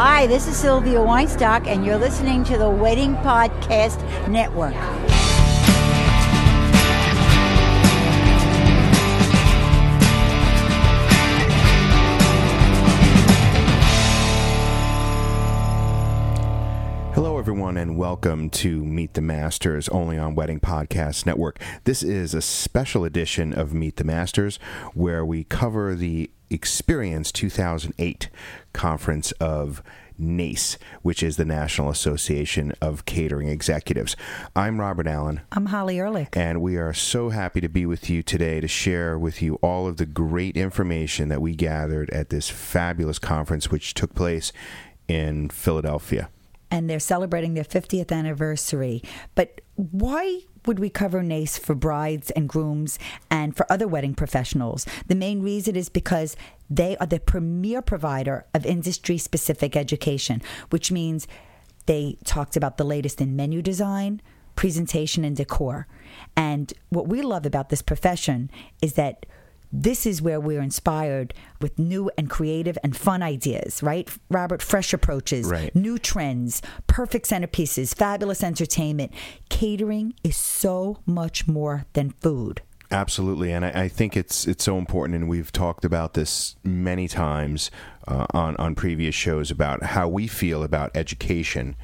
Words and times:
Hi, 0.00 0.28
this 0.28 0.46
is 0.46 0.56
Sylvia 0.56 1.00
Weinstock, 1.00 1.66
and 1.66 1.84
you're 1.84 1.98
listening 1.98 2.44
to 2.44 2.56
the 2.56 2.70
Wedding 2.70 3.16
Podcast 3.16 3.98
Network. 4.28 4.76
Everyone, 17.68 17.88
and 17.88 17.98
welcome 17.98 18.48
to 18.48 18.82
Meet 18.82 19.12
the 19.12 19.20
Masters, 19.20 19.90
only 19.90 20.16
on 20.16 20.34
Wedding 20.34 20.58
Podcast 20.58 21.26
Network. 21.26 21.60
This 21.84 22.02
is 22.02 22.32
a 22.32 22.40
special 22.40 23.04
edition 23.04 23.52
of 23.52 23.74
Meet 23.74 23.96
the 23.96 24.04
Masters 24.04 24.58
where 24.94 25.22
we 25.22 25.44
cover 25.44 25.94
the 25.94 26.30
Experience 26.48 27.30
2008 27.30 28.30
conference 28.72 29.32
of 29.32 29.82
NACE, 30.16 30.78
which 31.02 31.22
is 31.22 31.36
the 31.36 31.44
National 31.44 31.90
Association 31.90 32.72
of 32.80 33.04
Catering 33.04 33.48
Executives. 33.48 34.16
I'm 34.56 34.80
Robert 34.80 35.06
Allen. 35.06 35.42
I'm 35.52 35.66
Holly 35.66 35.98
Ehrlich. 35.98 36.34
And 36.34 36.62
we 36.62 36.78
are 36.78 36.94
so 36.94 37.28
happy 37.28 37.60
to 37.60 37.68
be 37.68 37.84
with 37.84 38.08
you 38.08 38.22
today 38.22 38.60
to 38.60 38.68
share 38.68 39.18
with 39.18 39.42
you 39.42 39.56
all 39.56 39.86
of 39.86 39.98
the 39.98 40.06
great 40.06 40.56
information 40.56 41.28
that 41.28 41.42
we 41.42 41.54
gathered 41.54 42.08
at 42.10 42.30
this 42.30 42.48
fabulous 42.48 43.18
conference, 43.18 43.70
which 43.70 43.92
took 43.92 44.14
place 44.14 44.54
in 45.06 45.50
Philadelphia 45.50 46.30
and 46.70 46.88
they're 46.88 47.00
celebrating 47.00 47.54
their 47.54 47.64
50th 47.64 48.12
anniversary. 48.12 49.02
But 49.34 49.60
why 49.74 50.40
would 50.66 50.78
we 50.78 50.90
cover 50.90 51.22
NACE 51.22 51.56
for 51.56 51.74
brides 51.74 52.30
and 52.32 52.48
grooms 52.48 52.98
and 53.30 53.56
for 53.56 53.70
other 53.72 53.88
wedding 53.88 54.14
professionals? 54.14 54.86
The 55.06 55.14
main 55.14 55.42
reason 55.42 55.76
is 55.76 55.88
because 55.88 56.36
they 56.68 56.96
are 56.98 57.06
the 57.06 57.20
premier 57.20 57.80
provider 57.80 58.44
of 58.52 58.66
industry 58.66 59.18
specific 59.18 59.76
education, 59.76 60.42
which 60.70 60.92
means 60.92 61.26
they 61.86 62.18
talked 62.24 62.56
about 62.56 62.76
the 62.76 62.84
latest 62.84 63.20
in 63.20 63.34
menu 63.34 63.62
design, 63.62 64.20
presentation, 64.56 65.24
and 65.24 65.36
decor. 65.36 65.86
And 66.36 66.72
what 66.90 67.08
we 67.08 67.22
love 67.22 67.46
about 67.46 67.70
this 67.70 67.80
profession 67.80 68.50
is 68.82 68.94
that 68.94 69.24
this 69.72 70.06
is 70.06 70.22
where 70.22 70.40
we're 70.40 70.62
inspired 70.62 71.34
with 71.60 71.78
new 71.78 72.10
and 72.16 72.30
creative 72.30 72.78
and 72.82 72.96
fun 72.96 73.22
ideas, 73.22 73.82
right? 73.82 74.08
Robert, 74.30 74.62
fresh 74.62 74.92
approaches, 74.92 75.46
right. 75.46 75.74
new 75.74 75.98
trends, 75.98 76.62
perfect 76.86 77.28
centerpieces, 77.28 77.94
fabulous 77.94 78.42
entertainment. 78.42 79.12
Catering 79.48 80.14
is 80.24 80.36
so 80.36 80.98
much 81.06 81.46
more 81.46 81.84
than 81.92 82.10
food. 82.10 82.62
Absolutely, 82.90 83.52
and 83.52 83.66
I, 83.66 83.82
I, 83.82 83.88
think 83.88 84.16
it's 84.16 84.46
it's 84.46 84.64
so 84.64 84.78
important, 84.78 85.16
and 85.16 85.28
we've 85.28 85.52
talked 85.52 85.84
about 85.84 86.14
this 86.14 86.56
many 86.64 87.06
times 87.06 87.70
uh, 88.06 88.24
on 88.32 88.56
on 88.56 88.74
previous 88.74 89.14
shows 89.14 89.50
about 89.50 89.82
how 89.82 90.08
we 90.08 90.26
feel 90.26 90.62
about 90.62 90.90
education 90.96 91.76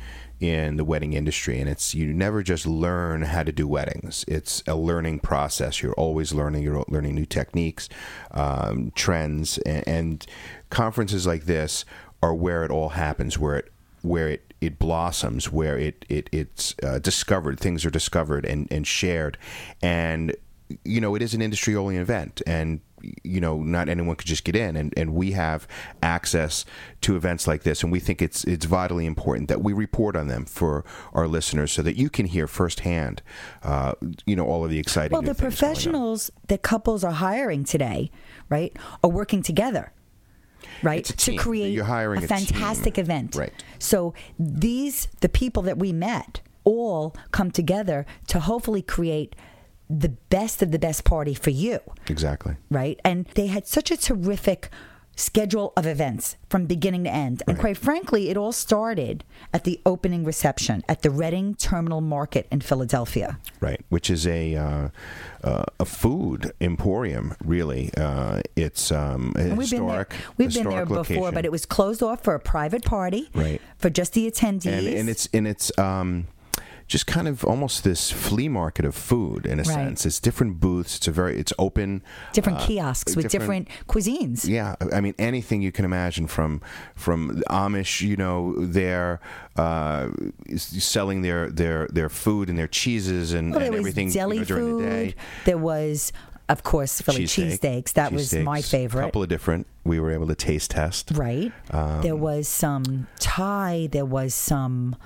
in 0.49 0.77
the 0.77 0.85
wedding 0.85 1.13
industry 1.13 1.59
and 1.59 1.69
it's 1.69 1.95
you 1.95 2.13
never 2.13 2.43
just 2.43 2.67
learn 2.67 3.23
how 3.23 3.43
to 3.43 3.53
do 3.53 3.67
weddings. 3.67 4.25
It's 4.29 4.63
a 4.67 4.75
learning 4.75 5.21
process. 5.21 5.83
You're 5.83 5.95
always 5.95 6.33
learning 6.33 6.63
you're 6.63 6.85
learning 6.89 7.15
new 7.15 7.27
techniques 7.27 7.89
um, 8.31 8.93
trends 8.95 9.59
and, 9.59 9.87
and, 9.87 10.27
conferences 10.71 11.25
like 11.25 11.45
this 11.45 11.85
are 12.21 12.35
where 12.35 12.65
it 12.65 12.71
all 12.71 12.89
happens 12.89 13.39
where 13.39 13.57
it 13.57 13.71
where 14.03 14.29
it 14.29 14.53
it 14.61 14.79
blossoms 14.79 15.53
where 15.53 15.79
it, 15.79 16.05
it 16.09 16.29
it's 16.33 16.75
uh, 16.83 16.99
discovered 16.99 17.61
things 17.61 17.85
are 17.85 17.91
discovered 17.91 18.45
and, 18.45 18.67
and 18.71 18.87
shared. 18.87 19.39
And 19.83 20.35
you 20.85 21.01
know 21.01 21.15
it 21.15 21.23
is 21.23 21.35
an 21.35 21.43
industry 21.43 21.77
only 21.77 21.97
event 21.97 22.41
and 22.47 22.81
you 23.23 23.41
know 23.41 23.63
not 23.63 23.89
anyone 23.89 24.17
could 24.17 24.27
just 24.27 24.45
get 24.45 24.57
in 24.57 24.77
and, 24.77 24.95
and 24.97 25.15
we 25.15 25.33
have 25.33 25.69
access 26.03 26.65
to 27.03 27.17
events 27.17 27.47
like 27.47 27.63
this 27.63 27.83
and 27.83 27.93
we 27.93 28.01
think 28.01 28.23
it's 28.23 28.45
it's 28.45 28.65
vitally 28.65 29.05
important 29.05 29.49
that 29.49 29.63
we 29.63 29.73
report 29.73 30.17
on 30.17 30.27
them 30.29 30.45
for 30.45 30.85
our 31.13 31.29
listeners 31.29 31.71
so 31.71 31.83
that 31.83 31.97
you 31.97 32.09
can 32.09 32.27
hear 32.27 32.47
firsthand 32.47 33.23
uh, 33.63 33.93
you 34.25 34.35
know 34.35 34.47
all 34.47 34.65
of 34.65 34.71
the 34.71 34.79
exciting 34.79 35.13
well 35.13 35.23
the 35.23 35.35
professionals 35.35 36.31
that 36.49 36.63
couples 36.63 37.05
are 37.05 37.13
hiring 37.13 37.63
today 37.63 38.11
right 38.49 38.75
are 39.03 39.11
working 39.11 39.43
together 39.43 39.93
right 40.83 41.05
to 41.05 41.37
create 41.37 41.79
a, 41.79 42.11
a 42.13 42.21
fantastic 42.23 42.95
team. 42.95 43.05
event. 43.05 43.35
Right. 43.35 43.53
So 43.79 44.15
these 44.39 45.09
the 45.21 45.29
people 45.29 45.63
that 45.65 45.79
we 45.79 45.93
met 45.93 46.41
all 46.65 47.15
come 47.31 47.51
together 47.51 48.07
to 48.29 48.41
hopefully 48.41 48.83
create 48.83 49.37
the 49.89 50.09
best 50.09 50.63
of 50.63 50.71
the 50.71 50.79
best 50.79 51.05
party 51.05 51.35
for 51.35 51.51
you. 51.51 51.81
Exactly. 52.09 52.57
Right? 52.71 53.01
And 53.05 53.27
they 53.35 53.49
had 53.49 53.67
such 53.67 53.91
a 53.91 53.97
terrific 53.97 54.71
schedule 55.17 55.73
of 55.77 55.87
events 55.87 56.37
from 56.49 56.67
beginning 56.67 57.05
to 57.05 57.11
end. 57.11 57.43
And 57.47 57.57
right. 57.57 57.61
quite 57.61 57.77
frankly, 57.77 58.31
it 58.31 58.37
all 58.37 58.53
started 58.53 59.25
at 59.53 59.65
the 59.65 59.81
opening 59.87 60.25
reception 60.25 60.83
at 60.89 61.03
the 61.03 61.11
Reading 61.11 61.55
Terminal 61.55 62.01
Market 62.01 62.47
in 62.51 62.61
Philadelphia. 62.61 63.39
Right, 63.61 63.81
which 63.89 64.11
is 64.11 64.27
a 64.27 64.57
uh, 64.57 64.89
uh, 65.43 65.65
a 65.79 65.85
food 65.85 66.53
emporium. 66.61 67.35
Really, 67.45 67.93
uh, 67.97 68.43
it's 68.57 68.91
um, 68.91 69.33
we've 69.37 69.59
historic. 69.59 70.09
Been 70.09 70.19
there, 70.19 70.27
we've 70.37 70.49
historic 70.49 70.65
been 70.65 70.75
there 70.75 70.97
location. 70.97 71.15
before, 71.15 71.33
but 71.33 71.45
it 71.45 71.53
was 71.53 71.67
closed 71.67 72.03
off 72.03 72.25
for 72.25 72.35
a 72.35 72.41
private 72.41 72.85
party. 72.85 73.29
Right. 73.35 73.61
For 73.79 73.91
just 73.91 74.15
the 74.15 74.31
attendees. 74.31 74.89
And, 74.89 74.99
and 74.99 75.09
it's 75.09 75.29
and 75.33 75.47
it's 75.47 75.77
um, 75.79 76.27
just 76.87 77.07
kind 77.07 77.27
of 77.27 77.45
almost 77.45 77.85
this 77.85 78.11
flea 78.11 78.49
market 78.49 78.85
of 78.85 78.95
food 78.95 79.47
in 79.47 79.59
a 79.59 79.63
right. 79.63 79.67
sense. 79.67 80.07
It's 80.07 80.21
different 80.21 80.61
booths. 80.61 80.97
It's 80.97 81.09
a 81.09 81.13
very 81.13 81.39
it's 81.39 81.53
open. 81.59 82.03
Different 82.33 82.59
uh, 82.59 82.67
kiosks 82.67 83.17
with 83.17 83.31
different, 83.31 83.69
different, 83.69 83.89
cuisines. 83.89 84.47
Yeah, 84.47 84.77
I 84.93 85.01
mean 85.01 85.15
anything 85.19 85.63
you 85.63 85.73
can 85.73 85.85
imagine 85.85 86.27
from 86.27 86.61
from 86.95 87.43
Amish, 87.51 88.01
you 88.01 88.17
know, 88.17 88.55
they're 88.59 89.21
uh, 89.57 90.11
selling 90.57 91.23
their 91.23 91.51
their 91.51 91.89
their 91.89 92.09
food 92.09 92.49
and 92.49 92.59
their 92.59 92.69
cheeses 92.69 93.33
and, 93.33 93.53
well, 93.53 93.63
and 93.63 93.75
everything 93.75 94.11
deli 94.11 94.37
you 94.37 94.41
know, 94.41 94.47
during 94.47 94.65
food. 94.65 94.83
the 94.83 94.89
day. 94.89 95.15
There 95.45 95.59
was 95.59 96.13
of 96.49 96.63
course, 96.63 97.01
Philly 97.01 97.25
cheesesteaks. 97.25 97.61
Cheese 97.61 97.93
that 97.95 98.11
cheese 98.11 98.17
was 98.19 98.27
steaks, 98.29 98.45
my 98.45 98.61
favorite. 98.61 99.03
A 99.03 99.07
couple 99.07 99.23
of 99.23 99.29
different. 99.29 99.67
We 99.85 99.99
were 99.99 100.11
able 100.11 100.27
to 100.27 100.35
taste 100.35 100.73
test. 100.73 101.13
Right. 101.15 101.53
Um, 101.71 102.03
there 102.03 102.17
was 102.17 102.49
some 102.49 103.07
Thai. 103.19 103.89
There 103.91 104.05
was 104.05 104.35
some. 104.35 104.97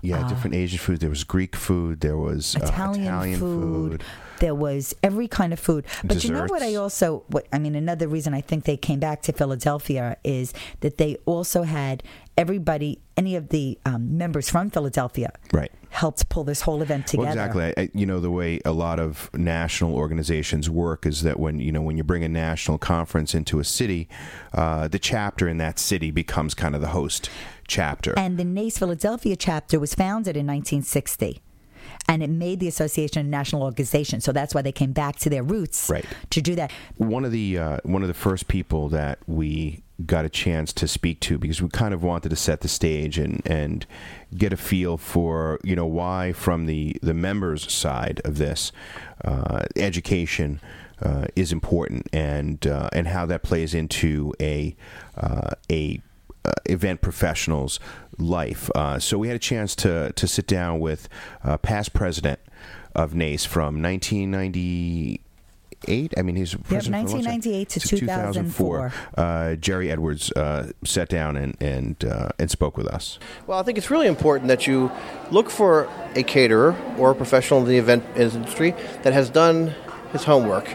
Yeah, 0.00 0.24
uh, 0.24 0.28
different 0.28 0.54
Asian 0.54 0.78
food. 0.78 1.00
There 1.00 1.10
was 1.10 1.24
Greek 1.24 1.56
food. 1.56 2.00
There 2.00 2.16
was 2.16 2.54
Italian, 2.54 3.06
uh, 3.06 3.16
Italian 3.18 3.40
food. 3.40 3.90
food. 3.90 4.04
There 4.38 4.54
was 4.54 4.94
every 5.02 5.26
kind 5.26 5.52
of 5.52 5.58
food. 5.58 5.84
But 6.02 6.14
Desserts. 6.14 6.24
you 6.24 6.32
know 6.32 6.44
what? 6.44 6.62
I 6.62 6.76
also, 6.76 7.24
what 7.28 7.48
I 7.52 7.58
mean, 7.58 7.74
another 7.74 8.06
reason 8.06 8.34
I 8.34 8.40
think 8.40 8.64
they 8.64 8.76
came 8.76 9.00
back 9.00 9.22
to 9.22 9.32
Philadelphia 9.32 10.16
is 10.22 10.54
that 10.80 10.98
they 10.98 11.16
also 11.26 11.64
had 11.64 12.04
everybody, 12.36 13.00
any 13.16 13.34
of 13.34 13.48
the 13.48 13.76
um, 13.84 14.16
members 14.16 14.48
from 14.48 14.70
Philadelphia, 14.70 15.32
right, 15.52 15.72
helped 15.90 16.28
pull 16.28 16.44
this 16.44 16.60
whole 16.60 16.80
event 16.80 17.08
together. 17.08 17.26
Well, 17.26 17.32
exactly. 17.32 17.74
I, 17.76 17.90
you 17.92 18.06
know, 18.06 18.20
the 18.20 18.30
way 18.30 18.60
a 18.64 18.70
lot 18.70 19.00
of 19.00 19.28
national 19.34 19.96
organizations 19.96 20.70
work 20.70 21.04
is 21.04 21.22
that 21.22 21.40
when 21.40 21.58
you 21.58 21.72
know 21.72 21.82
when 21.82 21.96
you 21.96 22.04
bring 22.04 22.22
a 22.22 22.28
national 22.28 22.78
conference 22.78 23.34
into 23.34 23.58
a 23.58 23.64
city, 23.64 24.08
uh, 24.52 24.86
the 24.86 25.00
chapter 25.00 25.48
in 25.48 25.58
that 25.58 25.80
city 25.80 26.12
becomes 26.12 26.54
kind 26.54 26.76
of 26.76 26.80
the 26.80 26.88
host 26.88 27.28
chapter. 27.68 28.18
And 28.18 28.38
the 28.38 28.44
NACE 28.44 28.78
Philadelphia 28.78 29.36
chapter 29.36 29.78
was 29.78 29.94
founded 29.94 30.36
in 30.36 30.46
1960 30.46 31.40
and 32.08 32.22
it 32.22 32.30
made 32.30 32.58
the 32.58 32.68
association 32.68 33.26
a 33.26 33.28
national 33.28 33.62
organization. 33.62 34.20
So 34.20 34.32
that's 34.32 34.54
why 34.54 34.62
they 34.62 34.72
came 34.72 34.92
back 34.92 35.16
to 35.16 35.30
their 35.30 35.42
roots 35.42 35.88
right. 35.90 36.04
to 36.30 36.40
do 36.40 36.54
that. 36.54 36.72
One 36.96 37.24
of 37.24 37.32
the 37.32 37.58
uh, 37.58 37.78
one 37.84 38.02
of 38.02 38.08
the 38.08 38.14
first 38.14 38.48
people 38.48 38.88
that 38.88 39.18
we 39.26 39.82
got 40.06 40.24
a 40.24 40.28
chance 40.28 40.72
to 40.72 40.86
speak 40.86 41.18
to 41.18 41.38
because 41.38 41.60
we 41.60 41.68
kind 41.68 41.92
of 41.92 42.02
wanted 42.02 42.28
to 42.28 42.36
set 42.36 42.60
the 42.60 42.68
stage 42.68 43.18
and 43.18 43.42
and 43.44 43.86
get 44.36 44.52
a 44.52 44.56
feel 44.56 44.96
for 44.96 45.58
you 45.62 45.76
know 45.76 45.86
why 45.86 46.32
from 46.32 46.66
the 46.66 46.96
the 47.02 47.14
members 47.14 47.70
side 47.72 48.20
of 48.24 48.38
this 48.38 48.72
uh, 49.24 49.64
education. 49.76 50.60
Uh, 51.00 51.28
is 51.36 51.52
important 51.52 52.08
and 52.12 52.66
uh, 52.66 52.90
and 52.92 53.06
how 53.06 53.24
that 53.24 53.44
plays 53.44 53.72
into 53.72 54.34
a 54.40 54.74
uh, 55.16 55.50
a 55.70 56.00
event 56.66 57.00
professionals 57.00 57.80
life. 58.18 58.70
Uh, 58.74 58.98
so 58.98 59.18
we 59.18 59.28
had 59.28 59.36
a 59.36 59.40
chance 59.40 59.74
to 59.76 60.12
to 60.12 60.26
sit 60.26 60.46
down 60.46 60.80
with 60.80 61.08
uh, 61.44 61.56
past 61.58 61.92
president 61.92 62.40
of 62.94 63.14
NACE 63.14 63.44
from 63.44 63.80
1998. 63.82 66.14
I 66.16 66.22
mean, 66.22 66.36
he's 66.36 66.54
Yep, 66.54 66.64
president 66.64 67.08
for 67.08 67.16
a 67.16 67.20
long 67.20 67.24
time. 67.24 67.34
1998 67.34 67.68
to 67.68 67.80
To 67.80 67.88
2004. 67.96 68.92
Uh, 69.16 69.54
Jerry 69.54 69.90
Edwards 69.90 70.32
uh, 70.32 70.72
sat 70.84 71.08
down 71.08 71.36
and 71.36 71.56
and 71.60 72.04
uh, 72.04 72.30
and 72.38 72.50
spoke 72.50 72.76
with 72.76 72.86
us. 72.88 73.18
Well, 73.46 73.58
I 73.58 73.62
think 73.62 73.78
it's 73.78 73.90
really 73.90 74.08
important 74.08 74.48
that 74.48 74.66
you 74.66 74.90
look 75.30 75.50
for 75.50 75.88
a 76.14 76.22
caterer 76.22 76.76
or 76.98 77.12
a 77.12 77.14
professional 77.14 77.60
in 77.60 77.66
the 77.66 77.78
event 77.78 78.04
industry 78.16 78.74
that 79.02 79.12
has 79.12 79.30
done 79.30 79.74
his 80.12 80.24
homework. 80.24 80.68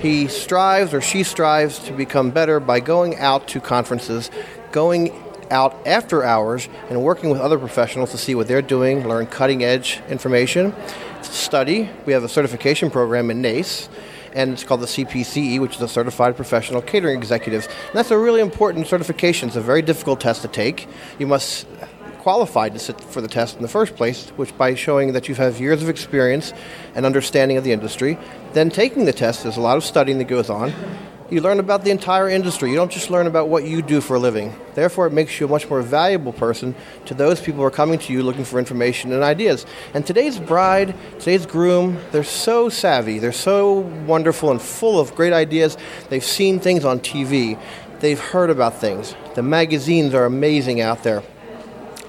He 0.00 0.28
strives 0.28 0.92
or 0.92 1.00
she 1.00 1.22
strives 1.22 1.78
to 1.80 1.92
become 1.92 2.30
better 2.30 2.60
by 2.60 2.80
going 2.80 3.16
out 3.16 3.48
to 3.48 3.60
conferences, 3.60 4.30
going 4.74 5.12
out 5.52 5.86
after 5.86 6.24
hours 6.24 6.68
and 6.90 7.00
working 7.00 7.30
with 7.30 7.40
other 7.40 7.58
professionals 7.58 8.10
to 8.10 8.18
see 8.18 8.34
what 8.34 8.48
they're 8.48 8.60
doing, 8.60 9.06
learn 9.06 9.24
cutting 9.24 9.62
edge 9.62 10.02
information, 10.08 10.74
study. 11.22 11.88
We 12.06 12.12
have 12.12 12.24
a 12.24 12.28
certification 12.28 12.90
program 12.90 13.30
in 13.30 13.40
NACE, 13.40 13.88
and 14.34 14.52
it's 14.52 14.64
called 14.64 14.80
the 14.80 14.86
CPCE, 14.86 15.60
which 15.60 15.76
is 15.76 15.80
a 15.80 15.86
Certified 15.86 16.34
Professional 16.34 16.82
Catering 16.82 17.16
Executive. 17.16 17.66
And 17.66 17.94
that's 17.94 18.10
a 18.10 18.18
really 18.18 18.40
important 18.40 18.88
certification. 18.88 19.46
It's 19.46 19.56
a 19.56 19.60
very 19.60 19.80
difficult 19.80 20.20
test 20.20 20.42
to 20.42 20.48
take. 20.48 20.88
You 21.20 21.28
must 21.28 21.68
qualified 22.18 22.72
to 22.72 22.80
sit 22.80 23.00
for 23.00 23.20
the 23.20 23.28
test 23.28 23.54
in 23.54 23.62
the 23.62 23.68
first 23.68 23.94
place, 23.94 24.30
which 24.30 24.56
by 24.58 24.74
showing 24.74 25.12
that 25.12 25.28
you 25.28 25.36
have 25.36 25.60
years 25.60 25.84
of 25.84 25.88
experience 25.88 26.52
and 26.96 27.06
understanding 27.06 27.58
of 27.58 27.62
the 27.62 27.70
industry. 27.70 28.18
Then 28.54 28.70
taking 28.70 29.04
the 29.04 29.12
test, 29.12 29.44
there's 29.44 29.56
a 29.56 29.60
lot 29.60 29.76
of 29.76 29.84
studying 29.84 30.18
that 30.18 30.24
goes 30.24 30.50
on. 30.50 30.72
You 31.34 31.40
learn 31.40 31.58
about 31.58 31.82
the 31.82 31.90
entire 31.90 32.28
industry. 32.28 32.70
You 32.70 32.76
don't 32.76 32.92
just 32.92 33.10
learn 33.10 33.26
about 33.26 33.48
what 33.48 33.64
you 33.64 33.82
do 33.82 34.00
for 34.00 34.14
a 34.14 34.20
living. 34.20 34.54
Therefore, 34.74 35.08
it 35.08 35.12
makes 35.12 35.40
you 35.40 35.46
a 35.46 35.48
much 35.48 35.68
more 35.68 35.82
valuable 35.82 36.32
person 36.32 36.76
to 37.06 37.14
those 37.14 37.40
people 37.40 37.58
who 37.58 37.64
are 37.64 37.72
coming 37.72 37.98
to 37.98 38.12
you 38.12 38.22
looking 38.22 38.44
for 38.44 38.60
information 38.60 39.12
and 39.12 39.24
ideas. 39.24 39.66
And 39.94 40.06
today's 40.06 40.38
bride, 40.38 40.94
today's 41.18 41.44
groom, 41.44 41.98
they're 42.12 42.22
so 42.22 42.68
savvy. 42.68 43.18
They're 43.18 43.32
so 43.32 43.80
wonderful 44.06 44.52
and 44.52 44.62
full 44.62 45.00
of 45.00 45.16
great 45.16 45.32
ideas. 45.32 45.76
They've 46.08 46.22
seen 46.22 46.60
things 46.60 46.84
on 46.84 47.00
TV. 47.00 47.60
They've 47.98 48.20
heard 48.20 48.48
about 48.48 48.80
things. 48.80 49.16
The 49.34 49.42
magazines 49.42 50.14
are 50.14 50.26
amazing 50.26 50.82
out 50.82 51.02
there. 51.02 51.22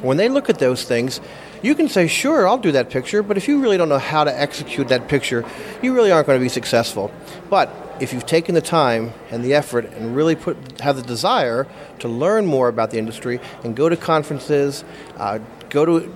When 0.03 0.17
they 0.17 0.29
look 0.29 0.51
at 0.51 0.59
those 0.59 0.83
things, 0.83 1.19
you 1.65 1.73
can 1.73 1.89
say, 1.89 2.05
sure, 2.07 2.47
I'll 2.47 2.59
do 2.59 2.71
that 2.73 2.91
picture, 2.91 3.23
but 3.23 3.37
if 3.37 3.47
you 3.47 3.59
really 3.59 3.75
don't 3.75 3.89
know 3.89 3.97
how 3.97 4.23
to 4.23 4.39
execute 4.39 4.89
that 4.89 5.07
picture, 5.07 5.43
you 5.81 5.95
really 5.95 6.11
aren't 6.11 6.27
going 6.27 6.39
to 6.39 6.43
be 6.43 6.49
successful. 6.49 7.11
But 7.49 7.69
if 7.99 8.13
you've 8.13 8.25
taken 8.27 8.53
the 8.53 8.61
time 8.61 9.13
and 9.31 9.43
the 9.43 9.55
effort 9.55 9.85
and 9.85 10.15
really 10.15 10.35
put 10.35 10.79
have 10.81 10.95
the 10.95 11.01
desire 11.01 11.65
to 11.99 12.07
learn 12.07 12.45
more 12.45 12.67
about 12.67 12.91
the 12.91 12.99
industry 12.99 13.39
and 13.63 13.75
go 13.75 13.89
to 13.89 13.97
conferences, 13.97 14.83
uh, 15.17 15.39
go 15.69 15.85
to 15.85 16.13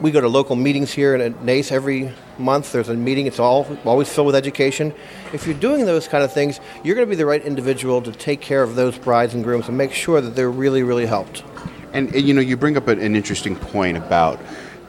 we 0.00 0.10
go 0.10 0.20
to 0.20 0.28
local 0.28 0.56
meetings 0.56 0.90
here 0.90 1.14
at 1.14 1.44
NACE 1.44 1.70
every 1.70 2.12
month. 2.36 2.72
There's 2.72 2.88
a 2.88 2.94
meeting. 2.94 3.28
It's 3.28 3.38
all 3.38 3.78
always 3.84 4.12
filled 4.12 4.26
with 4.26 4.34
education. 4.34 4.92
If 5.32 5.46
you're 5.46 5.54
doing 5.54 5.84
those 5.86 6.08
kind 6.08 6.24
of 6.24 6.32
things, 6.32 6.58
you're 6.82 6.96
going 6.96 7.06
to 7.06 7.10
be 7.10 7.14
the 7.14 7.26
right 7.26 7.44
individual 7.44 8.02
to 8.02 8.10
take 8.10 8.40
care 8.40 8.64
of 8.64 8.74
those 8.74 8.98
brides 8.98 9.32
and 9.32 9.44
grooms 9.44 9.68
and 9.68 9.78
make 9.78 9.92
sure 9.92 10.20
that 10.20 10.34
they're 10.34 10.50
really, 10.50 10.82
really 10.82 11.06
helped. 11.06 11.44
And, 11.92 12.12
you 12.14 12.34
know, 12.34 12.40
you 12.40 12.56
bring 12.56 12.76
up 12.76 12.88
an 12.88 13.14
interesting 13.14 13.54
point 13.54 13.96
about 13.96 14.40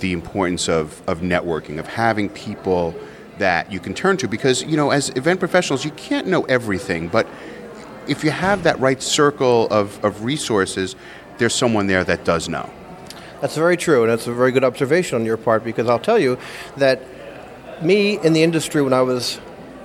the 0.04 0.12
importance 0.12 0.68
of, 0.68 1.02
of 1.08 1.22
networking, 1.22 1.80
of 1.80 1.88
having 1.88 2.28
people 2.28 2.94
that 3.38 3.72
you 3.72 3.80
can 3.80 3.94
turn 3.94 4.18
to, 4.18 4.28
because, 4.28 4.62
you 4.64 4.76
know, 4.76 4.92
as 4.92 5.10
event 5.12 5.40
professionals, 5.40 5.86
you 5.86 5.92
can't 5.92 6.28
know 6.28 6.44
everything, 6.44 7.08
but 7.08 7.26
if 8.06 8.22
you 8.22 8.30
have 8.30 8.64
that 8.64 8.78
right 8.82 9.02
circle 9.02 9.66
of, 9.72 10.04
of 10.04 10.26
resources, 10.26 10.98
there's 11.38 11.56
someone 11.56 11.88
there 11.88 12.04
that 12.04 12.26
does 12.26 12.50
know. 12.50 12.70
That's 13.40 13.56
very 13.56 13.78
true, 13.78 14.04
and 14.04 14.12
that's 14.12 14.28
a 14.28 14.34
very 14.34 14.52
good 14.52 14.66
observation 14.66 15.16
on 15.16 15.26
your 15.26 15.38
part, 15.38 15.64
because 15.64 15.88
I'll 15.88 16.00
tell 16.00 16.20
you 16.20 16.38
that 16.76 17.02
me 17.82 18.20
in 18.20 18.34
the 18.34 18.44
industry 18.44 18.82
when 18.82 18.94
I 18.94 19.04
was 19.04 19.40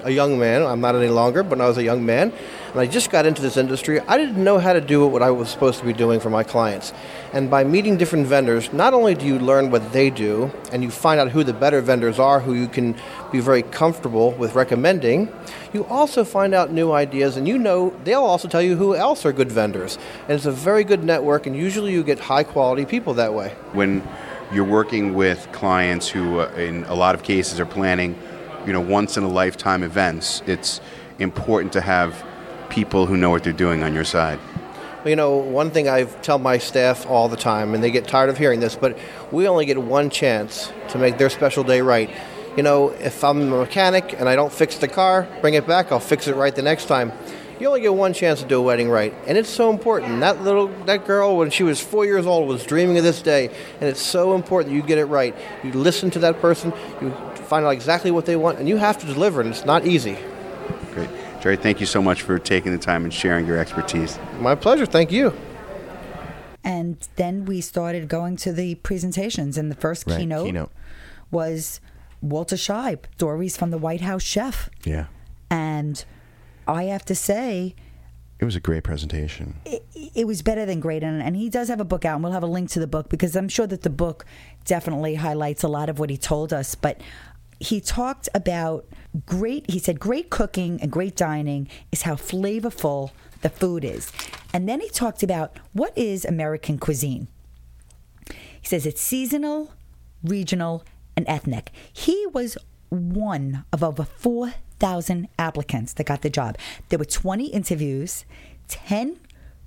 a 0.05 0.11
young 0.11 0.39
man, 0.39 0.63
I'm 0.63 0.81
not 0.81 0.95
any 0.95 1.09
longer, 1.09 1.43
but 1.43 1.59
when 1.59 1.61
I 1.61 1.69
was 1.69 1.79
a 1.79 1.83
young 1.83 2.05
man, 2.05 2.33
and 2.71 2.81
I 2.81 2.87
just 2.87 3.11
got 3.11 3.27
into 3.27 3.43
this 3.43 3.57
industry, 3.57 4.01
I 4.01 4.19
didn't 4.19 4.43
know 4.43 4.59
how 4.59 4.73
to 4.73 4.81
do 4.81 5.07
what 5.07 5.23
I 5.23 5.31
was 5.31 5.49
supposed 5.49 5.79
to 5.81 5.87
be 5.87 5.93
doing 5.93 6.21
for 6.21 6.31
my 6.31 6.43
clients. 6.43 6.93
And 7.33 7.51
by 7.51 7.65
meeting 7.65 7.97
different 7.97 8.27
vendors, 8.27 8.73
not 8.73 8.95
only 8.95 9.15
do 9.15 9.27
you 9.27 9.39
learn 9.39 9.71
what 9.71 9.93
they 9.93 10.11
do, 10.11 10.51
and 10.73 10.83
you 10.83 10.91
find 10.91 11.21
out 11.21 11.31
who 11.31 11.45
the 11.45 11.53
better 11.53 11.81
vendors 11.81 12.19
are, 12.19 12.41
who 12.41 12.55
you 12.55 12.69
can 12.69 12.95
be 13.33 13.41
very 13.41 13.63
comfortable 13.63 14.33
with 14.33 14.55
recommending, 14.55 15.33
you 15.73 15.85
also 15.87 16.25
find 16.25 16.55
out 16.55 16.73
new 16.73 16.93
ideas, 16.93 17.37
and 17.37 17.47
you 17.47 17.59
know 17.59 17.95
they'll 18.05 18.25
also 18.25 18.49
tell 18.49 18.63
you 18.63 18.77
who 18.77 18.95
else 18.95 19.27
are 19.27 19.33
good 19.33 19.53
vendors. 19.53 19.99
And 20.23 20.33
it's 20.33 20.47
a 20.47 20.53
very 20.53 20.85
good 20.85 21.05
network, 21.05 21.47
and 21.47 21.57
usually 21.57 21.93
you 21.93 22.03
get 22.03 22.19
high 22.19 22.45
quality 22.45 22.85
people 22.85 23.15
that 23.15 23.35
way. 23.35 23.55
When 23.73 24.07
you're 24.53 24.65
working 24.65 25.15
with 25.15 25.47
clients 25.53 26.09
who, 26.09 26.41
uh, 26.41 26.51
in 26.57 26.85
a 26.85 26.95
lot 26.95 27.15
of 27.15 27.23
cases, 27.23 27.61
are 27.61 27.67
planning, 27.67 28.19
you 28.67 28.73
know, 28.73 28.81
once 28.81 29.17
in 29.17 29.25
a 29.25 29.29
lifetime 29.29 29.83
events, 29.83 30.43
it's 30.47 30.81
important 31.19 31.73
to 31.75 31.81
have 31.81 32.25
people 32.69 33.07
who 33.07 33.17
know 33.17 33.31
what 33.31 33.45
they're 33.45 33.53
doing 33.53 33.83
on 33.83 33.95
your 33.95 34.05
side? 34.05 34.39
You 35.05 35.17
know, 35.17 35.37
one 35.37 35.71
thing 35.71 35.89
I 35.89 36.05
tell 36.05 36.39
my 36.39 36.59
staff 36.59 37.07
all 37.07 37.29
the 37.29 37.37
time, 37.37 37.75
and 37.75 37.83
they 37.83 37.91
get 37.91 38.07
tired 38.07 38.31
of 38.31 38.37
hearing 38.37 38.61
this, 38.61 38.75
but 38.75 38.99
we 39.31 39.49
only 39.49 39.65
get 39.65 39.81
one 39.81 40.11
chance 40.11 40.73
to 40.89 40.99
make 40.99 41.19
their 41.19 41.31
special 41.31 41.65
day 41.65 41.81
right. 41.81 42.11
You 42.57 42.63
know, 42.63 42.91
if 42.91 43.23
I'm 43.23 43.41
a 43.53 43.59
mechanic 43.59 44.15
and 44.19 44.29
I 44.29 44.35
don't 44.35 44.53
fix 44.53 44.77
the 44.79 44.89
car, 44.89 45.29
bring 45.41 45.55
it 45.55 45.67
back, 45.67 45.93
I'll 45.93 46.01
fix 46.01 46.27
it 46.27 46.35
right 46.35 46.55
the 46.55 46.63
next 46.63 46.87
time. 46.87 47.13
You 47.61 47.69
only 47.69 47.81
get 47.81 47.95
one 47.95 48.13
chance 48.13 48.41
to 48.43 48.47
do 48.47 48.59
a 48.59 48.63
wedding 48.63 48.89
right, 48.89 49.13
and 49.27 49.37
it's 49.37 49.49
so 49.49 49.71
important. 49.71 50.21
That 50.21 50.43
little 50.43 50.69
that 50.85 51.07
girl, 51.07 51.37
when 51.37 51.51
she 51.51 51.65
was 51.65 51.81
four 51.81 52.05
years 52.05 52.25
old, 52.25 52.47
was 52.47 52.65
dreaming 52.65 52.99
of 52.99 53.05
this 53.05 53.21
day, 53.21 53.49
and 53.81 53.89
it's 53.89 54.01
so 54.01 54.37
important 54.37 54.71
that 54.71 54.77
you 54.77 54.83
get 54.83 54.99
it 54.99 55.07
right. 55.07 55.35
You 55.65 55.73
listen 55.73 56.11
to 56.13 56.21
that 56.21 56.41
person, 56.41 56.73
you 57.01 57.13
find 57.49 57.65
out 57.65 57.71
exactly 57.71 58.11
what 58.11 58.27
they 58.27 58.37
want, 58.37 58.59
and 58.59 58.69
you 58.69 58.77
have 58.77 58.99
to 58.99 59.07
deliver, 59.07 59.41
and 59.41 59.51
it's 59.51 59.65
not 59.65 59.87
easy. 59.87 60.17
Great. 60.95 61.09
Jerry, 61.41 61.57
thank 61.57 61.81
you 61.81 61.87
so 61.87 62.03
much 62.03 62.23
for 62.23 62.39
taking 62.39 62.73
the 62.73 62.79
time 62.79 63.05
and 63.05 63.13
sharing 63.15 63.47
your 63.47 63.59
expertise. 63.59 64.19
My 64.41 64.55
pleasure. 64.55 64.87
Thank 64.87 65.13
you. 65.13 65.33
And 66.65 66.97
then 67.17 67.45
we 67.45 67.61
started 67.61 68.09
going 68.09 68.37
to 68.39 68.53
the 68.53 68.75
presentations, 68.77 69.57
and 69.57 69.71
the 69.71 69.75
first 69.77 70.07
Right, 70.07 70.19
keynote, 70.21 70.47
keynote. 70.47 70.73
was 71.31 71.81
Walter 72.21 72.57
Scheib, 72.57 73.05
stories 73.15 73.57
from 73.57 73.71
the 73.71 73.79
White 73.79 74.01
House 74.03 74.23
chef. 74.23 74.69
Yeah. 74.85 75.07
And 75.51 76.05
I 76.67 76.85
have 76.85 77.05
to 77.07 77.15
say, 77.15 77.75
It 78.41 78.45
was 78.45 78.57
a 78.57 78.61
great 78.61 78.83
presentation. 78.85 79.55
it, 79.65 79.85
it 80.15 80.27
was 80.27 80.43
better 80.43 80.67
than 80.67 80.81
great. 80.81 81.03
And, 81.03 81.23
and 81.23 81.37
he 81.37 81.49
does 81.49 81.69
have 81.69 81.81
a 81.81 81.85
book 81.85 82.05
out, 82.05 82.17
and 82.17 82.25
we'll 82.25 82.33
have 82.33 82.43
a 82.43 82.47
link 82.49 82.69
to 82.71 82.81
the 82.81 82.87
book 82.89 83.09
because 83.09 83.35
I'm 83.37 83.49
sure 83.49 83.67
that 83.69 83.83
the 83.83 83.91
book 83.91 84.25
definitely 84.65 85.15
highlights 85.15 85.63
a 85.63 85.69
lot 85.69 85.89
of 85.89 85.99
what 85.99 86.11
he 86.11 86.17
told 86.19 86.53
us. 86.53 86.75
But 86.75 87.01
he 87.61 87.81
talked 87.81 88.29
about 88.35 88.87
great, 89.27 89.71
he 89.71 89.79
said, 89.79 89.99
great 89.99 90.31
cooking 90.31 90.81
and 90.81 90.91
great 90.93 91.17
dining 91.17 91.69
is 91.91 92.03
how 92.03 92.15
flavorful 92.15 93.11
the 93.43 93.49
food 93.49 93.85
is. 93.85 94.13
And 94.53 94.69
then 94.69 94.81
he 94.81 94.89
talked 94.89 95.23
about 95.23 95.57
what 95.73 95.97
is 95.97 96.25
American 96.25 96.79
cuisine. 96.79 97.29
He 98.29 98.67
says 98.67 98.87
it's 98.87 99.01
seasonal, 99.01 99.73
regional, 100.23 100.85
and 101.17 101.27
ethnic. 101.29 101.71
He 101.93 102.27
was 102.33 102.57
one 102.91 103.65
of 103.73 103.83
over 103.83 104.05
4,000 104.05 105.29
applicants 105.39 105.93
that 105.95 106.05
got 106.05 106.23
the 106.23 106.31
job. 106.31 106.57
There 106.89 106.99
were 106.99 107.05
20 107.05 107.47
interviews, 107.47 108.25
10 108.69 109.19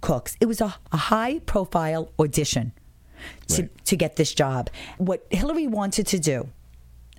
cooks. 0.02 0.36
It 0.40 0.46
was 0.46 0.62
a, 0.62 0.76
a 0.92 0.98
high 0.98 1.40
profile 1.40 2.12
audition 2.20 2.74
to, 3.48 3.64
Right. 3.64 3.86
to 3.86 3.96
get 3.96 4.16
this 4.16 4.34
job. 4.34 4.70
What 4.98 5.26
Hillary 5.30 5.68
wanted 5.68 6.08
to 6.08 6.20
do, 6.20 6.50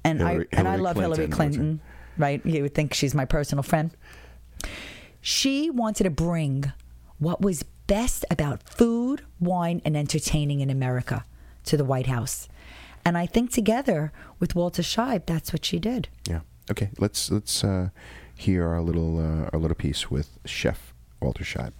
and 0.04 0.19
Hillary- 0.20 0.49
I 0.52 0.56
and 0.56 0.69
I 0.69 0.72
Hillary 0.72 0.82
love 0.82 0.96
Hillary 0.96 1.16
Clinton, 1.28 1.32
Clinton, 1.32 1.81
right? 2.19 2.44
You 2.46 2.62
would 2.62 2.75
think 2.75 2.94
she's 2.94 3.14
my 3.14 3.25
personal 3.25 3.62
friend. 3.62 3.90
She 5.20 5.70
wanted 5.70 6.04
to 6.04 6.10
bring 6.10 6.72
what 7.19 7.40
was 7.40 7.62
best 7.87 8.25
about 8.31 8.62
food, 8.62 9.22
wine, 9.41 9.81
and 9.84 9.96
entertaining 9.96 10.60
in 10.60 10.70
America 10.70 11.24
to 11.65 11.77
the 11.77 11.84
White 11.84 12.06
House. 12.06 12.48
And 13.05 13.17
I 13.19 13.27
think 13.27 13.50
together 13.53 14.12
with 14.38 14.55
Walter 14.55 14.82
Scheib, 14.82 15.27
that's 15.27 15.53
what 15.53 15.65
she 15.65 15.79
did. 15.79 16.08
Yeah. 16.29 16.41
Okay. 16.70 16.91
Let's 16.98 17.31
let's 17.31 17.62
uh, 17.65 17.91
hear 18.34 18.67
our 18.69 18.81
little 18.81 19.19
uh, 19.19 19.50
our 19.53 19.58
little 19.58 19.74
piece 19.77 20.10
with 20.10 20.38
Chef 20.44 20.93
Walter 21.20 21.44
Scheib. 21.44 21.72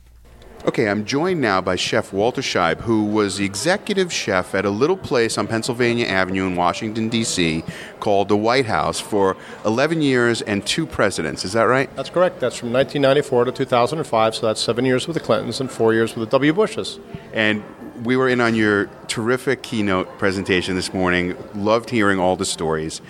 Okay, 0.64 0.88
I'm 0.88 1.04
joined 1.04 1.40
now 1.40 1.61
by 1.61 1.75
Chef 1.75 2.12
Walter 2.12 2.40
Scheib, 2.40 2.83
who 2.83 3.04
was 3.04 3.38
the 3.38 3.45
executive 3.45 4.12
chef 4.12 4.54
at 4.54 4.64
a 4.64 4.71
little 4.71 4.97
place 4.97 5.37
on 5.37 5.49
Pennsylvania 5.49 6.07
Avenue 6.07 6.47
in 6.47 6.54
Washington, 6.54 7.09
D.C., 7.09 7.64
called 7.99 8.28
the 8.28 8.37
White 8.37 8.66
House 8.66 9.00
for 9.00 9.37
11 9.64 10.02
years 10.02 10.40
and 10.40 10.64
two 10.64 10.87
presidents. 10.87 11.45
Is 11.45 11.54
that 11.54 11.64
right? 11.64 11.95
That's 11.97 12.11
correct. 12.11 12.38
That's 12.38 12.57
from 12.57 12.73
1994 12.73 13.47
to 13.47 13.52
2005, 13.52 14.35
so 14.37 14.47
that's 14.47 14.61
seven 14.61 14.85
years 14.85 15.09
with 15.09 15.14
the 15.14 15.21
Clintons 15.21 15.61
and 15.61 15.69
four 15.69 15.95
years 15.95 16.14
with 16.14 16.28
the 16.28 16.31
W. 16.31 16.52
Bushes. 16.52 17.00
And 17.33 17.64
we 18.04 18.16
were 18.16 18.28
in 18.28 18.40
on 18.40 18.54
your 18.54 18.87
terrific 19.09 19.62
keynote 19.62 20.16
presentation 20.19 20.76
this 20.76 20.95
morning. 20.95 21.37
Loved 21.57 21.90
hearing 21.90 22.21
all 22.21 22.37
the 22.37 22.45
stories. 22.45 23.00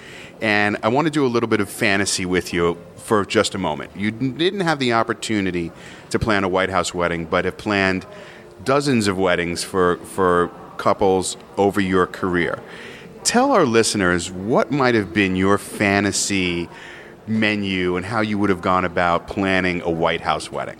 And 0.42 0.76
I 0.82 0.88
want 0.88 1.06
to 1.06 1.10
do 1.10 1.24
a 1.24 1.28
little 1.28 1.48
bit 1.48 1.60
of 1.60 1.70
fantasy 1.70 2.26
with 2.26 2.52
you 2.52 2.76
for 2.96 3.24
just 3.24 3.54
a 3.54 3.58
moment. 3.58 3.92
You 3.96 4.10
didn't 4.10 4.60
have 4.60 4.80
the 4.80 4.92
opportunity 4.92 5.70
to 6.10 6.18
plan 6.18 6.42
a 6.42 6.48
White 6.48 6.68
House 6.68 6.92
wedding, 6.92 7.26
but 7.26 7.44
have 7.44 7.56
planned 7.56 8.04
dozens 8.64 9.06
of 9.06 9.16
weddings 9.16 9.62
for, 9.62 9.98
for 9.98 10.50
couples 10.78 11.36
over 11.56 11.80
your 11.80 12.08
career. 12.08 12.60
Tell 13.22 13.52
our 13.52 13.64
listeners 13.64 14.32
what 14.32 14.72
might 14.72 14.96
have 14.96 15.14
been 15.14 15.36
your 15.36 15.58
fantasy 15.58 16.68
menu 17.28 17.96
and 17.96 18.04
how 18.04 18.20
you 18.20 18.36
would 18.36 18.50
have 18.50 18.60
gone 18.60 18.84
about 18.84 19.28
planning 19.28 19.80
a 19.82 19.90
White 19.90 20.22
House 20.22 20.50
wedding. 20.50 20.76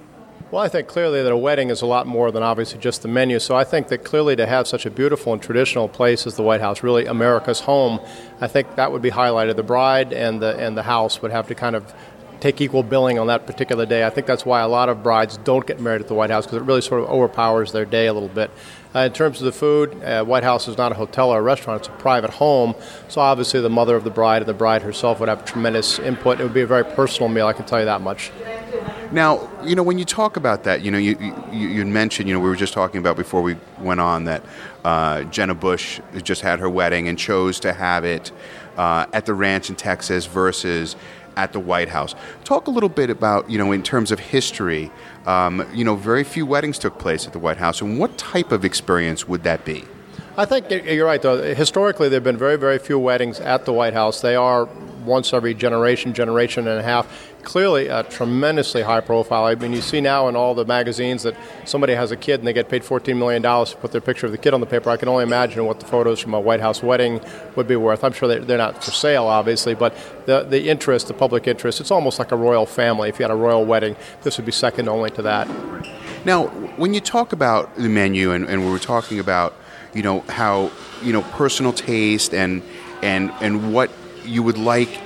Well, 0.52 0.62
I 0.62 0.68
think 0.68 0.87
clearly 0.87 1.23
that 1.23 1.32
a 1.32 1.37
wedding 1.37 1.71
is 1.71 1.80
a 1.80 1.87
lot 1.87 2.06
more 2.06 2.30
than 2.30 2.42
obviously 2.42 2.78
just 2.78 3.00
the 3.00 3.09
menu. 3.09 3.38
So 3.38 3.56
I 3.56 3.64
think 3.64 3.88
that 3.88 4.04
clearly 4.04 4.37
to 4.37 4.47
have 4.47 4.68
such 4.68 4.85
a 4.85 4.90
beautiful 4.90 5.32
and 5.32 5.40
traditional 5.40 5.88
place 5.88 6.26
as 6.26 6.37
the 6.37 6.42
White 6.42 6.61
House, 6.61 6.82
really 6.82 7.06
America's 7.06 7.61
home, 7.61 8.00
I 8.38 8.49
think 8.49 8.75
that 8.75 8.92
would 8.92 9.00
be 9.00 9.11
highlighted. 9.11 9.56
The 9.56 9.62
bride 9.62 10.12
and 10.12 10.42
the 10.42 10.54
and 10.59 10.76
the 10.76 10.82
house 10.82 11.23
would 11.23 11.30
have 11.30 11.49
to 11.49 11.54
kind 11.54 11.75
of 11.75 11.94
take 12.40 12.61
equal 12.61 12.82
billing 12.82 13.18
on 13.18 13.28
that 13.28 13.47
particular 13.47 13.87
day. 13.87 14.04
I 14.04 14.11
think 14.11 14.26
that's 14.26 14.44
why 14.44 14.61
a 14.61 14.68
lot 14.68 14.90
of 14.90 15.02
brides 15.02 15.38
don't 15.38 15.66
get 15.66 15.80
married 15.80 16.02
at 16.02 16.09
the 16.09 16.14
White 16.14 16.28
House 16.28 16.44
because 16.44 16.59
it 16.59 16.64
really 16.64 16.82
sort 16.82 17.02
of 17.02 17.09
overpowers 17.09 17.73
their 17.73 17.87
day 17.87 18.06
a 18.06 18.12
little 18.12 18.28
bit. 18.28 18.50
Uh, 18.94 19.00
in 19.00 19.12
terms 19.12 19.40
of 19.40 19.46
the 19.46 19.52
food, 19.52 20.02
uh, 20.04 20.22
White 20.22 20.44
House 20.44 20.68
is 20.68 20.76
not 20.76 20.92
a 20.92 20.94
hotel 20.94 21.30
or 21.30 21.38
a 21.38 21.42
restaurant; 21.42 21.80
it's 21.80 21.88
a 21.88 21.92
private 21.92 22.30
home. 22.30 22.75
So 23.08 23.20
obviously, 23.20 23.61
the 23.61 23.70
mother 23.70 23.96
of 23.96 24.04
the 24.04 24.11
bride 24.11 24.42
and 24.42 24.49
the 24.49 24.54
bride 24.54 24.82
herself 24.82 25.18
would 25.20 25.30
have 25.30 25.44
tremendous 25.44 25.99
input. 25.99 26.40
It 26.40 26.42
would 26.42 26.54
be 26.54 26.61
a 26.61 26.66
very 26.66 26.84
personal 26.84 27.28
meal. 27.28 27.46
I 27.46 27.54
can 27.54 27.64
tell 27.64 27.78
you 27.78 27.87
that 27.87 28.02
much. 28.02 28.30
Now, 29.11 29.50
you 29.62 29.75
know, 29.75 29.82
when 29.82 29.99
you 29.99 30.06
talk 30.06 30.37
about 30.37 30.64
that, 30.64 30.80
you 30.80 30.90
know, 30.90 30.96
you, 30.96 31.16
you, 31.52 31.68
you 31.68 31.84
mentioned, 31.84 32.28
you 32.28 32.34
know, 32.34 32.40
we 32.40 32.49
were 32.49 32.56
just 32.56 32.72
talking 32.72 32.99
about 32.99 33.14
before 33.14 33.42
we 33.42 33.56
went 33.78 34.00
on 34.00 34.25
that 34.25 34.42
uh, 34.84 35.25
Jenna 35.25 35.54
Bush 35.54 36.00
just 36.22 36.40
had 36.40 36.61
her 36.61 36.70
wedding 36.70 37.08
and 37.08 37.18
chose 37.18 37.61
to 37.61 37.75
have 37.75 38.06
it 38.06 38.32
uh, 38.78 39.04
at 39.12 39.26
the 39.26 39.34
ranch 39.34 39.68
in 39.68 39.76
Texas 39.76 40.25
versus 40.25 40.96
at 41.37 41.53
the 41.53 41.61
White 41.61 41.89
House. 41.89 42.15
Talk 42.45 42.67
a 42.67 42.71
little 42.71 42.89
bit 42.89 43.11
about, 43.11 43.49
you 43.49 43.59
know, 43.59 43.73
in 43.73 43.83
terms 43.83 44.11
of 44.11 44.19
history, 44.19 44.91
um, 45.27 45.67
you 45.73 45.85
know, 45.85 45.97
very 45.97 46.25
few 46.25 46.47
weddings 46.47 46.79
took 46.79 46.99
place 46.99 47.27
at 47.27 47.33
the 47.33 47.39
White 47.39 47.59
House, 47.59 47.81
and 47.81 47.99
what 47.99 48.17
type 48.19 48.53
of 48.53 48.65
experience 48.65 49.29
would 49.29 49.43
that 49.45 49.65
be? 49.65 49.85
I 50.37 50.47
think 50.47 50.71
you're 50.71 51.05
right, 51.05 51.21
though. 51.21 51.55
Historically, 51.55 52.09
there 52.09 52.17
have 52.17 52.25
been 52.25 52.39
very, 52.39 52.57
very 52.57 52.79
few 52.79 52.99
weddings 52.99 53.39
at 53.39 53.67
the 53.67 53.73
White 53.73 53.93
House. 53.93 54.23
They 54.23 54.35
are 54.35 54.67
once 55.05 55.35
every 55.35 55.53
generation, 55.53 56.15
generation 56.15 56.67
and 56.67 56.81
a 56.81 56.83
half. 56.83 57.32
Clearly, 57.42 57.88
a 57.88 58.04
tremendously 58.04 58.82
high 58.82 59.00
profile. 59.00 59.44
I 59.44 59.56
mean, 59.56 59.72
you 59.72 59.80
see 59.80 60.00
now 60.00 60.28
in 60.28 60.37
all 60.37 60.54
the 60.54 60.64
magazines 60.64 61.25
that 61.25 61.37
somebody 61.64 61.94
has 61.94 62.12
a 62.12 62.16
kid 62.16 62.38
and 62.38 62.46
they 62.46 62.52
get 62.52 62.68
paid 62.68 62.82
$14 62.82 63.16
million 63.16 63.42
to 63.42 63.76
put 63.80 63.90
their 63.90 64.00
picture 64.00 64.26
of 64.26 64.32
the 64.32 64.38
kid 64.38 64.54
on 64.54 64.61
the 64.61 64.66
paper. 64.66 64.90
I 64.90 64.96
can 64.96 65.08
only 65.08 65.25
imagine 65.25 65.64
what 65.64 65.80
the 65.80 65.87
photos 65.87 66.20
from 66.20 66.34
a 66.34 66.40
White 66.40 66.61
House 66.61 66.82
wedding 66.82 67.20
would 67.56 67.66
be 67.66 67.75
worth. 67.75 68.04
I'm 68.04 68.12
sure 68.12 68.28
they're 68.28 68.58
not 68.58 68.84
for 68.84 68.92
sale, 68.92 69.25
obviously, 69.25 69.75
but 69.75 69.96
the, 70.26 70.44
the 70.44 70.68
interest, 70.68 71.08
the 71.08 71.14
public 71.14 71.49
interest, 71.49 71.80
it's 71.80 71.90
almost 71.90 72.20
like 72.20 72.30
a 72.30 72.37
royal 72.37 72.64
family. 72.64 73.08
If 73.08 73.18
you 73.18 73.25
had 73.25 73.32
a 73.32 73.37
royal 73.37 73.64
wedding, 73.64 73.96
this 74.22 74.37
would 74.37 74.46
be 74.46 74.52
second 74.52 74.88
only 74.88 75.11
to 75.11 75.22
that. 75.22 75.49
Now, 76.25 76.46
when 76.76 76.94
you 76.94 77.00
talk 77.00 77.32
about 77.32 77.75
the 77.75 77.88
menu, 77.88 78.30
and, 78.30 78.49
and 78.49 78.64
we 78.64 78.70
were 78.70 78.78
talking 78.78 79.18
about, 79.18 79.54
you 79.94 80.02
know, 80.02 80.20
how, 80.28 80.70
you 81.02 81.12
know, 81.12 81.22
personal 81.22 81.72
taste 81.72 82.32
and, 82.32 82.62
and, 83.02 83.32
and 83.40 83.75
what 83.75 83.90
you 84.25 84.44
would 84.44 84.58
like 84.58 85.00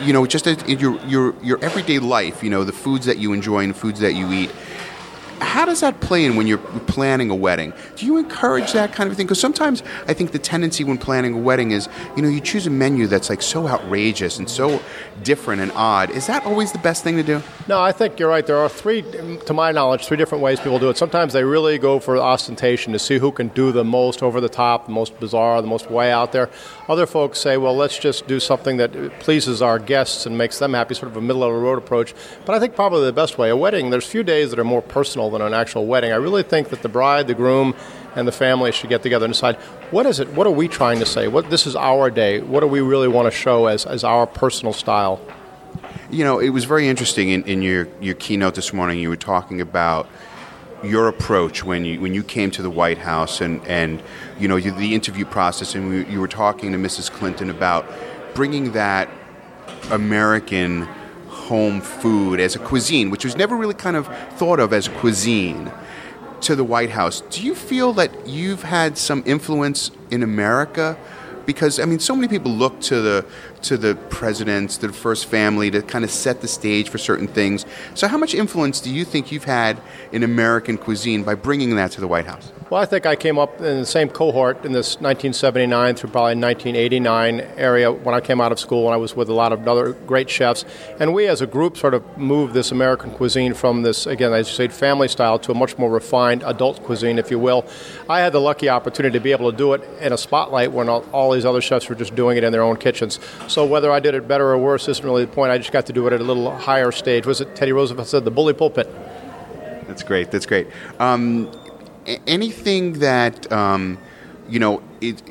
you 0.00 0.12
know 0.12 0.26
just 0.26 0.46
in 0.46 0.78
your 0.78 0.98
your 1.06 1.34
your 1.42 1.62
everyday 1.64 1.98
life 1.98 2.42
you 2.42 2.50
know 2.50 2.64
the 2.64 2.72
foods 2.72 3.06
that 3.06 3.18
you 3.18 3.32
enjoy 3.32 3.60
and 3.60 3.74
the 3.74 3.78
foods 3.78 4.00
that 4.00 4.14
you 4.14 4.30
eat 4.32 4.50
how 5.40 5.64
does 5.64 5.80
that 5.80 6.00
play 6.00 6.24
in 6.24 6.36
when 6.36 6.46
you're 6.46 6.58
planning 6.58 7.30
a 7.30 7.34
wedding? 7.34 7.72
Do 7.96 8.06
you 8.06 8.18
encourage 8.18 8.72
that 8.72 8.92
kind 8.92 9.10
of 9.10 9.16
thing? 9.16 9.26
Because 9.26 9.40
sometimes 9.40 9.82
I 10.06 10.14
think 10.14 10.32
the 10.32 10.38
tendency 10.38 10.84
when 10.84 10.98
planning 10.98 11.34
a 11.34 11.38
wedding 11.38 11.70
is, 11.70 11.88
you 12.16 12.22
know, 12.22 12.28
you 12.28 12.40
choose 12.40 12.66
a 12.66 12.70
menu 12.70 13.06
that's 13.06 13.30
like 13.30 13.42
so 13.42 13.66
outrageous 13.66 14.38
and 14.38 14.48
so 14.48 14.80
different 15.22 15.62
and 15.62 15.72
odd. 15.72 16.10
Is 16.10 16.26
that 16.26 16.44
always 16.44 16.72
the 16.72 16.78
best 16.78 17.02
thing 17.02 17.16
to 17.16 17.22
do? 17.22 17.42
No, 17.68 17.80
I 17.80 17.92
think 17.92 18.18
you're 18.18 18.28
right. 18.28 18.46
There 18.46 18.58
are 18.58 18.68
three, 18.68 19.02
to 19.02 19.54
my 19.54 19.72
knowledge, 19.72 20.06
three 20.06 20.16
different 20.16 20.42
ways 20.42 20.60
people 20.60 20.78
do 20.78 20.90
it. 20.90 20.96
Sometimes 20.96 21.32
they 21.32 21.44
really 21.44 21.78
go 21.78 21.98
for 22.00 22.16
ostentation 22.18 22.92
to 22.92 22.98
see 22.98 23.18
who 23.18 23.32
can 23.32 23.48
do 23.48 23.72
the 23.72 23.84
most 23.84 24.22
over 24.22 24.40
the 24.40 24.48
top, 24.48 24.86
the 24.86 24.92
most 24.92 25.18
bizarre, 25.18 25.62
the 25.62 25.68
most 25.68 25.90
way 25.90 26.12
out 26.12 26.32
there. 26.32 26.50
Other 26.90 27.06
folks 27.06 27.38
say, 27.38 27.56
well, 27.56 27.76
let's 27.76 27.96
just 27.96 28.26
do 28.26 28.40
something 28.40 28.78
that 28.78 29.20
pleases 29.20 29.62
our 29.62 29.78
guests 29.78 30.26
and 30.26 30.36
makes 30.36 30.58
them 30.58 30.74
happy, 30.74 30.96
sort 30.96 31.12
of 31.12 31.16
a 31.16 31.20
middle 31.20 31.44
of 31.44 31.52
the 31.52 31.58
road 31.60 31.78
approach. 31.78 32.14
But 32.44 32.56
I 32.56 32.58
think 32.58 32.74
probably 32.74 33.04
the 33.04 33.12
best 33.12 33.38
way, 33.38 33.48
a 33.48 33.56
wedding, 33.56 33.90
there's 33.90 34.08
few 34.08 34.24
days 34.24 34.50
that 34.50 34.58
are 34.58 34.64
more 34.64 34.82
personal 34.82 35.30
than 35.30 35.40
an 35.40 35.54
actual 35.54 35.86
wedding. 35.86 36.10
I 36.10 36.16
really 36.16 36.42
think 36.42 36.70
that 36.70 36.82
the 36.82 36.88
bride, 36.88 37.28
the 37.28 37.34
groom, 37.34 37.76
and 38.16 38.26
the 38.26 38.32
family 38.32 38.72
should 38.72 38.90
get 38.90 39.04
together 39.04 39.24
and 39.24 39.32
decide 39.32 39.54
what 39.92 40.04
is 40.04 40.18
it, 40.18 40.30
what 40.30 40.48
are 40.48 40.52
we 40.52 40.66
trying 40.66 40.98
to 40.98 41.06
say? 41.06 41.28
What 41.28 41.48
this 41.48 41.64
is 41.64 41.76
our 41.76 42.10
day. 42.10 42.40
What 42.40 42.58
do 42.58 42.66
we 42.66 42.80
really 42.80 43.06
want 43.06 43.26
to 43.26 43.38
show 43.38 43.66
as, 43.66 43.86
as 43.86 44.02
our 44.02 44.26
personal 44.26 44.72
style? 44.72 45.20
You 46.10 46.24
know, 46.24 46.40
it 46.40 46.48
was 46.48 46.64
very 46.64 46.88
interesting 46.88 47.28
in, 47.28 47.44
in 47.44 47.62
your, 47.62 47.86
your 48.00 48.16
keynote 48.16 48.56
this 48.56 48.72
morning. 48.72 48.98
You 48.98 49.10
were 49.10 49.16
talking 49.16 49.60
about 49.60 50.08
your 50.82 51.08
approach 51.08 51.64
when 51.64 51.84
you 51.84 52.00
when 52.00 52.14
you 52.14 52.22
came 52.22 52.50
to 52.52 52.62
the 52.62 52.70
White 52.70 52.98
House 52.98 53.40
and 53.40 53.64
and 53.66 54.02
you 54.38 54.48
know 54.48 54.56
you, 54.56 54.70
the 54.70 54.94
interview 54.94 55.24
process 55.24 55.74
and 55.74 55.88
we, 55.88 56.06
you 56.06 56.20
were 56.20 56.28
talking 56.28 56.72
to 56.72 56.78
Mrs. 56.78 57.10
Clinton 57.10 57.50
about 57.50 57.86
bringing 58.34 58.72
that 58.72 59.08
American 59.90 60.88
home 61.28 61.80
food 61.80 62.40
as 62.40 62.54
a 62.54 62.58
cuisine, 62.58 63.10
which 63.10 63.24
was 63.24 63.36
never 63.36 63.56
really 63.56 63.74
kind 63.74 63.96
of 63.96 64.06
thought 64.38 64.60
of 64.60 64.72
as 64.72 64.88
cuisine, 64.88 65.72
to 66.40 66.54
the 66.54 66.64
White 66.64 66.90
House. 66.90 67.22
Do 67.22 67.42
you 67.42 67.54
feel 67.54 67.92
that 67.94 68.26
you've 68.26 68.62
had 68.62 68.96
some 68.96 69.22
influence 69.26 69.90
in 70.10 70.22
America? 70.22 70.96
Because 71.46 71.80
I 71.80 71.84
mean, 71.84 71.98
so 71.98 72.14
many 72.14 72.28
people 72.28 72.52
look 72.52 72.80
to 72.82 73.00
the 73.00 73.26
to 73.62 73.76
the 73.76 73.94
presidents, 73.94 74.76
to 74.78 74.86
the 74.86 74.92
first 74.92 75.26
family, 75.26 75.70
to 75.70 75.82
kind 75.82 76.04
of 76.04 76.10
set 76.10 76.40
the 76.40 76.48
stage 76.48 76.88
for 76.88 76.98
certain 76.98 77.26
things. 77.26 77.66
So, 77.94 78.08
how 78.08 78.18
much 78.18 78.34
influence 78.34 78.80
do 78.80 78.92
you 78.92 79.04
think 79.04 79.32
you've 79.32 79.44
had 79.44 79.80
in 80.12 80.22
American 80.22 80.78
cuisine 80.78 81.22
by 81.22 81.34
bringing 81.34 81.76
that 81.76 81.92
to 81.92 82.00
the 82.00 82.08
White 82.08 82.26
House? 82.26 82.52
Well, 82.70 82.80
I 82.80 82.86
think 82.86 83.04
I 83.04 83.16
came 83.16 83.36
up 83.36 83.60
in 83.60 83.80
the 83.80 83.84
same 83.84 84.08
cohort 84.08 84.64
in 84.64 84.70
this 84.70 84.94
1979 85.00 85.96
through 85.96 86.10
probably 86.10 86.36
1989 86.36 87.40
area 87.56 87.90
when 87.90 88.14
I 88.14 88.20
came 88.20 88.40
out 88.40 88.52
of 88.52 88.60
school, 88.60 88.86
and 88.86 88.94
I 88.94 88.96
was 88.96 89.16
with 89.16 89.28
a 89.28 89.34
lot 89.34 89.52
of 89.52 89.66
other 89.66 89.92
great 89.92 90.30
chefs. 90.30 90.64
And 91.00 91.12
we, 91.12 91.26
as 91.26 91.40
a 91.40 91.48
group, 91.48 91.76
sort 91.76 91.94
of 91.94 92.16
moved 92.16 92.54
this 92.54 92.70
American 92.70 93.10
cuisine 93.10 93.54
from 93.54 93.82
this, 93.82 94.06
again, 94.06 94.32
as 94.32 94.48
you 94.48 94.54
said, 94.54 94.72
family 94.72 95.08
style 95.08 95.36
to 95.40 95.50
a 95.50 95.54
much 95.54 95.78
more 95.78 95.90
refined 95.90 96.44
adult 96.44 96.80
cuisine, 96.84 97.18
if 97.18 97.28
you 97.28 97.40
will. 97.40 97.66
I 98.08 98.20
had 98.20 98.32
the 98.32 98.40
lucky 98.40 98.68
opportunity 98.68 99.18
to 99.18 99.20
be 99.20 99.32
able 99.32 99.50
to 99.50 99.56
do 99.56 99.72
it 99.72 99.82
in 100.00 100.12
a 100.12 100.18
spotlight 100.18 100.70
when 100.70 100.88
all, 100.88 101.04
all 101.10 101.32
these 101.32 101.44
other 101.44 101.60
chefs 101.60 101.88
were 101.88 101.96
just 101.96 102.14
doing 102.14 102.38
it 102.38 102.44
in 102.44 102.52
their 102.52 102.62
own 102.62 102.76
kitchens. 102.76 103.18
So 103.48 103.66
whether 103.66 103.90
I 103.90 103.98
did 103.98 104.14
it 104.14 104.28
better 104.28 104.48
or 104.48 104.58
worse 104.58 104.86
isn't 104.86 105.04
really 105.04 105.24
the 105.24 105.32
point. 105.32 105.50
I 105.50 105.58
just 105.58 105.72
got 105.72 105.86
to 105.86 105.92
do 105.92 106.06
it 106.06 106.12
at 106.12 106.20
a 106.20 106.24
little 106.24 106.56
higher 106.56 106.92
stage. 106.92 107.26
Was 107.26 107.40
it 107.40 107.56
Teddy 107.56 107.72
Roosevelt 107.72 108.06
said 108.06 108.24
the 108.24 108.30
bully 108.30 108.54
pulpit? 108.54 108.88
That's 109.90 110.04
great. 110.04 110.30
That's 110.30 110.46
great. 110.46 110.68
Um, 111.00 111.50
anything 112.26 113.00
that 113.00 113.50
um, 113.52 113.98
you 114.48 114.58
know, 114.58 114.82
it, 115.00 115.22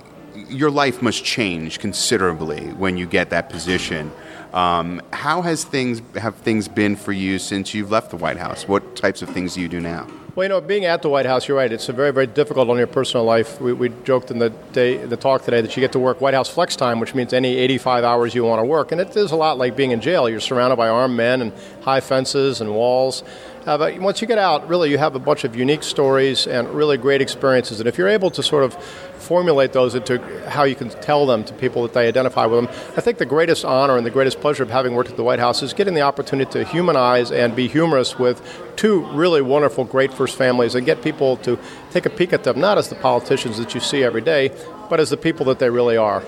your 0.49 0.71
life 0.71 1.01
must 1.01 1.23
change 1.23 1.79
considerably 1.79 2.67
when 2.73 2.97
you 2.97 3.05
get 3.05 3.29
that 3.29 3.49
position. 3.49 4.11
Um, 4.53 5.01
how 5.13 5.41
has 5.43 5.63
things 5.63 6.01
have 6.15 6.35
things 6.35 6.67
been 6.67 6.95
for 6.95 7.11
you 7.11 7.37
since 7.37 7.73
you've 7.73 7.91
left 7.91 8.09
the 8.09 8.17
White 8.17 8.37
House? 8.37 8.67
What 8.67 8.95
types 8.95 9.21
of 9.21 9.29
things 9.29 9.53
do 9.53 9.61
you 9.61 9.67
do 9.67 9.79
now? 9.79 10.07
Well, 10.39 10.45
you 10.45 10.49
know, 10.51 10.61
being 10.61 10.85
at 10.85 11.01
the 11.01 11.09
White 11.09 11.25
House, 11.25 11.49
you're 11.49 11.57
right. 11.57 11.69
It's 11.69 11.87
very, 11.87 12.13
very 12.13 12.25
difficult 12.25 12.69
on 12.69 12.77
your 12.77 12.87
personal 12.87 13.25
life. 13.25 13.59
We, 13.59 13.73
we 13.73 13.89
joked 14.05 14.31
in 14.31 14.39
the 14.39 14.51
day, 14.71 14.95
the 14.95 15.17
talk 15.17 15.43
today, 15.43 15.59
that 15.59 15.75
you 15.75 15.81
get 15.81 15.91
to 15.91 15.99
work 15.99 16.21
White 16.21 16.33
House 16.33 16.47
flex 16.47 16.77
time, 16.77 17.01
which 17.01 17.13
means 17.13 17.33
any 17.33 17.57
85 17.57 18.05
hours 18.05 18.33
you 18.33 18.45
want 18.45 18.61
to 18.61 18.63
work, 18.63 18.93
and 18.93 19.01
it 19.01 19.13
is 19.17 19.31
a 19.31 19.35
lot 19.35 19.57
like 19.57 19.75
being 19.75 19.91
in 19.91 19.99
jail. 19.99 20.29
You're 20.29 20.39
surrounded 20.39 20.77
by 20.77 20.87
armed 20.87 21.17
men 21.17 21.41
and 21.41 21.51
high 21.81 21.99
fences 21.99 22.61
and 22.61 22.73
walls. 22.73 23.21
Uh, 23.65 23.77
but 23.77 23.99
once 23.99 24.21
you 24.21 24.27
get 24.27 24.37
out, 24.37 24.65
really, 24.69 24.89
you 24.89 24.97
have 24.97 25.13
a 25.13 25.19
bunch 25.19 25.43
of 25.43 25.57
unique 25.57 25.83
stories 25.83 26.47
and 26.47 26.69
really 26.69 26.95
great 26.95 27.21
experiences. 27.21 27.81
And 27.81 27.89
if 27.89 27.97
you're 27.97 28.07
able 28.07 28.31
to 28.31 28.41
sort 28.41 28.63
of 28.63 28.77
formulate 29.19 29.73
those 29.73 29.95
into 29.95 30.19
how 30.49 30.63
you 30.63 30.75
can 30.75 30.89
tell 30.89 31.25
them 31.25 31.43
to 31.43 31.53
people 31.53 31.83
that 31.83 31.93
they 31.93 32.07
identify 32.07 32.45
with 32.45 32.65
them, 32.65 32.75
I 32.97 33.01
think 33.01 33.17
the 33.17 33.25
greatest 33.25 33.65
honor 33.65 33.97
and 33.97 34.05
the 34.05 34.11
greatest 34.11 34.39
pleasure 34.41 34.63
of 34.63 34.69
having 34.69 34.95
worked 34.95 35.09
at 35.09 35.17
the 35.17 35.23
White 35.23 35.39
House 35.39 35.61
is 35.61 35.73
getting 35.73 35.93
the 35.93 36.01
opportunity 36.01 36.51
to 36.51 36.63
humanize 36.63 37.31
and 37.31 37.55
be 37.55 37.67
humorous 37.67 38.17
with 38.17 38.41
two 38.75 39.05
really 39.11 39.41
wonderful, 39.41 39.83
great 39.83 40.13
first 40.13 40.37
families 40.37 40.75
and 40.75 40.85
get 40.85 41.01
people 41.01 41.37
to 41.37 41.59
take 41.91 42.05
a 42.05 42.09
peek 42.09 42.33
at 42.33 42.43
them, 42.43 42.59
not 42.59 42.77
as 42.77 42.89
the 42.89 42.95
politicians 42.95 43.57
that 43.57 43.73
you 43.73 43.79
see 43.79 44.03
every 44.03 44.21
day, 44.21 44.51
but 44.89 44.99
as 44.99 45.09
the 45.09 45.17
people 45.17 45.45
that 45.45 45.59
they 45.59 45.69
really 45.69 45.97
are. 45.97 46.23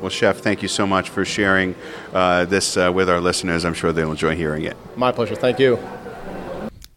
Well, 0.00 0.10
Chef, 0.10 0.38
thank 0.38 0.62
you 0.62 0.68
so 0.68 0.86
much 0.86 1.08
for 1.08 1.24
sharing 1.24 1.74
uh, 2.12 2.44
this 2.44 2.76
uh, 2.76 2.92
with 2.94 3.08
our 3.08 3.20
listeners. 3.20 3.64
I'm 3.64 3.74
sure 3.74 3.92
they'll 3.92 4.10
enjoy 4.10 4.36
hearing 4.36 4.64
it. 4.64 4.76
My 4.96 5.10
pleasure. 5.10 5.34
Thank 5.34 5.58
you. 5.58 5.78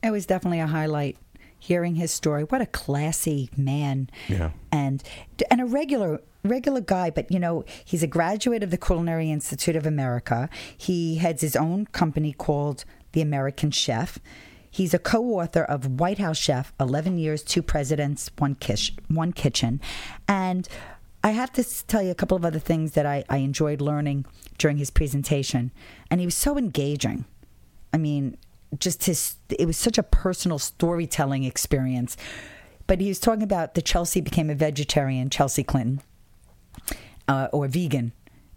It 0.04 0.12
was 0.12 0.26
definitely 0.26 0.60
a 0.60 0.68
highlight 0.68 1.18
hearing 1.60 1.96
his 1.96 2.12
story. 2.12 2.44
What 2.44 2.62
a 2.62 2.66
classy 2.66 3.50
man. 3.56 4.10
Yeah. 4.28 4.52
And 4.72 5.04
and 5.52 5.62
a 5.62 5.66
regular 5.66 6.22
regular 6.44 6.82
guy, 6.82 7.10
but 7.10 7.32
you 7.32 7.40
know, 7.40 7.66
he's 7.84 8.02
a 8.02 8.08
graduate 8.08 8.64
of 8.64 8.72
the 8.72 8.78
Culinary 8.78 9.30
Institute 9.30 9.76
of 9.76 9.86
America. 9.86 10.50
He 10.76 11.16
heads 11.16 11.42
his 11.42 11.56
own 11.56 11.86
company 11.88 12.34
called 12.34 12.86
The 13.12 13.22
American 13.22 13.72
Chef. 13.72 14.20
He's 14.72 14.94
a 14.94 15.00
co-author 15.00 15.64
of 15.64 16.00
White 16.00 16.20
House 16.20 16.38
Chef: 16.38 16.72
Eleven 16.80 17.18
Years, 17.18 17.44
Two 17.44 17.62
Presidents, 17.62 18.30
One 18.38 18.56
Kitchen. 18.56 18.98
One 19.08 19.34
Kitchen, 19.34 19.82
and 20.28 20.68
I 21.24 21.32
have 21.32 21.52
to 21.54 21.64
tell 21.88 22.02
you 22.02 22.12
a 22.12 22.16
couple 22.16 22.38
of 22.38 22.46
other 22.46 22.60
things 22.60 22.94
that 22.94 23.06
I, 23.06 23.26
I 23.30 23.38
enjoyed 23.38 23.82
learning 23.82 24.26
during 24.58 24.78
his 24.78 24.90
presentation, 24.90 25.72
and 26.10 26.20
he 26.20 26.26
was 26.26 26.36
so 26.36 26.58
engaging. 26.58 27.26
I 27.92 27.98
mean, 27.98 28.38
just 28.78 29.06
his 29.06 29.36
it 29.50 29.66
was 29.66 29.78
such 29.78 29.98
a 29.98 30.04
personal 30.04 30.60
storytelling 30.60 31.44
experience 31.44 32.16
but 32.88 33.02
he 33.02 33.08
was 33.08 33.20
talking 33.20 33.44
about 33.44 33.74
that 33.74 33.86
chelsea 33.86 34.22
became 34.22 34.50
a 34.50 34.56
vegetarian 34.56 35.30
chelsea 35.30 35.64
clinton 35.64 36.02
uh, 37.28 37.48
or 37.52 37.68
vegan 37.68 38.12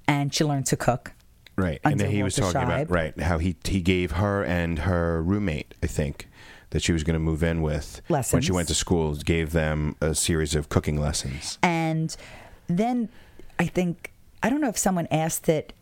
and 0.06 0.34
she 0.34 0.44
learned 0.44 0.66
to 0.66 0.76
cook 0.76 1.12
right 1.56 1.80
and 1.84 1.98
then 1.98 2.10
he 2.10 2.22
was 2.22 2.34
talking 2.34 2.60
Scheib. 2.60 2.64
about 2.64 2.90
right 2.90 3.18
how 3.20 3.38
he 3.38 3.56
he 3.64 3.80
gave 3.80 4.12
her 4.12 4.44
and 4.44 4.80
her 4.80 5.22
roommate 5.22 5.74
i 5.82 5.86
think 5.86 6.28
that 6.70 6.82
she 6.82 6.92
was 6.92 7.04
going 7.04 7.14
to 7.14 7.20
move 7.20 7.42
in 7.42 7.60
with 7.60 8.00
lessons. 8.08 8.32
when 8.32 8.42
she 8.42 8.52
went 8.52 8.68
to 8.68 8.74
school 8.74 9.14
gave 9.14 9.52
them 9.52 9.96
a 10.00 10.14
series 10.14 10.54
of 10.54 10.68
cooking 10.68 11.00
lessons 11.00 11.58
and 11.62 12.16
then 12.66 13.08
i 13.58 13.66
think 13.66 14.12
i 14.42 14.50
don't 14.50 14.60
know 14.60 14.68
if 14.68 14.78
someone 14.78 15.06
asked 15.10 15.48
it 15.48 15.72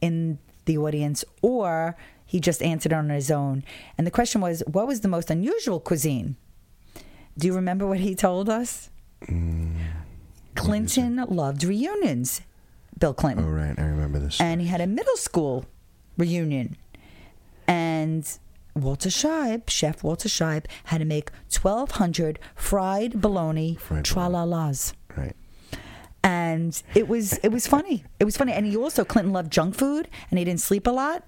in 0.00 0.38
the 0.66 0.78
audience 0.78 1.24
or 1.42 1.96
he 2.34 2.40
just 2.40 2.60
answered 2.64 2.92
on 2.92 3.10
his 3.10 3.30
own. 3.30 3.62
And 3.96 4.04
the 4.04 4.10
question 4.10 4.40
was, 4.40 4.60
what 4.66 4.88
was 4.88 5.02
the 5.02 5.06
most 5.16 5.30
unusual 5.30 5.78
cuisine? 5.78 6.34
Do 7.38 7.46
you 7.46 7.54
remember 7.54 7.86
what 7.86 8.00
he 8.00 8.16
told 8.16 8.48
us? 8.50 8.90
Mm. 9.28 9.76
Clinton 10.56 11.24
loved 11.28 11.62
reunions. 11.62 12.40
Bill 12.98 13.14
Clinton 13.14 13.44
Oh 13.44 13.50
right, 13.50 13.78
I 13.78 13.82
remember 13.84 14.18
this. 14.18 14.40
and 14.40 14.60
he 14.60 14.66
had 14.66 14.80
a 14.80 14.86
middle 14.88 15.16
school 15.16 15.64
reunion. 16.18 16.76
And 17.68 18.28
Walter 18.74 19.10
Scheib, 19.10 19.70
Chef 19.70 20.02
Walter 20.02 20.28
Scheib, 20.28 20.64
had 20.90 20.98
to 20.98 21.04
make 21.04 21.30
1,200 21.62 22.40
fried 22.56 23.20
bologna 23.20 23.76
Fried 23.76 24.04
tralalas. 24.04 24.92
right. 25.16 25.36
And 26.24 26.82
it 26.96 27.06
was 27.06 27.34
it 27.44 27.50
was 27.52 27.68
funny. 27.68 28.02
It 28.18 28.24
was 28.24 28.36
funny. 28.36 28.52
And 28.52 28.66
he 28.66 28.76
also 28.76 29.04
Clinton 29.04 29.32
loved 29.32 29.52
junk 29.52 29.76
food, 29.76 30.08
and 30.30 30.38
he 30.38 30.44
didn't 30.44 30.60
sleep 30.62 30.86
a 30.88 30.90
lot. 30.90 31.22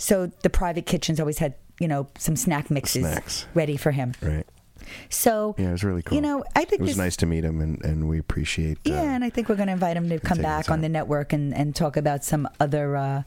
So 0.00 0.32
the 0.42 0.50
private 0.50 0.86
kitchens 0.86 1.20
always 1.20 1.38
had 1.38 1.54
you 1.78 1.86
know 1.88 2.08
some 2.18 2.34
snack 2.36 2.70
mixes 2.70 3.02
Snacks. 3.06 3.46
ready 3.54 3.76
for 3.76 3.90
him. 3.90 4.14
Right. 4.22 4.46
So 5.10 5.54
Yeah, 5.58 5.68
it 5.68 5.72
was 5.72 5.84
really 5.84 6.02
cool. 6.02 6.16
You 6.16 6.22
know, 6.22 6.42
I 6.56 6.64
think 6.64 6.80
it 6.80 6.82
was 6.82 6.90
this, 6.92 6.96
nice 6.96 7.16
to 7.18 7.26
meet 7.26 7.44
him, 7.44 7.60
and, 7.60 7.84
and 7.84 8.08
we 8.08 8.18
appreciate. 8.18 8.78
Uh, 8.78 8.90
Yeah, 8.92 9.14
and 9.14 9.22
I 9.22 9.30
think 9.30 9.48
we're 9.48 9.54
going 9.56 9.68
to 9.68 9.72
invite 9.74 9.96
him 9.96 10.08
to 10.08 10.18
come 10.18 10.38
back 10.38 10.70
on 10.70 10.80
the 10.80 10.88
network 10.88 11.32
and, 11.32 11.54
and 11.54 11.76
talk 11.76 11.96
about 11.96 12.24
some 12.24 12.48
other. 12.58 12.96
Uh, 12.96 13.22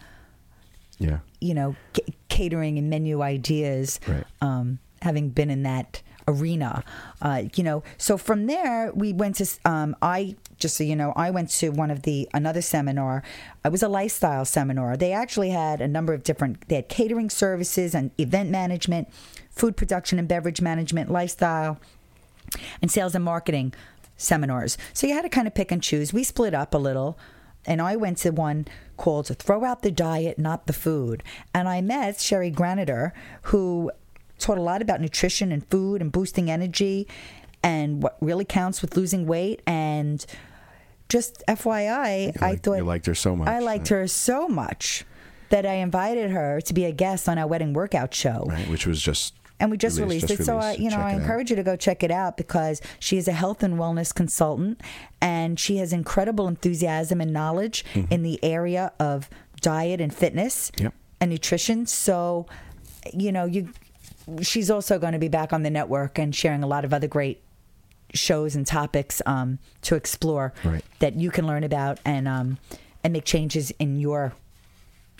yeah. 1.00 1.20
you 1.42 1.54
know, 1.54 1.76
c- 1.96 2.14
catering 2.30 2.78
and 2.78 2.90
menu 2.90 3.22
ideas, 3.22 4.00
Right. 4.08 4.24
um, 4.42 4.80
having 5.02 5.30
been 5.30 5.50
in 5.50 5.64
that 5.64 6.02
arena. 6.28 6.84
Uh, 7.22 7.44
you 7.56 7.64
know, 7.64 7.84
so 7.98 8.18
from 8.18 8.48
there 8.48 8.92
we 8.94 9.14
went 9.14 9.36
to. 9.38 9.46
Um, 9.66 9.96
I 10.02 10.36
just 10.64 10.76
so 10.76 10.84
you 10.84 10.96
know, 10.96 11.14
I 11.16 11.30
went 11.30 11.52
to 11.52 11.70
one 11.70 11.92
of 11.92 12.02
the 12.02 12.28
another 12.34 12.64
seminar. 12.64 13.22
It 13.64 13.72
was 13.72 13.84
a 13.84 13.88
lifestyle 13.88 14.46
seminar. 14.46 14.98
They 14.98 15.12
actually 15.12 15.52
had 15.52 15.80
a 15.82 15.88
number 15.88 16.14
of 16.14 16.24
different. 16.24 16.68
They 16.70 16.78
had 16.78 16.90
catering 16.90 17.30
services 17.30 17.94
and 17.94 18.10
event 18.18 18.50
management, 18.50 19.10
food 19.52 19.78
production 19.78 20.18
and 20.18 20.28
beverage 20.28 20.62
management, 20.62 21.12
lifestyle, 21.12 21.80
and 22.82 22.90
sales 22.90 23.14
and 23.14 23.24
marketing 23.24 23.74
seminars. 24.18 24.78
So 24.94 25.06
you 25.06 25.14
had 25.14 25.22
to 25.22 25.30
kind 25.30 25.48
of 25.48 25.54
pick 25.54 25.72
and 25.72 25.84
choose. 25.84 26.12
We 26.14 26.24
split 26.24 26.56
up 26.56 26.74
a 26.74 26.80
little. 26.80 27.20
And 27.66 27.82
I 27.82 27.96
went 27.96 28.18
to 28.20 28.32
one 28.32 28.68
called 28.98 29.28
Throw 29.38 29.64
Out 29.64 29.84
the 29.84 29.92
Diet, 29.92 30.38
Not 30.38 30.68
the 30.68 30.74
Food. 30.74 31.24
And 31.54 31.70
I 31.70 31.80
met 31.82 32.20
Sherry 32.20 32.52
Graniter, 32.52 33.12
who 33.44 33.92
taught 34.38 34.58
a 34.58 34.62
lot 34.62 34.82
about 34.82 35.00
nutrition 35.00 35.52
and 35.52 35.66
food 35.70 36.02
and 36.02 36.12
boosting 36.12 36.52
energy 36.52 37.08
and 37.64 38.04
what 38.04 38.18
really 38.20 38.44
counts 38.44 38.82
with 38.82 38.98
losing 38.98 39.26
weight. 39.26 39.62
And 39.66 40.26
just 41.14 41.44
FYI, 41.48 42.42
I 42.42 42.56
thought 42.58 42.78
you 42.78 42.84
liked 42.84 43.06
her 43.06 43.16
so 43.16 43.36
much. 43.36 43.48
I 43.48 43.60
liked 43.60 43.88
her 43.90 44.08
so 44.08 44.48
much 44.48 45.06
that 45.50 45.66
I 45.66 45.74
invited 45.76 46.32
her 46.32 46.60
to 46.62 46.74
be 46.74 46.86
a 46.86 46.92
guest 46.92 47.30
on 47.30 47.38
our 47.38 47.48
wedding 47.48 47.74
workout 47.74 48.14
show 48.14 48.46
Right, 48.48 48.68
which 48.70 48.88
was 48.88 49.00
just. 49.02 49.36
and 49.60 49.70
we 49.70 49.78
just 49.78 50.00
released, 50.00 50.24
released 50.24 50.28
just 50.30 50.42
it. 50.42 50.46
So 50.46 50.58
I, 50.58 50.74
you 50.74 50.90
know, 50.90 50.98
Check 50.98 51.06
I 51.06 51.12
encourage 51.14 51.50
you 51.52 51.56
to 51.58 51.64
go 51.64 51.76
check 51.76 52.02
it 52.04 52.10
out 52.10 52.36
because 52.38 52.82
she 53.00 53.18
is 53.18 53.28
a 53.28 53.32
health 53.34 53.62
and 53.62 53.76
wellness 53.76 54.14
consultant, 54.14 54.82
and 55.22 55.60
she 55.60 55.78
has 55.78 55.94
incredible 55.94 56.48
enthusiasm 56.48 57.22
and 57.22 57.32
knowledge 57.32 57.86
in 58.10 58.24
the 58.24 58.44
area 58.44 58.92
of 59.00 59.30
diet 59.62 60.02
and 60.02 60.12
fitness 60.14 60.72
Mm-hmm. 60.72 60.84
Yep. 60.86 60.94
and 61.22 61.30
nutrition. 61.32 61.86
So, 61.86 62.48
you 63.14 63.32
know, 63.32 63.46
you, 63.46 63.70
she's 64.42 64.72
also 64.72 64.98
going 64.98 65.14
to 65.14 65.20
be 65.20 65.30
back 65.30 65.54
on 65.54 65.62
the 65.62 65.70
network 65.70 66.18
and 66.18 66.34
sharing 66.36 66.64
a 66.64 66.68
lot 66.68 66.84
of 66.84 66.94
other 66.94 67.08
great 67.08 67.43
shows 68.14 68.56
and 68.56 68.66
topics 68.68 69.22
um, 69.26 69.60
to 69.82 69.96
explore 69.96 70.54
Right. 70.64 70.84
that 71.00 71.16
you 71.16 71.32
can 71.32 71.48
learn 71.48 71.64
about 71.64 72.00
and 72.06 72.28
um, 72.28 72.58
and 73.04 73.14
make 73.14 73.26
changes 73.26 73.72
in 73.80 74.00
your 74.00 74.34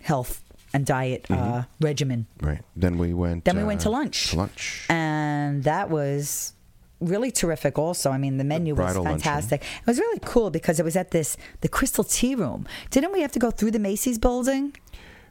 health 0.02 0.42
and 0.72 0.84
diet 0.86 1.24
uh, 1.30 1.62
regimen. 1.80 2.26
Right. 2.40 2.62
Then 2.76 2.98
we 2.98 3.14
went. 3.14 3.44
Then 3.44 3.56
we 3.56 3.64
went 3.64 3.80
to 3.82 3.88
uh, 3.88 3.92
lunch. 3.92 4.30
To 4.30 4.36
lunch. 4.36 4.86
and 4.88 5.64
that 5.64 5.90
was 5.90 6.52
really 7.00 7.30
terrific 7.30 7.76
also 7.78 8.10
i 8.10 8.16
mean 8.16 8.38
the 8.38 8.44
menu 8.44 8.72
was 8.74 8.84
bridal 8.86 9.02
luncheon. 9.02 9.20
fantastic 9.20 9.60
it 9.62 9.86
was 9.86 9.98
really 9.98 10.20
cool 10.24 10.48
because 10.48 10.78
it 10.80 10.84
was 10.84 10.96
at 10.96 11.10
this 11.10 11.36
the 11.60 11.68
crystal 11.68 12.04
tea 12.04 12.34
room 12.34 12.66
didn't 12.90 13.12
we 13.12 13.20
have 13.20 13.32
to 13.32 13.38
go 13.38 13.50
through 13.50 13.70
the 13.70 13.78
macy's 13.80 14.16
building 14.16 14.74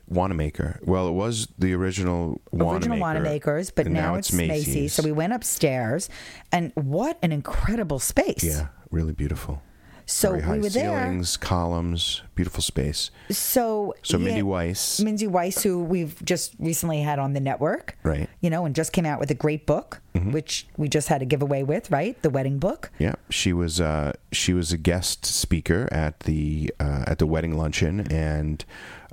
Wanamaker. 0.07 0.79
Well, 0.83 1.07
it 1.07 1.13
was 1.13 1.47
the 1.57 1.73
original 1.73 2.41
Wanamaker. 2.51 2.75
original 2.75 2.99
Wanamakers, 2.99 3.71
but 3.71 3.85
and 3.85 3.95
now, 3.95 4.15
it's 4.15 4.31
macy's. 4.33 4.93
so 4.93 5.03
we 5.03 5.11
went 5.11 5.33
upstairs 5.33 6.09
and 6.51 6.71
what 6.75 7.17
an 7.21 7.31
incredible 7.31 7.99
space 7.99 8.43
Yeah, 8.43 8.67
really 8.91 9.13
beautiful. 9.13 9.61
so 10.05 10.33
we 10.33 10.59
were 10.59 10.69
there 10.69 10.99
ceilings, 11.03 11.37
columns, 11.37 12.21
beautiful 12.35 12.61
space. 12.61 13.09
so 13.31 13.93
So 14.03 14.17
yeah, 14.17 14.25
Mindy 14.25 14.43
Weiss. 14.43 14.99
mindy 14.99 15.27
weiss 15.27 15.63
who 15.63 15.81
we've 15.81 16.21
just 16.25 16.53
recently 16.59 17.01
had 17.01 17.19
on 17.19 17.31
the 17.33 17.39
network 17.39 17.97
Right. 18.03 18.27
you 18.41 18.49
know 18.49 18.65
and 18.65 18.75
just 18.75 18.91
came 18.91 19.05
out 19.05 19.19
with 19.21 19.31
a 19.31 19.35
great 19.35 19.65
book 19.65 20.01
which 20.31 20.67
we 20.77 20.87
just 20.89 21.07
had 21.07 21.21
a 21.23 21.25
giveaway 21.25 21.63
with 21.63 21.89
right 21.89 22.21
the 22.21 22.29
wedding 22.29 22.59
book 22.59 22.91
Yeah, 22.99 23.15
she 23.29 23.51
was 23.53 23.79
uh, 23.81 24.11
she 24.31 24.53
was 24.53 24.71
a 24.73 24.77
guest 24.77 25.25
speaker 25.25 25.87
at 25.91 26.19
the 26.21 26.71
uh, 26.79 27.05
at 27.07 27.17
the 27.19 27.25
wedding 27.25 27.57
luncheon, 27.57 28.01
and 28.11 28.63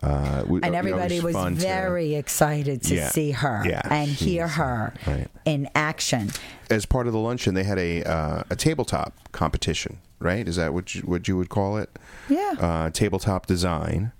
uh, 0.02 0.44
we, 0.46 0.60
and 0.62 0.74
it 0.74 0.78
everybody 0.78 1.20
was, 1.20 1.34
to- 1.34 1.50
very 1.50 2.14
excited 2.14 2.82
to 2.84 2.94
Yeah. 2.94 3.08
see 3.10 3.32
her 3.32 3.62
Yeah, 3.66 3.82
and 3.90 4.08
hear 4.08 4.48
her 4.48 4.94
right. 5.06 5.28
in 5.44 5.68
action. 5.74 6.30
as 6.70 6.86
part 6.86 7.06
of 7.06 7.12
the 7.12 7.18
luncheon, 7.18 7.54
they 7.54 7.64
had 7.64 7.78
a 7.78 8.02
uh, 8.04 8.42
a 8.50 8.56
tabletop 8.56 9.12
competition. 9.32 9.98
Right? 10.22 10.46
Is 10.46 10.56
that 10.56 10.74
what 10.74 10.94
you, 10.94 11.00
what 11.02 11.28
you 11.28 11.36
would 11.38 11.48
call 11.48 11.78
it? 11.78 11.88
Yeah. 12.28 12.54
Uh, 12.60 12.90
tabletop 12.90 13.46
design, 13.46 14.12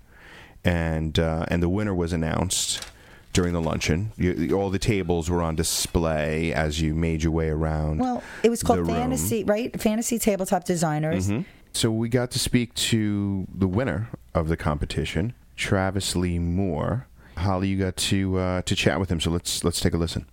and 0.65 1.19
uh, 1.19 1.45
and 1.49 1.63
the 1.63 1.69
winner 1.69 1.95
was 1.95 2.13
announced 2.15 2.87
during 3.35 3.53
the 3.53 3.61
luncheon. 3.61 4.13
You, 4.17 4.57
all 4.59 4.71
the 4.71 4.79
tables 4.79 5.29
were 5.31 5.43
on 5.43 5.57
display 5.57 6.53
as 6.55 6.81
you 6.81 6.95
made 6.95 7.23
your 7.23 7.33
way 7.33 7.49
around. 7.51 7.99
Well, 7.99 8.23
it 8.43 8.49
was 8.51 8.63
called 8.63 8.79
the 8.79 8.83
room. 8.85 8.93
Mm-hmm. 8.93 9.01
Fantasy, 9.03 9.45
right? 9.45 9.81
Fantasy 9.81 10.19
Tabletop 10.19 10.65
Designers. 10.65 11.31
So 11.73 11.91
we 11.93 12.09
got 12.09 12.31
to 12.33 12.39
speak 12.39 12.75
to 12.75 13.47
the 13.55 13.69
winner 13.69 14.09
of 14.35 14.49
the 14.49 14.57
competition, 14.57 15.35
Travis 15.61 16.17
Lee 16.17 16.39
Moore. 16.39 17.07
Holly, 17.37 17.69
you 17.69 17.79
got 17.79 17.97
to 17.97 18.39
uh, 18.39 18.63
to 18.63 18.75
chat 18.75 18.99
with 18.99 19.11
him. 19.13 19.21
So 19.21 19.31
let's 19.31 19.63
let's 19.63 19.79
take 19.79 19.93
a 19.95 19.99
listen. 19.99 20.27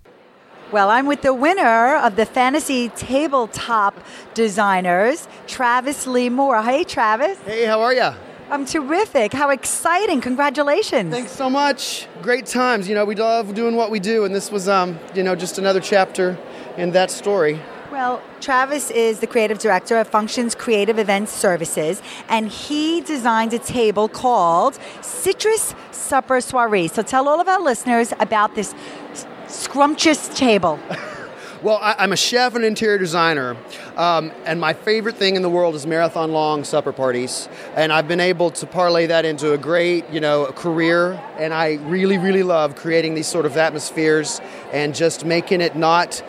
Well, 0.71 0.89
I'm 0.89 1.05
with 1.05 1.21
the 1.21 1.33
winner 1.33 1.97
of 1.97 2.15
the 2.15 2.25
Fantasy 2.25 2.89
Tabletop 2.89 3.93
Designers, 4.33 5.27
Travis 5.45 6.07
Lee 6.07 6.29
Moore. 6.29 6.61
Hey, 6.61 6.83
Travis. 6.83 7.37
Hey, 7.39 7.65
how 7.65 7.81
are 7.81 7.93
ya? 7.93 8.15
I'm 8.49 8.65
terrific. 8.65 9.33
How 9.33 9.49
exciting. 9.49 10.21
Congratulations. 10.21 11.13
Thanks 11.13 11.31
so 11.31 11.49
much. 11.49 12.07
Great 12.21 12.45
times. 12.45 12.87
You 12.87 12.95
know, 12.95 13.03
we 13.05 13.15
love 13.15 13.53
doing 13.53 13.75
what 13.75 13.91
we 13.91 13.99
do, 13.99 14.23
and 14.23 14.33
this 14.33 14.49
was, 14.49 14.69
um, 14.69 14.97
you 15.13 15.23
know, 15.23 15.35
just 15.35 15.57
another 15.57 15.81
chapter 15.81 16.37
in 16.77 16.91
that 16.91 17.11
story. 17.11 17.59
Well, 17.97 18.21
Travis 18.41 18.91
is 18.91 19.21
the 19.21 19.25
creative 19.25 19.57
director 19.57 19.97
of 19.97 20.07
Functions 20.07 20.53
Creative 20.53 20.99
Events 20.99 21.31
Services, 21.31 21.99
and 22.29 22.47
he 22.47 23.01
designed 23.01 23.53
a 23.53 23.57
table 23.57 24.07
called 24.07 24.77
Citrus 25.01 25.73
Supper 25.89 26.39
Soiree. 26.39 26.89
So 26.89 27.01
tell 27.01 27.27
all 27.27 27.41
of 27.41 27.47
our 27.47 27.59
listeners 27.59 28.13
about 28.19 28.53
this 28.53 28.75
scrumptious 29.47 30.27
table. 30.27 30.79
Well, 31.63 31.79
I, 31.81 31.95
I'm 31.97 32.13
a 32.13 32.15
chef 32.15 32.53
and 32.53 32.63
interior 32.63 32.99
designer, 32.99 33.57
um, 33.95 34.31
and 34.45 34.61
my 34.61 34.73
favorite 34.73 35.17
thing 35.17 35.35
in 35.35 35.41
the 35.41 35.49
world 35.49 35.73
is 35.73 35.87
marathon 35.87 36.31
long 36.31 36.63
supper 36.63 36.93
parties. 36.93 37.49
And 37.75 37.91
I've 37.91 38.07
been 38.07 38.19
able 38.19 38.51
to 38.51 38.67
parlay 38.67 39.07
that 39.07 39.25
into 39.25 39.53
a 39.53 39.57
great, 39.57 40.07
you 40.11 40.19
know, 40.19 40.45
career. 40.55 41.13
And 41.39 41.55
I 41.55 41.79
really, 41.85 42.19
really 42.19 42.43
love 42.43 42.75
creating 42.75 43.15
these 43.15 43.25
sort 43.25 43.47
of 43.47 43.57
atmospheres 43.57 44.39
and 44.71 44.93
just 44.93 45.25
making 45.25 45.61
it 45.61 45.75
not 45.75 46.21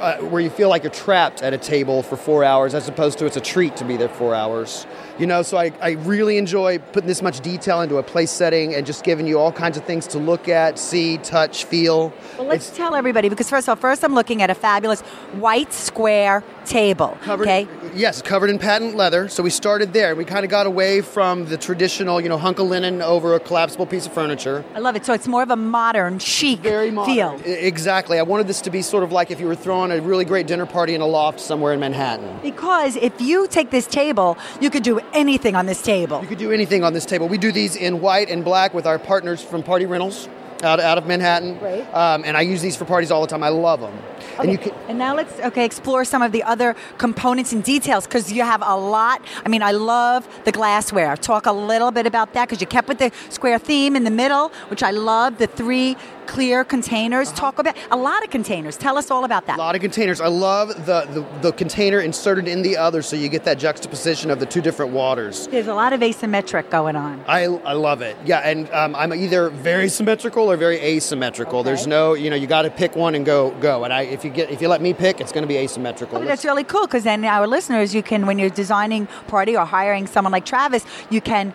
uh, 0.00 0.18
where 0.18 0.40
you 0.40 0.50
feel 0.50 0.68
like 0.68 0.82
you're 0.82 0.92
trapped 0.92 1.42
at 1.42 1.52
a 1.52 1.58
table 1.58 2.02
for 2.02 2.16
four 2.16 2.44
hours, 2.44 2.74
as 2.74 2.88
opposed 2.88 3.18
to 3.18 3.26
it's 3.26 3.36
a 3.36 3.40
treat 3.40 3.76
to 3.76 3.84
be 3.84 3.96
there 3.96 4.08
four 4.08 4.34
hours. 4.34 4.86
You 5.18 5.26
know, 5.26 5.42
so 5.42 5.56
I, 5.56 5.72
I 5.82 5.90
really 5.90 6.38
enjoy 6.38 6.78
putting 6.78 7.08
this 7.08 7.22
much 7.22 7.40
detail 7.40 7.80
into 7.80 7.96
a 7.96 8.04
place 8.04 8.30
setting 8.30 8.74
and 8.74 8.86
just 8.86 9.02
giving 9.02 9.26
you 9.26 9.38
all 9.40 9.50
kinds 9.50 9.76
of 9.76 9.84
things 9.84 10.06
to 10.08 10.18
look 10.18 10.48
at, 10.48 10.78
see, 10.78 11.18
touch, 11.18 11.64
feel. 11.64 12.12
Well, 12.38 12.46
let's 12.46 12.70
tell 12.70 12.94
everybody 12.94 13.28
because 13.28 13.50
first 13.50 13.68
of 13.68 13.70
all, 13.70 13.80
first 13.80 14.04
I'm 14.04 14.14
looking 14.14 14.42
at 14.42 14.50
a 14.50 14.54
fabulous 14.54 15.00
white 15.40 15.72
square 15.72 16.44
table. 16.66 17.18
Covered, 17.22 17.48
okay. 17.48 17.66
Yes, 17.94 18.22
covered 18.22 18.48
in 18.48 18.60
patent 18.60 18.94
leather. 18.94 19.28
So 19.28 19.42
we 19.42 19.50
started 19.50 19.92
there. 19.92 20.14
We 20.14 20.24
kind 20.24 20.44
of 20.44 20.50
got 20.52 20.66
away 20.66 21.00
from 21.00 21.46
the 21.46 21.56
traditional, 21.56 22.20
you 22.20 22.28
know, 22.28 22.38
hunk 22.38 22.60
of 22.60 22.68
linen 22.68 23.02
over 23.02 23.34
a 23.34 23.40
collapsible 23.40 23.86
piece 23.86 24.06
of 24.06 24.12
furniture. 24.12 24.64
I 24.74 24.78
love 24.78 24.94
it. 24.94 25.04
So 25.04 25.14
it's 25.14 25.26
more 25.26 25.42
of 25.42 25.50
a 25.50 25.56
modern, 25.56 26.20
chic 26.20 26.60
Very 26.60 26.92
modern. 26.92 27.14
feel. 27.14 27.40
Exactly. 27.44 28.20
I 28.20 28.22
wanted 28.22 28.46
this 28.46 28.60
to 28.60 28.70
be 28.70 28.82
sort 28.82 29.02
of 29.02 29.10
like 29.10 29.32
if 29.32 29.40
you 29.40 29.46
were 29.46 29.56
throwing 29.56 29.90
a 29.90 30.00
really 30.00 30.24
great 30.24 30.46
dinner 30.46 30.66
party 30.66 30.94
in 30.94 31.00
a 31.00 31.06
loft 31.06 31.40
somewhere 31.40 31.72
in 31.72 31.80
Manhattan. 31.80 32.38
Because 32.40 32.94
if 32.96 33.20
you 33.20 33.48
take 33.48 33.70
this 33.70 33.86
table, 33.88 34.38
you 34.60 34.70
could 34.70 34.84
do 34.84 35.00
anything 35.12 35.56
on 35.56 35.66
this 35.66 35.82
table. 35.82 36.20
You 36.22 36.28
could 36.28 36.38
do 36.38 36.52
anything 36.52 36.84
on 36.84 36.92
this 36.92 37.06
table. 37.06 37.28
We 37.28 37.38
do 37.38 37.52
these 37.52 37.76
in 37.76 38.00
white 38.00 38.30
and 38.30 38.44
black 38.44 38.74
with 38.74 38.86
our 38.86 38.98
partners 38.98 39.42
from 39.42 39.62
Party 39.62 39.86
Rentals. 39.86 40.28
out, 40.62 40.80
out 40.80 40.98
of 40.98 41.06
Manhattan. 41.06 41.58
Great. 41.58 41.82
Um, 41.94 42.24
and 42.24 42.36
I 42.36 42.40
use 42.40 42.62
these 42.62 42.76
for 42.76 42.84
parties 42.84 43.10
all 43.10 43.20
the 43.20 43.26
time. 43.26 43.42
I 43.42 43.48
love 43.48 43.80
them. 43.80 43.96
And 44.38 44.50
you 44.50 44.58
can, 44.58 44.72
and 44.88 44.98
now 44.98 45.14
let's 45.14 45.38
okay 45.40 45.64
explore 45.64 46.04
some 46.04 46.22
of 46.22 46.32
the 46.32 46.42
other 46.42 46.74
components 46.96 47.52
and 47.52 47.62
details 47.62 48.06
because 48.06 48.32
you 48.32 48.42
have 48.42 48.62
a 48.64 48.76
lot. 48.76 49.22
I 49.44 49.48
mean, 49.48 49.62
I 49.62 49.72
love 49.72 50.28
the 50.44 50.52
glassware. 50.52 51.16
Talk 51.16 51.46
a 51.46 51.52
little 51.52 51.90
bit 51.90 52.06
about 52.06 52.34
that 52.34 52.48
because 52.48 52.60
you 52.60 52.66
kept 52.66 52.88
with 52.88 52.98
the 52.98 53.12
square 53.30 53.58
theme 53.58 53.96
in 53.96 54.04
the 54.04 54.10
middle, 54.10 54.50
which 54.68 54.82
I 54.82 54.90
love. 54.90 55.38
The 55.38 55.46
three 55.46 55.96
clear 56.28 56.62
containers. 56.62 57.32
Talk 57.32 57.58
about 57.58 57.76
a 57.90 57.96
lot 57.96 58.22
of 58.22 58.30
containers. 58.30 58.76
Tell 58.76 58.96
us 58.96 59.10
all 59.10 59.24
about 59.24 59.46
that. 59.46 59.58
A 59.58 59.58
lot 59.58 59.74
of 59.74 59.80
containers. 59.80 60.20
I 60.20 60.28
love 60.28 60.68
the, 60.86 61.00
the, 61.10 61.26
the 61.40 61.52
container 61.52 61.98
inserted 61.98 62.46
in 62.46 62.62
the 62.62 62.76
other 62.76 63.02
so 63.02 63.16
you 63.16 63.28
get 63.28 63.44
that 63.44 63.58
juxtaposition 63.58 64.30
of 64.30 64.38
the 64.38 64.46
two 64.46 64.60
different 64.60 64.92
waters. 64.92 65.48
There's 65.48 65.66
a 65.66 65.74
lot 65.74 65.92
of 65.92 66.00
asymmetric 66.00 66.70
going 66.70 66.94
on. 66.94 67.24
I, 67.26 67.44
I 67.44 67.72
love 67.72 68.02
it. 68.02 68.16
Yeah, 68.24 68.40
and 68.40 68.70
um, 68.70 68.94
I'm 68.94 69.12
either 69.12 69.48
very 69.48 69.88
symmetrical 69.88 70.50
or 70.50 70.56
very 70.56 70.76
asymmetrical. 70.76 71.62
There's 71.62 71.86
no, 71.86 72.14
you 72.14 72.30
know, 72.30 72.36
you 72.36 72.46
got 72.46 72.62
to 72.62 72.70
pick 72.70 72.94
one 72.94 73.14
and 73.14 73.24
go 73.24 73.50
go. 73.60 73.84
And 73.84 73.92
I, 73.92 74.02
if 74.02 74.24
you 74.24 74.30
get, 74.30 74.50
if 74.50 74.60
you 74.60 74.68
let 74.68 74.82
me 74.82 74.92
pick, 74.92 75.20
it's 75.20 75.32
going 75.32 75.42
to 75.42 75.48
be 75.48 75.56
asymmetrical. 75.56 76.18
Oh, 76.18 76.24
that's 76.24 76.44
really 76.44 76.64
cool 76.64 76.86
because 76.86 77.04
then 77.04 77.24
our 77.24 77.46
listeners, 77.46 77.94
you 77.94 78.02
can, 78.02 78.26
when 78.26 78.38
you're 78.38 78.50
designing 78.50 79.06
party 79.26 79.56
or 79.56 79.64
hiring 79.64 80.06
someone 80.06 80.32
like 80.32 80.44
Travis, 80.44 80.84
you 81.08 81.20
can 81.22 81.54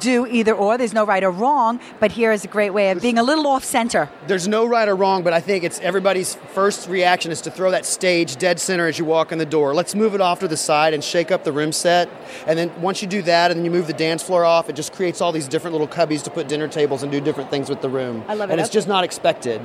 do 0.00 0.26
either 0.26 0.52
or. 0.54 0.76
There's 0.78 0.92
no 0.94 1.04
right 1.04 1.22
or 1.22 1.30
wrong, 1.30 1.80
but 2.00 2.12
here 2.12 2.32
is 2.32 2.44
a 2.44 2.48
great 2.48 2.70
way 2.70 2.90
of 2.90 3.00
being 3.02 3.18
a 3.18 3.22
little 3.22 3.46
off 3.46 3.64
center. 3.64 4.08
There's 4.26 4.48
no 4.48 4.64
right 4.64 4.88
or 4.88 4.94
wrong, 4.96 5.22
but 5.22 5.32
I 5.32 5.40
think 5.40 5.64
it's 5.64 5.78
everybody's 5.80 6.34
first 6.52 6.88
reaction 6.88 7.30
is 7.32 7.40
to 7.42 7.50
throw 7.50 7.70
that 7.70 7.86
stage 7.86 8.36
dead 8.36 8.60
center 8.60 8.86
as 8.86 8.98
you 8.98 9.04
walk 9.04 9.32
in 9.32 9.38
the 9.38 9.46
door. 9.46 9.74
Let's 9.74 9.94
move 9.94 10.14
it 10.14 10.20
off 10.20 10.40
to 10.40 10.48
the 10.48 10.56
side 10.56 10.94
and 10.94 11.02
shake 11.02 11.30
up 11.30 11.44
the 11.44 11.52
room 11.52 11.72
set. 11.72 12.08
And 12.46 12.58
then 12.58 12.70
once 12.80 13.02
you 13.02 13.08
do 13.08 13.22
that 13.22 13.50
and 13.50 13.58
then 13.58 13.64
you 13.64 13.70
move 13.70 13.86
the 13.86 13.92
dance 13.92 14.22
floor 14.22 14.44
off, 14.44 14.68
it 14.68 14.76
just 14.76 14.92
creates 14.92 15.20
all 15.20 15.32
these 15.32 15.48
different 15.48 15.72
little 15.72 15.88
cubbies 15.88 16.22
to 16.24 16.30
put 16.30 16.48
dinner 16.48 16.68
tables 16.68 17.02
and 17.02 17.10
do 17.12 17.20
different 17.20 17.50
things 17.50 17.68
with 17.68 17.80
the 17.80 17.88
room. 17.88 18.24
I 18.28 18.34
love 18.34 18.50
it. 18.50 18.52
And 18.52 18.60
it's 18.60 18.68
Okay. 18.70 18.74
just 18.78 18.88
not 18.88 19.04
expected. 19.04 19.60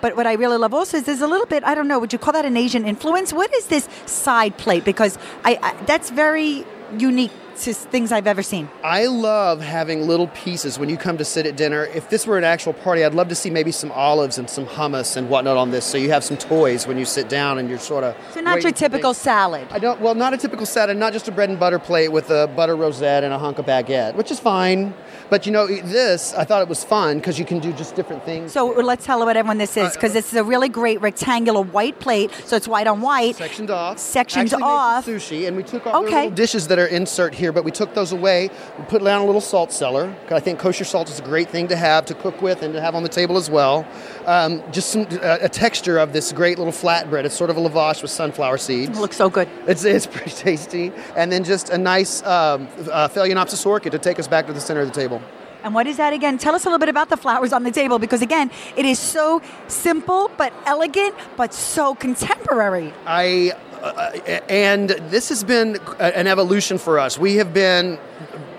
But 0.00 0.16
what 0.16 0.26
I 0.26 0.32
really 0.32 0.56
love 0.58 0.74
also 0.74 0.96
is 0.96 1.04
there's 1.04 1.20
a 1.20 1.28
little 1.28 1.46
bit, 1.46 1.62
I 1.64 1.76
don't 1.76 1.86
know, 1.86 2.00
would 2.00 2.12
you 2.12 2.18
call 2.18 2.32
that 2.32 2.44
an 2.44 2.56
Asian 2.56 2.84
influence? 2.84 3.32
What 3.32 3.54
is 3.54 3.66
this 3.66 3.88
side 4.06 4.56
plate? 4.58 4.84
Because 4.84 5.16
I, 5.44 5.58
I 5.62 5.84
that's 5.84 6.10
very 6.10 6.64
unique 6.98 7.30
to 7.62 7.72
things 7.74 8.12
I've 8.12 8.26
ever 8.26 8.42
seen. 8.42 8.68
I 8.84 9.06
love 9.06 9.60
having 9.60 10.06
little 10.06 10.28
pieces 10.28 10.78
when 10.78 10.88
you 10.88 10.96
come 10.96 11.18
to 11.18 11.24
sit 11.24 11.46
at 11.46 11.56
dinner. 11.56 11.84
If 11.86 12.10
this 12.10 12.26
were 12.26 12.38
an 12.38 12.44
actual 12.44 12.72
party, 12.72 13.04
I'd 13.04 13.14
love 13.14 13.28
to 13.28 13.34
see 13.34 13.50
maybe 13.50 13.72
some 13.72 13.92
olives 13.92 14.38
and 14.38 14.48
some 14.48 14.66
hummus 14.66 15.16
and 15.16 15.28
whatnot 15.28 15.56
on 15.56 15.70
this, 15.70 15.84
so 15.84 15.98
you 15.98 16.10
have 16.10 16.24
some 16.24 16.36
toys 16.36 16.86
when 16.86 16.98
you 16.98 17.04
sit 17.04 17.28
down 17.28 17.58
and 17.58 17.68
you're 17.68 17.78
sort 17.78 18.04
of. 18.04 18.16
So 18.32 18.40
not 18.40 18.62
your 18.62 18.72
typical 18.72 19.14
salad. 19.14 19.66
I 19.70 19.78
don't. 19.78 20.00
Well, 20.00 20.14
not 20.14 20.34
a 20.34 20.36
typical 20.36 20.66
salad, 20.66 20.96
not 20.96 21.12
just 21.12 21.28
a 21.28 21.32
bread 21.32 21.50
and 21.50 21.58
butter 21.58 21.78
plate 21.78 22.08
with 22.08 22.30
a 22.30 22.46
butter 22.48 22.76
rosette 22.76 23.24
and 23.24 23.32
a 23.32 23.38
hunk 23.38 23.58
of 23.58 23.66
baguette, 23.66 24.14
which 24.14 24.30
is 24.30 24.40
fine. 24.40 24.94
But 25.30 25.46
you 25.46 25.52
know, 25.52 25.66
this 25.66 26.34
I 26.34 26.44
thought 26.44 26.62
it 26.62 26.68
was 26.68 26.84
fun 26.84 27.18
because 27.18 27.38
you 27.38 27.44
can 27.44 27.58
do 27.58 27.72
just 27.72 27.94
different 27.94 28.24
things. 28.24 28.52
So 28.52 28.78
uh, 28.78 28.82
let's 28.82 29.06
tell 29.06 29.20
what 29.24 29.36
everyone 29.36 29.58
this 29.58 29.76
is 29.76 29.88
uh, 29.88 29.94
because 29.94 30.12
this 30.12 30.32
is 30.32 30.34
a 30.38 30.44
really 30.44 30.68
great 30.68 31.00
rectangular 31.00 31.62
white 31.62 31.98
plate. 32.00 32.30
So 32.44 32.56
it's 32.56 32.68
white 32.68 32.86
on 32.86 33.00
white. 33.00 33.36
sectioned 33.36 33.70
off. 33.70 33.98
Sectioned 33.98 34.52
Actually 34.52 34.62
off. 34.64 35.06
sushi, 35.06 35.46
and 35.46 35.56
we 35.56 35.62
took 35.62 35.86
off 35.86 35.92
the 35.92 35.98
Okay. 36.08 36.16
little 36.22 36.30
dishes 36.32 36.68
that 36.68 36.78
are 36.78 36.86
insert 36.86 37.34
here, 37.34 37.51
but 37.52 37.64
we 37.64 37.70
took 37.70 37.94
those 37.94 38.12
away. 38.12 38.50
We 38.78 38.84
put 38.84 39.04
down 39.04 39.22
a 39.22 39.24
little 39.24 39.40
salt 39.40 39.72
cellar. 39.72 40.14
I 40.30 40.40
think 40.40 40.58
kosher 40.58 40.84
salt 40.84 41.08
is 41.10 41.18
a 41.18 41.22
great 41.22 41.48
thing 41.50 41.68
to 41.68 41.76
have 41.76 42.06
to 42.06 42.14
cook 42.14 42.42
with 42.42 42.62
and 42.62 42.74
to 42.74 42.80
have 42.80 42.94
on 42.94 43.02
the 43.02 43.08
table 43.08 43.36
as 43.36 43.50
well. 43.50 43.86
Um, 44.26 44.62
just 44.72 44.90
some 44.90 45.02
uh, 45.02 45.38
a 45.40 45.48
texture 45.48 45.98
of 45.98 46.12
this 46.12 46.32
great 46.32 46.58
little 46.58 46.72
flatbread. 46.72 47.24
It's 47.24 47.36
sort 47.36 47.50
of 47.50 47.56
a 47.56 47.60
lavash 47.60 48.02
with 48.02 48.10
sunflower 48.10 48.58
seeds. 48.58 48.96
It 48.96 49.00
looks 49.00 49.16
so 49.16 49.30
good. 49.30 49.48
It's, 49.66 49.84
it's 49.84 50.06
pretty 50.12 50.30
tasty, 50.30 50.92
and 51.16 51.30
then 51.30 51.44
just 51.44 51.70
a 51.70 51.78
nice 51.78 52.22
um, 52.22 52.68
uh, 52.90 53.08
Phalaenopsis 53.08 53.64
orchid 53.66 53.92
to 53.92 53.98
take 53.98 54.18
us 54.18 54.28
back 54.28 54.46
to 54.46 54.52
the 54.52 54.60
center 54.60 54.80
of 54.80 54.88
the 54.88 54.94
table. 54.94 55.22
And 55.64 55.74
what 55.74 55.86
is 55.86 55.96
that 55.98 56.12
again? 56.12 56.38
Tell 56.38 56.54
us 56.54 56.64
a 56.64 56.66
little 56.66 56.80
bit 56.80 56.88
about 56.88 57.08
the 57.08 57.16
flowers 57.16 57.52
on 57.52 57.62
the 57.62 57.70
table 57.70 57.98
because 57.98 58.20
again, 58.20 58.50
it 58.76 58.84
is 58.84 58.98
so 58.98 59.40
simple 59.68 60.30
but 60.36 60.52
elegant 60.66 61.14
but 61.36 61.54
so 61.54 61.94
contemporary. 61.94 62.92
I 63.06 63.52
Uh, 63.82 63.86
uh, 63.86 64.40
and 64.48 64.90
this 64.90 65.28
has 65.28 65.42
been 65.42 65.76
an 65.98 66.28
evolution 66.28 66.78
for 66.78 67.00
us. 67.00 67.18
We 67.18 67.36
have 67.36 67.52
been 67.52 67.98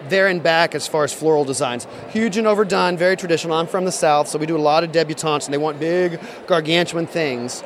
there 0.09 0.27
and 0.27 0.43
back 0.43 0.75
as 0.75 0.85
far 0.85 1.05
as 1.05 1.13
floral 1.13 1.45
designs. 1.45 1.87
Huge 2.09 2.35
and 2.35 2.45
overdone, 2.45 2.97
very 2.97 3.15
traditional. 3.15 3.55
I'm 3.55 3.67
from 3.67 3.85
the 3.85 3.91
south, 3.91 4.27
so 4.27 4.37
we 4.37 4.45
do 4.45 4.57
a 4.57 4.59
lot 4.59 4.83
of 4.83 4.91
debutantes, 4.91 5.45
and 5.45 5.53
they 5.53 5.57
want 5.57 5.79
big, 5.79 6.19
gargantuan 6.45 7.07
things. 7.07 7.63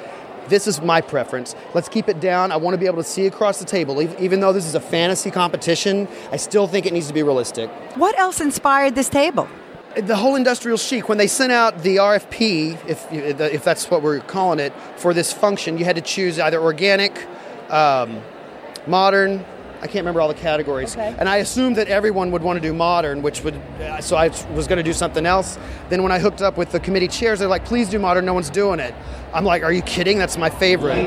This 0.50 0.67
is 0.67 0.82
my 0.82 1.02
preference. 1.02 1.56
Let's 1.74 1.89
keep 1.89 2.08
it 2.08 2.20
down. 2.20 2.52
I 2.52 2.58
want 2.58 2.76
to 2.76 2.78
be 2.78 2.86
able 2.86 2.98
to 2.98 3.10
see 3.10 3.26
across 3.26 3.58
the 3.60 3.65
table. 3.65 4.02
Even 4.22 4.39
though 4.39 4.54
this 4.54 4.65
is 4.65 4.76
a 4.76 4.80
fantasy 4.80 5.32
competition, 5.32 6.08
I 6.32 6.38
still 6.38 6.67
think 6.67 6.86
it 6.86 6.93
needs 6.93 7.08
to 7.08 7.13
be 7.13 7.24
realistic. 7.24 7.70
What 7.96 8.17
else 8.20 8.39
inspired 8.39 8.93
this 8.96 9.10
table? 9.10 9.50
the 9.96 10.15
whole 10.15 10.36
industrial 10.36 10.78
chic 10.78 11.10
when 11.10 11.17
they 11.17 11.26
sent 11.26 11.52
out 11.52 11.82
the 11.82 11.96
RFP 11.96 12.78
if 12.88 13.12
if 13.12 13.63
that's 13.63 13.89
what 13.89 14.04
we're 14.04 14.20
calling 14.20 14.60
it 14.60 14.72
for 14.96 15.12
this 15.12 15.34
function 15.34 15.80
you 15.80 15.86
had 15.86 15.96
to 15.96 16.04
choose 16.04 16.38
either 16.38 16.62
organic 16.62 17.26
um, 17.69 18.21
modern 18.86 19.45
I 19.80 19.82
can't 19.82 19.97
remember 19.97 20.21
all 20.21 20.27
the 20.27 20.34
categories. 20.34 20.95
Okay. 20.95 21.15
and 21.19 21.30
I 21.30 21.38
assumed 21.38 21.75
that 21.75 21.88
everyone 21.88 22.32
would 22.32 22.41
want 22.41 22.58
to 22.58 22.62
do 22.62 22.73
modern 22.73 23.21
which 23.21 23.43
would 23.43 23.56
uh, 23.80 24.01
so 24.01 24.15
I 24.15 24.30
was 24.53 24.67
going 24.67 24.77
to 24.77 24.84
do 24.84 24.93
something 24.93 25.25
else. 25.25 25.60
Then 25.89 26.01
when 26.01 26.12
I 26.12 26.19
hooked 26.19 26.41
up 26.41 26.58
with 26.58 26.71
the 26.71 26.80
committee 26.80 27.08
chairs 27.08 27.39
they're 27.39 27.47
like 27.47 27.65
please 27.65 27.89
do 27.89 27.99
modern 27.99 28.25
no 28.25 28.34
one's 28.34 28.49
doing 28.49 28.80
it 28.80 28.95
I'm 29.34 29.44
like 29.46 29.63
are 29.63 29.72
you 29.72 29.82
kidding 29.82 30.18
that's 30.18 30.38
my 30.38 30.50
favorite 30.50 30.98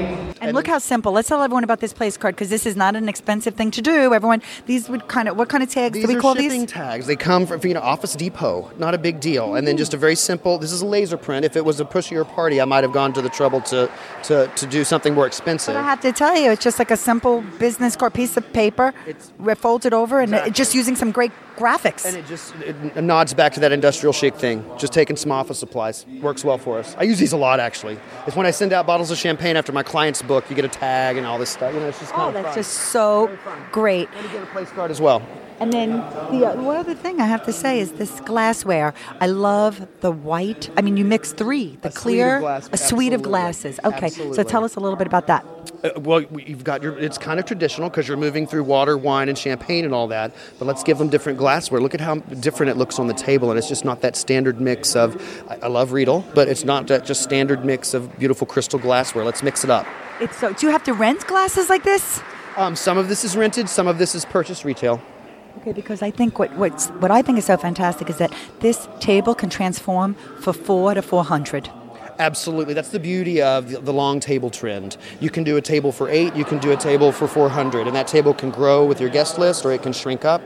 And 0.42 0.54
look 0.54 0.66
how 0.66 0.78
simple. 0.78 1.12
Let's 1.12 1.28
tell 1.28 1.42
everyone 1.42 1.64
about 1.64 1.80
this 1.80 1.92
place 1.92 2.16
card 2.16 2.35
because 2.35 2.48
this 2.48 2.64
is 2.64 2.74
not 2.74 2.96
an 2.96 3.11
expensive 3.11 3.54
thing 3.56 3.70
to 3.72 3.83
do. 3.83 4.14
Everyone, 4.14 4.40
these 4.64 4.88
would 4.88 5.06
kind 5.06 5.28
of 5.28 5.37
what 5.37 5.50
kind 5.50 5.62
of 5.62 5.68
tags 5.68 5.94
These 5.94 6.04
do 6.06 6.09
we 6.09 6.16
are 6.16 6.20
call 6.20 6.35
shipping 6.35 6.62
these? 6.62 6.70
tags. 6.70 7.06
They 7.06 7.14
come 7.16 7.44
from 7.46 7.61
you 7.62 7.74
know 7.74 7.80
Office 7.80 8.14
Depot. 8.14 8.70
Not 8.78 8.94
a 8.94 8.98
big 8.98 9.20
deal. 9.20 9.54
And 9.56 9.66
then 9.66 9.76
just 9.76 9.92
a 9.92 9.98
very 9.98 10.14
simple. 10.16 10.56
This 10.56 10.72
is 10.72 10.80
a 10.80 10.87
laser 10.87 11.18
print. 11.18 11.44
If 11.44 11.56
it 11.56 11.64
was 11.66 11.78
a 11.78 11.85
pushier 11.85 12.26
party, 12.26 12.59
I 12.59 12.64
might 12.64 12.85
have 12.85 12.92
gone 12.94 13.12
to 13.12 13.20
the 13.20 13.28
trouble 13.28 13.61
to 13.72 13.90
to, 14.28 14.50
to 14.56 14.66
do 14.66 14.83
something 14.83 15.12
more 15.14 15.26
expensive. 15.26 15.74
But 15.74 15.80
I 15.80 15.85
have 15.85 16.00
to 16.00 16.12
tell 16.12 16.35
you, 16.35 16.50
it's 16.52 16.64
just 16.64 16.78
like 16.78 16.90
a 16.90 16.96
simple 16.96 17.42
business 17.59 17.94
card 17.96 18.14
piece 18.14 18.38
of 18.38 18.50
paper, 18.54 18.94
It's- 19.06 19.33
we 19.38 19.54
fold 19.54 19.85
it 19.85 19.92
over, 19.92 20.20
and 20.20 20.33
Exactly. 20.33 20.52
just 20.52 20.74
using 20.74 20.96
some 20.96 21.11
great 21.12 21.33
graphics. 21.60 22.06
And 22.06 22.16
it 22.16 22.26
just 22.26 22.54
it 22.56 23.02
nods 23.02 23.34
back 23.34 23.52
to 23.54 23.60
that 23.60 23.72
industrial 23.72 24.12
chic 24.12 24.34
thing. 24.34 24.64
Just 24.78 24.92
taking 24.92 25.16
some 25.16 25.30
office 25.30 25.58
supplies 25.58 26.06
works 26.20 26.44
well 26.44 26.58
for 26.58 26.78
us. 26.78 26.96
I 26.98 27.02
use 27.02 27.18
these 27.18 27.32
a 27.32 27.36
lot 27.36 27.60
actually. 27.60 27.98
It's 28.26 28.36
when 28.36 28.46
I 28.46 28.50
send 28.50 28.72
out 28.72 28.86
bottles 28.86 29.10
of 29.10 29.18
champagne 29.18 29.56
after 29.56 29.72
my 29.72 29.82
client's 29.82 30.22
book. 30.22 30.48
You 30.48 30.56
get 30.56 30.64
a 30.64 30.68
tag 30.68 31.16
and 31.16 31.26
all 31.26 31.38
this 31.38 31.50
stuff. 31.50 31.74
You 31.74 31.80
know, 31.80 31.88
it's 31.88 32.00
just 32.00 32.12
kind 32.12 32.24
oh, 32.24 32.28
of 32.28 32.34
that's 32.34 32.46
fun. 32.48 32.54
just 32.54 32.72
so 32.72 33.38
great. 33.70 34.08
And 34.14 34.24
you 34.24 34.32
get 34.32 34.42
a 34.42 34.46
place 34.46 34.70
card 34.70 34.90
as 34.90 35.00
well. 35.00 35.22
And 35.60 35.72
then 35.74 35.90
the 36.30 36.46
uh, 36.46 36.62
one 36.62 36.76
other 36.76 36.94
thing 36.94 37.20
I 37.20 37.26
have 37.26 37.44
to 37.44 37.52
say 37.52 37.80
is 37.80 37.92
this 37.92 38.20
glassware. 38.20 38.94
I 39.20 39.26
love 39.26 39.86
the 40.00 40.10
white. 40.10 40.70
I 40.74 40.80
mean, 40.80 40.96
you 40.96 41.04
mix 41.04 41.32
three: 41.32 41.76
the 41.82 41.88
A 41.88 41.92
suite 41.92 42.02
clear, 42.02 42.40
glass- 42.40 42.70
a 42.72 42.78
suite 42.78 43.12
of 43.12 43.20
glasses. 43.20 43.78
Okay, 43.84 44.08
so 44.08 44.42
tell 44.42 44.64
us 44.64 44.76
a 44.76 44.80
little 44.80 44.96
bit 44.96 45.06
about 45.06 45.26
that. 45.26 45.44
Uh, 45.84 46.00
well, 46.00 46.22
you've 46.22 46.64
got 46.64 46.82
your. 46.82 46.98
It's 46.98 47.18
kind 47.18 47.38
of 47.38 47.44
traditional 47.44 47.90
because 47.90 48.08
you're 48.08 48.16
moving 48.16 48.46
through 48.46 48.64
water, 48.64 48.96
wine, 48.96 49.28
and 49.28 49.36
champagne 49.36 49.84
and 49.84 49.94
all 49.94 50.08
that. 50.08 50.34
But 50.58 50.64
let's 50.64 50.82
give 50.82 50.96
them 50.96 51.10
different 51.10 51.38
glassware. 51.38 51.78
Look 51.78 51.94
at 51.94 52.00
how 52.00 52.16
different 52.16 52.70
it 52.70 52.78
looks 52.78 52.98
on 52.98 53.06
the 53.06 53.14
table, 53.14 53.50
and 53.50 53.58
it's 53.58 53.68
just 53.68 53.84
not 53.84 54.00
that 54.00 54.16
standard 54.16 54.62
mix 54.62 54.96
of. 54.96 55.20
I, 55.50 55.58
I 55.64 55.68
love 55.68 55.92
Riedel, 55.92 56.24
but 56.34 56.48
it's 56.48 56.64
not 56.64 56.86
that 56.86 57.04
just 57.04 57.22
standard 57.22 57.66
mix 57.66 57.92
of 57.92 58.18
beautiful 58.18 58.46
crystal 58.46 58.78
glassware. 58.78 59.26
Let's 59.26 59.42
mix 59.42 59.62
it 59.62 59.68
up. 59.68 59.86
It's 60.22 60.38
so. 60.38 60.54
Do 60.54 60.66
you 60.66 60.72
have 60.72 60.84
to 60.84 60.94
rent 60.94 61.26
glasses 61.26 61.68
like 61.68 61.82
this? 61.84 62.22
Um, 62.56 62.76
some 62.76 62.98
of 62.98 63.08
this 63.08 63.24
is 63.24 63.36
rented, 63.36 63.68
some 63.68 63.86
of 63.86 63.98
this 63.98 64.14
is 64.14 64.24
purchased 64.24 64.64
retail. 64.64 65.00
Okay, 65.58 65.72
because 65.72 66.00
I 66.02 66.10
think 66.10 66.38
what 66.38 66.54
what's, 66.56 66.88
what 66.88 67.10
I 67.10 67.22
think 67.22 67.38
is 67.38 67.44
so 67.44 67.56
fantastic 67.56 68.08
is 68.08 68.16
that 68.18 68.32
this 68.60 68.88
table 68.98 69.34
can 69.34 69.50
transform 69.50 70.14
for 70.40 70.52
four 70.52 70.94
to 70.94 71.02
four 71.02 71.24
hundred. 71.24 71.70
Absolutely, 72.18 72.74
that's 72.74 72.90
the 72.90 73.00
beauty 73.00 73.40
of 73.40 73.86
the, 73.86 73.92
long 73.94 74.20
table 74.20 74.50
trend. 74.50 74.98
You 75.20 75.30
can 75.30 75.42
do 75.42 75.56
a 75.56 75.62
table 75.62 75.90
for 75.90 76.06
eight, 76.10 76.36
you 76.36 76.44
can 76.44 76.58
do 76.58 76.70
a 76.70 76.76
table 76.76 77.12
for 77.12 77.26
400, 77.26 77.86
and 77.86 77.96
that 77.96 78.06
table 78.08 78.34
can 78.34 78.50
grow 78.50 78.84
with 78.84 79.00
your 79.00 79.08
guest 79.08 79.38
list 79.38 79.64
or 79.64 79.72
it 79.72 79.82
can 79.82 79.94
shrink 79.94 80.26
up. 80.26 80.42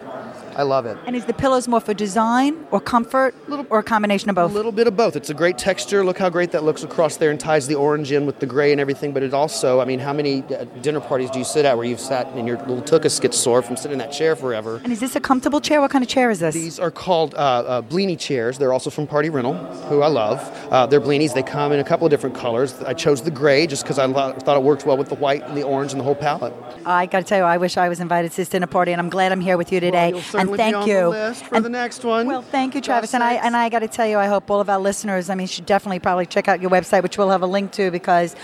I 0.56 0.62
love 0.62 0.86
it. 0.86 0.96
And 1.06 1.16
is 1.16 1.24
the 1.24 1.32
pillows 1.34 1.66
more 1.68 1.80
for 1.80 1.94
design 1.94 2.66
or 2.70 2.80
comfort, 2.80 3.34
or 3.70 3.80
a 3.80 3.82
combination 3.82 4.30
of 4.30 4.36
both? 4.36 4.50
A 4.50 4.54
little 4.54 4.72
bit 4.72 4.86
of 4.86 4.96
both. 4.96 5.16
It's 5.16 5.30
a 5.30 5.34
great 5.34 5.58
texture. 5.58 6.04
Look 6.04 6.18
how 6.18 6.28
great 6.30 6.52
that 6.52 6.64
looks 6.64 6.82
across 6.82 7.16
there 7.16 7.30
and 7.30 7.38
ties 7.40 7.66
the 7.66 7.74
orange 7.74 8.12
in 8.12 8.26
with 8.26 8.38
the 8.40 8.46
gray 8.46 8.72
and 8.72 8.80
everything. 8.80 9.12
But 9.12 9.22
it 9.22 9.34
also, 9.34 9.80
I 9.80 9.84
mean, 9.84 9.98
how 9.98 10.12
many 10.12 10.42
uh, 10.42 10.64
dinner 10.82 11.00
parties 11.00 11.30
do 11.30 11.38
you 11.38 11.44
sit 11.44 11.64
at 11.64 11.76
where 11.76 11.86
you've 11.86 12.00
sat 12.00 12.26
and 12.28 12.46
your 12.46 12.58
little 12.58 12.82
tuchus 12.82 13.20
gets 13.20 13.36
sore 13.38 13.62
from 13.62 13.76
sitting 13.76 13.92
in 13.92 13.98
that 13.98 14.12
chair 14.12 14.36
forever? 14.36 14.80
And 14.84 14.92
is 14.92 15.00
this 15.00 15.16
a 15.16 15.20
comfortable 15.20 15.60
chair? 15.60 15.80
What 15.80 15.90
kind 15.90 16.04
of 16.04 16.08
chair 16.08 16.30
is 16.30 16.38
this? 16.40 16.54
These 16.54 16.78
are 16.78 16.90
called 16.90 17.34
uh, 17.34 17.38
uh, 17.38 17.80
Bellini 17.82 18.16
chairs. 18.16 18.58
They're 18.58 18.72
also 18.72 18.90
from 18.90 19.06
Party 19.06 19.30
Rental, 19.30 19.54
who 19.88 20.02
I 20.02 20.08
love. 20.08 20.40
Uh, 20.70 20.86
they're 20.86 21.00
Bellinis. 21.00 21.34
They 21.34 21.42
come 21.42 21.72
in 21.72 21.80
a 21.80 21.84
couple 21.84 22.06
of 22.06 22.10
different 22.10 22.36
colors. 22.36 22.74
I 22.82 22.94
chose 22.94 23.22
the 23.22 23.30
gray 23.30 23.66
just 23.66 23.82
because 23.82 23.98
I 23.98 24.06
lo- 24.06 24.32
thought 24.32 24.56
it 24.56 24.62
worked 24.62 24.86
well 24.86 24.96
with 24.96 25.08
the 25.08 25.16
white 25.16 25.42
and 25.42 25.56
the 25.56 25.62
orange 25.62 25.92
and 25.92 26.00
the 26.00 26.04
whole 26.04 26.14
palette. 26.14 26.54
I 26.86 27.06
got 27.06 27.20
to 27.20 27.24
tell 27.24 27.38
you, 27.38 27.44
I 27.44 27.56
wish 27.56 27.76
I 27.76 27.88
was 27.88 28.00
invited 28.00 28.30
to 28.32 28.36
this 28.36 28.48
dinner 28.48 28.66
party, 28.66 28.92
and 28.92 29.00
I'm 29.00 29.08
glad 29.08 29.32
I'm 29.32 29.40
here 29.40 29.56
with 29.56 29.72
you 29.72 29.80
today. 29.80 30.10
You'll 30.10 30.22
and 30.48 30.58
certainly 30.58 30.58
thank 30.58 30.72
be 30.72 30.76
on 30.76 30.88
you. 30.88 30.94
the 30.94 31.08
list 31.08 31.44
for 31.46 31.54
and 31.56 31.64
the 31.64 31.68
next 31.68 32.04
one. 32.04 32.26
Well, 32.26 32.42
thank 32.42 32.74
you, 32.74 32.80
Josh 32.80 32.86
Travis. 32.86 33.14
And 33.14 33.22
I 33.22 33.34
and 33.34 33.56
I 33.56 33.68
got 33.68 33.80
to 33.80 33.88
tell 33.88 34.06
you, 34.06 34.18
I 34.18 34.26
hope 34.26 34.50
all 34.50 34.60
of 34.60 34.70
our 34.70 34.78
listeners, 34.78 35.30
I 35.30 35.34
mean, 35.34 35.46
should 35.46 35.66
definitely 35.66 36.00
probably 36.00 36.26
check 36.26 36.48
out 36.48 36.60
your 36.60 36.70
website, 36.70 37.02
which 37.02 37.18
we'll 37.18 37.30
have 37.30 37.42
a 37.42 37.46
link 37.46 37.72
to, 37.72 37.90
because 37.90 38.36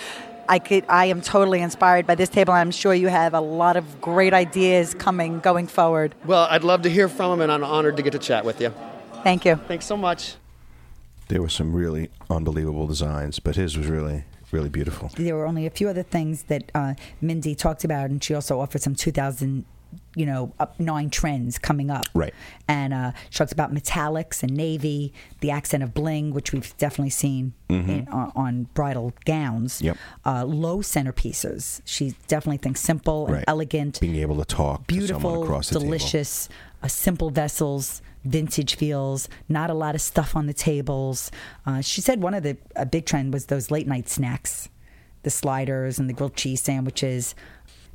I 0.51 0.59
could, 0.59 0.85
I 0.89 1.07
am 1.07 1.21
totally 1.21 1.61
inspired 1.61 2.09
by 2.09 2.17
this 2.17 2.29
table. 2.29 2.53
I'm 2.53 2.73
sure 2.73 2.93
you 2.93 3.07
have 3.07 3.35
a 3.35 3.41
lot 3.41 3.77
of 3.77 4.01
great 4.01 4.35
ideas 4.35 4.95
coming 4.95 5.39
going 5.39 5.69
forward. 5.69 6.13
Well, 6.25 6.49
I'd 6.51 6.65
love 6.65 6.83
to 6.83 6.91
hear 6.91 7.09
from 7.09 7.31
them, 7.31 7.41
and 7.41 7.53
I'm 7.53 7.63
honored 7.63 7.97
to 7.99 8.03
get 8.03 8.11
to 8.15 8.19
chat 8.19 8.45
with 8.45 8.61
you. 8.61 8.75
Thank 9.23 9.45
you. 9.45 9.55
Thanks 9.69 9.87
so 9.87 9.97
much. 9.97 10.35
There 11.29 11.41
were 11.41 11.49
some 11.49 11.73
really 11.73 12.11
unbelievable 12.29 12.89
designs, 12.89 13.39
but 13.39 13.55
his 13.55 13.79
was 13.79 13.87
really, 13.87 14.25
really 14.51 14.69
beautiful. 14.69 15.13
There 15.15 15.37
were 15.37 15.47
only 15.47 15.67
a 15.67 15.71
few 15.71 15.89
other 15.89 16.03
things 16.03 16.43
that 16.45 16.73
uh, 16.75 16.95
Mindy 17.21 17.55
talked 17.55 17.85
about, 17.85 18.11
and 18.11 18.23
she 18.23 18.35
also 18.35 18.59
offered 18.59 18.83
some 18.83 18.97
2000, 18.97 19.65
you 20.17 20.27
know, 20.27 20.53
up 20.59 20.79
nine 20.81 21.09
trends 21.09 21.59
coming 21.59 21.91
up. 21.91 22.05
Right. 22.15 22.35
And 22.67 22.93
uh, 22.93 23.13
she 23.31 23.39
talks 23.39 23.53
about 23.53 23.73
metallics 23.73 24.43
and 24.43 24.53
navy, 24.57 25.13
the 25.41 25.51
accent 25.53 25.83
of 25.83 25.95
bling, 25.95 26.33
which 26.33 26.53
we've 26.53 26.77
definitely 26.79 27.11
seen 27.11 27.53
in, 27.69 28.09
on, 28.11 28.33
on 28.35 28.63
bridal 28.75 29.13
gowns. 29.25 29.77
Mm-hmm. 29.77 29.85
Yep. 29.87 29.97
Uh, 30.25 30.45
low 30.45 30.79
centerpieces. 30.79 31.81
She 31.85 32.17
definitely 32.27 32.57
thinks 32.59 32.81
simple 32.81 33.27
and 33.27 33.35
Right. 33.37 33.45
elegant 33.47 34.01
Being 34.01 34.17
able 34.17 34.37
to 34.39 34.45
talk 34.45 34.87
to 34.89 34.95
beautiful, 34.95 35.45
across 35.45 35.69
the 35.69 35.75
table. 35.75 35.87
delicious, 35.87 36.49
uh, 36.83 36.89
simple 36.89 37.31
vessels, 37.31 38.03
vintage 38.25 38.75
feels, 38.77 39.29
not 39.49 39.71
a 39.71 39.75
lot 39.75 39.95
of 39.95 40.01
stuff 40.01 40.35
on 40.35 40.47
the 40.47 40.53
tables. 40.53 41.31
Uh, 41.65 41.81
she 41.81 42.01
said 42.01 42.21
one 42.21 42.35
of 42.35 42.43
the 42.43 42.57
a 42.75 42.85
big 42.85 43.07
trend 43.07 43.33
was 43.33 43.47
those 43.47 43.71
late 43.71 43.87
night 43.87 44.09
snacks, 44.09 44.69
the 45.23 45.31
sliders 45.31 45.99
and 46.01 46.09
the 46.09 46.13
grilled 46.13 46.35
cheese 46.35 46.61
sandwiches. 46.61 47.35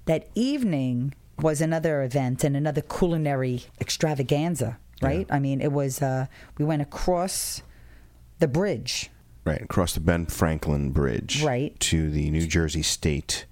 That 0.06 0.28
evening 0.36 1.14
was 1.42 1.62
another 1.62 2.02
event 2.04 2.44
and 2.44 2.56
another 2.56 2.82
culinary 2.82 3.64
extravaganza, 3.82 4.78
right? 5.02 5.28
I 5.30 5.40
mean, 5.40 5.62
it 5.62 5.72
was 5.72 6.02
uh, 6.02 6.28
we 6.58 6.66
went 6.66 6.82
across 6.82 7.62
the 8.40 8.48
bridge 8.48 9.10
Right, 9.46 9.62
across 9.62 9.94
the 9.94 10.00
Ben 10.00 10.26
Franklin 10.26 10.90
Bridge. 10.92 11.44
Right. 11.44 11.80
To 11.82 12.10
the 12.10 12.32
New 12.32 12.48
Jersey 12.48 12.82
State 12.82 13.46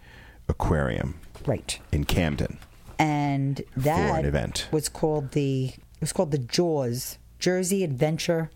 Aquarium 0.49 1.19
right 1.45 1.79
in 1.91 2.03
Camden. 2.05 2.57
and 2.97 3.61
that 3.77 4.19
an 4.21 4.25
event. 4.25 4.67
was 4.71 4.89
called 4.89 5.31
the 5.31 5.65
it 5.67 6.01
was 6.01 6.11
called 6.13 6.31
the 6.31 6.37
Jaws 6.37 7.17
Jersey 7.39 7.83
Adventure 7.83 8.49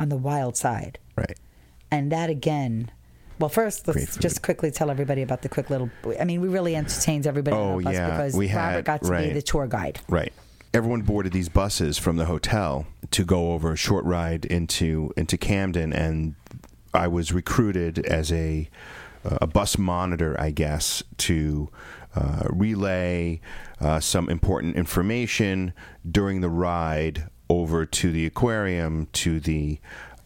on 0.00 0.08
the 0.08 0.16
Wild 0.16 0.56
Side, 0.56 0.98
Right. 1.16 1.38
and 1.90 2.10
that 2.12 2.30
again. 2.30 2.90
Well, 3.38 3.48
first 3.48 3.86
let's 3.86 4.16
just 4.16 4.42
quickly 4.42 4.70
tell 4.70 4.90
everybody 4.90 5.22
about 5.22 5.42
the 5.42 5.48
quick 5.48 5.70
little. 5.70 5.90
I 6.18 6.24
mean, 6.24 6.40
we 6.40 6.48
really 6.48 6.74
entertained 6.74 7.26
everybody 7.26 7.56
on 7.56 7.78
the 7.78 7.84
bus 7.84 7.94
yeah, 7.94 8.10
because 8.10 8.34
we 8.34 8.52
Robert 8.52 8.74
had- 8.74 8.84
got 8.84 9.02
to 9.04 9.18
be 9.18 9.32
the 9.32 9.42
tour 9.42 9.66
guide. 9.66 10.00
Right. 10.08 10.32
Everyone 10.74 11.02
boarded 11.02 11.32
these 11.32 11.48
buses 11.48 11.96
from 11.96 12.16
the 12.16 12.26
hotel 12.26 12.86
to 13.12 13.24
go 13.24 13.52
over 13.52 13.72
a 13.72 13.76
short 13.76 14.04
ride 14.04 14.44
into 14.44 15.12
into 15.16 15.38
Camden, 15.38 15.92
and 15.92 16.34
I 16.92 17.08
was 17.08 17.32
recruited 17.32 18.00
as 18.00 18.30
a 18.30 18.68
a 19.24 19.46
bus 19.46 19.78
monitor, 19.78 20.36
I 20.38 20.50
guess, 20.50 21.02
to 21.18 21.68
uh, 22.14 22.44
relay 22.50 23.40
uh, 23.80 24.00
some 24.00 24.28
important 24.28 24.76
information 24.76 25.72
during 26.08 26.40
the 26.40 26.48
ride 26.48 27.28
over 27.48 27.86
to 27.86 28.12
the 28.12 28.26
aquarium 28.26 29.08
to 29.12 29.40
the 29.40 29.78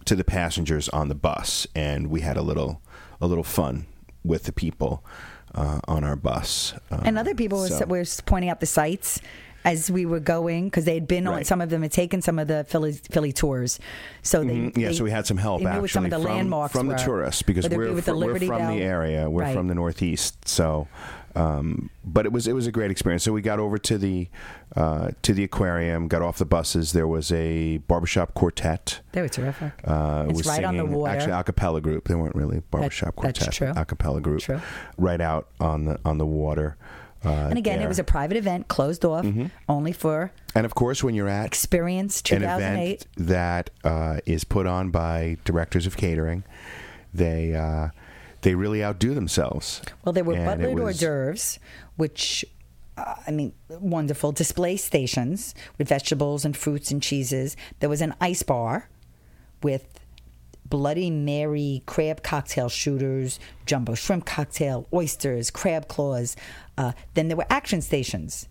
to 0.04 0.16
the 0.16 0.24
passengers 0.24 0.88
on 0.88 1.08
the 1.08 1.14
bus, 1.14 1.66
and 1.74 2.08
we 2.08 2.20
had 2.20 2.36
a 2.36 2.42
little 2.42 2.80
a 3.22 3.26
little 3.26 3.44
fun 3.44 3.86
with 4.24 4.42
the 4.44 4.52
people 4.52 5.02
uh, 5.54 5.80
on 5.88 6.04
our 6.04 6.16
bus. 6.16 6.74
Uh, 6.90 7.00
And 7.04 7.16
other 7.18 7.34
people 7.34 7.60
were, 7.60 7.68
so- 7.68 7.86
were 7.86 8.04
pointing 8.26 8.50
out 8.50 8.60
the 8.60 8.66
sites 8.66 9.20
as 9.64 9.88
we 9.92 10.04
were 10.04 10.18
going 10.18 10.64
because 10.64 10.84
they 10.86 10.94
had 10.94 11.06
been 11.06 11.24
on 11.28 11.44
some 11.44 11.60
of 11.60 11.70
them 11.70 11.82
had 11.82 11.92
taken 11.92 12.20
some 12.20 12.36
of 12.40 12.48
the 12.48 12.64
Philly 12.68 12.92
Philly 12.92 13.32
tours. 13.32 13.78
So 14.22 14.42
they, 14.42 14.54
Mhm. 14.54 14.76
Yeah, 14.76 14.88
they- 14.88 14.94
so 14.94 15.04
we 15.04 15.12
had 15.12 15.24
some 15.24 15.36
help 15.36 15.64
actually 15.64 15.86
some 15.88 16.04
of 16.04 16.10
the 16.10 16.16
from, 16.18 16.24
landmarks 16.34 16.72
from 16.72 16.88
the 16.88 16.96
tourists 16.96 17.42
because 17.42 17.62
Whether 17.64 17.76
it 17.76 17.78
be 17.78 17.94
we're, 17.94 18.00
the 18.00 18.16
we're 18.16 18.38
from 18.40 18.58
Bell. 18.58 18.74
the 18.74 18.82
area. 18.82 19.30
We're 19.30 19.42
Right. 19.42 19.54
from 19.54 19.68
the 19.68 19.74
Northeast, 19.76 20.48
so. 20.48 20.88
Um, 21.34 21.90
but 22.04 22.26
it 22.26 22.32
was 22.32 22.46
it 22.46 22.52
was 22.54 22.66
a 22.66 22.72
great 22.72 22.90
experience. 22.90 23.22
So 23.22 23.32
we 23.32 23.40
got 23.42 23.58
over 23.58 23.78
to 23.78 23.98
the 23.98 24.28
uh, 24.76 25.10
to 25.22 25.32
the 25.32 25.44
aquarium, 25.44 26.08
got 26.08 26.22
off 26.22 26.38
the 26.38 26.44
buses. 26.44 26.92
There 26.92 27.08
was 27.08 27.32
a 27.32 27.78
barbershop 27.78 28.34
quartet. 28.34 29.00
They 29.12 29.22
were 29.22 29.28
terrific. 29.28 29.72
Uh, 29.84 30.26
It's 30.28 30.38
was 30.38 30.46
right 30.46 30.64
on 30.64 30.76
the 30.76 30.84
water. 30.84 31.12
Actually, 31.12 31.32
a 31.32 31.44
cappella 31.44 31.80
group. 31.80 32.08
They 32.08 32.14
weren't 32.14 32.34
really 32.36 32.62
barbershop 32.70 33.14
that's 33.22 33.38
quartet. 33.38 33.52
true. 33.54 33.72
A 33.74 33.84
cappella 33.84 34.20
group. 34.20 34.40
True. 34.42 34.60
Right 34.98 35.20
out 35.20 35.48
on 35.60 35.84
the 35.86 35.98
on 36.04 36.18
the 36.18 36.26
water. 36.26 36.76
Uh, 37.24 37.28
and 37.50 37.56
again, 37.56 37.78
there. 37.78 37.86
it 37.86 37.88
was 37.88 38.00
a 38.00 38.04
private 38.04 38.36
event, 38.36 38.66
closed 38.66 39.04
off, 39.04 39.24
only 39.68 39.92
for 39.92 40.32
and 40.56 40.66
of 40.66 40.74
course 40.74 41.04
when 41.04 41.14
you're 41.14 41.28
at 41.28 41.46
Experience 41.46 42.18
an 42.32 42.40
2008. 42.40 42.82
event 43.06 43.06
that 43.28 43.70
uh, 43.84 44.18
is 44.26 44.42
put 44.42 44.66
on 44.66 44.90
by 44.90 45.36
directors 45.44 45.86
of 45.86 45.96
catering, 45.96 46.42
they 47.14 47.54
uh, 47.54 47.90
they 48.42 48.54
really 48.54 48.84
outdo 48.84 49.14
themselves. 49.14 49.80
Well, 50.04 50.12
there 50.12 50.24
were 50.24 50.34
And 50.34 50.60
butlered 50.60 50.80
hors 50.80 50.98
d'oeuvres, 50.98 51.58
which, 51.96 52.44
uh, 52.96 53.14
I 53.26 53.30
mean, 53.30 53.52
wonderful 53.68 54.32
display 54.32 54.76
stations 54.76 55.54
with 55.78 55.88
vegetables 55.88 56.44
and 56.44 56.56
fruits 56.56 56.90
and 56.90 57.02
cheeses. 57.02 57.56
There 57.80 57.88
was 57.88 58.00
an 58.00 58.14
ice 58.20 58.42
bar 58.42 58.88
with 59.62 60.00
Bloody 60.68 61.10
Mary 61.10 61.82
crab 61.86 62.22
cocktail 62.22 62.68
shooters, 62.68 63.38
jumbo 63.66 63.94
shrimp 63.94 64.24
cocktail, 64.24 64.88
oysters, 64.92 65.50
crab 65.50 65.86
claws. 65.86 66.34
Uh, 66.78 66.92
then 67.14 67.28
there 67.28 67.36
were 67.36 67.46
action 67.50 67.82
stations, 67.82 68.48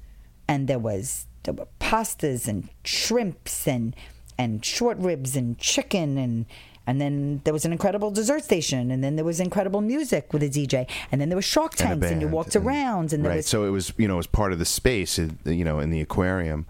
and 0.47 0.67
there 0.67 0.79
was 0.79 1.25
there 1.43 1.53
were 1.55 1.67
pastas 1.79 2.47
and 2.47 2.69
shrimps 2.83 3.67
and 3.67 3.95
and 4.37 4.63
short 4.63 4.97
ribs 4.99 5.35
and 5.35 5.57
chicken 5.57 6.17
and 6.17 6.45
and 6.87 6.99
then 6.99 7.41
there 7.43 7.53
was 7.53 7.65
an 7.65 7.71
incredible 7.71 8.11
dessert 8.11 8.43
station, 8.43 8.91
and 8.91 9.03
then 9.03 9.15
there 9.15 9.25
was 9.25 9.39
incredible 9.39 9.81
music 9.81 10.33
with 10.33 10.43
a 10.43 10.49
DJ, 10.49 10.87
and 11.11 11.19
then 11.21 11.29
there 11.29 11.37
were 11.37 11.41
shark 11.41 11.71
and 11.79 12.01
tanks, 12.01 12.07
and, 12.11 12.21
you 12.21 12.27
band, 12.27 12.33
walked 12.33 12.55
around, 12.55 13.13
and 13.13 13.23
there 13.23 13.29
right. 13.31 13.37
was 13.37 13.47
so 13.47 13.65
it 13.65 13.69
was 13.69 13.93
you 13.97 14.07
know 14.07 14.19
as 14.19 14.27
part 14.27 14.51
of 14.53 14.59
the 14.59 14.65
space, 14.65 15.19
you 15.45 15.63
know, 15.65 15.79
in 15.79 15.89
the 15.89 16.01
aquarium. 16.01 16.65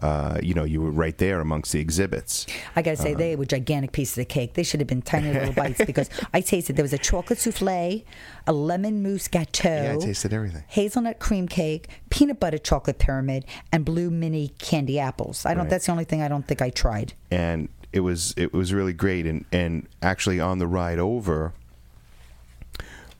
Uh, 0.00 0.38
you 0.42 0.54
know, 0.54 0.64
you 0.64 0.82
were 0.82 0.90
right 0.90 1.16
there 1.18 1.40
amongst 1.40 1.70
the 1.70 1.78
exhibits. 1.78 2.46
I 2.74 2.82
gotta 2.82 2.96
say, 2.96 3.10
Uh-huh. 3.10 3.18
they 3.18 3.36
were 3.36 3.44
gigantic 3.44 3.92
pieces 3.92 4.18
of 4.18 4.26
cake. 4.26 4.54
They 4.54 4.64
should 4.64 4.80
have 4.80 4.88
been 4.88 5.02
tiny 5.02 5.32
little 5.32 5.52
bites 5.62 5.84
because 5.86 6.10
I 6.34 6.40
tasted 6.40 6.74
there 6.74 6.82
was 6.82 6.92
a 6.92 6.98
chocolate 6.98 7.38
souffle, 7.38 8.02
a 8.44 8.52
lemon 8.52 9.04
mousse 9.04 9.28
gâteau, 9.28 9.84
Yeah, 9.84 9.92
I 9.94 10.04
tasted 10.04 10.32
everything. 10.32 10.64
hazelnut 10.66 11.20
cream 11.20 11.46
cake, 11.46 11.88
peanut 12.10 12.40
butter 12.40 12.58
chocolate 12.58 12.98
pyramid, 12.98 13.44
and 13.70 13.84
blue 13.84 14.10
mini 14.10 14.48
candy 14.58 14.98
apples. 14.98 15.46
I 15.46 15.50
don't. 15.54 15.60
Right. 15.62 15.70
That's 15.70 15.86
the 15.86 15.92
only 15.92 16.04
thing 16.04 16.20
I 16.22 16.28
don't 16.28 16.46
think 16.46 16.60
I 16.60 16.70
tried. 16.70 17.14
and 17.30 17.68
it 17.94 18.00
was 18.00 18.34
it 18.36 18.52
was 18.52 18.74
really 18.74 18.92
great 18.92 19.24
and 19.24 19.44
and 19.52 19.86
actually 20.02 20.40
on 20.40 20.58
the 20.58 20.66
ride 20.66 20.98
over 20.98 21.54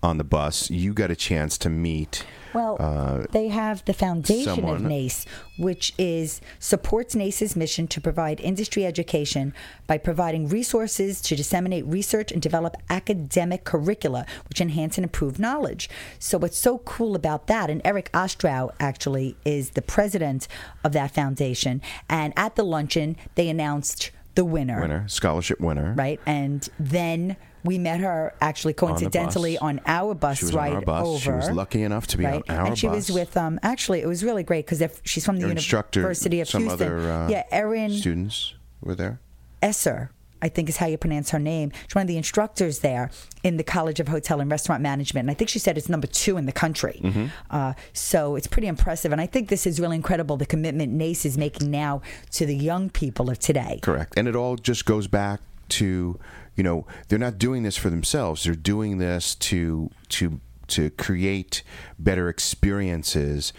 on 0.03 0.19
the 0.19 0.25
bus 0.25 0.69
you 0.69 0.93
got 0.93 1.11
a 1.11 1.17
chance 1.17 1.57
to 1.57 1.71
meet 1.71 2.27
Well, 2.53 2.77
uh, 2.79 3.27
they 3.33 3.49
have 3.49 3.85
the 3.85 3.95
foundation 3.95 4.65
of 4.65 4.81
NACE, 4.81 5.27
which 5.59 5.93
is 5.99 6.41
supports 6.61 7.15
NACE's 7.15 7.57
mission 7.57 7.89
to 7.89 8.01
provide 8.01 8.41
industry 8.41 8.85
education 8.85 9.55
by 9.87 9.99
providing 9.99 10.49
resources 10.49 11.21
to 11.23 11.35
disseminate 11.35 11.85
research 11.87 12.31
and 12.31 12.43
develop 12.43 12.77
academic 12.89 13.65
curricula 13.65 14.25
which 14.49 14.61
enhance 14.61 14.99
and 14.99 15.05
improve 15.05 15.39
knowledge. 15.41 15.89
So 16.19 16.39
what's 16.39 16.59
so 16.59 16.79
cool 16.79 17.17
about 17.17 17.47
that, 17.49 17.71
and 17.71 17.81
Eric 17.85 18.11
Ostrow 18.13 18.71
actually 18.79 19.37
is 19.45 19.71
the 19.71 19.83
president 19.83 20.47
of 20.85 20.93
that 20.93 21.13
foundation, 21.13 21.81
and 22.09 22.33
at 22.37 22.55
the 22.55 22.65
luncheon 22.65 23.17
they 23.35 23.49
announced 23.49 24.13
the 24.35 24.45
winner 24.45 24.81
winner 24.81 25.05
scholarship 25.09 25.61
winner 25.61 25.95
right? 25.97 26.21
And 26.27 26.69
then 26.79 27.37
we 27.65 27.79
met 27.79 28.01
her 28.01 28.35
actually 28.41 28.73
on 28.75 28.77
coincidentally 28.89 29.55
bus. 29.55 29.63
on, 29.63 29.81
our 29.87 30.15
bus 30.15 30.39
She 30.39 30.45
was 30.47 30.55
ride 30.55 30.71
on 30.73 30.77
our 30.77 30.83
bus. 30.83 31.07
over. 31.07 31.19
She 31.21 31.31
was 31.31 31.51
lucky 31.51 31.83
enough 31.83 32.07
to 32.09 32.19
be 32.19 32.25
right? 32.25 32.43
on 32.49 32.57
our 32.57 32.63
bus. 32.63 32.69
and 32.69 32.79
she 32.79 32.87
bus. 32.89 32.97
was 32.97 33.11
with 33.13 33.37
um 33.37 33.59
actually 33.63 34.01
it 34.01 34.07
was 34.07 34.23
really 34.25 34.43
great 34.43 34.67
because 34.67 34.81
if 34.81 35.01
she's 35.05 35.25
from 35.25 35.37
the 35.37 35.41
Your 35.49 35.49
University 35.51 36.41
of 36.41 36.49
some 36.49 36.63
Houston. 36.65 36.83
other 36.89 37.11
uh, 37.11 37.29
yeah, 37.29 37.45
Erin 37.51 37.91
students 37.93 38.55
were 38.83 38.95
there 38.95 39.21
Esser. 39.63 40.11
I 40.45 40.49
think 40.49 40.69
is 40.69 40.77
how 40.77 40.87
you 40.87 40.99
pronounce 40.99 41.31
her 41.31 41.39
name. 41.39 41.73
She's 41.87 41.95
one 41.95 42.03
of 42.03 42.09
the 42.09 42.17
instructors 42.19 42.81
there 42.81 43.11
in 43.43 43.57
the 43.57 43.65
College 43.65 43.99
of 43.99 44.09
Hotel 44.09 44.41
and 44.41 44.51
Restaurant 44.51 44.83
Management. 44.83 45.25
And 45.25 45.31
I 45.31 45.35
think 45.35 45.49
she 45.49 45.59
said 45.59 45.79
it's 45.79 45.89
number 45.89 46.07
two 46.07 46.37
in 46.37 46.47
the 46.47 46.53
country. 46.53 47.01
Mm-hmm. 47.03 47.27
Uh, 47.51 47.73
so 47.93 48.37
it's 48.37 48.47
pretty 48.47 48.69
impressive. 48.69 49.11
And 49.11 49.21
I 49.21 49.27
think 49.27 49.49
this 49.49 49.67
is 49.67 49.81
really 49.81 49.97
incredible 49.97 50.37
the 50.37 50.47
commitment 50.47 50.93
NACE 50.93 51.25
is 51.25 51.39
making 51.39 51.71
now 51.71 52.03
to 52.33 52.47
the 52.47 52.55
young 52.55 52.91
people 52.91 53.31
of 53.31 53.39
today. 53.39 53.79
correct 53.83 54.15
and 54.17 54.29
it 54.29 54.37
all 54.37 54.57
just 54.57 54.85
goes 54.85 55.07
back 55.07 55.41
to 55.69 56.19
you 56.57 56.63
know 56.63 56.87
they're 57.09 57.19
not 57.19 57.39
doing 57.39 57.63
this 57.63 57.77
for 57.77 57.91
themselves 57.91 58.45
they're 58.45 58.55
doing 58.55 58.99
this 58.99 59.35
to 59.35 59.91
to 60.09 60.41
to 60.67 60.91
create 60.91 61.63
better 61.99 62.29
experiences 62.29 63.53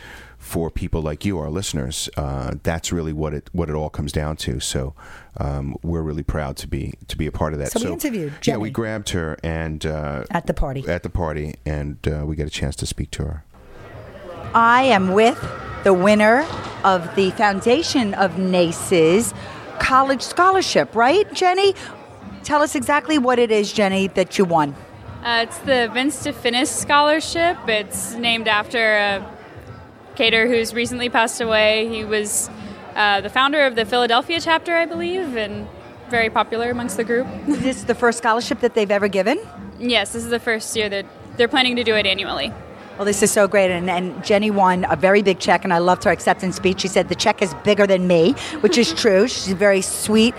for 0.45 0.69
people 0.69 1.01
like 1.01 1.25
you, 1.25 1.39
our 1.39 1.49
listeners. 1.49 2.07
Uh, 2.15 2.53
that's 2.61 2.91
really 2.91 3.11
what 3.11 3.33
it 3.33 3.49
what 3.51 3.67
it 3.67 3.73
all 3.73 3.89
comes 3.89 4.11
down 4.11 4.37
to. 4.37 4.59
So 4.59 4.93
um, 5.37 5.75
we're 5.81 6.03
really 6.03 6.23
proud 6.23 6.55
to 6.57 6.67
be 6.67 6.93
to 7.07 7.17
be 7.17 7.25
a 7.25 7.31
part 7.31 7.53
of 7.53 7.59
that. 7.59 7.71
So 7.71 7.83
we 7.83 7.91
interviewed 7.91 8.33
Yeah, 8.43 8.57
we 8.57 8.69
grabbed 8.69 9.09
her 9.09 9.37
and 9.43 9.83
uh, 9.85 10.25
At 10.29 10.45
the 10.45 10.53
party. 10.53 10.87
At 10.87 11.01
the 11.01 11.09
party, 11.09 11.55
and 11.65 11.97
uh, 12.07 12.25
we 12.25 12.35
got 12.35 12.45
a 12.45 12.51
chance 12.51 12.75
to 12.77 12.85
speak 12.85 13.09
to 13.11 13.23
her. 13.23 13.43
I 14.53 14.83
am 14.83 15.13
with 15.13 15.43
the 15.83 15.93
winner 15.93 16.45
of 16.83 17.13
the 17.15 17.31
foundation 17.31 18.13
of 18.13 18.37
NACE's 18.37 19.33
college 19.79 20.21
scholarship, 20.21 20.95
right, 20.95 21.31
Jenny? 21.33 21.73
Tell 22.43 22.61
us 22.61 22.75
exactly 22.75 23.17
what 23.17 23.39
it 23.39 23.51
is, 23.51 23.73
Jenny, 23.73 24.07
that 24.09 24.37
you 24.37 24.45
won. 24.45 24.75
Uh, 25.23 25.45
it's 25.47 25.57
the 25.59 25.89
Vince 25.91 26.23
DeFinis 26.23 26.67
Scholarship. 26.67 27.57
It's 27.67 28.13
named 28.13 28.47
after 28.47 28.97
a 28.97 29.34
caterer 30.15 30.47
who's 30.47 30.73
recently 30.73 31.09
passed 31.09 31.41
away. 31.41 31.87
He 31.89 32.03
was 32.03 32.49
uh, 32.95 33.21
the 33.21 33.29
founder 33.29 33.65
of 33.65 33.75
the 33.75 33.85
Philadelphia 33.85 34.39
chapter, 34.39 34.75
I 34.75 34.85
believe, 34.85 35.35
and 35.35 35.67
very 36.09 36.29
popular 36.29 36.69
amongst 36.71 36.97
the 36.97 37.03
group. 37.03 37.27
Is 37.47 37.61
this 37.61 37.83
the 37.83 37.95
first 37.95 38.19
scholarship 38.19 38.59
that 38.61 38.73
they've 38.73 38.91
ever 38.91 39.07
given? 39.07 39.39
yes, 39.77 40.13
this 40.13 40.23
is 40.23 40.29
the 40.29 40.39
first 40.39 40.73
year 40.77 40.87
that 40.87 41.05
they're 41.35 41.49
planning 41.49 41.75
to 41.75 41.83
do 41.83 41.95
it 41.95 42.05
annually. 42.05 42.53
Well, 42.97 43.03
this 43.03 43.21
is 43.21 43.29
so 43.29 43.45
great. 43.45 43.71
And, 43.71 43.89
and 43.89 44.23
Jenny 44.23 44.49
won 44.51 44.85
a 44.89 44.95
very 44.95 45.21
big 45.21 45.39
check, 45.39 45.65
and 45.65 45.73
I 45.73 45.79
loved 45.79 46.05
her 46.05 46.11
acceptance 46.11 46.55
speech. 46.55 46.79
She 46.79 46.87
said, 46.87 47.09
The 47.09 47.15
check 47.15 47.41
is 47.41 47.53
bigger 47.65 47.85
than 47.85 48.07
me, 48.07 48.31
which 48.61 48.77
is 48.77 48.93
true. 49.01 49.27
She's 49.27 49.51
very 49.51 49.81
sweet. 49.81 50.33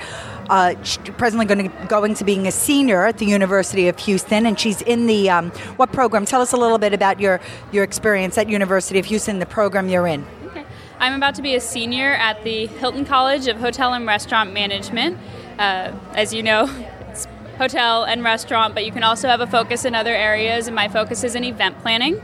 Uh, 0.48 0.74
presently 1.16 1.46
going 1.46 1.70
to 1.70 1.86
going 1.86 2.14
to 2.14 2.24
being 2.24 2.46
a 2.46 2.52
senior 2.52 3.04
at 3.04 3.18
the 3.18 3.26
University 3.26 3.88
of 3.88 3.98
Houston, 4.00 4.46
and 4.46 4.58
she's 4.58 4.82
in 4.82 5.06
the 5.06 5.28
um, 5.30 5.50
what 5.76 5.92
program? 5.92 6.24
Tell 6.24 6.40
us 6.40 6.52
a 6.52 6.56
little 6.56 6.78
bit 6.78 6.92
about 6.92 7.20
your 7.20 7.40
your 7.72 7.84
experience 7.84 8.38
at 8.38 8.48
University 8.48 8.98
of 8.98 9.06
Houston, 9.06 9.38
the 9.38 9.46
program 9.46 9.88
you're 9.88 10.06
in. 10.06 10.24
Okay. 10.46 10.64
I'm 10.98 11.14
about 11.14 11.34
to 11.36 11.42
be 11.42 11.54
a 11.54 11.60
senior 11.60 12.12
at 12.14 12.42
the 12.44 12.66
Hilton 12.66 13.04
College 13.04 13.48
of 13.48 13.58
Hotel 13.58 13.92
and 13.92 14.06
Restaurant 14.06 14.52
Management. 14.52 15.18
Uh, 15.58 15.92
as 16.14 16.32
you 16.32 16.42
know, 16.42 16.66
it's 17.08 17.26
hotel 17.58 18.04
and 18.04 18.22
restaurant, 18.22 18.74
but 18.74 18.84
you 18.84 18.92
can 18.92 19.02
also 19.02 19.28
have 19.28 19.40
a 19.40 19.46
focus 19.46 19.84
in 19.84 19.94
other 19.94 20.14
areas, 20.14 20.66
and 20.66 20.76
my 20.76 20.88
focus 20.88 21.24
is 21.24 21.34
in 21.34 21.44
event 21.44 21.78
planning. 21.80 22.16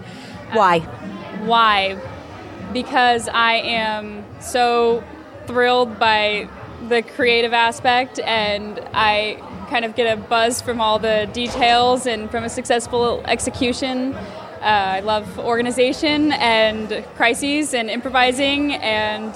Why? 0.53 0.81
Why? 1.45 1.99
Because 2.73 3.29
I 3.29 3.55
am 3.55 4.25
so 4.41 5.03
thrilled 5.47 5.99
by 5.99 6.49
the 6.89 7.03
creative 7.03 7.53
aspect, 7.53 8.19
and 8.21 8.81
I 8.93 9.39
kind 9.71 9.85
of 9.85 9.95
get 9.95 10.13
a 10.13 10.21
buzz 10.21 10.61
from 10.61 10.81
all 10.81 10.99
the 10.99 11.29
details 11.33 12.07
and 12.07 12.31
from 12.31 12.45
a 12.45 12.49
successful 12.49 13.23
execution. 13.27 14.15
Uh, 14.15 14.99
I 14.99 15.01
love 15.01 15.39
organization 15.39 16.33
and 16.33 17.05
crises 17.17 17.75
and 17.75 17.91
improvising, 17.91 18.75
and 18.75 19.35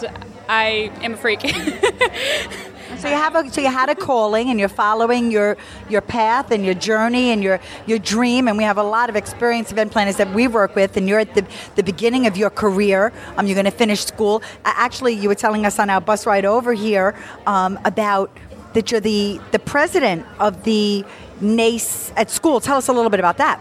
I 0.48 0.92
am 1.02 1.14
a 1.14 1.16
freak. 1.16 1.40
So 2.98 3.08
you 3.08 3.14
have 3.14 3.34
a 3.34 3.50
so 3.50 3.60
you 3.60 3.68
had 3.68 3.88
a 3.88 3.94
calling 3.94 4.48
and 4.48 4.58
you're 4.58 4.68
following 4.68 5.30
your 5.30 5.56
your 5.88 6.00
path 6.00 6.50
and 6.50 6.64
your 6.64 6.74
journey 6.74 7.30
and 7.30 7.42
your 7.42 7.60
your 7.86 7.98
dream 7.98 8.48
and 8.48 8.56
we 8.56 8.64
have 8.64 8.78
a 8.78 8.82
lot 8.82 9.10
of 9.10 9.16
experienced 9.16 9.72
event 9.72 9.92
planners 9.92 10.16
that 10.16 10.32
we 10.32 10.48
work 10.48 10.74
with 10.74 10.96
and 10.96 11.08
you're 11.08 11.18
at 11.18 11.34
the, 11.34 11.44
the 11.74 11.82
beginning 11.82 12.26
of 12.26 12.36
your 12.36 12.50
career. 12.50 13.12
Um, 13.36 13.46
you're 13.46 13.54
going 13.54 13.66
to 13.66 13.70
finish 13.70 14.04
school. 14.04 14.42
Actually, 14.64 15.14
you 15.14 15.28
were 15.28 15.34
telling 15.34 15.66
us 15.66 15.78
on 15.78 15.90
our 15.90 16.00
bus 16.00 16.26
ride 16.26 16.44
over 16.44 16.72
here 16.72 17.14
um, 17.46 17.78
about 17.84 18.30
that 18.72 18.90
you're 18.90 19.00
the 19.00 19.40
the 19.50 19.58
president 19.58 20.24
of 20.38 20.64
the 20.64 21.04
NACE 21.40 22.12
at 22.16 22.30
school. 22.30 22.60
Tell 22.60 22.78
us 22.78 22.88
a 22.88 22.92
little 22.92 23.10
bit 23.10 23.20
about 23.20 23.38
that. 23.38 23.60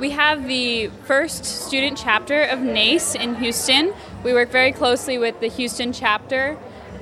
We 0.00 0.10
have 0.10 0.48
the 0.48 0.88
first 1.04 1.44
student 1.44 1.98
chapter 1.98 2.42
of 2.42 2.60
NACE 2.60 3.14
in 3.14 3.36
Houston. 3.36 3.92
We 4.24 4.32
work 4.32 4.50
very 4.50 4.72
closely 4.72 5.18
with 5.18 5.38
the 5.40 5.48
Houston 5.48 5.92
chapter. 5.92 6.58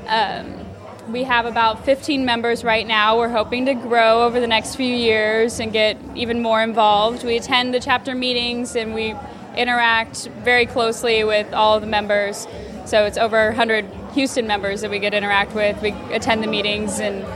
Um, 0.06 0.59
we 1.08 1.24
have 1.24 1.46
about 1.46 1.84
15 1.84 2.24
members 2.24 2.64
right 2.64 2.86
now. 2.86 3.18
We're 3.18 3.28
hoping 3.28 3.66
to 3.66 3.74
grow 3.74 4.24
over 4.24 4.40
the 4.40 4.46
next 4.46 4.76
few 4.76 4.94
years 4.94 5.60
and 5.60 5.72
get 5.72 5.96
even 6.14 6.42
more 6.42 6.62
involved. 6.62 7.24
We 7.24 7.36
attend 7.36 7.74
the 7.74 7.80
chapter 7.80 8.14
meetings 8.14 8.76
and 8.76 8.94
we 8.94 9.14
interact 9.56 10.28
very 10.44 10.66
closely 10.66 11.24
with 11.24 11.52
all 11.52 11.74
of 11.76 11.80
the 11.80 11.88
members. 11.88 12.46
So 12.86 13.04
it's 13.04 13.18
over 13.18 13.46
100 13.46 13.84
Houston 14.14 14.46
members 14.46 14.80
that 14.80 14.90
we 14.90 14.98
get 14.98 15.10
to 15.10 15.16
interact 15.16 15.54
with. 15.54 15.80
We 15.82 15.90
attend 16.12 16.42
the 16.42 16.48
meetings 16.48 17.00
and 17.00 17.26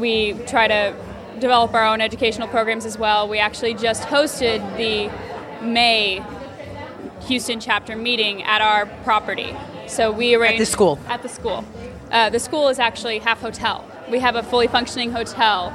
we 0.00 0.34
try 0.46 0.68
to 0.68 0.94
develop 1.38 1.74
our 1.74 1.84
own 1.84 2.00
educational 2.00 2.48
programs 2.48 2.84
as 2.84 2.98
well. 2.98 3.28
We 3.28 3.38
actually 3.38 3.74
just 3.74 4.02
hosted 4.04 4.76
the 4.76 5.10
May 5.64 6.24
Houston 7.26 7.60
chapter 7.60 7.96
meeting 7.96 8.42
at 8.42 8.60
our 8.60 8.86
property. 9.04 9.54
So 9.86 10.12
we 10.12 10.34
arranged 10.34 10.60
the 10.60 10.66
school. 10.66 10.98
At 11.08 11.22
the 11.22 11.28
school. 11.28 11.64
Uh, 12.10 12.28
the 12.28 12.40
school 12.40 12.68
is 12.68 12.78
actually 12.78 13.18
half 13.20 13.40
hotel. 13.40 13.84
We 14.10 14.18
have 14.18 14.34
a 14.34 14.42
fully 14.42 14.66
functioning 14.66 15.12
hotel 15.12 15.66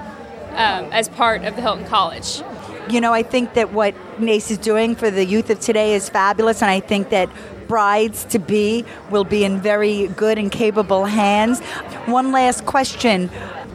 um, 0.51 0.85
as 0.91 1.07
part 1.07 1.43
of 1.43 1.55
the 1.55 1.61
Hilton 1.61 1.85
College. 1.85 2.41
You 2.89 3.01
know, 3.01 3.13
I 3.13 3.23
think 3.23 3.53
that 3.53 3.71
what 3.73 3.95
NACE 4.19 4.51
is 4.51 4.57
doing 4.57 4.95
for 4.95 5.09
the 5.09 5.25
youth 5.25 5.49
of 5.49 5.59
today 5.59 5.93
is 5.93 6.09
fabulous, 6.09 6.61
and 6.61 6.69
I 6.69 6.79
think 6.79 7.09
that 7.09 7.29
brides 7.67 8.25
to 8.25 8.37
be 8.37 8.85
will 9.09 9.23
be 9.23 9.43
in 9.43 9.59
very 9.59 10.07
good 10.09 10.37
and 10.37 10.51
capable 10.51 11.05
hands. 11.05 11.61
One 12.05 12.31
last 12.31 12.65
question 12.65 13.29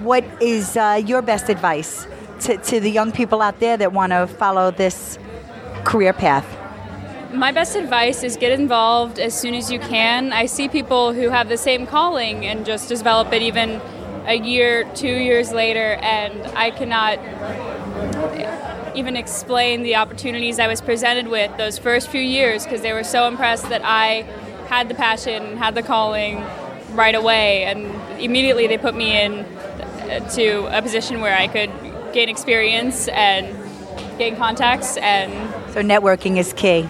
What 0.05 0.25
is 0.40 0.77
uh, 0.77 1.03
your 1.05 1.23
best 1.23 1.49
advice 1.49 2.07
to, 2.40 2.57
to 2.57 2.81
the 2.81 2.90
young 2.90 3.11
people 3.11 3.42
out 3.42 3.59
there 3.59 3.77
that 3.77 3.92
want 3.92 4.12
to 4.12 4.27
follow 4.27 4.70
this 4.70 5.18
career 5.85 6.12
path? 6.12 6.60
My 7.32 7.52
best 7.52 7.76
advice 7.76 8.24
is 8.24 8.36
get 8.36 8.58
involved 8.58 9.20
as 9.20 9.38
soon 9.38 9.54
as 9.54 9.70
you 9.70 9.78
can. 9.78 10.32
I 10.32 10.46
see 10.46 10.68
people 10.68 11.12
who 11.12 11.28
have 11.28 11.48
the 11.48 11.56
same 11.56 11.86
calling 11.86 12.44
and 12.44 12.66
just 12.66 12.88
develop 12.88 13.32
it 13.32 13.40
even 13.40 13.80
a 14.26 14.34
year, 14.34 14.82
two 14.94 15.14
years 15.14 15.52
later, 15.52 15.94
and 16.02 16.44
I 16.56 16.72
cannot 16.72 17.20
even 18.96 19.16
explain 19.16 19.84
the 19.84 19.94
opportunities 19.94 20.58
I 20.58 20.66
was 20.66 20.80
presented 20.80 21.28
with 21.28 21.56
those 21.56 21.78
first 21.78 22.08
few 22.08 22.20
years 22.20 22.64
because 22.64 22.80
they 22.80 22.92
were 22.92 23.04
so 23.04 23.28
impressed 23.28 23.68
that 23.68 23.82
I 23.84 24.22
had 24.68 24.88
the 24.88 24.94
passion, 24.94 25.56
had 25.56 25.76
the 25.76 25.82
calling 25.84 26.44
right 26.94 27.14
away, 27.14 27.62
and 27.64 27.94
immediately 28.20 28.66
they 28.66 28.78
put 28.78 28.96
me 28.96 29.20
in 29.20 29.32
uh, 29.40 30.28
to 30.30 30.66
a 30.76 30.82
position 30.82 31.20
where 31.20 31.36
I 31.36 31.46
could 31.46 31.70
gain 32.12 32.28
experience 32.28 33.06
and 33.06 33.56
gain 34.18 34.34
contacts 34.36 34.96
and 34.96 35.32
So, 35.72 35.80
networking 35.80 36.36
is 36.36 36.52
key. 36.52 36.88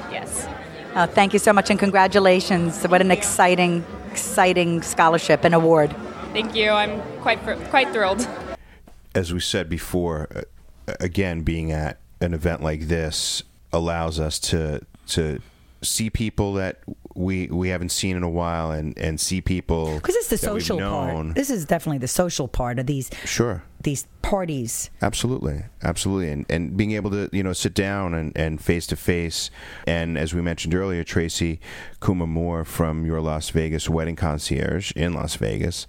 Uh, 0.95 1.07
thank 1.07 1.33
you 1.33 1.39
so 1.39 1.53
much 1.53 1.71
and 1.71 1.79
congratulations. 1.79 2.83
What 2.85 3.01
an 3.01 3.11
exciting, 3.11 3.85
exciting 4.11 4.83
scholarship 4.83 5.45
and 5.45 5.55
award. 5.55 5.95
Thank 6.33 6.55
you. 6.55 6.71
I'm 6.71 7.01
quite 7.21 7.41
quite 7.71 7.93
thrilled. 7.93 8.27
as 9.15 9.33
we 9.33 9.41
said 9.41 9.69
before, 9.69 10.29
uh, 10.35 10.95
again, 11.01 11.43
being 11.43 11.73
at 11.73 11.99
an 12.21 12.35
event 12.35 12.63
like 12.63 12.89
this 12.89 13.43
allows 13.73 14.19
us 14.21 14.39
to 14.39 14.85
to 15.09 15.41
see 15.83 16.11
people 16.11 16.55
that 16.55 16.81
we 17.15 17.47
we 17.49 17.69
haven't 17.69 17.91
seen 17.91 18.17
in 18.17 18.23
a 18.23 18.29
while, 18.31 18.71
and 18.71 18.97
and 18.99 19.21
see 19.21 19.41
people 19.41 19.97
Because 19.97 20.17
it's 20.17 20.29
the 20.29 20.39
social 20.39 20.79
part. 20.79 21.35
This 21.35 21.51
is 21.51 21.65
definitely 21.65 21.99
the 21.99 22.09
social 22.09 22.47
part 22.49 22.79
of 22.79 22.87
these 22.87 23.11
Sure. 23.25 23.63
these 23.83 24.07
parties. 24.23 24.91
Absolutely, 25.03 25.65
absolutely, 25.83 26.31
and 26.31 26.47
and 26.49 26.77
being 26.77 26.93
able 26.93 27.11
to 27.11 27.29
you 27.33 27.43
know 27.43 27.53
sit 27.53 27.75
down 27.75 28.15
and 28.15 28.33
and 28.37 28.61
face 28.61 28.87
to 28.89 28.97
face, 28.97 29.51
and 29.87 30.17
as 30.17 30.33
we 30.35 30.41
mentioned 30.41 30.75
earlier, 30.75 31.03
Tracy 31.05 31.61
Kuma 32.01 32.27
Moore 32.27 32.65
from 32.65 33.05
your 33.05 33.21
Las 33.21 33.51
Vegas 33.51 33.89
wedding 33.89 34.17
concierge 34.17 34.93
in 34.93 35.13
Las 35.13 35.35
Vegas. 35.37 35.87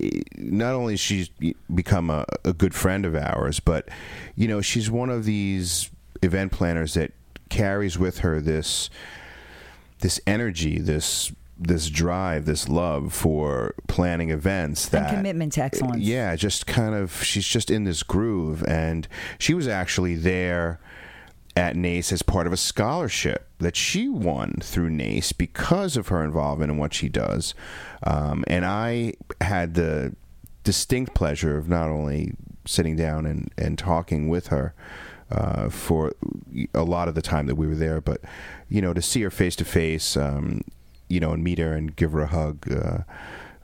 eh, 0.00 0.20
Not 0.36 0.74
only 0.74 0.94
has 0.94 1.00
she's 1.00 1.30
become 1.74 2.10
a, 2.10 2.24
a 2.44 2.52
good 2.52 2.74
friend 2.74 3.06
of 3.06 3.14
ours, 3.16 3.58
but 3.60 3.88
you 4.36 4.46
know 4.48 4.60
she's 4.60 4.90
one 4.90 5.08
of 5.08 5.24
these 5.24 5.90
event 6.22 6.52
planners 6.52 6.94
that 6.94 7.12
carries 7.48 7.98
with 7.98 8.18
her 8.18 8.40
this 8.42 8.90
this 10.00 10.20
energy, 10.26 10.78
this 10.78 11.32
this 11.60 11.90
drive, 11.90 12.44
this 12.44 12.68
love 12.68 13.12
for 13.12 13.74
planning 13.88 14.30
events 14.30 14.88
And 14.94 15.16
commitment 15.16 15.54
to 15.54 15.62
excellence. 15.62 16.00
yeah, 16.00 16.36
just 16.36 16.68
kind 16.68 16.94
of 16.94 17.22
she's 17.24 17.46
just 17.46 17.70
in 17.70 17.84
this 17.84 18.02
groove, 18.02 18.62
and 18.64 19.08
she 19.38 19.54
was 19.54 19.66
actually 19.66 20.14
there 20.14 20.78
at 21.56 21.74
NACE 21.74 22.12
as 22.12 22.22
part 22.22 22.46
of 22.46 22.52
a 22.52 22.56
scholarship 22.56 23.48
that 23.58 23.74
she 23.74 24.08
won 24.08 24.54
through 24.62 24.90
NACE 24.90 25.32
because 25.32 25.96
of 25.96 26.08
her 26.08 26.22
involvement 26.22 26.70
in 26.70 26.78
what 26.78 26.94
she 26.94 27.08
does. 27.08 27.54
Um, 28.04 28.44
and 28.46 28.64
I 28.64 29.14
had 29.40 29.74
the 29.74 30.14
distinct 30.62 31.14
pleasure 31.14 31.58
of 31.58 31.68
not 31.68 31.88
only 31.88 32.34
sitting 32.64 32.94
down 32.94 33.26
and, 33.26 33.50
and 33.58 33.76
talking 33.76 34.28
with 34.28 34.48
her 34.48 34.74
uh, 35.32 35.68
for 35.68 36.12
a 36.74 36.84
lot 36.84 37.08
of 37.08 37.14
the 37.16 37.22
time 37.22 37.46
that 37.46 37.56
we 37.56 37.66
were 37.66 37.74
there, 37.74 38.00
but 38.00 38.20
you 38.68 38.80
know 38.80 38.92
to 38.92 39.02
see 39.02 39.22
her 39.22 39.30
face 39.30 39.56
to 39.56 39.64
face, 39.64 40.16
um, 40.16 40.62
you 41.08 41.20
know, 41.20 41.32
and 41.32 41.42
meet 41.42 41.58
her 41.58 41.72
and 41.72 41.94
give 41.96 42.12
her 42.12 42.22
a 42.22 42.28
hug. 42.28 42.70
Uh, 42.70 42.98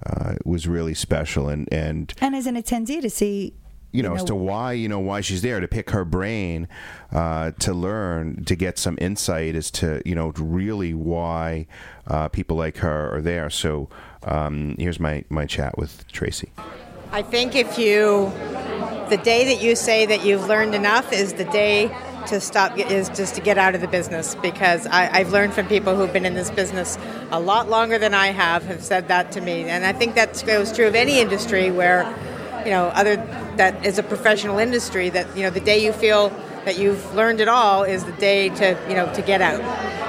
uh, 0.06 0.34
was 0.44 0.68
really 0.68 0.92
special, 0.92 1.48
and 1.48 1.66
and 1.72 2.12
And 2.20 2.36
as 2.36 2.46
an 2.46 2.56
attendee 2.56 3.00
to 3.00 3.08
see 3.08 3.54
you 3.94 4.02
know, 4.02 4.16
as 4.16 4.24
to 4.24 4.34
why 4.34 4.72
you 4.72 4.88
know 4.88 4.98
why 4.98 5.20
she's 5.20 5.40
there 5.40 5.60
to 5.60 5.68
pick 5.68 5.90
her 5.90 6.04
brain 6.04 6.66
uh, 7.12 7.52
to 7.60 7.72
learn 7.72 8.44
to 8.44 8.56
get 8.56 8.76
some 8.76 8.98
insight 9.00 9.54
as 9.54 9.70
to 9.70 10.02
you 10.04 10.16
know 10.16 10.32
really 10.36 10.92
why 10.92 11.68
uh, 12.08 12.26
people 12.28 12.56
like 12.56 12.78
her 12.78 13.14
are 13.14 13.22
there. 13.22 13.48
So 13.50 13.88
um, 14.24 14.74
here's 14.80 14.98
my 14.98 15.24
my 15.28 15.46
chat 15.46 15.78
with 15.78 16.06
Tracy. 16.08 16.50
I 17.12 17.22
think 17.22 17.54
if 17.54 17.78
you, 17.78 18.32
the 19.08 19.20
day 19.22 19.44
that 19.44 19.62
you 19.62 19.76
say 19.76 20.04
that 20.06 20.24
you've 20.24 20.48
learned 20.48 20.74
enough 20.74 21.12
is 21.12 21.34
the 21.34 21.44
day 21.44 21.86
to 22.28 22.40
stop, 22.40 22.78
is 22.78 23.08
just 23.10 23.34
to 23.34 23.40
get 23.40 23.58
out 23.58 23.74
of 23.74 23.80
the 23.80 23.88
business 23.88 24.34
because 24.36 24.86
I, 24.86 25.10
I've 25.12 25.32
learned 25.32 25.54
from 25.54 25.66
people 25.66 25.96
who've 25.96 26.12
been 26.12 26.26
in 26.26 26.34
this 26.34 26.50
business 26.50 26.98
a 27.30 27.40
lot 27.40 27.68
longer 27.68 27.98
than 27.98 28.14
I 28.14 28.28
have, 28.28 28.64
have 28.64 28.82
said 28.82 29.08
that 29.08 29.32
to 29.32 29.40
me. 29.40 29.64
And 29.64 29.84
I 29.84 29.92
think 29.92 30.14
that 30.14 30.42
goes 30.46 30.72
true 30.72 30.86
of 30.86 30.94
any 30.94 31.20
industry 31.20 31.70
where, 31.70 32.04
you 32.64 32.70
know, 32.70 32.86
other, 32.86 33.16
that 33.56 33.84
is 33.84 33.98
a 33.98 34.02
professional 34.02 34.58
industry 34.58 35.10
that, 35.10 35.36
you 35.36 35.42
know, 35.42 35.50
the 35.50 35.60
day 35.60 35.84
you 35.84 35.92
feel 35.92 36.30
that 36.64 36.78
you've 36.78 37.14
learned 37.14 37.40
it 37.40 37.48
all 37.48 37.82
is 37.82 38.04
the 38.04 38.12
day 38.12 38.48
to, 38.48 38.78
you 38.88 38.94
know, 38.94 39.12
to 39.14 39.22
get 39.22 39.42
out. 39.42 39.60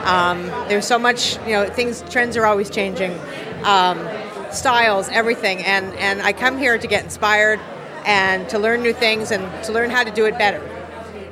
Um, 0.05 0.45
there's 0.69 0.85
so 0.85 0.97
much, 0.97 1.37
you 1.45 1.53
know, 1.53 1.67
things, 1.67 2.03
trends 2.09 2.37
are 2.37 2.45
always 2.45 2.69
changing. 2.69 3.11
Um, 3.63 4.07
styles, 4.51 5.09
everything. 5.09 5.59
And, 5.65 5.93
and 5.95 6.21
I 6.21 6.31
come 6.33 6.57
here 6.57 6.77
to 6.77 6.87
get 6.87 7.03
inspired 7.03 7.59
and 8.05 8.47
to 8.49 8.59
learn 8.59 8.83
new 8.83 8.93
things 8.93 9.31
and 9.31 9.63
to 9.65 9.71
learn 9.71 9.89
how 9.89 10.03
to 10.03 10.11
do 10.11 10.25
it 10.25 10.37
better 10.37 10.74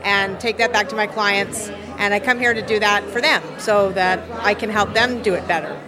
and 0.03 0.39
take 0.39 0.57
that 0.57 0.71
back 0.71 0.89
to 0.89 0.95
my 0.95 1.07
clients. 1.07 1.69
And 1.97 2.13
I 2.13 2.19
come 2.19 2.39
here 2.39 2.53
to 2.53 2.61
do 2.61 2.79
that 2.79 3.03
for 3.05 3.21
them 3.21 3.41
so 3.59 3.91
that 3.93 4.19
I 4.43 4.53
can 4.53 4.69
help 4.69 4.93
them 4.93 5.21
do 5.21 5.33
it 5.33 5.47
better. 5.47 5.79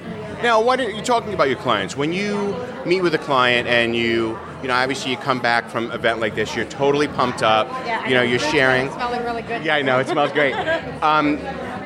Now, 0.43 0.61
what 0.61 0.79
are 0.79 0.89
you 0.89 1.01
talking 1.01 1.33
about 1.33 1.47
your 1.47 1.57
clients? 1.57 1.95
When 1.97 2.13
you 2.13 2.55
meet 2.85 3.01
with 3.01 3.15
a 3.15 3.19
client 3.19 3.67
and 3.67 3.95
you, 3.95 4.37
you 4.65 4.69
know, 4.69 4.77
obviously 4.77 5.11
you 5.11 5.17
come 5.17 5.39
back 5.39 5.69
from 5.69 5.85
an 5.85 5.91
event 5.91 6.19
like 6.19 6.33
this, 6.33 6.55
you're 6.55 6.65
totally 6.65 7.07
pumped 7.07 7.43
up. 7.43 7.67
Yeah, 7.85 8.07
you 8.07 8.15
know, 8.15 8.23
you're 8.23 8.39
sharing. 8.39 8.91
smelling 8.93 9.23
really 9.23 9.43
good. 9.43 9.63
Yeah, 9.63 9.75
I 9.75 9.83
know 9.83 9.99
it 9.99 10.07
smells 10.07 10.31
great. 10.31 10.55
Um, 11.03 11.37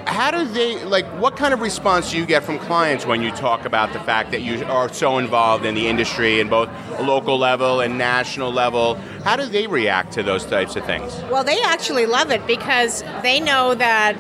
how 0.08 0.32
do 0.32 0.46
they 0.46 0.84
like? 0.86 1.06
What 1.20 1.36
kind 1.36 1.54
of 1.54 1.60
response 1.60 2.12
do 2.12 2.18
you 2.18 2.26
get 2.26 2.44
from 2.44 2.58
clients 2.58 3.06
when 3.06 3.22
you 3.22 3.32
talk 3.32 3.66
about 3.66 3.92
the 3.92 4.00
fact 4.00 4.32
that 4.32 4.42
you 4.42 4.64
are 4.66 4.88
so 4.92 5.18
involved 5.18 5.66
in 5.66 5.76
the 5.76 5.88
industry 5.88 6.40
in 6.40 6.48
both 6.48 6.70
a 6.98 7.04
local 7.04 7.38
level 7.38 7.82
and 7.82 7.98
national 7.98 8.52
level? 8.52 8.96
How 9.24 9.36
do 9.36 9.46
they 9.46 9.68
react 9.68 10.14
to 10.14 10.24
those 10.24 10.46
types 10.46 10.76
of 10.78 10.86
things? 10.86 11.14
Well, 11.30 11.44
they 11.44 11.62
actually 11.64 12.06
love 12.06 12.32
it 12.32 12.46
because 12.48 13.04
they 13.24 13.42
know 13.42 13.76
that 13.76 14.16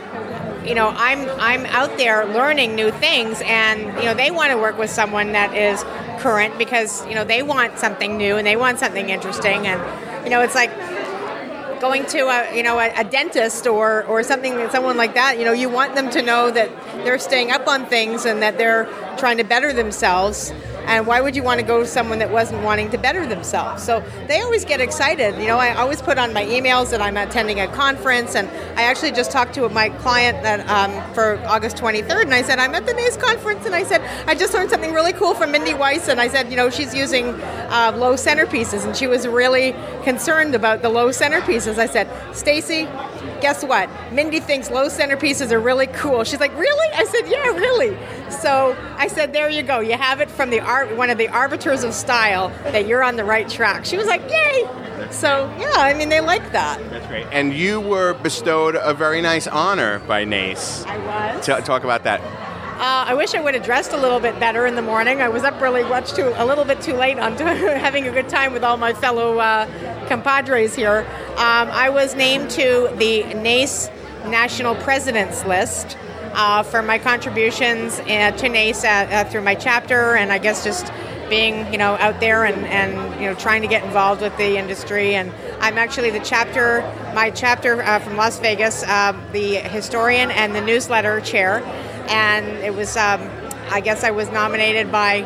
you 0.65 0.75
know 0.75 0.89
I'm 0.89 1.29
I'm 1.39 1.65
out 1.67 1.97
there 1.97 2.25
learning 2.25 2.75
new 2.75 2.91
things, 2.91 3.41
and 3.45 3.81
you 3.97 4.05
know 4.05 4.13
they 4.13 4.31
want 4.31 4.51
to 4.51 4.57
work 4.57 4.77
with 4.77 4.89
someone 4.89 5.31
that 5.33 5.55
is 5.55 5.83
current 6.21 6.57
because 6.57 7.05
you 7.07 7.15
know 7.15 7.23
they 7.23 7.43
want 7.43 7.79
something 7.79 8.17
new 8.17 8.35
and 8.35 8.45
they 8.45 8.55
want 8.55 8.79
something 8.79 9.09
interesting, 9.09 9.67
and 9.67 10.25
you 10.25 10.29
know 10.29 10.41
it's 10.41 10.55
like 10.55 10.71
going 11.79 12.05
to 12.07 12.19
a 12.27 12.55
you 12.55 12.63
know 12.63 12.77
a, 12.79 12.91
a, 12.97 13.03
dentist 13.03 13.65
or 13.65 14.03
or 14.05 14.21
something 14.21 14.69
someone 14.69 14.97
like 14.97 15.13
that 15.13 15.39
you 15.39 15.45
know 15.45 15.53
you 15.53 15.69
want 15.69 15.95
them 15.95 16.09
to 16.09 16.21
know 16.21 16.51
that 16.51 16.69
they're 17.05 17.17
staying 17.19 17.51
up 17.51 17.67
on 17.67 17.85
things 17.85 18.25
and 18.25 18.41
that 18.41 18.57
they're 18.57 18.85
trying 19.17 19.37
to 19.37 19.43
better 19.43 19.71
themselves 19.71 20.51
and 20.89 21.05
why 21.05 21.21
would 21.21 21.35
you 21.35 21.43
want 21.43 21.59
to 21.59 21.65
go 21.65 21.79
to 21.79 21.85
someone 21.85 22.17
that 22.17 22.31
wasn't 22.31 22.63
wanting 22.63 22.89
to 22.89 22.97
better 22.97 23.25
themselves? 23.27 23.83
So 23.83 24.03
they 24.27 24.41
always 24.41 24.65
get 24.65 24.81
excited. 24.81 25.39
You 25.39 25.47
know, 25.47 25.57
I 25.57 25.75
always 25.75 26.01
put 26.01 26.17
on 26.17 26.33
my 26.33 26.43
emails 26.43 26.89
that 26.89 26.99
I'm 26.99 27.15
attending 27.15 27.59
a 27.59 27.67
conference, 27.67 28.35
and 28.35 28.47
I 28.77 28.83
actually 28.83 29.11
just 29.11 29.29
talked 29.29 29.53
to 29.53 29.69
my 29.69 29.89
client 29.89 30.41
that 30.41 30.67
um, 30.67 31.13
for 31.13 31.39
August 31.45 31.77
23rd, 31.77 32.23
and 32.23 32.33
I 32.33 32.41
said 32.41 32.57
I'm 32.57 32.73
at 32.73 32.87
the 32.87 32.93
NACE 32.93 33.17
conference, 33.17 33.67
and 33.67 33.75
I 33.75 33.83
said 33.83 34.01
I 34.27 34.33
just 34.33 34.53
learned 34.55 34.71
something 34.71 34.93
really 34.93 35.13
cool 35.13 35.35
from 35.35 35.51
Mindy 35.51 35.75
Weiss, 35.75 36.07
and 36.07 36.19
I 36.19 36.27
said 36.27 36.49
you 36.49 36.55
know 36.55 36.71
she's 36.71 36.95
using 36.95 37.27
uh, 37.69 37.93
low 37.95 38.13
centerpieces, 38.13 38.83
and 38.85 38.97
she 38.97 39.05
was 39.05 39.27
really 39.27 39.75
concerned 40.03 40.55
about 40.55 40.81
the 40.81 40.89
low 40.89 41.09
centerpieces. 41.09 41.77
I 41.77 41.85
said, 41.85 42.07
Stacy, 42.35 42.87
guess 43.41 43.63
what? 43.63 43.89
Mindy 44.11 44.39
thinks 44.39 44.69
low 44.69 44.87
centerpieces 44.87 45.51
are 45.51 45.59
really 45.59 45.87
cool. 45.87 46.23
She's 46.23 46.39
like, 46.39 46.55
really? 46.57 46.93
I 46.95 47.05
said, 47.05 47.29
yeah, 47.29 47.57
really. 47.57 47.97
So 48.31 48.75
I 48.97 49.07
said, 49.07 49.33
there 49.33 49.49
you 49.49 49.63
go. 49.63 49.79
You 49.79 49.97
have 49.97 50.21
it 50.21 50.29
from 50.29 50.49
the 50.49 50.59
art, 50.59 50.78
one 50.85 51.09
of 51.09 51.17
the 51.17 51.27
arbiters 51.29 51.83
of 51.83 51.93
style 51.93 52.49
that 52.63 52.87
you're 52.87 53.03
on 53.03 53.15
the 53.15 53.23
right 53.23 53.47
track. 53.47 53.85
She 53.85 53.97
was 53.97 54.07
like, 54.07 54.21
yay. 54.29 54.67
So 55.11 55.53
yeah, 55.59 55.71
I 55.75 55.93
mean 55.93 56.09
they 56.09 56.21
like 56.21 56.51
that. 56.51 56.77
That's 56.89 57.07
great. 57.07 57.25
And 57.31 57.53
you 57.53 57.79
were 57.81 58.13
bestowed 58.15 58.75
a 58.75 58.93
very 58.93 59.21
nice 59.21 59.47
honor 59.47 59.99
by 59.99 60.25
NACE. 60.25 60.85
I 60.85 60.97
was. 61.35 61.45
T- 61.45 61.61
talk 61.61 61.83
about 61.83 62.03
that. 62.03 62.21
Uh, 62.79 63.03
I 63.09 63.13
wish 63.13 63.35
I 63.35 63.41
would 63.41 63.55
have 63.55 63.63
dressed 63.63 63.91
a 63.91 63.97
little 63.97 64.21
bit 64.21 64.39
better 64.39 64.65
in 64.65 64.75
the 64.75 64.81
morning. 64.81 65.21
I 65.21 65.27
was 65.27 65.43
up 65.43 65.59
really 65.59 65.83
much 65.83 66.13
too, 66.13 66.31
a 66.35 66.45
little 66.45 66.63
bit 66.63 66.79
too 66.79 66.93
late 66.93 67.19
on 67.19 67.33
having 67.37 68.07
a 68.07 68.11
good 68.11 68.29
time 68.29 68.53
with 68.53 68.63
all 68.63 68.77
my 68.77 68.93
fellow 68.93 69.37
uh, 69.39 70.07
compadres 70.07 70.75
here. 70.75 71.05
Um, 71.31 71.67
I 71.71 71.89
was 71.89 72.15
named 72.15 72.49
to 72.51 72.89
the 72.95 73.23
NACE 73.33 73.89
National 74.27 74.75
Presidents 74.75 75.43
List 75.43 75.97
uh, 76.39 76.63
for 76.63 76.81
my 76.81 76.97
contributions 76.97 77.99
uh, 77.99 78.31
to 78.31 78.47
NACE 78.47 78.85
uh, 78.85 78.87
uh, 78.87 79.23
through 79.25 79.41
my 79.41 79.55
chapter, 79.55 80.15
and 80.15 80.31
I 80.31 80.37
guess 80.37 80.63
just 80.63 80.89
being 81.29 81.69
you 81.71 81.77
know 81.77 81.95
out 81.97 82.21
there 82.21 82.45
and, 82.45 82.65
and 82.67 83.21
you 83.21 83.27
know 83.27 83.35
trying 83.35 83.61
to 83.61 83.67
get 83.67 83.83
involved 83.83 84.21
with 84.21 84.35
the 84.37 84.57
industry. 84.57 85.15
And 85.15 85.33
I'm 85.59 85.77
actually 85.77 86.11
the 86.11 86.21
chapter 86.21 86.81
my 87.13 87.29
chapter 87.29 87.81
uh, 87.83 87.99
from 87.99 88.15
Las 88.15 88.39
Vegas 88.39 88.83
uh, 88.83 89.11
the 89.33 89.55
historian 89.55 90.31
and 90.31 90.55
the 90.55 90.61
newsletter 90.61 91.19
chair. 91.19 91.61
And 92.07 92.47
it 92.63 92.73
was 92.73 92.95
um, 92.95 93.29
I 93.69 93.81
guess 93.81 94.05
I 94.05 94.11
was 94.11 94.31
nominated 94.31 94.93
by 94.93 95.25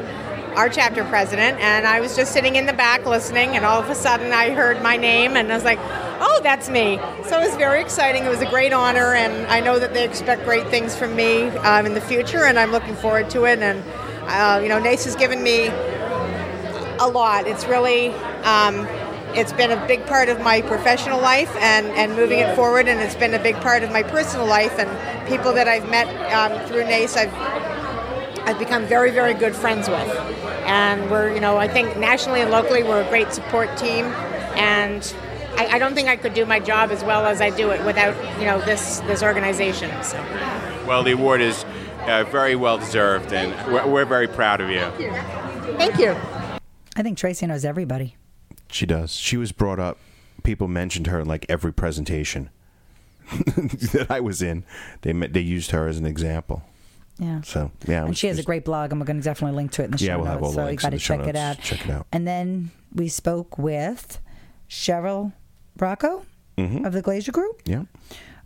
our 0.55 0.69
chapter 0.69 1.03
president 1.05 1.59
and 1.59 1.87
I 1.87 1.99
was 1.99 2.15
just 2.15 2.31
sitting 2.31 2.55
in 2.55 2.65
the 2.65 2.73
back 2.73 3.05
listening 3.05 3.55
and 3.55 3.65
all 3.65 3.81
of 3.81 3.89
a 3.89 3.95
sudden 3.95 4.31
I 4.31 4.51
heard 4.51 4.81
my 4.83 4.97
name 4.97 5.35
and 5.35 5.51
I 5.51 5.55
was 5.55 5.63
like 5.63 5.79
oh 5.81 6.39
that's 6.43 6.69
me 6.69 6.99
so 7.25 7.39
it 7.39 7.47
was 7.47 7.55
very 7.55 7.81
exciting 7.81 8.23
it 8.23 8.29
was 8.29 8.41
a 8.41 8.49
great 8.49 8.71
honor 8.71 9.15
and 9.15 9.47
I 9.47 9.59
know 9.59 9.79
that 9.79 9.93
they 9.93 10.05
expect 10.05 10.43
great 10.43 10.67
things 10.67 10.95
from 10.95 11.15
me 11.15 11.47
um, 11.59 11.85
in 11.87 11.95
the 11.95 12.01
future 12.01 12.45
and 12.45 12.59
I'm 12.59 12.71
looking 12.71 12.95
forward 12.95 13.29
to 13.31 13.45
it 13.45 13.59
and 13.59 13.83
uh, 14.27 14.59
you 14.61 14.69
know 14.69 14.79
NACE 14.79 15.05
has 15.05 15.15
given 15.15 15.41
me 15.41 15.67
a 16.99 17.07
lot 17.07 17.47
it's 17.47 17.65
really 17.65 18.09
um, 18.43 18.87
it's 19.35 19.53
been 19.53 19.71
a 19.71 19.87
big 19.87 20.05
part 20.05 20.29
of 20.29 20.39
my 20.41 20.61
professional 20.61 21.19
life 21.19 21.53
and, 21.55 21.87
and 21.87 22.15
moving 22.15 22.37
it 22.37 22.55
forward, 22.55 22.87
and 22.87 22.99
it's 22.99 23.15
been 23.15 23.33
a 23.33 23.41
big 23.41 23.55
part 23.55 23.81
of 23.81 23.91
my 23.91 24.03
personal 24.03 24.45
life. 24.45 24.77
And 24.77 25.27
people 25.27 25.53
that 25.53 25.67
I've 25.67 25.89
met 25.89 26.07
um, 26.31 26.67
through 26.67 26.83
NACE, 26.83 27.17
I've 27.17 27.33
I've 28.45 28.59
become 28.59 28.85
very, 28.85 29.09
very 29.09 29.33
good 29.33 29.55
friends 29.55 29.87
with. 29.87 30.42
And 30.65 31.09
we're, 31.09 31.33
you 31.33 31.39
know, 31.39 31.57
I 31.57 31.67
think 31.67 31.97
nationally 31.97 32.41
and 32.41 32.51
locally, 32.51 32.83
we're 32.83 33.01
a 33.01 33.09
great 33.09 33.33
support 33.33 33.75
team. 33.77 34.05
And 34.55 35.13
I, 35.57 35.67
I 35.67 35.79
don't 35.79 35.93
think 35.93 36.07
I 36.07 36.15
could 36.15 36.33
do 36.33 36.45
my 36.45 36.59
job 36.59 36.91
as 36.91 37.03
well 37.03 37.25
as 37.25 37.41
I 37.41 37.49
do 37.49 37.71
it 37.71 37.83
without, 37.85 38.15
you 38.39 38.45
know, 38.45 38.59
this 38.61 38.99
this 39.01 39.21
organization. 39.21 39.91
So. 40.03 40.17
Well, 40.87 41.03
the 41.03 41.11
award 41.11 41.41
is 41.41 41.63
uh, 42.01 42.23
very 42.25 42.55
well 42.55 42.77
deserved, 42.77 43.33
and 43.33 43.53
we're, 43.71 43.87
we're 43.87 44.05
very 44.05 44.27
proud 44.27 44.61
of 44.61 44.69
you. 44.69 44.81
Thank 44.81 44.99
you. 44.99 45.77
Thank 45.77 45.99
you. 45.99 46.15
I 46.95 47.01
think 47.01 47.17
Tracy 47.17 47.47
knows 47.47 47.65
everybody. 47.65 48.15
She 48.69 48.85
does. 48.85 49.13
She 49.13 49.37
was 49.37 49.51
brought 49.51 49.79
up. 49.79 49.97
People 50.43 50.67
mentioned 50.67 51.07
her 51.07 51.21
in 51.21 51.27
like 51.27 51.45
every 51.47 51.73
presentation 51.73 52.49
that 53.31 54.07
I 54.09 54.19
was 54.19 54.41
in. 54.41 54.65
They 55.01 55.13
they 55.13 55.39
used 55.39 55.71
her 55.71 55.87
as 55.87 55.97
an 55.97 56.05
example. 56.05 56.63
Yeah. 57.23 57.41
So 57.41 57.71
yeah, 57.87 58.05
and 58.05 58.17
she 58.17 58.27
has 58.27 58.37
a 58.39 58.43
great 58.43 58.65
blog. 58.65 58.91
I'm 58.91 58.99
going 58.99 59.17
to 59.17 59.23
definitely 59.23 59.55
link 59.55 59.71
to 59.73 59.81
it 59.83 59.85
in 59.85 59.91
the 59.91 59.97
Yeah, 60.03 60.13
show 60.13 60.17
we'll 60.17 60.25
have 60.27 60.41
notes. 60.41 60.45
all 60.57 60.63
the 60.63 60.67
so 60.67 60.71
you 60.71 60.77
got 60.77 60.89
to 60.91 60.97
check 60.99 61.21
it 61.27 61.35
out. 61.35 61.59
Check 61.61 61.85
it 61.85 61.91
out. 61.91 62.05
And 62.11 62.27
then 62.27 62.71
we 62.93 63.07
spoke 63.07 63.57
with 63.57 64.19
Cheryl 64.69 65.33
Bracco 65.79 66.25
Mhm. 66.57 66.85
of 66.85 66.93
the 66.93 67.01
Glazier 67.01 67.31
Group, 67.31 67.61
Yeah. 67.65 67.83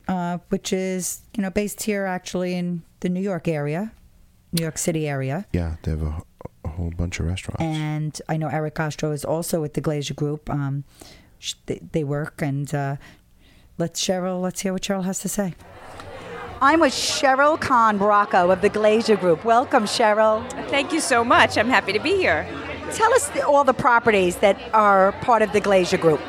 uh, 0.08 0.38
which 0.50 0.72
is 0.72 1.22
you 1.36 1.42
know 1.44 1.50
based 1.50 1.84
here 1.84 2.06
actually 2.06 2.54
in 2.56 2.84
the 3.00 3.10
New 3.10 3.22
York 3.22 3.48
area, 3.48 3.92
New 4.54 4.62
York 4.62 4.78
City 4.78 5.08
area. 5.08 5.46
Yeah, 5.54 5.76
they 5.84 5.92
have 5.92 6.02
a, 6.04 6.22
a 6.64 6.68
whole 6.70 6.92
bunch 6.92 7.20
of 7.20 7.26
restaurants. 7.26 7.62
And 7.62 8.22
I 8.30 8.38
know 8.38 8.48
Eric 8.48 8.76
Castro 8.76 9.12
is 9.12 9.26
also 9.26 9.60
with 9.62 9.74
the 9.74 9.82
Glazier 9.82 10.14
Group. 10.14 10.50
Um, 10.50 10.84
they, 11.66 11.80
they 11.92 12.04
work, 12.04 12.42
and 12.42 12.74
uh, 12.74 12.96
let's 13.78 14.02
Cheryl. 14.04 14.42
Let's 14.42 14.62
hear 14.62 14.74
what 14.74 14.82
Cheryl 14.84 15.04
has 15.06 15.20
to 15.20 15.30
say. 15.30 15.54
I'm 16.60 16.80
with 16.80 16.94
Cheryl 16.94 17.60
Kahn 17.62 18.00
Bracco 18.00 18.52
of 18.52 18.62
the 18.62 18.70
Glazier 18.70 19.16
Group. 19.16 19.46
Welcome, 19.46 19.84
Cheryl. 19.84 20.44
Thank 20.70 20.92
you 20.92 21.00
so 21.00 21.24
much. 21.24 21.56
I'm 21.56 21.70
happy 21.70 21.94
to 21.94 22.00
be 22.00 22.16
here. 22.16 22.48
Tell 22.94 23.14
us 23.14 23.28
the, 23.30 23.46
all 23.46 23.64
the 23.64 23.76
properties 23.76 24.38
that 24.38 24.60
are 24.74 25.12
part 25.22 25.44
of 25.44 25.54
the 25.54 25.62
Glazier 25.62 26.00
Group. 26.00 26.20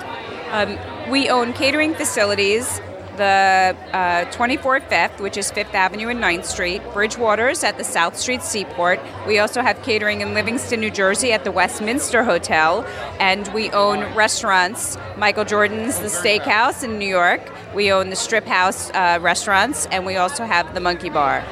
Um, 0.51 0.79
we 1.09 1.31
own 1.31 1.55
catering 1.55 1.95
facilities, 1.95 2.79
the 3.17 3.75
uh, 3.95 4.31
24 4.31 4.81
Fifth, 4.81 5.19
which 5.19 5.39
is 5.39 5.51
Fifth 5.51 5.75
Avenue 5.75 6.09
and 6.09 6.23
9th 6.23 6.45
Street, 6.45 6.83
Bridgewater's 6.93 7.65
at 7.65 7.79
the 7.79 7.85
South 7.85 8.15
Street 8.15 8.43
Seaport. 8.43 9.01
We 9.27 9.39
also 9.39 9.63
have 9.63 9.83
catering 9.83 10.21
in 10.21 10.35
Livingston, 10.35 10.81
New 10.81 10.91
Jersey 10.91 11.33
at 11.33 11.45
the 11.45 11.53
Westminster 11.53 12.23
Hotel, 12.23 12.85
and 13.19 13.49
we 13.55 13.71
own 13.71 14.01
restaurants, 14.15 14.99
Michael 15.17 15.47
Jordan's 15.47 15.99
The 16.01 16.09
Steakhouse 16.09 16.85
in 16.85 16.99
New 16.99 17.09
York. 17.09 17.41
We 17.75 17.93
own 17.93 18.11
the 18.11 18.17
Strip 18.17 18.47
House 18.47 18.91
uh, 18.91 19.19
restaurants, 19.21 19.87
and 19.87 20.07
we 20.07 20.17
also 20.17 20.45
have 20.45 20.75
the 20.75 20.81
Monkey 20.81 21.11
Bar. 21.11 21.45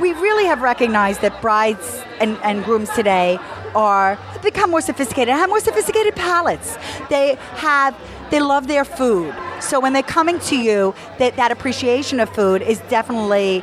We 0.00 0.12
really 0.12 0.44
have 0.44 0.62
recognized 0.62 1.20
that 1.22 1.40
brides 1.42 2.02
and, 2.20 2.38
and 2.44 2.64
grooms 2.64 2.90
today 2.90 3.38
are 3.74 4.18
become 4.42 4.70
more 4.70 4.80
sophisticated, 4.80 5.34
have 5.34 5.48
more 5.48 5.60
sophisticated 5.60 6.14
palates. 6.14 6.78
They 7.10 7.36
have 7.54 7.96
they 8.30 8.40
love 8.40 8.66
their 8.66 8.84
food. 8.84 9.34
So 9.60 9.80
when 9.80 9.92
they're 9.92 10.02
coming 10.02 10.38
to 10.40 10.56
you, 10.56 10.94
that, 11.18 11.36
that 11.36 11.52
appreciation 11.52 12.18
of 12.20 12.28
food 12.30 12.62
is 12.62 12.80
definitely 12.88 13.62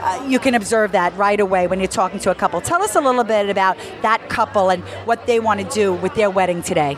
uh, 0.00 0.24
you 0.26 0.38
can 0.38 0.54
observe 0.54 0.92
that 0.92 1.14
right 1.16 1.40
away 1.40 1.66
when 1.66 1.78
you're 1.78 1.88
talking 1.88 2.18
to 2.20 2.30
a 2.30 2.34
couple. 2.34 2.60
Tell 2.62 2.82
us 2.82 2.96
a 2.96 3.00
little 3.00 3.24
bit 3.24 3.50
about 3.50 3.76
that 4.00 4.30
couple 4.30 4.70
and 4.70 4.82
what 5.04 5.26
they 5.26 5.40
want 5.40 5.60
to 5.60 5.66
do 5.68 5.92
with 5.92 6.14
their 6.14 6.30
wedding 6.30 6.62
today. 6.62 6.94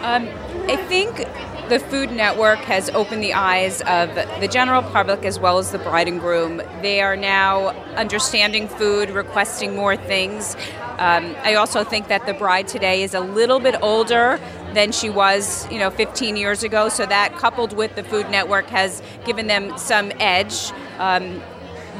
Um, 0.00 0.28
I 0.68 0.76
think 0.88 1.26
the 1.68 1.78
Food 1.78 2.12
Network 2.12 2.58
has 2.58 2.90
opened 2.90 3.22
the 3.22 3.32
eyes 3.32 3.80
of 3.82 4.14
the 4.14 4.48
general 4.48 4.82
public 4.82 5.24
as 5.24 5.38
well 5.38 5.56
as 5.56 5.72
the 5.72 5.78
bride 5.78 6.08
and 6.08 6.20
groom. 6.20 6.58
They 6.82 7.00
are 7.00 7.16
now 7.16 7.68
understanding 7.96 8.68
food, 8.68 9.08
requesting 9.08 9.74
more 9.74 9.96
things. 9.96 10.56
Um, 10.98 11.34
I 11.42 11.54
also 11.54 11.82
think 11.82 12.08
that 12.08 12.26
the 12.26 12.34
bride 12.34 12.68
today 12.68 13.02
is 13.02 13.14
a 13.14 13.20
little 13.20 13.60
bit 13.60 13.76
older 13.80 14.38
than 14.74 14.92
she 14.92 15.08
was, 15.08 15.70
you 15.72 15.78
know, 15.78 15.88
15 15.88 16.36
years 16.36 16.62
ago. 16.62 16.90
So 16.90 17.06
that, 17.06 17.34
coupled 17.36 17.72
with 17.72 17.94
the 17.96 18.04
Food 18.04 18.30
Network, 18.30 18.66
has 18.66 19.02
given 19.24 19.46
them 19.46 19.76
some 19.78 20.12
edge. 20.20 20.70
Um, 20.98 21.40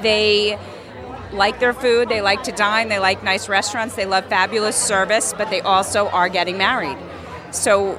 they 0.02 0.58
like 1.32 1.58
their 1.58 1.72
food, 1.72 2.10
they 2.10 2.20
like 2.20 2.42
to 2.44 2.52
dine, 2.52 2.88
they 2.88 2.98
like 2.98 3.24
nice 3.24 3.48
restaurants, 3.48 3.96
they 3.96 4.06
love 4.06 4.26
fabulous 4.26 4.76
service, 4.76 5.32
but 5.36 5.48
they 5.48 5.62
also 5.62 6.08
are 6.10 6.28
getting 6.28 6.58
married. 6.58 6.98
So 7.50 7.98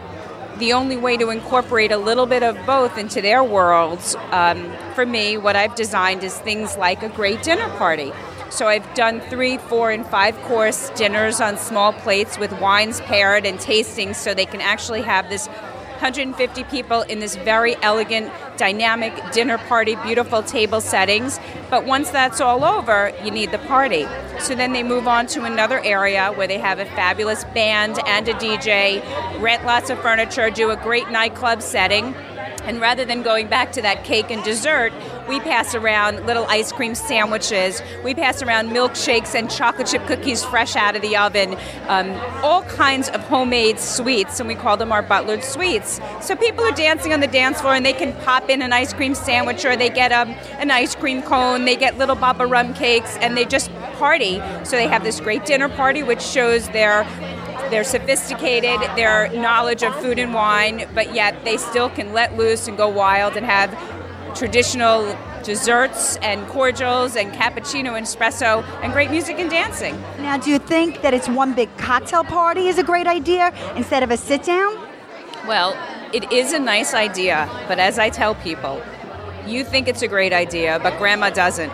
the 0.59 0.73
only 0.73 0.97
way 0.97 1.17
to 1.17 1.29
incorporate 1.29 1.91
a 1.91 1.97
little 1.97 2.25
bit 2.25 2.43
of 2.43 2.57
both 2.65 2.97
into 2.97 3.21
their 3.21 3.43
worlds, 3.43 4.15
um, 4.31 4.71
for 4.93 5.05
me, 5.05 5.37
what 5.37 5.55
I've 5.55 5.75
designed 5.75 6.23
is 6.23 6.37
things 6.39 6.77
like 6.77 7.03
a 7.03 7.09
great 7.09 7.43
dinner 7.43 7.67
party. 7.77 8.13
So 8.49 8.67
I've 8.67 8.93
done 8.93 9.19
three, 9.21 9.57
four, 9.57 9.91
and 9.91 10.05
five 10.05 10.35
course 10.43 10.89
dinners 10.91 11.41
on 11.41 11.57
small 11.57 11.91
plates 11.91 12.37
with 12.37 12.53
wines 12.61 13.01
paired 13.01 13.45
and 13.45 13.59
tastings 13.59 14.15
so 14.15 14.33
they 14.33 14.45
can 14.45 14.61
actually 14.61 15.01
have 15.01 15.29
this 15.29 15.49
150 15.95 16.63
people 16.65 17.01
in 17.03 17.19
this 17.19 17.35
very 17.37 17.75
elegant, 17.81 18.31
dynamic 18.57 19.13
dinner 19.31 19.57
party, 19.57 19.95
beautiful 19.97 20.43
table 20.43 20.81
settings. 20.81 21.39
But 21.69 21.85
once 21.85 22.09
that's 22.09 22.41
all 22.41 22.63
over, 22.63 23.11
you 23.23 23.31
need 23.31 23.51
the 23.51 23.59
party. 23.59 24.05
So 24.39 24.55
then 24.55 24.73
they 24.73 24.83
move 24.83 25.07
on 25.07 25.27
to 25.27 25.45
another 25.45 25.79
area 25.79 26.31
where 26.33 26.47
they 26.47 26.59
have 26.59 26.79
a 26.79 26.85
fabulous 26.85 27.43
band 27.45 27.99
and 28.05 28.27
a 28.27 28.33
DJ, 28.33 29.01
rent 29.41 29.65
lots 29.65 29.89
of 29.89 29.99
furniture, 30.01 30.49
do 30.49 30.69
a 30.69 30.75
great 30.75 31.09
nightclub 31.09 31.61
setting. 31.61 32.13
And 32.65 32.81
rather 32.81 33.05
than 33.05 33.21
going 33.21 33.47
back 33.47 33.71
to 33.73 33.81
that 33.83 34.03
cake 34.03 34.31
and 34.31 34.43
dessert, 34.43 34.91
we 35.27 35.39
pass 35.39 35.73
around 35.73 36.25
little 36.25 36.45
ice 36.45 36.71
cream 36.71 36.95
sandwiches. 36.95 37.81
We 38.03 38.13
pass 38.13 38.41
around 38.41 38.69
milkshakes 38.69 39.33
and 39.33 39.49
chocolate 39.49 39.87
chip 39.87 40.05
cookies 40.05 40.43
fresh 40.43 40.75
out 40.75 40.95
of 40.95 41.01
the 41.01 41.17
oven. 41.17 41.57
Um, 41.87 42.11
all 42.43 42.63
kinds 42.63 43.09
of 43.09 43.21
homemade 43.21 43.79
sweets, 43.79 44.39
and 44.39 44.47
we 44.47 44.55
call 44.55 44.77
them 44.77 44.91
our 44.91 45.03
Butlered 45.03 45.43
sweets. 45.43 45.99
So 46.21 46.35
people 46.35 46.63
are 46.63 46.71
dancing 46.71 47.13
on 47.13 47.19
the 47.19 47.27
dance 47.27 47.61
floor, 47.61 47.73
and 47.73 47.85
they 47.85 47.93
can 47.93 48.13
pop 48.23 48.49
in 48.49 48.61
an 48.61 48.73
ice 48.73 48.93
cream 48.93 49.15
sandwich, 49.15 49.65
or 49.65 49.75
they 49.75 49.89
get 49.89 50.11
um, 50.11 50.29
an 50.59 50.71
ice 50.71 50.95
cream 50.95 51.21
cone. 51.21 51.65
They 51.65 51.75
get 51.75 51.97
little 51.97 52.15
Baba 52.15 52.45
rum 52.45 52.73
cakes, 52.73 53.17
and 53.17 53.35
they 53.35 53.45
just 53.45 53.71
party. 53.93 54.41
So 54.63 54.75
they 54.75 54.87
have 54.87 55.03
this 55.03 55.19
great 55.19 55.45
dinner 55.45 55.69
party, 55.69 56.03
which 56.03 56.21
shows 56.21 56.67
their 56.69 57.05
they're 57.69 57.83
sophisticated, 57.83 58.79
their 58.95 59.29
knowledge 59.33 59.81
of 59.81 59.95
food 59.95 60.19
and 60.19 60.35
wine, 60.35 60.87
but 60.93 61.15
yet 61.15 61.43
they 61.43 61.57
still 61.57 61.89
can 61.89 62.13
let 62.13 62.37
loose 62.37 62.67
and 62.67 62.77
go 62.77 62.87
wild 62.87 63.35
and 63.35 63.45
have 63.45 63.73
traditional 64.35 65.17
desserts 65.43 66.17
and 66.17 66.45
cordials 66.47 67.15
and 67.15 67.31
cappuccino 67.33 67.97
and 67.97 68.05
espresso 68.05 68.63
and 68.83 68.91
great 68.93 69.09
music 69.09 69.39
and 69.39 69.49
dancing. 69.49 69.99
Now, 70.19 70.37
do 70.37 70.49
you 70.49 70.59
think 70.59 71.01
that 71.01 71.13
it's 71.13 71.29
one 71.29 71.53
big 71.53 71.75
cocktail 71.77 72.23
party 72.23 72.67
is 72.67 72.77
a 72.77 72.83
great 72.83 73.07
idea 73.07 73.53
instead 73.75 74.03
of 74.03 74.11
a 74.11 74.17
sit 74.17 74.43
down? 74.43 74.77
Well, 75.47 75.77
it 76.13 76.31
is 76.31 76.53
a 76.53 76.59
nice 76.59 76.93
idea, 76.93 77.49
but 77.67 77.79
as 77.79 77.99
I 77.99 78.09
tell 78.09 78.35
people, 78.35 78.81
you 79.45 79.63
think 79.63 79.87
it's 79.87 80.01
a 80.01 80.07
great 80.07 80.33
idea, 80.33 80.79
but 80.81 80.97
grandma 80.97 81.29
doesn't. 81.29 81.71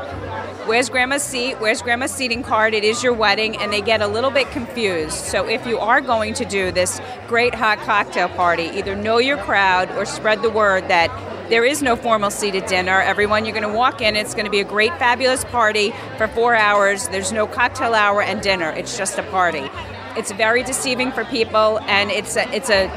Where's 0.66 0.90
grandma's 0.90 1.24
seat? 1.24 1.56
Where's 1.56 1.82
grandma's 1.82 2.12
seating 2.12 2.44
card? 2.44 2.76
It 2.76 2.84
is 2.84 3.02
your 3.02 3.14
wedding, 3.14 3.58
and 3.58 3.74
they 3.74 3.82
get 3.82 4.00
a 4.00 4.08
little 4.08 4.30
bit 4.30 4.50
confused. 4.52 5.18
So, 5.18 5.48
if 5.48 5.66
you 5.66 5.80
are 5.80 6.02
going 6.02 6.36
to 6.36 6.46
do 6.46 6.72
this 6.72 7.02
great 7.28 7.56
hot 7.56 7.80
cocktail 7.80 8.30
party, 8.30 8.66
either 8.66 8.96
know 8.96 9.18
your 9.18 9.38
crowd 9.38 9.90
or 9.98 10.06
spread 10.06 10.44
the 10.44 10.52
word 10.52 10.88
that 10.88 11.10
there 11.50 11.66
is 11.66 11.82
no 11.82 11.96
formal 11.96 12.30
seated 12.30 12.68
dinner. 12.68 13.02
Everyone, 13.02 13.44
you're 13.44 13.60
going 13.60 13.68
to 13.68 13.76
walk 13.76 14.02
in, 14.02 14.16
it's 14.16 14.36
going 14.36 14.46
to 14.46 14.52
be 14.52 14.60
a 14.60 14.64
great, 14.64 14.92
fabulous 15.00 15.44
party 15.46 15.94
for 16.18 16.28
four 16.28 16.54
hours. 16.54 17.08
There's 17.08 17.32
no 17.32 17.48
cocktail 17.48 17.96
hour 17.96 18.22
and 18.22 18.40
dinner, 18.40 18.70
it's 18.70 18.96
just 18.96 19.18
a 19.18 19.24
party. 19.24 19.68
It's 20.16 20.32
very 20.32 20.62
deceiving 20.62 21.12
for 21.12 21.26
people, 21.26 21.80
and 21.88 22.12
it's 22.12 22.38
a, 22.38 22.48
it's 22.56 22.70
a, 22.70 22.88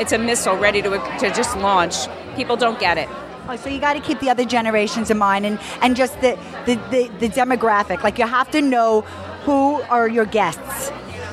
it's 0.00 0.12
a 0.12 0.18
missile 0.18 0.56
ready 0.56 0.80
to, 0.80 0.88
to 0.88 1.30
just 1.34 1.58
launch. 1.58 1.94
People 2.36 2.56
don't 2.56 2.80
get 2.80 2.96
it. 2.96 3.08
Oh, 3.48 3.56
so 3.56 3.68
you 3.68 3.80
got 3.80 3.94
to 3.94 4.00
keep 4.00 4.20
the 4.20 4.30
other 4.30 4.44
generations 4.44 5.10
in 5.10 5.18
mind 5.18 5.44
and, 5.44 5.58
and 5.80 5.96
just 5.96 6.20
the, 6.20 6.38
the, 6.64 6.76
the, 6.90 7.08
the 7.18 7.28
demographic. 7.28 8.02
Like 8.02 8.18
you 8.18 8.26
have 8.26 8.50
to 8.52 8.62
know 8.62 9.00
who 9.44 9.82
are 9.82 10.08
your 10.08 10.26
guests. 10.26 10.92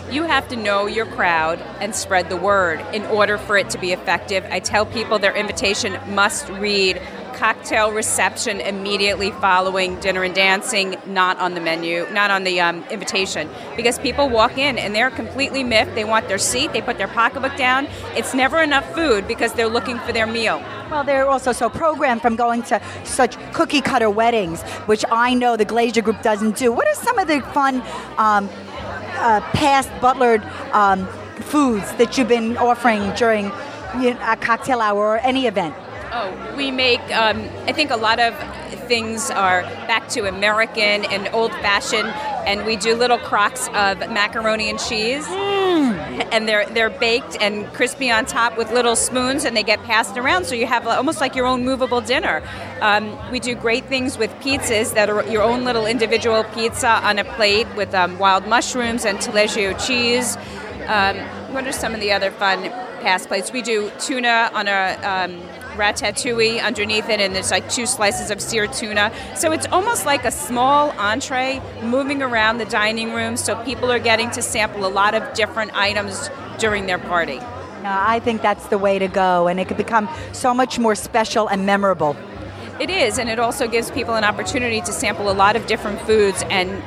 You 0.10 0.24
have 0.24 0.48
to 0.48 0.56
know 0.56 0.88
your 0.88 1.06
crowd 1.06 1.60
and 1.80 1.94
spread 1.94 2.30
the 2.30 2.36
word 2.36 2.84
in 2.94 3.06
order 3.06 3.38
for 3.38 3.58
it 3.58 3.70
to 3.70 3.78
be 3.78 3.92
effective. 3.92 4.44
I 4.50 4.60
tell 4.60 4.88
people 4.88 5.20
their 5.20 5.36
invitation 5.36 6.00
must 6.08 6.50
read 6.50 7.00
cocktail 7.40 7.94
reception 7.94 8.60
immediately 8.60 9.32
following 9.32 9.98
dinner 10.02 10.24
and 10.24 10.36
dancing, 10.36 10.98
not 11.06 11.38
on 11.38 11.54
the 11.54 11.62
menu, 11.62 12.06
not 12.12 12.30
on 12.30 12.44
the 12.44 12.60
um, 12.60 12.84
invitation. 12.92 13.50
Because 13.78 13.98
people 13.98 14.28
walk 14.28 14.58
in 14.58 14.78
and 14.78 14.94
they're 14.94 15.10
completely 15.10 15.64
miffed. 15.64 15.96
They 15.96 16.04
want 16.04 16.28
their 16.28 16.38
seat, 16.38 16.74
they 16.74 16.82
put 16.82 16.98
their 16.98 17.08
pocketbook 17.08 17.56
down. 17.56 17.88
It's 18.14 18.34
never 18.34 18.62
enough 18.62 18.94
food 18.94 19.26
because 19.26 19.54
they're 19.54 19.70
looking 19.70 20.00
for 20.00 20.12
their 20.12 20.28
meal. 20.28 20.62
Well, 20.92 21.06
they're 21.06 21.30
also 21.30 21.54
so 21.54 21.70
programmed 21.70 22.22
from 22.22 22.36
going 22.36 22.62
to 22.64 22.82
such 23.06 23.38
cookie 23.54 23.80
cutter 23.80 24.10
weddings, 24.10 24.62
which 24.86 25.06
I 25.10 25.34
know 25.34 25.56
the 25.56 25.64
Glazier 25.64 26.02
Group 26.02 26.22
doesn't 26.22 26.58
do. 26.58 26.74
What 26.74 26.88
are 26.88 26.96
some 26.96 27.18
of 27.20 27.30
the 27.30 27.40
fun 27.54 27.76
um, 28.18 28.50
uh, 29.16 29.40
past 29.54 29.88
butlered 30.02 30.44
um, 30.74 31.08
foods 31.38 31.90
that 31.94 32.18
you've 32.18 32.28
been 32.28 32.58
offering 32.58 33.14
during 33.16 33.46
you 33.98 34.14
know, 34.14 34.20
a 34.28 34.36
cocktail 34.36 34.82
hour 34.82 35.00
or 35.00 35.20
any 35.20 35.48
event? 35.48 35.74
Oh, 36.12 36.56
we 36.58 36.72
make, 36.72 37.02
um, 37.16 37.48
I 37.68 37.72
think 37.72 37.92
a 37.92 37.96
lot 37.96 38.20
of 38.20 38.36
things 38.88 39.30
are 39.30 39.62
back 39.62 40.10
to 40.10 40.28
American 40.28 41.06
and 41.06 41.30
old 41.34 41.52
fashioned, 41.52 42.10
and 42.48 42.66
we 42.66 42.78
do 42.78 42.96
little 42.96 43.20
crocks 43.20 43.68
of 43.70 44.00
macaroni 44.10 44.70
and 44.70 44.80
cheese. 44.80 45.26
Mm. 45.28 46.30
And 46.32 46.48
they're, 46.48 46.66
they're 46.66 46.90
baked 46.90 47.38
and 47.40 47.72
crispy 47.74 48.10
on 48.10 48.26
top 48.26 48.58
with 48.58 48.72
little 48.72 48.96
spoons, 48.96 49.46
and 49.46 49.56
they 49.56 49.62
get 49.62 49.84
passed 49.84 50.18
around, 50.18 50.46
so 50.46 50.56
you 50.56 50.66
have 50.66 50.88
almost 50.88 51.22
like 51.22 51.36
your 51.36 51.46
own 51.46 51.64
movable 51.64 52.02
dinner. 52.02 52.42
Um, 52.82 53.16
we 53.30 53.40
do 53.40 53.54
great 53.54 53.86
things 53.86 54.18
with 54.18 54.32
pizzas 54.42 54.96
that 54.96 55.12
are 55.12 55.24
your 55.30 55.44
own 55.44 55.64
little 55.64 55.86
individual 55.86 56.44
pizza 56.44 56.90
on 56.90 57.20
a 57.20 57.24
plate 57.24 57.68
with 57.76 57.94
um, 57.94 58.18
wild 58.18 58.48
mushrooms 58.48 59.06
and 59.06 59.20
taleggio 59.20 59.74
cheese. 59.86 60.38
Um, 60.88 61.18
what 61.54 61.68
are 61.68 61.72
some 61.72 61.94
of 61.94 62.00
the 62.00 62.12
other 62.12 62.32
fun 62.32 62.64
past 63.02 63.28
plates? 63.28 63.52
We 63.52 63.62
do 63.62 63.92
tuna 64.00 64.50
on 64.54 64.68
a 64.68 64.98
um, 65.04 65.40
ratatouille 65.76 66.64
underneath 66.64 67.10
it, 67.10 67.20
and 67.20 67.36
there's 67.36 67.52
like 67.52 67.70
two 67.70 67.86
slices 67.86 68.32
of 68.32 68.42
seared 68.42 68.74
tuna. 68.74 69.12
So 69.36 69.52
it's 69.52 69.66
almost 69.68 70.06
like 70.06 70.26
a 70.26 70.32
small 70.32 70.92
entree 70.92 71.62
moving 71.84 72.22
around 72.22 72.58
the 72.58 72.66
dining 72.66 73.14
room, 73.14 73.38
so 73.38 73.62
people 73.64 73.92
are 73.92 74.00
getting 74.00 74.32
to 74.32 74.42
sample 74.42 74.86
a 74.86 74.90
lot 74.90 75.16
of 75.16 75.34
different 75.34 75.74
items 75.76 76.30
during 76.58 76.86
their 76.86 77.00
party. 77.00 77.40
No, 77.84 77.96
I 77.98 78.20
think 78.20 78.42
that's 78.42 78.68
the 78.68 78.78
way 78.78 79.00
to 79.00 79.08
go, 79.08 79.48
and 79.48 79.60
it 79.60 79.68
could 79.68 79.78
become 79.78 80.10
so 80.34 80.54
much 80.54 80.78
more 80.78 80.96
special 80.96 81.48
and 81.48 81.66
memorable. 81.66 82.18
It 82.80 82.90
is, 82.90 83.18
and 83.18 83.30
it 83.30 83.40
also 83.40 83.68
gives 83.68 83.92
people 83.92 84.16
an 84.16 84.24
opportunity 84.24 84.82
to 84.82 84.92
sample 84.92 85.30
a 85.30 85.34
lot 85.34 85.56
of 85.56 85.66
different 85.68 86.02
foods 86.02 86.44
and 86.50 86.82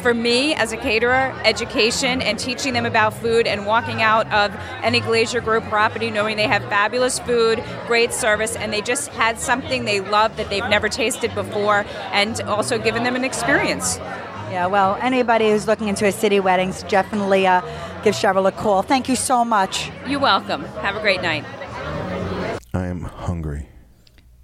for 0.00 0.14
me 0.14 0.54
as 0.54 0.72
a 0.72 0.76
caterer, 0.76 1.34
education 1.44 2.22
and 2.22 2.38
teaching 2.38 2.72
them 2.72 2.86
about 2.86 3.14
food 3.14 3.46
and 3.46 3.66
walking 3.66 4.02
out 4.02 4.30
of 4.32 4.54
any 4.82 5.00
Glazier 5.00 5.40
Group 5.40 5.64
property 5.64 6.10
knowing 6.10 6.36
they 6.36 6.46
have 6.46 6.62
fabulous 6.64 7.18
food, 7.18 7.62
great 7.86 8.12
service, 8.12 8.56
and 8.56 8.72
they 8.72 8.80
just 8.80 9.08
had 9.08 9.38
something 9.38 9.84
they 9.84 10.00
love 10.00 10.36
that 10.36 10.50
they've 10.50 10.68
never 10.68 10.88
tasted 10.88 11.34
before, 11.34 11.84
and 12.12 12.40
also 12.42 12.78
given 12.78 13.04
them 13.04 13.16
an 13.16 13.24
experience. 13.24 13.98
Yeah, 14.50 14.66
well, 14.66 14.98
anybody 15.00 15.50
who's 15.50 15.66
looking 15.68 15.88
into 15.88 16.06
a 16.06 16.12
city 16.12 16.40
weddings, 16.40 16.82
definitely 16.84 17.46
uh, 17.46 17.60
give 18.02 18.14
Cheryl 18.14 18.48
a 18.48 18.52
call. 18.52 18.82
Thank 18.82 19.08
you 19.08 19.14
so 19.14 19.44
much. 19.44 19.90
You're 20.08 20.18
welcome. 20.18 20.64
Have 20.82 20.96
a 20.96 21.00
great 21.00 21.22
night. 21.22 21.44
I 22.74 22.86
am 22.86 23.02
hungry. 23.02 23.68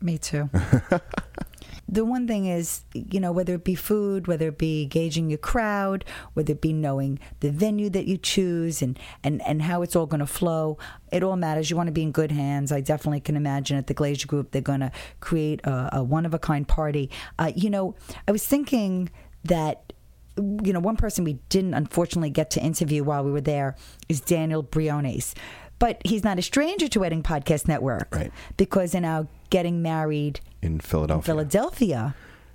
Me 0.00 0.18
too. 0.18 0.48
the 1.89 2.05
one 2.05 2.26
thing 2.26 2.47
is, 2.47 2.84
you 2.95 3.20
know, 3.20 3.30
whether 3.30 3.55
it 3.55 3.64
be 3.64 3.74
food, 3.74 4.26
whether 4.26 4.49
it 4.49 4.59
be 4.59 4.87
gauging 4.87 5.30
your 5.30 5.39
crowd, 5.39 6.05
whether 6.34 6.53
it 6.53 6.61
be 6.61 6.72
knowing 6.72 7.18
the 7.41 7.51
venue 7.51 7.89
that 7.91 8.07
you 8.07 8.16
choose 8.16 8.82
and, 8.82 8.99
and, 9.22 9.41
and 9.43 9.62
how 9.62 9.82
it's 9.82 9.95
all 9.95 10.07
going 10.07 10.20
to 10.20 10.26
flow, 10.26 10.78
it 11.12 11.22
all 11.22 11.37
matters. 11.37 11.70
You 11.70 11.76
want 11.76 11.87
to 11.87 11.93
be 11.93 12.03
in 12.03 12.11
good 12.11 12.32
hands. 12.32 12.72
I 12.72 12.80
definitely 12.80 13.20
can 13.20 13.37
imagine 13.37 13.76
at 13.76 13.87
the 13.87 13.95
Glazier 13.95 14.26
Group, 14.26 14.51
they're 14.51 14.62
going 14.62 14.80
to 14.80 14.91
create 15.20 15.61
a, 15.64 15.99
a 15.99 16.03
one 16.03 16.26
of 16.26 16.34
a 16.34 16.39
kind 16.39 16.66
party. 16.66 17.11
Uh, 17.39 17.53
you 17.55 17.70
know, 17.70 17.95
I 18.26 18.32
was 18.32 18.45
thinking 18.45 19.11
that 19.45 19.93
you 20.37 20.72
know, 20.72 20.80
one 20.80 20.97
person 20.97 21.24
we 21.24 21.34
didn't 21.49 21.72
unfortunately 21.72 22.28
get 22.28 22.51
to 22.51 22.62
interview 22.62 23.03
while 23.03 23.24
we 23.24 23.30
were 23.30 23.41
there 23.41 23.74
is 24.09 24.20
Daniel 24.20 24.62
Briones. 24.62 25.34
But 25.78 26.01
he's 26.05 26.24
not 26.24 26.39
a 26.39 26.43
stranger 26.43 26.89
to 26.89 27.01
Wedding 27.01 27.22
Podcast 27.22 27.68
Network. 27.68 28.14
Right. 28.14 28.32
Because 28.57 28.95
in 28.95 29.05
our 29.05 29.26
Getting 29.51 29.82
Married 29.82 30.41
in 30.62 30.80
Philadelphia. 30.80 31.24
Philadelphia. 31.34 32.14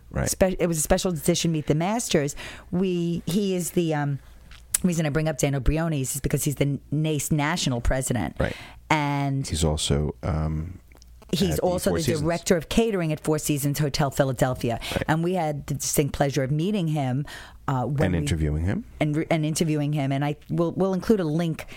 Right. 0.10 0.30
Spe- 0.30 0.58
it 0.60 0.68
was 0.68 0.78
a 0.78 0.82
special 0.82 1.12
edition 1.12 1.52
Meet 1.52 1.68
the 1.68 1.76
Masters. 1.76 2.36
We 2.70 3.24
he 3.26 3.56
is 3.56 3.72
the 3.72 3.94
um, 3.94 4.20
reason 4.84 5.06
I 5.06 5.10
bring 5.10 5.30
up 5.30 5.38
Daniel 5.38 5.62
Briones 5.62 6.16
is 6.16 6.22
because 6.22 6.44
he's 6.44 6.56
the 6.56 6.80
NACE 6.92 7.32
national 7.32 7.80
president. 7.82 8.36
Right. 8.40 8.56
And 8.90 9.48
he's 9.48 9.64
also 9.64 10.16
um, 10.24 10.80
He's 11.32 11.56
the 11.56 11.62
also 11.62 11.92
Four 11.92 12.00
the 12.02 12.14
director 12.16 12.58
of 12.58 12.68
catering 12.68 13.14
at 13.14 13.22
Four 13.22 13.40
Seasons 13.40 13.80
Hotel 13.80 14.12
Philadelphia, 14.12 14.82
Right. 14.92 15.04
and 15.08 15.24
we 15.24 15.36
had 15.36 15.66
the 15.68 15.76
distinct 15.76 16.14
pleasure 16.14 16.44
of 16.44 16.52
meeting 16.52 16.90
him 16.90 17.26
uh, 17.70 17.86
when 17.86 18.08
and 18.08 18.12
we- 18.16 18.18
interviewing 18.18 18.66
him. 18.66 18.84
and 19.00 19.26
and 19.32 19.46
interviewing 19.46 19.94
him, 19.94 20.12
and 20.12 20.26
I 20.26 20.36
will 20.50 20.74
will 20.74 20.94
include 20.94 21.22
a 21.22 21.24
link 21.24 21.68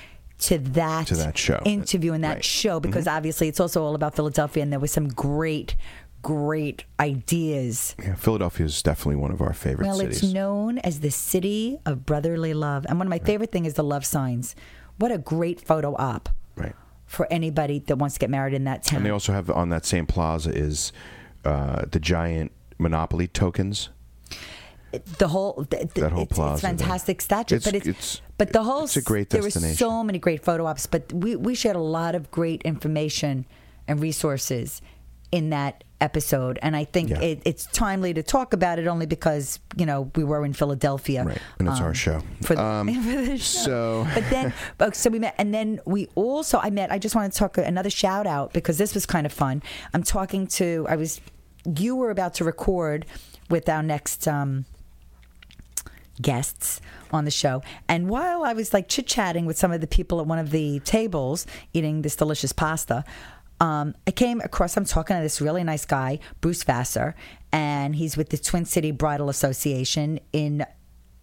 to 0.40 0.58
that 0.58 1.06
To 1.06 1.14
that 1.14 1.38
show. 1.38 1.62
interview 1.64 2.14
and 2.14 2.24
that 2.24 2.28
Right. 2.30 2.36
Mm-hmm. 2.38 2.68
show 2.68 2.80
because 2.80 3.06
obviously 3.06 3.46
it's 3.46 3.60
also 3.60 3.84
all 3.84 3.94
about 3.94 4.16
Philadelphia, 4.16 4.60
and 4.64 4.72
there 4.72 4.80
was 4.80 4.90
some 4.90 5.06
great, 5.06 5.76
great 6.24 6.84
ideas. 6.98 7.94
Yeah, 8.02 8.14
Philadelphia 8.16 8.66
is 8.66 8.82
definitely 8.82 9.16
one 9.16 9.30
of 9.30 9.40
our 9.40 9.52
favorite 9.52 9.86
Well, 9.86 9.98
cities. 9.98 10.22
it's 10.24 10.32
known 10.32 10.78
as 10.78 10.98
the 11.00 11.10
city 11.10 11.78
of 11.86 12.04
brotherly 12.04 12.54
love, 12.54 12.84
and 12.88 12.98
one 12.98 13.06
of 13.06 13.10
my 13.10 13.18
favorite 13.20 13.52
things 13.52 13.68
is 13.68 13.74
the 13.74 13.84
love 13.84 14.04
signs. 14.04 14.56
What 14.98 15.12
a 15.12 15.18
great 15.18 15.60
photo 15.60 15.94
op! 15.96 16.28
right. 16.56 16.74
for 17.06 17.26
anybody 17.30 17.78
that 17.80 17.96
wants 17.96 18.14
to 18.14 18.18
get 18.18 18.30
married 18.30 18.54
in 18.54 18.64
that 18.64 18.82
town. 18.82 18.96
And 18.98 19.06
they 19.06 19.10
also 19.10 19.32
have 19.32 19.50
on 19.50 19.68
that 19.68 19.84
same 19.84 20.06
plaza 20.06 20.50
is 20.50 20.92
uh, 21.44 21.84
the 21.90 22.00
giant 22.00 22.50
Monopoly 22.78 23.28
tokens. 23.28 23.90
the 25.18 25.28
whole 25.28 25.64
th- 25.70 25.82
th- 25.92 25.94
That 25.94 26.12
whole 26.12 26.22
it's, 26.24 26.32
plaza 26.32 26.52
it's 26.54 26.62
there. 26.62 26.70
fantastic 26.88 27.20
statue, 27.20 27.56
It's- 27.56 27.64
but 27.70 27.74
it's, 27.76 27.86
it's- 27.86 28.20
but 28.38 28.52
the 28.52 28.62
whole 28.62 28.84
it's 28.84 28.96
a 28.96 29.02
great 29.02 29.30
there 29.30 29.42
destination. 29.42 29.72
were 29.86 29.90
so 29.92 30.02
many 30.04 30.18
great 30.18 30.42
photo 30.44 30.64
ops, 30.66 30.86
but 30.86 31.12
we 31.12 31.36
we 31.36 31.54
shared 31.54 31.76
a 31.76 31.80
lot 31.98 32.14
of 32.14 32.30
great 32.30 32.62
information 32.62 33.44
and 33.86 34.00
resources 34.00 34.80
in 35.30 35.50
that 35.50 35.84
episode, 36.04 36.58
and 36.62 36.76
I 36.76 36.84
think 36.84 37.08
Yeah. 37.10 37.20
it, 37.30 37.42
it's 37.44 37.64
timely 37.72 38.12
to 38.14 38.22
talk 38.22 38.52
about 38.52 38.78
it 38.78 38.86
only 38.86 39.06
because 39.06 39.58
you 39.76 39.86
know 39.86 40.10
we 40.14 40.22
were 40.24 40.44
in 40.44 40.52
Philadelphia, 40.52 41.24
Right, 41.24 41.38
and 41.58 41.66
it's 41.68 41.80
our 41.80 41.94
show. 41.94 42.20
For, 42.42 42.58
Um, 42.58 42.86
for 43.02 43.22
the 43.30 43.38
show. 43.38 43.64
so- 43.64 44.06
but 44.14 44.24
then, 44.30 44.92
so 44.92 45.10
we 45.10 45.18
met, 45.18 45.34
and 45.38 45.52
then 45.52 45.80
we 45.86 46.08
also 46.14 46.58
I 46.58 46.70
met. 46.70 46.92
I 46.92 46.98
just 46.98 47.14
want 47.16 47.32
to 47.32 47.38
talk 47.38 47.58
another 47.58 47.90
shout 47.90 48.26
out 48.26 48.52
because 48.52 48.76
this 48.78 48.94
was 48.94 49.04
kind 49.06 49.26
of 49.26 49.32
fun. 49.32 49.62
I'm 49.94 50.02
talking 50.04 50.46
to. 50.58 50.86
I 50.88 50.96
was. 50.96 51.20
You 51.78 51.96
were 51.96 52.10
about 52.10 52.34
to 52.34 52.44
record 52.44 53.06
with 53.50 53.68
our 53.68 53.82
next. 53.82 54.28
Um, 54.28 54.66
guests 56.22 56.80
on 57.10 57.24
the 57.24 57.30
show. 57.30 57.60
And 57.88 58.08
while 58.08 58.44
I 58.44 58.52
was 58.52 58.72
like 58.72 58.88
chit 58.88 59.06
chatting 59.08 59.46
with 59.46 59.58
some 59.58 59.72
of 59.72 59.80
the 59.80 59.88
people 59.88 60.20
at 60.20 60.26
one 60.28 60.38
of 60.38 60.52
the 60.52 60.78
tables 60.80 61.44
eating 61.72 62.02
this 62.02 62.14
delicious 62.14 62.52
pasta, 62.52 63.04
um, 63.60 63.94
I 64.06 64.10
came 64.10 64.40
across, 64.40 64.76
I'm 64.76 64.84
talking 64.84 65.16
to 65.16 65.22
this 65.22 65.40
really 65.40 65.64
nice 65.64 65.84
guy, 65.84 66.18
Bruce 66.40 66.62
Vassar, 66.62 67.14
and 67.52 67.94
he's 67.96 68.16
with 68.16 68.30
the 68.30 68.38
Twin 68.38 68.64
City 68.64 68.90
Bridal 68.90 69.28
Association 69.28 70.20
in 70.32 70.66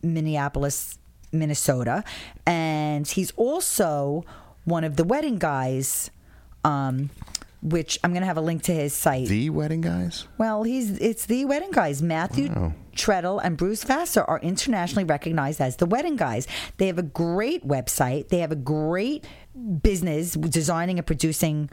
Minneapolis, 0.02 0.98
Minnesota. 1.32 2.04
And 2.46 3.08
he's 3.08 3.32
also 3.32 4.24
one 4.64 4.84
of 4.84 4.96
the 4.96 5.04
wedding 5.04 5.38
guys. 5.38 6.10
Um, 6.64 7.10
which 7.64 8.00
I'm 8.04 8.12
going 8.12 8.22
to 8.22 8.28
have 8.28 8.38
a 8.38 8.42
link 8.42 8.64
to 8.64 8.74
his 8.74 8.94
site. 8.94 9.28
The 9.28 9.50
wedding 9.52 9.82
guys. 9.82 10.28
Well, 10.38 10.64
he's 10.64 10.98
it's 10.98 11.28
the 11.28 11.46
wedding 11.46 11.72
guys. 11.72 12.02
Matthew 12.02 12.50
Wow. 12.50 12.74
Trettel 12.96 13.40
and 13.44 13.56
Bruce 13.56 13.84
Vassar 13.84 14.24
are 14.24 14.40
internationally 14.40 15.04
recognized 15.04 15.62
as 15.62 15.78
the 15.78 15.86
wedding 15.86 16.16
guys. 16.16 16.48
They 16.78 16.88
have 16.88 16.98
a 16.98 17.04
great 17.04 17.66
website. 17.66 18.30
They 18.30 18.40
have 18.40 18.52
a 18.52 18.56
great 18.56 19.26
business 19.82 20.34
designing 20.34 20.98
and 20.98 21.06
producing 21.06 21.70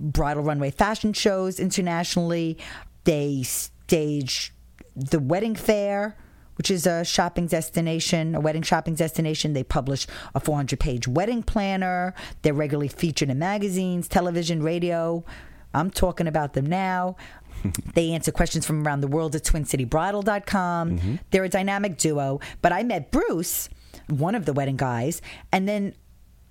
bridal 0.00 0.42
runway 0.42 0.70
fashion 0.70 1.12
shows 1.12 1.60
internationally. 1.60 2.58
They 3.04 3.42
stage 3.42 4.52
the 4.96 5.20
wedding 5.20 5.54
fair, 5.54 6.16
which 6.56 6.70
is 6.70 6.86
a 6.86 7.04
shopping 7.04 7.46
destination, 7.46 8.34
a 8.34 8.40
wedding 8.40 8.62
shopping 8.62 8.94
destination. 8.94 9.52
They 9.52 9.62
publish 9.62 10.06
a 10.34 10.40
400 10.40 10.80
page 10.80 11.06
wedding 11.06 11.42
planner. 11.42 12.14
They're 12.42 12.54
regularly 12.54 12.88
featured 12.88 13.30
in 13.30 13.38
magazines, 13.38 14.08
television, 14.08 14.62
radio. 14.62 15.24
I'm 15.72 15.90
talking 15.90 16.26
about 16.26 16.54
them 16.54 16.66
now. 16.66 17.16
they 17.94 18.10
answer 18.12 18.32
questions 18.32 18.66
from 18.66 18.86
around 18.86 19.02
the 19.02 19.08
world 19.08 19.34
at 19.36 19.44
twincitybridal.com. 19.44 20.98
Mm-hmm. 20.98 21.14
They're 21.30 21.44
a 21.44 21.48
dynamic 21.48 21.98
duo. 21.98 22.40
But 22.62 22.72
I 22.72 22.82
met 22.82 23.10
Bruce, 23.10 23.68
one 24.08 24.34
of 24.34 24.46
the 24.46 24.52
wedding 24.52 24.76
guys, 24.76 25.22
and 25.52 25.68
then 25.68 25.94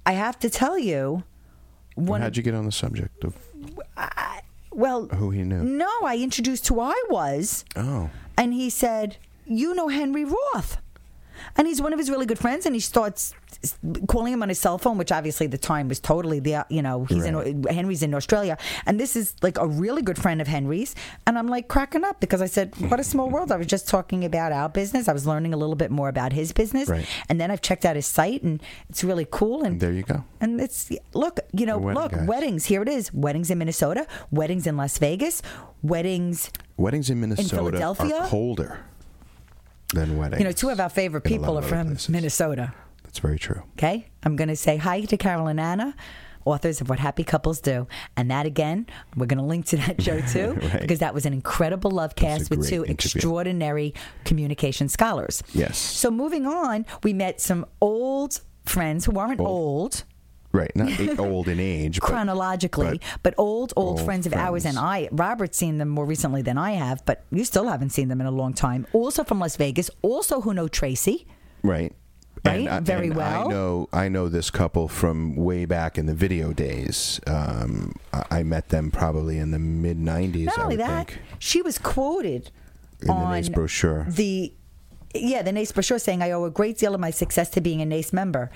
I 0.06 0.14
have 0.14 0.40
to 0.40 0.50
tell 0.50 0.78
you, 0.78 1.24
How'd 1.98 2.38
you 2.38 2.44
get 2.44 2.54
on 2.54 2.66
the 2.66 2.72
subject 2.72 3.24
of 3.24 3.36
well, 4.72 5.08
who 5.08 5.32
he 5.32 5.44
knew? 5.44 5.62
no, 5.64 5.90
I 6.06 6.18
introduced 6.18 6.68
who 6.68 6.80
I 6.80 6.94
was. 7.10 7.66
Oh, 7.76 8.10
And 8.38 8.54
he 8.54 8.70
said, 8.70 9.18
You 9.46 9.76
know 9.76 9.90
Henry 9.90 10.24
Roth. 10.24 10.78
And 11.56 11.68
he's 11.68 11.82
one 11.82 11.94
of 11.94 12.00
his 12.00 12.10
really 12.10 12.26
good 12.26 12.40
friends, 12.40 12.66
and 12.66 12.76
he 12.76 12.80
starts 12.82 13.34
calling 14.08 14.34
him 14.34 14.42
on 14.44 14.50
his 14.50 14.60
cell 14.60 14.78
phone, 14.78 14.98
which 14.98 15.12
obviously 15.12 15.48
the 15.48 15.58
time 15.58 15.88
was 15.88 16.00
totally 16.00 16.40
the 16.40 16.56
uh, 16.56 16.64
you 16.70 16.82
know 16.82 17.06
he's 17.06 17.26
in 17.26 17.36
uh, 17.36 17.72
Henry's 17.74 18.04
in 18.04 18.14
Australia, 18.14 18.58
and 18.86 19.00
this 19.00 19.16
is 19.16 19.36
like 19.42 19.58
a 19.58 19.68
really 19.68 20.02
good 20.02 20.18
friend 20.18 20.42
of 20.42 20.48
Henry's, 20.48 20.96
and 21.28 21.38
I'm 21.38 21.48
like 21.48 21.68
cracking 21.68 22.04
up 22.04 22.20
because 22.20 22.42
I 22.42 22.46
said, 22.46 22.74
"What 22.90 23.00
a 23.00 23.04
small 23.04 23.30
world!" 23.34 23.52
I 23.52 23.58
was 23.58 23.68
just 23.68 23.88
talking 23.88 24.24
about 24.26 24.52
our 24.52 24.70
business, 24.70 25.08
I 25.08 25.14
was 25.14 25.26
learning 25.28 25.54
a 25.54 25.58
little 25.58 25.76
bit 25.76 25.92
more 25.92 26.10
about 26.10 26.34
his 26.34 26.52
business, 26.52 26.88
Right. 26.90 27.06
and 27.28 27.40
then 27.42 27.52
I've 27.52 27.62
checked 27.62 27.86
out 27.86 27.96
his 27.96 28.06
site, 28.06 28.44
and 28.44 28.62
it's 28.90 29.04
really 29.04 29.28
cool, 29.30 29.64
and 29.64 29.80
there 29.80 29.92
you 29.94 30.04
go. 30.04 30.24
and 30.42 30.60
it's 30.62 30.90
look, 31.14 31.40
you 31.52 31.66
know, 31.66 31.78
wedding 31.78 32.02
look, 32.02 32.12
guys. 32.12 32.28
weddings. 32.28 32.66
Here 32.66 32.82
it 32.82 32.88
is: 32.90 33.14
weddings 33.14 33.50
in 33.50 33.58
Minnesota, 33.58 34.06
weddings 34.32 34.68
in 34.68 34.78
Las 34.78 34.98
Vegas, 35.00 35.42
weddings. 35.84 36.52
Weddings 36.78 37.10
in 37.10 37.20
Minnesota 37.20 37.56
Philadelphia? 37.56 38.16
are 38.16 38.28
colder 38.28 38.80
than 39.94 40.18
weddings. 40.18 40.40
You 40.40 40.46
know, 40.46 40.52
two 40.52 40.70
of 40.70 40.80
our 40.80 40.90
favorite 40.90 41.26
in 41.26 41.32
a 41.34 41.36
lot 41.36 41.42
people 41.42 41.58
are 41.60 41.62
from 41.62 41.88
places. 41.88 42.10
Minnesota. 42.10 42.74
That's 43.04 43.20
very 43.20 43.40
true. 43.40 43.64
Okay, 43.74 44.08
I'm 44.24 44.36
going 44.36 44.50
to 44.50 44.56
say 44.56 44.78
hi 44.78 45.02
to 45.02 45.18
Carol 45.18 45.48
and 45.48 45.60
Anna. 45.60 45.96
Authors 46.46 46.80
of 46.80 46.90
What 46.90 47.00
Happy 47.00 47.24
Couples 47.24 47.60
Do. 47.60 47.86
And 48.16 48.32
that 48.32 48.46
again, 48.46 48.88
we're 49.16 49.26
going 49.26 49.40
to 49.40 49.44
link 49.44 49.66
to 49.68 49.78
that 49.78 50.02
show 50.02 50.22
too, 50.34 50.54
Right. 50.54 50.80
because 50.82 51.00
that 51.00 51.14
was 51.14 51.26
an 51.26 51.34
incredible 51.34 51.92
love 51.92 52.16
cast 52.16 52.50
with 52.50 52.68
two 52.68 52.86
interview. 52.86 52.94
extraordinary 52.94 53.94
communication 54.26 54.88
scholars. 54.90 55.44
Yes. 55.54 55.78
So 55.78 56.10
moving 56.10 56.48
on, 56.48 56.86
we 57.04 57.14
met 57.14 57.42
some 57.42 57.66
old 57.82 58.40
friends 58.66 59.06
who 59.06 59.20
aren't 59.20 59.42
old, 59.42 60.06
Right, 60.52 60.72
not 60.76 61.20
old 61.20 61.48
in 61.48 61.60
age, 61.60 62.00
but 62.00 62.08
chronologically, 62.08 63.00
but, 63.22 63.36
old, 63.38 63.72
old, 63.76 64.00
old 64.00 64.06
friends 64.06 64.26
of 64.26 64.34
ours. 64.34 64.66
And 64.66 64.80
I, 64.80 65.08
Robert's 65.12 65.58
seen 65.58 65.78
them 65.78 65.90
more 65.90 66.06
recently 66.08 66.42
than 66.42 66.58
I 66.58 66.72
have, 66.72 67.06
but 67.06 67.24
you 67.32 67.46
still 67.46 67.68
haven't 67.68 67.92
seen 67.92 68.08
them 68.08 68.20
in 68.20 68.26
a 68.26 68.32
long 68.32 68.54
time. 68.54 68.88
Also 68.92 69.24
from 69.24 69.40
Las 69.40 69.56
Vegas, 69.58 69.92
also 70.02 70.42
who 70.42 70.54
know 70.54 70.68
Tracy. 70.68 71.28
right. 71.64 71.94
Right, 72.46 72.70
I- 72.70 72.80
very 72.80 73.10
well. 73.10 73.48
I 73.48 73.52
know. 73.52 73.90
I 73.92 74.08
know 74.08 74.30
this 74.30 74.50
couple 74.50 74.88
from 74.88 75.36
way 75.36 75.66
back 75.66 75.98
in 75.98 76.06
the 76.06 76.14
video 76.16 76.54
days. 76.54 77.20
Um, 77.28 77.96
I, 78.14 78.24
I 78.32 78.44
met 78.44 78.70
them 78.70 78.92
probably 78.92 79.38
in 79.38 79.52
the 79.52 79.60
mid 79.60 79.98
'90s. 79.98 80.46
Not 80.46 80.58
only 80.60 80.78
that, 80.78 81.08
think 81.10 81.20
she 81.40 81.62
was 81.62 81.78
quoted 81.78 82.50
in 83.02 83.08
the 83.08 83.14
on 83.14 83.34
NACE 83.34 83.50
brochure. 83.50 84.06
the 84.10 84.54
yeah 85.14 85.42
the 85.42 85.52
NACE 85.52 85.74
brochure 85.74 86.00
saying 86.00 86.22
I 86.22 86.32
owe 86.32 86.46
a 86.46 86.50
great 86.52 86.78
deal 86.78 86.94
of 86.94 87.02
my 87.02 87.12
success 87.12 87.50
to 87.52 87.62
being 87.62 87.82
a 87.82 87.86
NACE 87.86 88.14
member. 88.14 88.52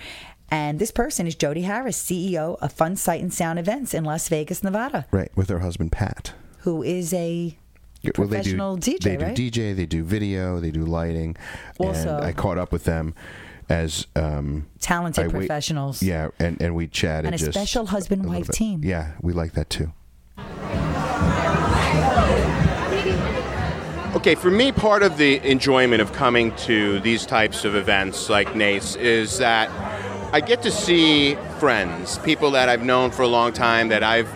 And 0.54 0.78
this 0.78 0.92
person 0.92 1.26
is 1.26 1.34
Jody 1.34 1.64
Harris, 1.64 2.00
CEO 2.00 2.60
of 2.62 2.72
Fun 2.72 2.96
Sight 2.96 3.22
and 3.24 3.34
Sound 3.34 3.58
Events 3.58 3.92
in 3.96 4.04
Las 4.04 4.30
Vegas, 4.30 4.64
Nevada, 4.64 5.08
right, 5.10 5.32
with 5.36 5.50
her 5.50 5.58
husband 5.60 5.92
Pat. 5.92 6.34
who 6.60 6.84
is 6.84 7.12
a 7.12 7.58
Yeah, 8.04 8.12
professional 8.14 8.76
they 8.76 8.92
do, 8.94 8.98
DJ, 9.00 9.18
They 9.18 9.34
do? 9.34 9.50
DJ. 9.52 9.76
They 9.76 9.86
do 9.88 10.04
video. 10.04 10.60
They 10.60 10.70
do 10.70 10.86
lighting. 10.86 11.38
Also- 11.80 12.18
and 12.18 12.24
I 12.26 12.34
caught 12.34 12.60
up 12.60 12.72
with 12.72 12.84
them 12.84 13.16
as 13.68 14.06
um, 14.16 14.68
talented 14.80 15.24
I 15.24 15.28
wait- 15.28 15.34
professionals. 15.48 16.04
Yeah, 16.04 16.30
and, 16.38 16.62
and 16.62 16.76
we 16.76 16.86
chatted. 16.88 17.26
And 17.26 17.34
a 17.36 17.38
just 17.40 17.52
special 17.54 17.88
husband 17.88 18.24
wife 18.28 18.50
team. 18.50 18.82
Yeah, 18.84 19.14
we 19.24 19.34
like 19.34 19.54
that 19.54 19.72
too. 19.72 19.92
Okay, 24.16 24.36
for 24.36 24.52
me, 24.52 24.72
part 24.72 25.02
of 25.02 25.18
the 25.18 25.40
enjoyment 25.50 26.00
of 26.00 26.14
coming 26.14 26.56
to 26.58 27.00
these 27.00 27.26
types 27.26 27.66
of 27.66 27.76
events 27.76 28.30
like 28.30 28.56
NACE 28.56 28.96
is 28.98 29.40
that 29.40 29.72
I 30.34 30.42
get 30.42 30.64
to 30.64 30.72
see 30.72 31.36
friends, 31.60 32.18
people 32.18 32.50
that 32.52 32.68
I've 32.68 32.84
known 32.84 33.12
for 33.12 33.22
a 33.22 33.28
long 33.28 33.54
time, 33.54 33.90
that 33.90 34.02
I've 34.02 34.28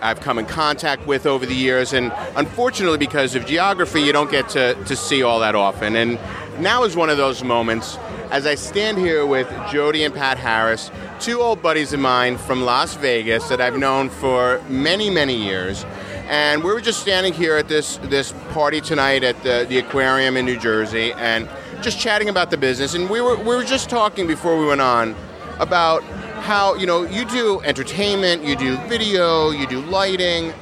I've 0.00 0.20
come 0.20 0.38
in 0.38 0.46
contact 0.46 1.04
with 1.04 1.26
over 1.26 1.44
the 1.44 1.54
years, 1.54 1.92
and 1.92 2.12
unfortunately, 2.36 2.98
because 2.98 3.34
of 3.34 3.44
geography, 3.44 4.02
you 4.02 4.12
don't 4.12 4.30
get 4.30 4.48
to, 4.50 4.74
to 4.84 4.94
see 4.94 5.24
all 5.24 5.40
that 5.40 5.56
often. 5.56 5.96
And 5.96 6.20
now 6.60 6.84
is 6.84 6.94
one 6.94 7.10
of 7.10 7.16
those 7.16 7.42
moments 7.42 7.98
as 8.30 8.46
I 8.46 8.54
stand 8.54 8.98
here 8.98 9.26
with 9.26 9.48
Jody 9.68 10.04
and 10.04 10.14
Pat 10.14 10.38
Harris, 10.38 10.92
two 11.18 11.40
old 11.40 11.60
buddies 11.60 11.92
of 11.92 11.98
mine 11.98 12.38
from 12.38 12.62
Las 12.62 12.94
Vegas 12.94 13.48
that 13.48 13.60
I've 13.60 13.76
known 13.76 14.10
for 14.10 14.62
many, 14.68 15.10
many 15.10 15.34
years. 15.34 15.84
And 16.28 16.62
we 16.62 16.72
were 16.72 16.80
just 16.80 17.00
standing 17.00 17.32
here 17.32 17.56
at 17.56 17.66
this 17.66 17.96
this 18.04 18.32
party 18.50 18.80
tonight 18.80 19.24
at 19.24 19.42
the, 19.42 19.66
the 19.68 19.78
aquarium 19.78 20.36
in 20.36 20.46
New 20.46 20.56
Jersey 20.56 21.12
and 21.14 21.48
just 21.80 21.98
chatting 21.98 22.28
about 22.28 22.52
the 22.52 22.56
business. 22.56 22.94
And 22.94 23.10
we 23.10 23.20
were 23.20 23.36
we 23.36 23.56
were 23.56 23.64
just 23.64 23.90
talking 23.90 24.28
before 24.28 24.56
we 24.56 24.66
went 24.66 24.80
on 24.80 25.16
about 25.62 26.02
how, 26.42 26.74
you 26.74 26.86
know, 26.86 27.04
you 27.04 27.24
do 27.24 27.60
entertainment, 27.60 28.44
you 28.44 28.56
do 28.56 28.76
video, 28.88 29.50
you 29.50 29.66
do 29.68 29.80
lighting, 29.82 30.52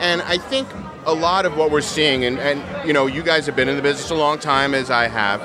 and 0.00 0.22
I 0.22 0.38
think 0.38 0.66
a 1.04 1.12
lot 1.12 1.44
of 1.44 1.56
what 1.56 1.70
we're 1.70 1.82
seeing, 1.82 2.24
and, 2.24 2.38
and 2.38 2.88
you 2.88 2.92
know, 2.92 3.06
you 3.06 3.22
guys 3.22 3.44
have 3.46 3.54
been 3.54 3.68
in 3.68 3.76
the 3.76 3.82
business 3.82 4.10
a 4.10 4.14
long 4.14 4.38
time 4.38 4.74
as 4.74 4.90
I 4.90 5.08
have, 5.08 5.40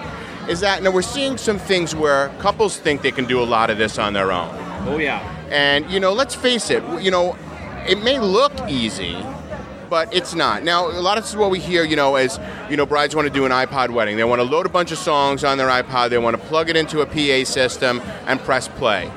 is 0.49 0.61
that 0.61 0.81
now 0.81 0.91
we're 0.91 1.01
seeing 1.01 1.37
some 1.37 1.59
things 1.59 1.93
where 1.93 2.29
couples 2.39 2.77
think 2.77 3.01
they 3.01 3.11
can 3.11 3.25
do 3.25 3.41
a 3.41 3.43
lot 3.43 3.69
of 3.69 3.77
this 3.77 3.99
on 3.99 4.13
their 4.13 4.31
own. 4.31 4.49
Oh 4.87 4.97
yeah. 4.97 5.19
And 5.49 5.89
you 5.91 5.99
know, 5.99 6.13
let's 6.13 6.35
face 6.35 6.69
it, 6.69 6.83
you 7.01 7.11
know, 7.11 7.37
it 7.85 8.01
may 8.01 8.17
look 8.19 8.53
easy, 8.69 9.17
but 9.91 10.13
it's 10.13 10.33
not. 10.33 10.63
Now, 10.63 10.87
a 10.87 11.01
lot 11.01 11.17
of 11.17 11.25
this 11.25 11.31
is 11.31 11.37
what 11.37 11.51
we 11.51 11.59
hear, 11.59 11.83
you 11.83 11.97
know, 11.97 12.15
as 12.15 12.39
you 12.69 12.77
know, 12.77 12.85
brides 12.85 13.13
want 13.13 13.27
to 13.27 13.33
do 13.33 13.45
an 13.45 13.51
iPod 13.51 13.89
wedding. 13.89 14.15
They 14.15 14.23
want 14.23 14.39
to 14.39 14.45
load 14.47 14.65
a 14.65 14.69
bunch 14.69 14.93
of 14.93 14.97
songs 14.97 15.43
on 15.43 15.57
their 15.57 15.67
iPod. 15.67 16.11
They 16.11 16.17
want 16.17 16.39
to 16.39 16.43
plug 16.47 16.69
it 16.69 16.77
into 16.77 17.01
a 17.01 17.05
PA 17.05 17.43
system 17.43 18.01
and 18.25 18.39
press 18.39 18.69
play. 18.69 19.09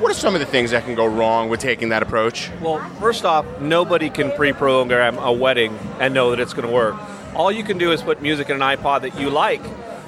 What 0.00 0.10
are 0.10 0.14
some 0.14 0.34
of 0.34 0.40
the 0.40 0.46
things 0.46 0.72
that 0.72 0.84
can 0.84 0.94
go 0.94 1.06
wrong 1.06 1.48
with 1.48 1.60
taking 1.60 1.88
that 1.88 2.02
approach? 2.02 2.50
Well, 2.60 2.86
first 3.00 3.24
off, 3.24 3.46
nobody 3.58 4.10
can 4.10 4.30
pre-program 4.32 5.16
a 5.16 5.32
wedding 5.32 5.78
and 5.98 6.12
know 6.12 6.28
that 6.28 6.40
it's 6.40 6.52
going 6.52 6.68
to 6.68 6.74
work. 6.74 6.94
All 7.34 7.50
you 7.50 7.64
can 7.64 7.78
do 7.78 7.90
is 7.90 8.02
put 8.02 8.20
music 8.20 8.50
in 8.50 8.56
an 8.56 8.76
iPod 8.76 9.02
that 9.02 9.18
you 9.18 9.30
like. 9.30 9.62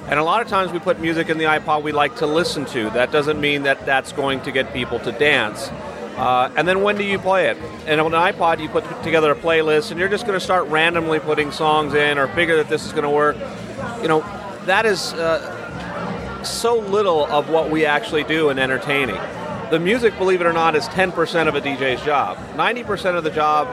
And 0.07 0.19
a 0.19 0.23
lot 0.23 0.43
of 0.43 0.47
times 0.47 0.71
we 0.71 0.77
put 0.77 0.99
music 0.99 1.29
in 1.29 1.39
the 1.39 1.45
iPod 1.45 1.81
we 1.81 1.91
like 1.91 2.17
to 2.17 2.27
listen 2.27 2.65
to. 2.65 2.91
That 2.91 3.11
doesn't 3.11 3.41
mean 3.41 3.63
that 3.63 3.87
that's 3.87 4.11
going 4.11 4.41
to 4.41 4.51
get 4.51 4.71
people 4.71 4.99
to 4.99 5.11
dance. 5.11 5.71
Uh, 6.17 6.49
and 6.55 6.67
then 6.67 6.81
when 6.81 6.97
do 6.97 7.03
you 7.03 7.19
play 7.19 7.47
it? 7.47 7.57
And 7.87 7.99
on 7.99 8.13
an 8.13 8.33
iPod, 8.33 8.61
you 8.61 8.69
put 8.69 8.85
together 9.03 9.31
a 9.31 9.35
playlist, 9.35 9.91
and 9.91 9.99
you're 9.99 10.09
just 10.09 10.25
going 10.25 10.39
to 10.39 10.43
start 10.43 10.67
randomly 10.67 11.19
putting 11.19 11.51
songs 11.51 11.93
in, 11.93 12.17
or 12.17 12.27
figure 12.29 12.55
that 12.57 12.69
this 12.69 12.85
is 12.85 12.91
going 12.91 13.03
to 13.03 13.09
work. 13.09 13.35
You 14.01 14.07
know, 14.07 14.21
that 14.65 14.85
is 14.85 15.13
uh, 15.13 16.43
so 16.43 16.77
little 16.79 17.25
of 17.25 17.49
what 17.49 17.69
we 17.69 17.85
actually 17.85 18.23
do 18.23 18.49
in 18.49 18.59
entertaining. 18.59 19.19
The 19.71 19.79
music, 19.79 20.17
believe 20.17 20.41
it 20.41 20.47
or 20.47 20.53
not, 20.53 20.75
is 20.75 20.87
10% 20.89 21.47
of 21.47 21.55
a 21.55 21.61
DJ's 21.61 22.03
job. 22.05 22.37
90% 22.55 23.17
of 23.17 23.23
the 23.23 23.31
job 23.31 23.67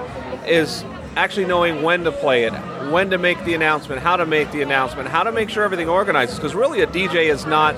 is 0.47 0.85
actually 1.17 1.45
knowing 1.45 1.83
when 1.83 2.05
to 2.05 2.11
play 2.11 2.45
it, 2.45 2.53
when 2.91 3.11
to 3.11 3.19
make 3.19 3.43
the 3.45 3.55
announcement, 3.55 4.01
how 4.01 4.17
to 4.17 4.27
make 4.27 4.51
the 4.51 4.63
announcement, 4.63 5.09
how 5.09 5.23
to 5.23 5.31
make 5.31 5.51
sure 5.51 5.63
everything 5.63 5.89
organizes. 5.89 6.37
Because 6.37 6.55
really, 6.55 6.81
a 6.81 6.87
DJ 6.87 7.31
is 7.31 7.47
not 7.47 7.77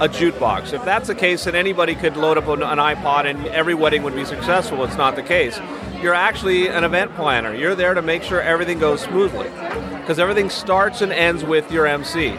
a 0.00 0.08
jukebox. 0.08 0.72
If 0.72 0.84
that's 0.84 1.06
the 1.06 1.14
case, 1.14 1.44
then 1.44 1.54
anybody 1.54 1.94
could 1.94 2.16
load 2.16 2.38
up 2.38 2.48
an, 2.48 2.60
iPod 2.60 3.26
and 3.26 3.46
every 3.48 3.74
wedding 3.74 4.02
would 4.02 4.14
be 4.14 4.24
successful. 4.24 4.84
It's 4.84 4.96
not 4.96 5.16
the 5.16 5.22
case. 5.22 5.58
You're 6.02 6.14
actually 6.14 6.68
an 6.68 6.84
event 6.84 7.14
planner. 7.14 7.54
You're 7.54 7.74
there 7.74 7.94
to 7.94 8.02
make 8.02 8.22
sure 8.22 8.40
everything 8.40 8.78
goes 8.78 9.00
smoothly. 9.00 9.48
Because 10.00 10.18
everything 10.18 10.50
starts 10.50 11.00
and 11.00 11.12
ends 11.12 11.44
with 11.44 11.70
your 11.70 11.86
MC. 11.86 12.36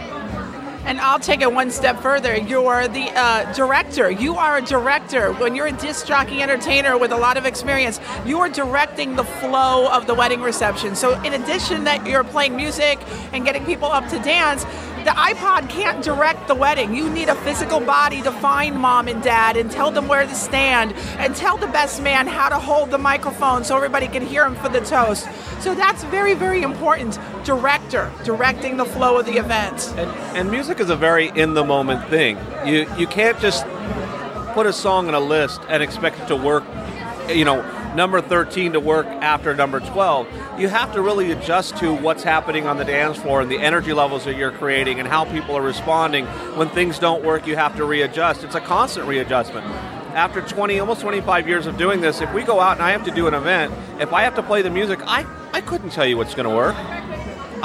And 0.85 0.99
I'll 0.99 1.19
take 1.19 1.41
it 1.41 1.51
one 1.51 1.71
step 1.71 1.99
further. 1.99 2.37
You're 2.37 2.87
the 2.87 3.09
uh, 3.15 3.51
director. 3.53 4.11
You 4.11 4.35
are 4.35 4.57
a 4.57 4.61
director. 4.61 5.33
When 5.33 5.55
you're 5.55 5.65
a 5.65 5.71
disc 5.71 6.05
jockey 6.05 6.43
entertainer 6.43 6.95
with 6.95 7.11
a 7.11 7.17
lot 7.17 7.37
of 7.37 7.45
experience, 7.47 7.99
you 8.23 8.39
are 8.39 8.49
directing 8.49 9.15
the 9.15 9.23
flow 9.23 9.89
of 9.89 10.05
the 10.05 10.13
wedding 10.13 10.41
reception. 10.41 10.95
So, 10.95 11.19
in 11.23 11.33
addition 11.33 11.85
that 11.85 12.05
you're 12.05 12.23
playing 12.23 12.55
music 12.55 12.99
and 13.33 13.43
getting 13.43 13.65
people 13.65 13.87
up 13.87 14.07
to 14.09 14.19
dance, 14.19 14.63
the 15.05 15.11
iPod 15.11 15.69
can't 15.69 16.03
direct 16.03 16.47
the 16.47 16.55
wedding. 16.55 16.95
You 16.95 17.07
need 17.11 17.29
a 17.29 17.35
physical 17.35 17.79
body 17.79 18.23
to 18.23 18.31
find 18.31 18.75
mom 18.75 19.07
and 19.07 19.21
dad 19.21 19.55
and 19.55 19.69
tell 19.69 19.91
them 19.91 20.07
where 20.07 20.25
to 20.25 20.33
stand 20.33 20.93
and 21.19 21.35
tell 21.35 21.57
the 21.57 21.67
best 21.67 22.01
man 22.01 22.25
how 22.25 22.49
to 22.49 22.57
hold 22.57 22.89
the 22.89 22.97
microphone 22.97 23.63
so 23.63 23.75
everybody 23.75 24.07
can 24.07 24.25
hear 24.25 24.43
him 24.43 24.55
for 24.55 24.67
the 24.67 24.79
toast. 24.79 25.27
So 25.59 25.75
that's 25.75 26.03
very, 26.05 26.33
very 26.33 26.63
important. 26.63 27.19
Director, 27.43 28.11
directing 28.23 28.77
the 28.77 28.85
flow 28.85 29.19
of 29.19 29.27
the 29.27 29.37
event. 29.37 29.93
And, 29.95 30.09
and 30.35 30.49
music 30.49 30.79
is 30.79 30.89
a 30.89 30.95
very 30.95 31.29
in 31.29 31.53
the 31.53 31.63
moment 31.63 32.09
thing. 32.09 32.39
You 32.65 32.87
you 32.97 33.05
can't 33.05 33.39
just 33.39 33.63
put 34.55 34.65
a 34.65 34.73
song 34.73 35.07
on 35.07 35.13
a 35.13 35.19
list 35.19 35.61
and 35.69 35.83
expect 35.83 36.19
it 36.19 36.27
to 36.29 36.35
work. 36.35 36.63
You 37.29 37.45
know, 37.45 37.61
number 37.95 38.21
13 38.21 38.73
to 38.73 38.79
work 38.79 39.05
after 39.07 39.55
number 39.55 39.79
12. 39.79 40.27
You 40.59 40.67
have 40.67 40.93
to 40.93 41.01
really 41.01 41.31
adjust 41.31 41.77
to 41.77 41.93
what's 41.93 42.23
happening 42.23 42.67
on 42.67 42.77
the 42.77 42.85
dance 42.85 43.17
floor 43.17 43.41
and 43.41 43.49
the 43.49 43.57
energy 43.59 43.93
levels 43.93 44.25
that 44.25 44.35
you're 44.35 44.51
creating 44.51 44.99
and 44.99 45.07
how 45.07 45.25
people 45.25 45.55
are 45.55 45.61
responding. 45.61 46.25
When 46.57 46.69
things 46.69 46.99
don't 46.99 47.23
work, 47.23 47.47
you 47.47 47.55
have 47.55 47.75
to 47.77 47.85
readjust. 47.85 48.43
It's 48.43 48.55
a 48.55 48.61
constant 48.61 49.07
readjustment. 49.07 49.65
After 50.13 50.41
20, 50.41 50.79
almost 50.79 51.01
25 51.01 51.47
years 51.47 51.67
of 51.67 51.77
doing 51.77 52.01
this, 52.01 52.21
if 52.21 52.33
we 52.33 52.43
go 52.43 52.59
out 52.59 52.77
and 52.77 52.83
I 52.83 52.91
have 52.91 53.03
to 53.05 53.11
do 53.11 53.27
an 53.27 53.33
event, 53.33 53.73
if 53.99 54.13
I 54.13 54.23
have 54.23 54.35
to 54.35 54.43
play 54.43 54.61
the 54.61 54.69
music, 54.69 54.99
I, 55.05 55.25
I 55.53 55.61
couldn't 55.61 55.91
tell 55.91 56.05
you 56.05 56.17
what's 56.17 56.35
going 56.35 56.47
to 56.47 56.55
work. 56.55 56.75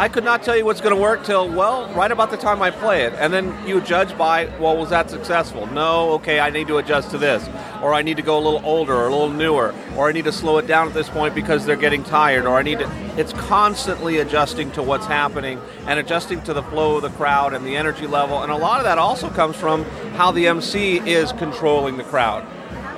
I 0.00 0.08
could 0.08 0.24
not 0.24 0.42
tell 0.42 0.56
you 0.56 0.64
what's 0.64 0.80
going 0.80 0.96
to 0.96 1.02
work 1.02 1.24
till, 1.24 1.46
well, 1.46 1.86
right 1.92 2.10
about 2.10 2.30
the 2.30 2.38
time 2.38 2.62
I 2.62 2.70
play 2.70 3.02
it. 3.02 3.12
And 3.18 3.30
then 3.30 3.54
you 3.68 3.82
judge 3.82 4.16
by, 4.16 4.46
well, 4.58 4.74
was 4.74 4.88
that 4.88 5.10
successful? 5.10 5.66
No, 5.66 6.12
okay, 6.12 6.40
I 6.40 6.48
need 6.48 6.68
to 6.68 6.78
adjust 6.78 7.10
to 7.10 7.18
this. 7.18 7.46
Or 7.82 7.92
I 7.92 8.00
need 8.00 8.16
to 8.16 8.22
go 8.22 8.38
a 8.38 8.40
little 8.40 8.64
older 8.64 8.94
or 8.94 9.08
a 9.08 9.10
little 9.10 9.28
newer. 9.28 9.74
Or 9.98 10.08
I 10.08 10.12
need 10.12 10.24
to 10.24 10.32
slow 10.32 10.56
it 10.56 10.66
down 10.66 10.88
at 10.88 10.94
this 10.94 11.10
point 11.10 11.34
because 11.34 11.66
they're 11.66 11.76
getting 11.76 12.02
tired. 12.02 12.46
Or 12.46 12.56
I 12.56 12.62
need 12.62 12.78
to. 12.78 12.90
It's 13.18 13.34
constantly 13.34 14.20
adjusting 14.20 14.70
to 14.70 14.82
what's 14.82 15.04
happening 15.04 15.60
and 15.86 15.98
adjusting 15.98 16.40
to 16.44 16.54
the 16.54 16.62
flow 16.62 16.96
of 16.96 17.02
the 17.02 17.10
crowd 17.10 17.52
and 17.52 17.66
the 17.66 17.76
energy 17.76 18.06
level. 18.06 18.42
And 18.42 18.50
a 18.50 18.56
lot 18.56 18.78
of 18.78 18.84
that 18.84 18.96
also 18.96 19.28
comes 19.28 19.54
from 19.54 19.84
how 20.14 20.30
the 20.30 20.46
MC 20.46 21.00
is 21.00 21.32
controlling 21.32 21.98
the 21.98 22.04
crowd 22.04 22.46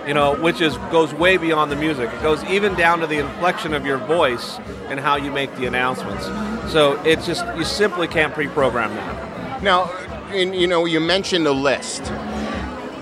you 0.06 0.14
know, 0.14 0.34
which 0.36 0.60
is 0.60 0.76
goes 0.90 1.12
way 1.14 1.36
beyond 1.36 1.70
the 1.70 1.76
music. 1.76 2.12
It 2.12 2.22
goes 2.22 2.42
even 2.44 2.74
down 2.74 3.00
to 3.00 3.06
the 3.06 3.18
inflection 3.18 3.74
of 3.74 3.86
your 3.86 3.98
voice 3.98 4.58
and 4.88 4.98
how 4.98 5.16
you 5.16 5.30
make 5.30 5.54
the 5.56 5.66
announcements. 5.66 6.24
So 6.72 7.00
it's 7.02 7.26
just 7.26 7.44
you 7.56 7.64
simply 7.64 8.08
can't 8.08 8.34
pre-program 8.34 8.94
that. 8.94 9.62
Now, 9.62 9.90
in, 10.32 10.54
you 10.54 10.66
know, 10.66 10.84
you 10.84 11.00
mentioned 11.00 11.46
a 11.46 11.52
list. 11.52 12.06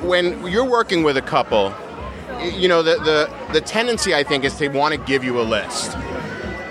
When 0.03 0.47
you're 0.47 0.69
working 0.69 1.03
with 1.03 1.17
a 1.17 1.23
couple, 1.23 1.75
you 2.43 2.69
know, 2.69 2.83
the, 2.83 2.97
the, 2.97 3.53
the 3.53 3.61
tendency, 3.61 4.15
I 4.15 4.23
think, 4.23 4.45
is 4.45 4.55
to 4.57 4.69
want 4.69 4.95
to 4.95 5.01
give 5.01 5.25
you 5.25 5.41
a 5.41 5.43
list. 5.43 5.97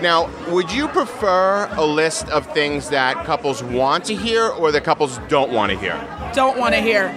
Now, 0.01 0.29
would 0.47 0.71
you 0.71 0.87
prefer 0.87 1.67
a 1.73 1.85
list 1.85 2.29
of 2.29 2.51
things 2.53 2.89
that 2.89 3.25
couples 3.25 3.61
want 3.61 4.05
to 4.05 4.15
hear 4.15 4.47
or 4.47 4.71
that 4.71 4.83
couples 4.83 5.19
don't 5.27 5.51
want 5.51 5.71
to 5.71 5.77
hear? 5.77 5.93
Don't 6.33 6.57
want 6.57 6.73
to 6.73 6.81
hear 6.81 7.13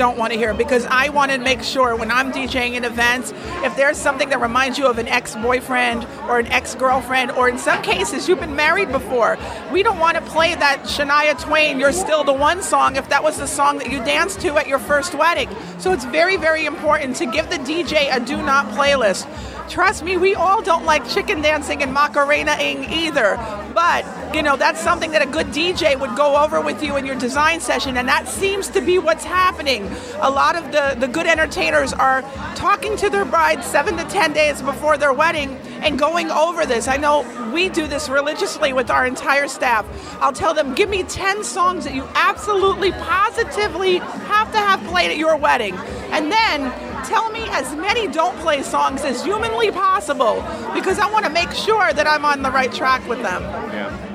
don't 0.00 0.16
want 0.16 0.32
to 0.32 0.38
hear 0.38 0.54
because 0.54 0.86
I 0.86 1.10
want 1.10 1.30
to 1.30 1.36
make 1.36 1.62
sure 1.62 1.94
when 1.94 2.10
I'm 2.10 2.32
DJing 2.32 2.72
in 2.72 2.84
events, 2.84 3.34
if 3.62 3.76
there's 3.76 3.98
something 3.98 4.30
that 4.30 4.40
reminds 4.40 4.78
you 4.78 4.86
of 4.86 4.96
an 4.96 5.06
ex 5.06 5.36
boyfriend 5.36 6.06
or 6.26 6.38
an 6.38 6.46
ex 6.46 6.74
girlfriend, 6.74 7.32
or 7.32 7.50
in 7.50 7.58
some 7.58 7.82
cases 7.82 8.26
you've 8.26 8.40
been 8.40 8.56
married 8.56 8.90
before, 8.90 9.36
we 9.70 9.82
don't 9.82 9.98
want 9.98 10.16
to 10.16 10.22
play 10.22 10.54
that 10.54 10.84
Shania 10.84 11.38
Twain, 11.38 11.78
You're 11.78 11.92
Still 11.92 12.24
the 12.24 12.32
One 12.32 12.62
song 12.62 12.96
if 12.96 13.10
that 13.10 13.22
was 13.22 13.36
the 13.36 13.46
song 13.46 13.76
that 13.76 13.92
you 13.92 13.98
danced 13.98 14.40
to 14.40 14.56
at 14.56 14.66
your 14.66 14.78
first 14.78 15.14
wedding. 15.14 15.50
So 15.78 15.92
it's 15.92 16.06
very, 16.06 16.38
very 16.38 16.64
important 16.64 17.16
to 17.16 17.26
give 17.26 17.50
the 17.50 17.58
DJ 17.58 18.08
a 18.10 18.20
do 18.20 18.38
not 18.38 18.68
playlist. 18.68 19.28
Trust 19.70 20.02
me, 20.02 20.16
we 20.16 20.34
all 20.34 20.62
don't 20.62 20.84
like 20.84 21.08
chicken 21.08 21.42
dancing 21.42 21.80
and 21.80 21.92
macarena-ing 21.92 22.92
either. 22.92 23.36
But, 23.72 24.04
you 24.34 24.42
know, 24.42 24.56
that's 24.56 24.80
something 24.80 25.12
that 25.12 25.22
a 25.22 25.26
good 25.26 25.46
DJ 25.48 25.98
would 25.98 26.16
go 26.16 26.42
over 26.42 26.60
with 26.60 26.82
you 26.82 26.96
in 26.96 27.06
your 27.06 27.14
design 27.14 27.60
session, 27.60 27.96
and 27.96 28.08
that 28.08 28.26
seems 28.26 28.68
to 28.70 28.80
be 28.80 28.98
what's 28.98 29.24
happening. 29.24 29.88
A 30.20 30.30
lot 30.30 30.56
of 30.56 30.72
the, 30.72 30.96
the 30.98 31.08
good 31.08 31.26
entertainers 31.26 31.92
are 31.92 32.22
talking 32.54 32.96
to 32.98 33.10
their 33.10 33.24
brides 33.24 33.66
seven 33.66 33.96
to 33.96 34.04
ten 34.04 34.32
days 34.32 34.62
before 34.62 34.96
their 34.98 35.12
wedding 35.12 35.56
and 35.82 35.98
going 35.98 36.30
over 36.30 36.66
this. 36.66 36.88
I 36.88 36.96
know 36.96 37.24
we 37.52 37.68
do 37.68 37.86
this 37.86 38.08
religiously 38.08 38.72
with 38.72 38.90
our 38.90 39.06
entire 39.06 39.48
staff. 39.48 39.86
I'll 40.20 40.32
tell 40.32 40.54
them, 40.54 40.74
give 40.74 40.88
me 40.88 41.02
10 41.02 41.44
songs 41.44 41.84
that 41.84 41.94
you 41.94 42.04
absolutely, 42.14 42.92
positively 42.92 43.98
have 43.98 44.52
to 44.52 44.58
have 44.58 44.82
played 44.84 45.10
at 45.10 45.16
your 45.16 45.36
wedding. 45.36 45.74
And 46.12 46.30
then 46.30 46.70
tell 47.04 47.30
me 47.30 47.46
as 47.50 47.74
many 47.76 48.06
don't 48.08 48.36
play 48.38 48.62
songs 48.62 49.02
as 49.02 49.24
humanly 49.24 49.70
possible 49.70 50.44
because 50.74 50.98
I 50.98 51.10
want 51.10 51.24
to 51.24 51.30
make 51.30 51.50
sure 51.52 51.92
that 51.92 52.06
I'm 52.06 52.24
on 52.24 52.42
the 52.42 52.50
right 52.50 52.72
track 52.72 53.06
with 53.08 53.22
them. 53.22 53.42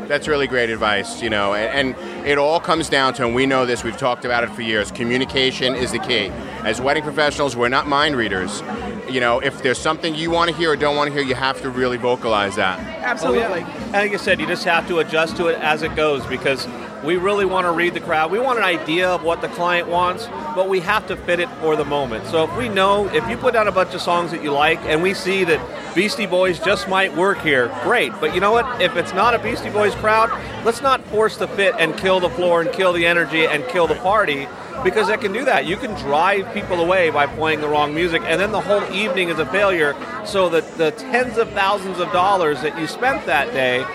Yeah. 0.06 0.10
That's 0.10 0.28
really 0.28 0.48
great 0.48 0.70
advice, 0.70 1.22
you 1.22 1.30
know, 1.30 1.56
and, 1.56 1.96
and 1.96 2.28
it 2.28 2.38
all 2.38 2.60
comes 2.60 2.90
down 2.90 3.16
to, 3.16 3.26
and 3.26 3.34
we 3.34 3.46
know 3.46 3.66
this, 3.66 3.84
we've 3.84 3.98
talked 3.98 4.24
about 4.24 4.44
it 4.44 4.52
for 4.52 4.62
years, 4.62 4.92
communication 4.92 5.74
is 5.76 5.92
the 5.92 6.00
key. 6.00 6.28
As 6.64 6.80
wedding 6.80 7.04
professionals, 7.04 7.56
we're 7.56 7.70
not 7.70 7.88
mind 7.88 8.16
readers. 8.16 8.62
You 9.10 9.20
know, 9.20 9.40
if 9.40 9.62
there's 9.64 9.78
something 9.80 10.14
you 10.16 10.30
want 10.30 10.52
to 10.52 10.56
hear 10.56 10.72
or 10.72 10.76
don't 10.76 10.96
want 10.96 11.08
to 11.08 11.14
hear, 11.14 11.24
you 11.24 11.36
have 11.36 11.62
to 11.62 11.70
really 11.70 11.98
vocalize 11.98 12.56
that. 12.56 12.80
Absolutely. 13.04 13.44
Oh, 13.44 13.56
yeah. 13.56 14.00
Like 14.00 14.14
I 14.14 14.18
said, 14.18 14.40
you 14.40 14.48
just 14.48 14.64
have 14.66 14.88
to 14.88 15.00
adjust 15.00 15.38
to 15.38 15.48
it 15.48 15.60
as 15.60 15.84
it 15.84 15.96
goes 15.96 16.26
because 16.26 16.68
we 17.06 17.18
really 17.18 17.46
want 17.46 17.66
to 17.66 17.72
read 17.72 17.94
the 17.94 18.00
crowd. 18.00 18.32
We 18.32 18.40
want 18.40 18.58
an 18.58 18.64
idea 18.66 19.08
of 19.10 19.24
what 19.24 19.42
the 19.42 19.48
client 19.50 19.88
wants, 19.88 20.26
but 20.56 20.68
we 20.68 20.80
have 20.82 21.08
to 21.08 21.16
fit 21.16 21.40
it 21.40 21.50
for 21.62 21.76
the 21.76 21.86
moment. 21.86 22.26
So 22.28 22.44
if 22.44 22.58
we 22.58 22.68
know, 22.68 23.08
if 23.10 23.28
you 23.30 23.38
put 23.38 23.54
down 23.54 23.68
a 23.68 23.72
bunch 23.72 23.94
of 23.94 24.02
songs 24.02 24.32
that 24.32 24.44
you 24.44 24.52
like 24.52 24.80
and 24.82 25.04
we 25.04 25.14
see 25.14 25.44
that 25.44 25.96
Beastie 25.96 26.26
Boys 26.26 26.60
just 26.60 26.90
might 26.90 27.16
work 27.16 27.40
here, 27.40 27.68
great. 27.84 28.12
But 28.20 28.34
you 28.34 28.42
know 28.42 28.52
what? 28.52 28.82
If 28.82 28.96
it's 28.96 29.14
not 29.14 29.34
a 29.34 29.40
Beastie 29.40 29.70
Boys 29.70 29.94
crowd, 29.96 30.30
let's 30.66 30.82
not 30.82 31.04
force 31.06 31.38
the 31.38 31.48
fit 31.48 31.76
and 31.78 31.96
kill 31.98 32.20
the 32.20 32.30
floor 32.30 32.62
and 32.62 32.72
kill 32.72 32.92
the 32.92 33.06
energy 33.06 33.46
and 33.46 33.66
kill 33.68 33.88
the 33.88 33.96
party 33.96 34.48
because 34.84 35.10
it 35.10 35.22
can 35.22 35.34
do 35.34 35.46
that. 35.46 35.66
You 35.66 35.78
can 35.78 35.96
drive 35.96 36.54
people 36.54 36.80
away 36.80 37.10
by 37.10 37.28
playing 37.28 37.62
the 37.62 37.68
wrong 37.68 37.96
music, 37.96 38.22
and 38.26 38.40
then 38.40 38.52
the 38.52 38.62
whole 38.62 38.84
evening 38.94 39.30
is 39.30 39.40
a 39.40 39.46
failure. 39.46 39.96
So 40.26 40.50
that 40.50 40.78
the 40.78 40.92
tens 40.92 41.38
of 41.38 41.50
thousands 41.52 42.00
of 42.00 42.12
dollars 42.12 42.62
that 42.62 42.78
you 42.80 42.88
spent 42.88 43.26
that 43.26 43.52
day 43.54 43.86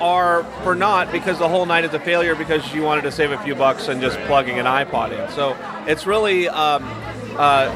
are 0.00 0.44
for 0.62 0.74
naught 0.74 1.12
because 1.12 1.38
the 1.38 1.48
whole 1.48 1.66
night 1.66 1.84
is 1.84 1.94
a 1.94 2.00
failure 2.00 2.34
because 2.34 2.72
you 2.72 2.82
wanted 2.82 3.02
to 3.02 3.12
save 3.12 3.30
a 3.30 3.38
few 3.38 3.54
bucks 3.54 3.88
and 3.88 4.00
just 4.00 4.18
plugging 4.20 4.58
an 4.58 4.66
iPod 4.66 5.12
in. 5.12 5.30
So 5.32 5.56
it's 5.86 6.06
really 6.06 6.48
um, 6.48 6.82
uh, 7.36 7.70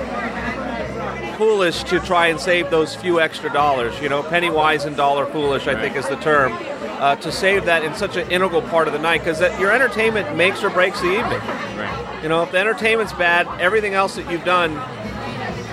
foolish 1.36 1.84
to 1.84 2.00
try 2.00 2.28
and 2.28 2.40
save 2.40 2.70
those 2.70 2.94
few 2.94 3.20
extra 3.20 3.52
dollars. 3.52 4.00
You 4.00 4.08
know, 4.08 4.22
penny 4.22 4.50
wise 4.50 4.84
and 4.84 4.96
dollar 4.96 5.26
foolish, 5.26 5.66
I 5.66 5.80
think 5.80 5.96
is 5.96 6.08
the 6.08 6.16
term. 6.16 6.52
Uh, 6.94 7.16
to 7.16 7.30
save 7.30 7.66
that 7.66 7.84
in 7.84 7.92
such 7.94 8.16
an 8.16 8.30
integral 8.30 8.62
part 8.62 8.86
of 8.86 8.94
the 8.94 9.00
night 9.00 9.18
because 9.18 9.40
your 9.60 9.72
entertainment 9.72 10.36
makes 10.36 10.62
or 10.62 10.70
breaks 10.70 11.00
the 11.00 11.08
evening. 11.08 11.40
Right. 11.76 12.20
You 12.22 12.28
know, 12.28 12.42
if 12.44 12.52
the 12.52 12.58
entertainment's 12.58 13.12
bad, 13.12 13.46
everything 13.60 13.94
else 13.94 14.14
that 14.14 14.30
you've 14.30 14.44
done 14.44 14.80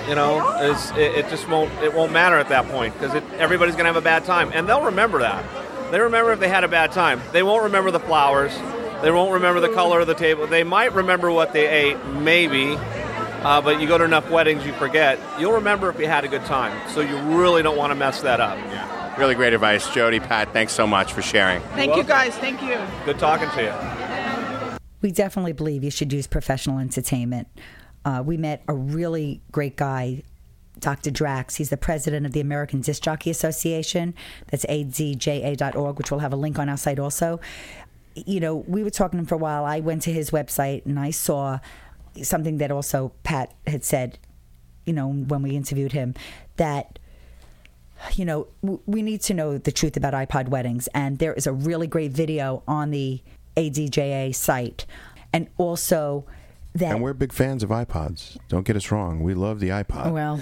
you 0.08 0.16
know, 0.16 0.58
is 0.58 0.90
it, 0.92 1.24
it, 1.24 1.28
just 1.30 1.48
won't 1.48 1.72
it 1.82 1.94
won't 1.94 2.12
matter 2.12 2.36
at 2.36 2.48
that 2.48 2.66
point 2.68 2.92
because 2.94 3.14
everybody's 3.38 3.76
going 3.76 3.84
to 3.84 3.92
have 3.92 3.96
a 3.96 4.00
bad 4.00 4.24
time, 4.24 4.50
and 4.52 4.68
they'll 4.68 4.84
remember 4.84 5.20
that. 5.20 5.44
They 5.92 6.00
remember 6.00 6.32
if 6.32 6.40
they 6.40 6.48
had 6.48 6.64
a 6.64 6.68
bad 6.68 6.92
time. 6.92 7.20
They 7.32 7.42
won't 7.42 7.64
remember 7.64 7.90
the 7.90 8.00
flowers. 8.00 8.50
They 9.02 9.10
won't 9.10 9.34
remember 9.34 9.60
the 9.60 9.68
color 9.68 10.00
of 10.00 10.06
the 10.06 10.14
table. 10.14 10.46
They 10.46 10.64
might 10.64 10.94
remember 10.94 11.30
what 11.30 11.52
they 11.52 11.68
ate, 11.68 12.02
maybe, 12.06 12.76
uh, 12.76 13.60
but 13.60 13.78
you 13.78 13.86
go 13.86 13.98
to 13.98 14.04
enough 14.04 14.30
weddings, 14.30 14.64
you 14.64 14.72
forget. 14.72 15.18
You'll 15.38 15.52
remember 15.52 15.90
if 15.90 15.98
you 15.98 16.06
had 16.06 16.24
a 16.24 16.28
good 16.28 16.46
time. 16.46 16.72
So 16.92 17.02
you 17.02 17.18
really 17.38 17.62
don't 17.62 17.76
want 17.76 17.90
to 17.90 17.94
mess 17.94 18.22
that 18.22 18.40
up. 18.40 18.56
Yeah. 18.56 19.20
Really 19.20 19.34
great 19.34 19.52
advice. 19.52 19.86
Jody, 19.92 20.18
Pat, 20.18 20.54
thanks 20.54 20.72
so 20.72 20.86
much 20.86 21.12
for 21.12 21.20
sharing. 21.20 21.60
Thank 21.74 21.94
you 21.94 22.04
guys. 22.04 22.34
Thank 22.38 22.62
you. 22.62 22.80
Good 23.04 23.18
talking 23.18 23.50
to 23.50 23.62
you. 23.62 24.78
We 25.02 25.10
definitely 25.10 25.52
believe 25.52 25.84
you 25.84 25.90
should 25.90 26.10
use 26.10 26.26
professional 26.26 26.78
entertainment. 26.78 27.48
Uh, 28.02 28.22
we 28.24 28.38
met 28.38 28.62
a 28.66 28.74
really 28.74 29.42
great 29.52 29.76
guy 29.76 30.22
Dr. 30.78 31.10
Drax. 31.10 31.56
He's 31.56 31.70
the 31.70 31.76
president 31.76 32.26
of 32.26 32.32
the 32.32 32.40
American 32.40 32.80
Disc 32.80 33.02
Jockey 33.02 33.30
Association. 33.30 34.14
That's 34.50 34.64
adja.org, 34.66 35.98
which 35.98 36.10
we'll 36.10 36.20
have 36.20 36.32
a 36.32 36.36
link 36.36 36.58
on 36.58 36.68
our 36.68 36.76
site 36.76 36.98
also. 36.98 37.40
You 38.14 38.40
know, 38.40 38.56
we 38.66 38.82
were 38.82 38.90
talking 38.90 39.18
to 39.18 39.22
him 39.22 39.26
for 39.26 39.34
a 39.34 39.38
while. 39.38 39.64
I 39.64 39.80
went 39.80 40.02
to 40.02 40.12
his 40.12 40.30
website 40.30 40.84
and 40.86 40.98
I 40.98 41.10
saw 41.10 41.58
something 42.22 42.58
that 42.58 42.70
also 42.70 43.12
Pat 43.22 43.54
had 43.66 43.84
said, 43.84 44.18
you 44.84 44.92
know, 44.92 45.08
when 45.08 45.42
we 45.42 45.56
interviewed 45.56 45.92
him, 45.92 46.14
that 46.56 46.98
you 48.14 48.24
know, 48.24 48.48
we 48.62 49.02
need 49.02 49.20
to 49.22 49.34
know 49.34 49.58
the 49.58 49.72
truth 49.72 49.96
about 49.96 50.12
iPod 50.12 50.48
weddings. 50.48 50.88
And 50.88 51.18
there 51.18 51.32
is 51.34 51.46
a 51.46 51.52
really 51.52 51.86
great 51.86 52.10
video 52.10 52.62
on 52.66 52.90
the 52.90 53.22
ADJA 53.56 54.34
site. 54.34 54.86
And 55.32 55.48
also 55.56 56.26
that. 56.74 56.92
And 56.92 57.02
we're 57.02 57.12
big 57.12 57.32
fans 57.32 57.62
of 57.62 57.70
iPods. 57.70 58.38
Don't 58.48 58.66
get 58.66 58.76
us 58.76 58.90
wrong. 58.90 59.20
We 59.20 59.34
love 59.34 59.60
the 59.60 59.68
iPod. 59.68 60.12
Well, 60.12 60.40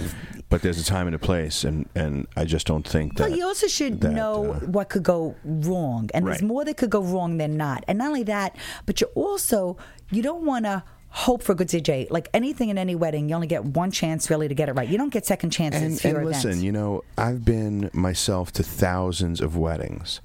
but 0.49 0.63
there's 0.63 0.79
a 0.79 0.85
time 0.85 1.07
and 1.07 1.17
a 1.17 1.19
place, 1.19 1.65
and, 1.65 1.89
and 1.95 2.27
I 2.37 2.45
just 2.45 2.67
don't 2.67 2.87
think 2.87 3.17
that. 3.17 3.31
Well, 3.31 3.39
you 3.39 3.45
also 3.45 3.67
should 3.67 4.01
that, 4.01 4.13
know 4.13 4.53
uh, 4.53 4.61
what 4.61 4.89
could 4.89 5.03
go 5.03 5.35
wrong, 5.45 6.09
and 6.15 6.27
there's 6.27 6.43
more 6.43 6.65
that 6.65 6.77
could 6.77 6.91
go 6.91 7.03
wrong 7.03 7.39
than 7.39 7.57
not. 7.57 7.85
And 7.89 7.99
not 7.99 8.09
only 8.09 8.23
that, 8.25 8.57
but 8.87 9.01
you 9.01 9.09
also 9.15 9.77
you 10.11 10.23
don't 10.23 10.45
want 10.45 10.65
to 10.65 10.83
hope 11.11 11.43
for 11.43 11.53
a 11.53 11.55
good 11.55 11.69
DJ. 11.69 12.09
Like 12.11 12.29
anything 12.33 12.69
in 12.69 12.79
any 12.79 12.95
wedding, 12.95 13.29
you 13.29 13.35
only 13.35 13.47
get 13.47 13.65
one 13.65 13.91
chance 13.91 14.31
really 14.31 14.49
to 14.49 14.55
get 14.55 14.69
it 14.69 14.73
right. 14.73 14.89
You 14.89 14.99
don't 14.99 15.13
get 15.13 15.27
second 15.27 15.51
chances 15.51 15.83
and, 15.83 16.01
for 16.01 16.21
and 16.21 16.27
listen, 16.27 16.51
events. 16.51 16.65
you 16.65 16.73
know, 16.73 17.03
I've 17.19 17.45
been 17.45 17.91
myself 17.93 18.53
to 18.53 18.63
thousands 18.63 19.41
of 19.41 19.57
weddings. 19.57 20.21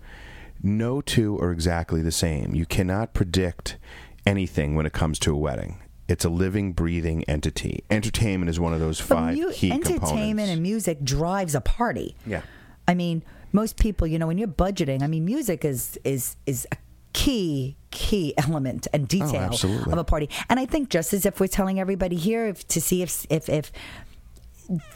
No 0.62 1.02
two 1.02 1.38
are 1.40 1.52
exactly 1.52 2.02
the 2.02 2.12
same. 2.12 2.56
You 2.56 2.66
cannot 2.66 3.14
predict 3.14 3.78
anything 4.26 4.76
when 4.76 4.86
it 4.86 4.94
comes 4.94 5.20
to 5.20 5.32
a 5.34 5.38
wedding. 5.38 5.80
It's 6.08 6.24
a 6.24 6.30
living, 6.30 6.74
breathing 6.74 7.24
entity. 7.26 7.84
Entertainment 7.90 8.50
is 8.50 8.60
one 8.60 8.74
of 8.74 8.80
those 8.80 9.00
five 9.00 9.36
mu- 9.36 9.52
key 9.52 9.72
entertainment 9.72 10.02
components. 10.02 10.50
and 10.52 10.62
music 10.62 11.04
drives 11.04 11.56
a 11.56 11.62
party. 11.62 12.16
Yeah. 12.28 12.42
I 12.88 12.94
mean, 12.94 13.24
most 13.52 13.78
people, 13.78 14.06
you 14.06 14.20
know, 14.20 14.28
when 14.28 14.38
you're 14.38 14.48
budgeting, 14.48 15.02
I 15.02 15.08
mean, 15.08 15.26
music 15.26 15.66
is 15.66 15.98
is 16.04 16.36
is 16.46 16.68
a 16.72 16.78
key 17.14 17.76
key 17.92 18.34
element 18.38 18.88
and 18.94 19.04
oh, 19.04 19.08
detail 19.08 19.50
Oh, 19.64 19.92
of 19.92 19.98
a 19.98 20.04
party. 20.04 20.30
And 20.50 20.60
I 20.60 20.66
think 20.66 20.90
just 20.90 21.14
as 21.14 21.26
if 21.26 21.40
we're 21.40 21.48
telling 21.48 21.80
everybody 21.80 22.18
here 22.18 22.46
if, 22.48 22.68
to 22.68 22.80
see 22.82 23.02
if 23.02 23.26
if 23.32 23.50
if 23.50 23.72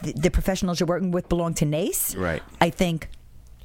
the, 0.02 0.12
the 0.12 0.30
professionals 0.30 0.80
you're 0.80 0.86
working 0.86 1.10
with 1.10 1.28
belong 1.28 1.54
to 1.54 1.64
NACE, 1.64 2.14
Right. 2.16 2.42
I 2.60 2.70
think 2.70 3.08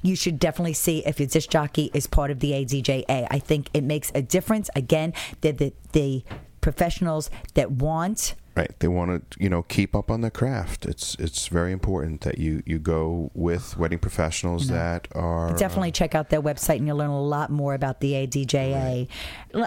you 0.02 0.16
should 0.16 0.40
definitely 0.40 0.74
see 0.74 1.00
if 1.06 1.20
your 1.20 1.28
disc 1.28 1.50
jockey 1.50 1.90
is 1.94 2.06
part 2.08 2.30
of 2.30 2.40
the 2.40 2.52
ADJA. 2.52 3.28
I 3.30 3.40
think 3.40 3.70
it 3.74 3.84
makes 3.84 4.12
a 4.16 4.22
difference. 4.22 4.70
Again, 4.76 5.14
the 5.42 5.52
the, 5.52 5.74
the 5.94 6.24
professionals 6.70 7.30
that 7.54 7.70
want 7.72 8.36
Right. 8.62 8.72
They 8.80 8.88
want 8.88 9.10
to, 9.12 9.44
you 9.44 9.50
know, 9.50 9.64
keep 9.64 9.94
up 10.00 10.08
on 10.10 10.22
their 10.22 10.32
craft. 10.42 10.86
It's 10.86 11.08
it's 11.26 11.50
very 11.60 11.74
important 11.80 12.22
that 12.22 12.38
you 12.38 12.64
you 12.66 12.78
go 12.80 13.30
with 13.34 13.76
wedding 13.82 14.00
professionals 14.00 14.62
that 14.70 15.02
are 15.14 15.52
Definitely 15.66 15.92
check 15.92 16.16
out 16.16 16.30
their 16.30 16.42
website 16.42 16.78
and 16.80 16.88
you'll 16.88 16.96
learn 17.04 17.10
a 17.10 17.28
lot 17.38 17.50
more 17.62 17.74
about 17.82 18.00
the 18.00 18.12
ADJA. 18.22 19.08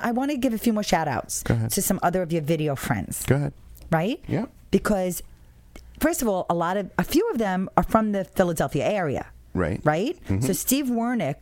I 0.09 0.11
want 0.19 0.31
to 0.31 0.39
give 0.39 0.55
a 0.55 0.59
few 0.67 0.73
more 0.73 0.83
shout 0.93 1.07
outs 1.17 1.35
to 1.75 1.83
some 1.83 1.99
other 2.03 2.23
of 2.27 2.33
your 2.33 2.41
video 2.55 2.75
friends, 2.87 3.13
Go 3.27 3.35
ahead. 3.37 3.53
right? 3.91 4.19
Yeah. 4.27 4.47
Because, 4.71 5.23
first 6.01 6.23
of 6.23 6.27
all, 6.29 6.47
a 6.49 6.55
lot 6.65 6.75
of, 6.81 6.85
a 6.97 7.05
few 7.05 7.25
of 7.33 7.37
them 7.37 7.69
are 7.77 7.83
from 7.95 8.13
the 8.17 8.25
Philadelphia 8.25 8.85
area, 9.01 9.25
Right. 9.65 9.81
right? 9.85 10.17
Mhm. 10.29 10.43
So 10.47 10.53
Steve 10.55 10.87
Wernick, 10.87 11.41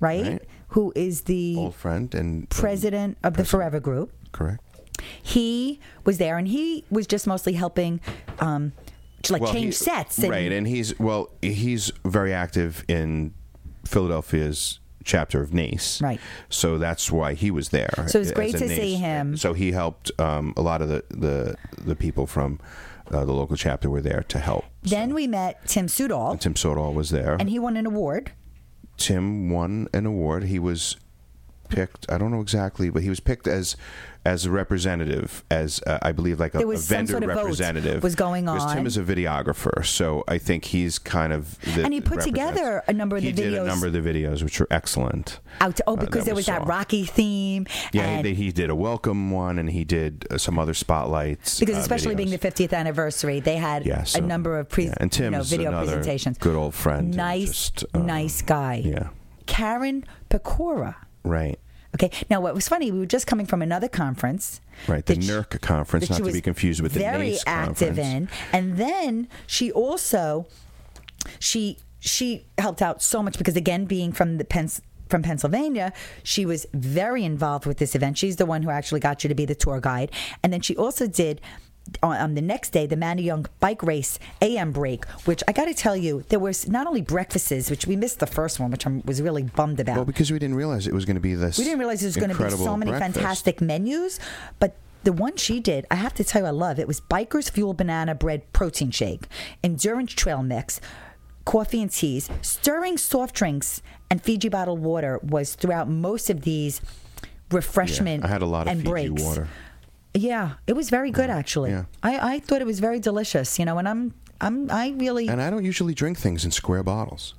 right, 0.00 0.26
Right. 0.26 0.42
who 0.74 0.92
is 0.96 1.14
the 1.32 1.44
Old 1.58 1.74
friend 1.74 2.14
and 2.14 2.48
president 2.48 3.18
of 3.22 3.32
the 3.36 3.44
Forever 3.44 3.78
Group, 3.88 4.08
correct. 4.32 4.62
He 5.22 5.80
was 6.04 6.18
there 6.18 6.38
and 6.38 6.48
he 6.48 6.84
was 6.90 7.06
just 7.06 7.26
mostly 7.26 7.52
helping 7.54 8.00
um, 8.40 8.72
to 9.22 9.32
like 9.32 9.42
Well, 9.42 9.52
change 9.52 9.66
he- 9.78 9.84
sets. 9.84 10.18
And, 10.18 10.30
right, 10.30 10.50
and 10.52 10.66
he's 10.66 10.98
well, 10.98 11.30
he's 11.42 11.92
very 12.04 12.32
active 12.32 12.84
in 12.88 13.34
Philadelphia's 13.84 14.80
chapter 15.04 15.40
of 15.40 15.54
NACE. 15.54 16.02
Right. 16.02 16.20
So 16.50 16.76
that's 16.78 17.10
why 17.10 17.34
he 17.34 17.50
was 17.50 17.70
there. 17.70 18.04
So 18.08 18.18
it 18.18 18.20
was 18.20 18.32
great 18.32 18.52
to 18.56 18.68
see 18.68 18.94
him. 18.94 19.36
So 19.36 19.54
he 19.54 19.72
helped 19.72 20.10
um, 20.20 20.52
a 20.56 20.62
lot 20.62 20.82
of 20.82 20.88
the 20.88 21.04
the, 21.10 21.56
the 21.82 21.96
people 21.96 22.26
from 22.26 22.60
uh, 23.10 23.24
the 23.24 23.32
local 23.32 23.56
chapter 23.56 23.88
were 23.88 24.02
there 24.02 24.22
to 24.28 24.38
help. 24.38 24.66
Then 24.82 25.14
we 25.14 25.26
met 25.26 25.66
Tim 25.66 25.86
Sudol, 25.86 26.38
Tim 26.38 26.54
Sudol 26.54 26.92
was 26.92 27.10
there. 27.10 27.36
and 27.40 27.48
he 27.48 27.58
won 27.58 27.76
an 27.76 27.86
award. 27.86 28.32
Tim 28.98 29.48
won 29.50 29.88
an 29.94 30.04
award. 30.06 30.44
He 30.44 30.58
was 30.58 30.96
picked. 31.68 32.10
I 32.10 32.18
don't 32.18 32.30
know 32.30 32.40
exactly, 32.40 32.90
but 32.90 33.02
he 33.02 33.08
was 33.08 33.20
picked 33.20 33.46
as 33.46 33.76
as 34.24 34.44
a 34.44 34.50
representative, 34.50 35.42
as 35.50 35.80
uh, 35.86 35.98
I 36.02 36.12
believe, 36.12 36.38
like 36.38 36.54
a, 36.54 36.58
There 36.58 36.70
a 36.70 36.76
vendor 36.76 37.12
sort 37.12 37.22
of 37.22 37.28
representative 37.30 38.02
was 38.02 38.14
going 38.14 38.46
on. 38.46 38.56
Because 38.58 38.74
Tim 38.74 38.86
is 38.86 38.96
a 38.98 39.02
videographer, 39.02 39.86
so 39.86 40.22
I 40.28 40.36
think 40.36 40.66
he's 40.66 40.98
kind 40.98 41.32
of 41.32 41.58
the, 41.60 41.84
And 41.84 41.94
he 41.94 42.00
put 42.02 42.20
together 42.20 42.82
a 42.86 42.92
number 42.92 43.16
of 43.16 43.22
he 43.22 43.30
the 43.30 43.42
did 43.42 43.54
a 43.54 43.58
videos- 43.58 43.66
number 43.66 43.86
of 43.86 43.92
the 43.94 44.00
videos, 44.00 44.42
which 44.42 44.60
were 44.60 44.66
excellent. 44.70 45.38
Out 45.60 45.80
oh, 45.86 45.94
uh, 45.94 45.96
because 45.96 46.24
there 46.26 46.34
we 46.34 46.40
was 46.40 46.46
that. 46.46 46.66
Rocky 46.66 47.04
theme. 47.04 47.66
Yeah, 47.92 48.20
he, 48.22 48.34
he 48.34 48.52
did 48.52 48.68
a 48.70 48.74
welcome 48.74 49.30
one, 49.30 49.58
and 49.58 49.70
he 49.70 49.84
did 49.84 50.26
uh, 50.30 50.36
some 50.36 50.58
other 50.58 50.74
spotlights. 50.74 51.58
because 51.58 51.76
uh, 51.76 51.80
especially 51.80 52.14
being 52.14 52.30
the 52.30 52.38
50th 52.38 52.72
anniversary, 52.74 53.40
they 53.40 53.56
had 53.56 53.86
Yeah, 53.86 54.04
a 54.14 54.20
number 54.20 54.58
of 54.58 54.68
pre, 54.68 54.86
yeah, 54.86 54.94
and 54.98 55.10
Tim 55.10 55.32
you 55.32 55.38
know, 55.38 55.44
video 55.44 55.70
presentations. 55.70 56.36
good 56.38 56.56
old 56.56 56.74
friend. 56.74 57.16
Nice, 57.16 57.70
just, 57.70 57.84
uh, 57.94 57.98
nice 58.00 58.42
guy. 58.42 58.82
Yeah, 58.84 59.08
Karen 59.46 60.04
Pecora. 60.28 60.96
Right, 61.28 61.58
Okay, 61.94 62.10
now 62.28 62.40
what 62.40 62.54
was 62.54 62.68
funny, 62.68 62.90
we 62.92 62.98
were 62.98 63.06
just 63.06 63.26
coming 63.26 63.46
from 63.46 63.62
another 63.62 63.88
conference. 63.88 64.60
right. 64.86 65.04
The 65.06 65.14
she- 65.14 65.20
NERC 65.22 65.60
conference, 65.62 66.10
not 66.10 66.18
to 66.22 66.32
be 66.32 66.40
confused 66.42 66.80
with 66.82 66.92
the 66.92 67.00
very 67.00 67.30
NACE 67.30 67.44
active 67.46 67.96
conference. 67.96 68.30
in, 68.30 68.52
and 68.52 68.76
then 68.76 69.28
she 69.46 69.72
also 69.72 70.46
she 71.38 71.78
she 72.00 72.44
helped 72.58 72.80
out 72.82 73.02
so 73.02 73.22
much 73.22 73.38
because 73.38 73.56
again, 73.56 73.84
being 73.86 74.12
from 74.12 74.36
the 74.38 74.44
Pens- 74.44 74.80
from 75.08 75.22
Pennsylvania, 75.22 75.92
she 76.22 76.44
was 76.46 76.66
very 76.74 77.24
involved 77.24 77.64
with 77.66 77.78
this 77.78 77.94
event. 77.94 78.18
She's 78.18 78.36
the 78.36 78.46
one 78.46 78.62
who 78.62 78.70
actually 78.70 79.00
got 79.00 79.24
you 79.24 79.28
to 79.28 79.34
be 79.34 79.46
the 79.46 79.54
tour 79.54 79.80
guide, 79.80 80.10
and 80.42 80.52
then 80.52 80.60
she 80.60 80.76
also 80.76 81.06
did. 81.06 81.40
On 82.02 82.34
the 82.34 82.42
next 82.42 82.70
day, 82.70 82.86
the 82.86 82.96
Manayunk 82.96 83.46
bike 83.60 83.82
race 83.82 84.18
AM 84.42 84.72
break, 84.72 85.04
which 85.24 85.42
I 85.48 85.52
got 85.52 85.64
to 85.66 85.74
tell 85.74 85.96
you, 85.96 86.24
there 86.28 86.38
was 86.38 86.68
not 86.68 86.86
only 86.86 87.00
breakfasts, 87.02 87.70
which 87.70 87.86
we 87.86 87.96
missed 87.96 88.18
the 88.20 88.26
first 88.26 88.60
one, 88.60 88.70
which 88.70 88.86
I 88.86 89.00
was 89.04 89.22
really 89.22 89.42
bummed 89.42 89.80
about. 89.80 89.96
Well, 89.96 90.04
because 90.04 90.30
we 90.30 90.38
didn't 90.38 90.56
realize 90.56 90.86
it 90.86 90.94
was 90.94 91.04
going 91.04 91.16
to 91.16 91.20
be 91.20 91.34
this. 91.34 91.58
We 91.58 91.64
didn't 91.64 91.78
realize 91.78 92.00
there 92.00 92.08
was 92.08 92.16
going 92.16 92.30
to 92.30 92.36
be 92.42 92.50
so 92.50 92.76
many 92.76 92.90
breakfast. 92.90 93.14
fantastic 93.16 93.60
menus, 93.60 94.20
but 94.58 94.76
the 95.04 95.12
one 95.12 95.36
she 95.36 95.60
did, 95.60 95.86
I 95.90 95.94
have 95.94 96.12
to 96.14 96.24
tell 96.24 96.42
you, 96.42 96.48
I 96.48 96.50
love. 96.50 96.78
It 96.78 96.86
was 96.88 97.00
Biker's 97.00 97.48
Fuel 97.50 97.72
Banana 97.72 98.14
Bread 98.14 98.52
Protein 98.52 98.90
Shake, 98.90 99.26
Endurance 99.64 100.12
Trail 100.12 100.42
Mix, 100.42 100.80
coffee 101.44 101.80
and 101.80 101.90
teas, 101.90 102.28
stirring 102.42 102.98
soft 102.98 103.34
drinks, 103.34 103.80
and 104.10 104.20
Fiji 104.22 104.48
bottled 104.48 104.80
water 104.80 105.18
was 105.22 105.54
throughout 105.54 105.88
most 105.88 106.28
of 106.28 106.42
these 106.42 106.80
refreshment 107.50 108.22
Yeah, 108.22 108.28
I 108.28 108.30
had 108.30 108.42
a 108.42 108.46
lot 108.46 108.66
of 108.66 108.72
and 108.72 108.80
Fiji 108.80 108.90
breaks. 108.90 109.22
water. 109.22 109.48
Yeah, 110.14 110.54
it 110.66 110.74
was 110.74 110.90
very 110.90 111.10
good 111.10 111.30
actually. 111.30 111.70
Yeah. 111.70 111.84
I, 112.02 112.34
I 112.34 112.38
thought 112.40 112.60
it 112.60 112.66
was 112.66 112.80
very 112.80 113.00
delicious. 113.00 113.58
You 113.58 113.64
know, 113.64 113.78
and 113.78 113.88
I'm 113.88 114.14
I'm 114.40 114.70
I 114.70 114.90
really 114.90 115.28
And 115.28 115.40
I 115.42 115.50
don't 115.50 115.64
usually 115.64 115.94
drink 115.94 116.18
things 116.18 116.44
in 116.44 116.50
square 116.50 116.82
bottles. 116.82 117.34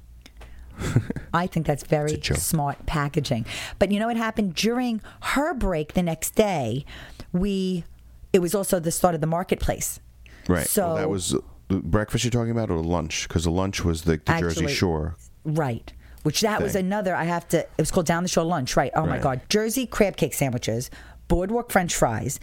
I 1.34 1.48
think 1.48 1.66
that's 1.66 1.84
very 1.84 2.22
smart 2.22 2.86
packaging. 2.86 3.46
But 3.80 3.92
you 3.92 4.00
know 4.00 4.08
what 4.08 4.18
happened 4.18 4.56
during 4.56 5.02
her 5.22 5.54
break 5.54 5.94
the 5.94 6.04
next 6.04 6.36
day? 6.36 6.86
We 7.34 7.84
it 8.32 8.40
was 8.40 8.56
also 8.56 8.80
the 8.80 8.92
start 8.92 9.16
of 9.16 9.22
the 9.22 9.28
marketplace. 9.28 10.00
Right. 10.48 10.68
So 10.68 10.88
well, 10.88 10.96
that 10.96 11.10
was 11.10 11.36
the 11.68 11.78
breakfast 11.78 12.24
you're 12.24 12.32
talking 12.32 12.52
about, 12.52 12.72
or 12.72 12.82
lunch? 12.82 13.28
Because 13.28 13.44
the 13.44 13.52
lunch 13.52 13.84
was 13.84 14.04
the, 14.04 14.22
the 14.24 14.40
Jersey 14.40 14.68
Shore. 14.68 15.16
right. 15.44 15.92
Which 16.24 16.42
that 16.42 16.62
was 16.62 16.76
another 16.76 17.16
I 17.16 17.24
have 17.24 17.48
to 17.50 17.60
it 17.60 17.70
was 17.78 17.92
called 17.92 18.06
down 18.06 18.24
the 18.24 18.30
shore 18.30 18.44
lunch, 18.44 18.76
right? 18.76 18.92
Oh 18.96 19.06
my 19.06 19.20
god. 19.20 19.42
Jersey 19.50 19.86
crab 19.86 20.18
cake 20.18 20.34
sandwiches, 20.34 20.90
boardwalk 21.30 21.72
french 21.72 21.96
fries, 21.96 22.40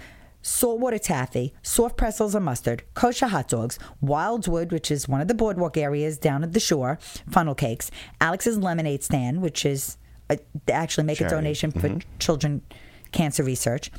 saltwater 0.47 0.99
taffy, 0.99 1.53
soft 1.61 1.97
pretzels 1.97 2.35
and 2.35 2.45
mustard, 2.45 2.85
kosher 2.95 3.27
hot 3.27 3.49
dogs, 3.49 3.81
Wildwood, 4.01 4.71
which 4.71 4.93
is 4.93 5.09
one 5.09 5.21
of 5.21 5.27
the 5.27 5.35
boardwalk 5.35 5.77
areas 5.77 6.19
down 6.19 6.45
at 6.45 6.53
the 6.53 6.61
shore, 6.61 7.01
funnel 7.29 7.57
cakes, 7.57 7.91
Alex's 8.21 8.57
lemonade 8.57 9.03
stand, 9.03 9.43
which 9.43 9.67
is 9.67 9.99
uh, 10.31 10.37
actually 10.71 11.05
make 11.05 11.19
Charity. 11.19 11.35
a 11.35 11.37
donation 11.37 11.73
for 11.73 11.99
children 12.21 12.63
cancer 13.11 13.43
research. 13.43 13.91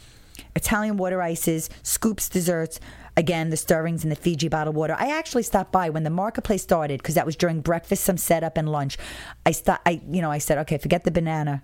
Italian 0.55 0.95
water 0.95 1.21
ices, 1.21 1.69
scoops 1.83 2.29
desserts, 2.29 2.79
again 3.17 3.49
the 3.49 3.57
stirrings 3.57 4.03
and 4.03 4.11
the 4.11 4.15
Fiji 4.15 4.47
bottled 4.47 4.75
water. 4.75 4.95
I 4.97 5.17
actually 5.17 5.43
stopped 5.43 5.73
by 5.73 5.89
when 5.89 6.03
the 6.03 6.09
marketplace 6.09 6.63
started 6.63 7.01
because 7.01 7.15
that 7.15 7.25
was 7.25 7.35
during 7.35 7.59
breakfast, 7.59 8.05
some 8.05 8.17
setup 8.17 8.55
and 8.55 8.71
lunch. 8.71 8.97
I 9.45 9.51
stopped. 9.51 9.81
I 9.85 10.01
you 10.09 10.21
know 10.21 10.31
I 10.31 10.37
said 10.37 10.59
okay, 10.59 10.77
forget 10.77 11.03
the 11.03 11.11
banana 11.11 11.63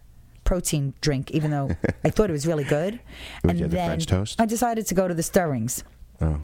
protein 0.54 0.93
drink, 1.01 1.32
even 1.32 1.49
though 1.49 1.76
I 2.04 2.12
thought 2.12 2.30
it 2.30 2.34
was 2.34 2.45
really 2.45 2.64
good. 2.64 2.99
Would 3.43 3.58
you 3.58 3.64
have 3.64 3.72
the 3.72 3.78
French 3.78 4.06
toast? 4.06 4.39
I 4.39 4.45
decided 4.45 4.86
to 4.86 4.93
go 4.93 5.08
to 5.08 5.14
the 5.16 5.24
stirrings. 5.24 5.84
Oh. 6.22 6.41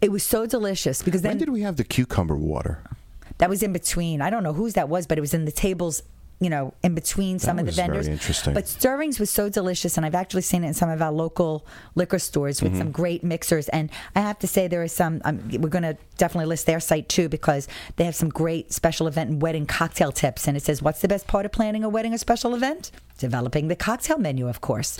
It 0.00 0.12
was 0.12 0.22
so 0.22 0.46
delicious 0.46 1.02
because 1.02 1.22
then 1.22 1.32
When 1.32 1.38
did 1.38 1.48
we 1.48 1.62
have 1.62 1.74
the 1.76 1.82
cucumber 1.82 2.36
water? 2.36 2.84
that 3.38 3.50
was 3.50 3.64
in 3.64 3.72
between. 3.72 4.22
I 4.22 4.30
don't 4.30 4.44
know 4.44 4.52
whose 4.52 4.74
that 4.74 4.88
was, 4.88 5.08
but 5.08 5.18
it 5.18 5.20
was 5.20 5.34
in 5.34 5.44
the 5.44 5.50
tables 5.50 6.04
you 6.38 6.50
know, 6.50 6.74
in 6.82 6.94
between 6.94 7.38
some 7.38 7.56
That 7.56 7.62
of 7.62 7.66
the 7.66 7.72
vendors. 7.72 8.08
But 8.44 8.68
Stirrings 8.68 9.18
was 9.18 9.30
so 9.30 9.48
delicious, 9.48 9.96
and 9.96 10.04
I've 10.04 10.14
actually 10.14 10.42
seen 10.42 10.64
it 10.64 10.68
in 10.68 10.74
some 10.74 10.90
of 10.90 11.00
our 11.00 11.10
local 11.10 11.64
liquor 11.94 12.18
stores 12.18 12.60
with 12.60 12.74
Mhm. 12.74 12.78
some 12.78 12.90
great 12.90 13.24
mixers. 13.24 13.68
And 13.70 13.88
I 14.14 14.20
have 14.20 14.38
to 14.40 14.46
say, 14.46 14.68
there 14.68 14.82
is 14.82 14.92
some. 14.92 15.22
Um, 15.24 15.48
we're 15.50 15.70
going 15.70 15.82
to 15.84 15.96
definitely 16.18 16.46
list 16.46 16.66
their 16.66 16.78
site 16.80 17.08
too 17.08 17.28
because 17.30 17.68
they 17.96 18.04
have 18.04 18.14
some 18.14 18.28
great 18.28 18.70
special 18.72 19.06
event 19.06 19.30
and 19.30 19.40
wedding 19.40 19.64
cocktail 19.64 20.12
tips. 20.12 20.46
And 20.46 20.56
it 20.58 20.62
says, 20.62 20.82
"What's 20.82 21.00
the 21.00 21.08
best 21.08 21.26
part 21.26 21.46
of 21.46 21.52
planning 21.52 21.84
a 21.84 21.88
wedding 21.88 22.12
or 22.12 22.18
special 22.18 22.54
event? 22.54 22.90
Developing 23.18 23.68
the 23.68 23.76
cocktail 23.76 24.18
menu, 24.18 24.46
of 24.46 24.60
course." 24.60 24.98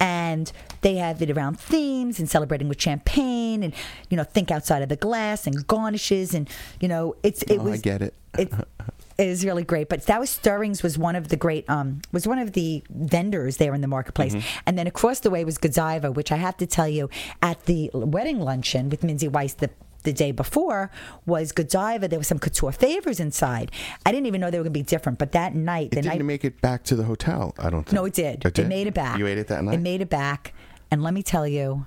And 0.00 0.50
they 0.80 0.96
have 0.96 1.22
it 1.22 1.30
around 1.30 1.60
themes 1.60 2.18
and 2.18 2.28
celebrating 2.28 2.68
with 2.68 2.80
champagne, 2.80 3.62
and 3.62 3.72
you 4.10 4.16
know, 4.16 4.24
think 4.24 4.50
outside 4.50 4.82
of 4.82 4.88
the 4.88 4.96
glass 4.96 5.46
and 5.46 5.66
garnishes, 5.66 6.34
and 6.34 6.48
you 6.80 6.88
know, 6.88 7.14
it's 7.22 7.42
it 7.44 7.58
Oh, 7.60 7.64
was 7.64 7.74
I 7.74 7.76
get 7.78 8.02
it. 8.02 8.14
it 8.36 8.52
is 9.18 9.44
really 9.44 9.64
great. 9.64 9.88
But 9.88 10.06
that 10.06 10.20
was 10.20 10.30
Stirrings 10.30 10.82
was 10.82 10.98
one 10.98 11.16
of 11.16 11.28
the 11.28 11.36
great 11.36 11.68
um 11.70 12.00
was 12.12 12.26
one 12.26 12.38
of 12.38 12.52
the 12.52 12.82
vendors 12.90 13.56
there 13.56 13.74
in 13.74 13.80
the 13.80 13.88
marketplace. 13.88 14.34
Mm-hmm. 14.34 14.58
And 14.66 14.78
then 14.78 14.86
across 14.86 15.20
the 15.20 15.30
way 15.30 15.44
was 15.44 15.58
Godiva, 15.58 16.12
which 16.12 16.30
I 16.32 16.36
have 16.36 16.56
to 16.58 16.66
tell 16.66 16.88
you 16.88 17.08
at 17.42 17.64
the 17.66 17.90
wedding 17.94 18.40
luncheon 18.40 18.88
with 18.88 19.02
Mindy 19.02 19.28
Weiss 19.28 19.54
the 19.54 19.70
the 20.02 20.12
day 20.12 20.30
before 20.30 20.90
was 21.26 21.50
Godiva. 21.50 22.06
There 22.06 22.18
was 22.18 22.28
some 22.28 22.38
couture 22.38 22.70
favors 22.70 23.18
inside. 23.18 23.72
I 24.04 24.12
didn't 24.12 24.26
even 24.26 24.40
know 24.40 24.50
they 24.52 24.58
were 24.58 24.62
going 24.64 24.72
to 24.72 24.78
be 24.78 24.84
different. 24.84 25.18
But 25.18 25.32
that 25.32 25.54
night, 25.56 25.86
It 25.86 25.90
the 25.90 25.96
didn't 26.02 26.18
night 26.18 26.24
make 26.24 26.44
it 26.44 26.60
back 26.60 26.84
to 26.84 26.94
the 26.94 27.02
hotel. 27.02 27.54
I 27.58 27.70
don't 27.70 27.82
think. 27.82 27.92
no, 27.92 28.04
it 28.04 28.14
did. 28.14 28.44
It 28.46 28.54
did. 28.54 28.68
made 28.68 28.86
it 28.86 28.94
back. 28.94 29.18
You 29.18 29.26
ate 29.26 29.38
it 29.38 29.48
that 29.48 29.64
night. 29.64 29.74
It 29.74 29.80
made 29.80 30.00
it 30.00 30.08
back. 30.08 30.54
And 30.92 31.02
let 31.02 31.12
me 31.12 31.24
tell 31.24 31.46
you, 31.48 31.86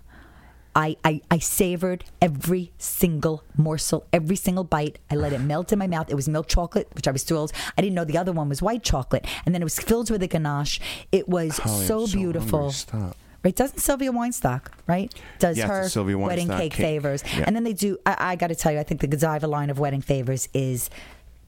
I, 0.76 0.98
I, 1.04 1.22
I 1.32 1.40
savored 1.40 2.06
every 2.22 2.72
single 2.78 3.44
morsel, 3.58 4.06
every 4.14 4.36
single 4.36 4.64
bite. 4.64 5.00
I 5.10 5.16
let 5.16 5.34
it 5.34 5.40
melt 5.40 5.72
in 5.74 5.80
my 5.80 5.88
mouth. 5.88 6.10
It 6.10 6.16
was 6.16 6.30
milk 6.30 6.48
chocolate, 6.48 6.88
which 6.94 7.08
I 7.08 7.12
was 7.12 7.24
thrilled. 7.24 7.52
I 7.78 7.82
didn't 7.82 7.96
know 7.96 8.06
the 8.06 8.18
other 8.18 8.32
one 8.32 8.50
was 8.50 8.62
white 8.62 8.84
chocolate. 8.84 9.26
And 9.46 9.54
then 9.56 9.62
it 9.62 9.66
was 9.66 9.80
filled 9.80 10.10
with 10.12 10.22
a 10.24 10.28
ganache. 10.28 10.80
It 11.12 11.28
was 11.28 11.58
Holly, 11.58 11.86
so 11.86 12.06
so 12.06 12.18
beautiful. 12.18 12.72
Stop. 12.72 13.18
Right? 13.44 13.56
Doesn't 13.56 13.80
Sylvia 13.80 14.12
Weinstock, 14.12 14.66
right? 14.86 15.14
Does 15.40 15.58
Yes, 15.58 15.70
her 15.70 15.88
Sylvia 15.88 16.18
wedding 16.18 16.50
cake, 16.50 16.74
cake. 16.74 16.74
favors. 16.74 17.24
Yeah. 17.26 17.46
And 17.48 17.56
then 17.56 17.64
they 17.64 17.72
do, 17.74 17.98
I, 18.06 18.16
I 18.20 18.36
got 18.36 18.48
to 18.48 18.56
tell 18.56 18.72
you, 18.74 18.80
I 18.80 18.84
think 18.84 19.00
the 19.00 19.08
Godiva 19.08 19.48
line 19.48 19.70
of 19.70 19.80
wedding 19.80 20.02
favors 20.02 20.50
is 20.54 20.90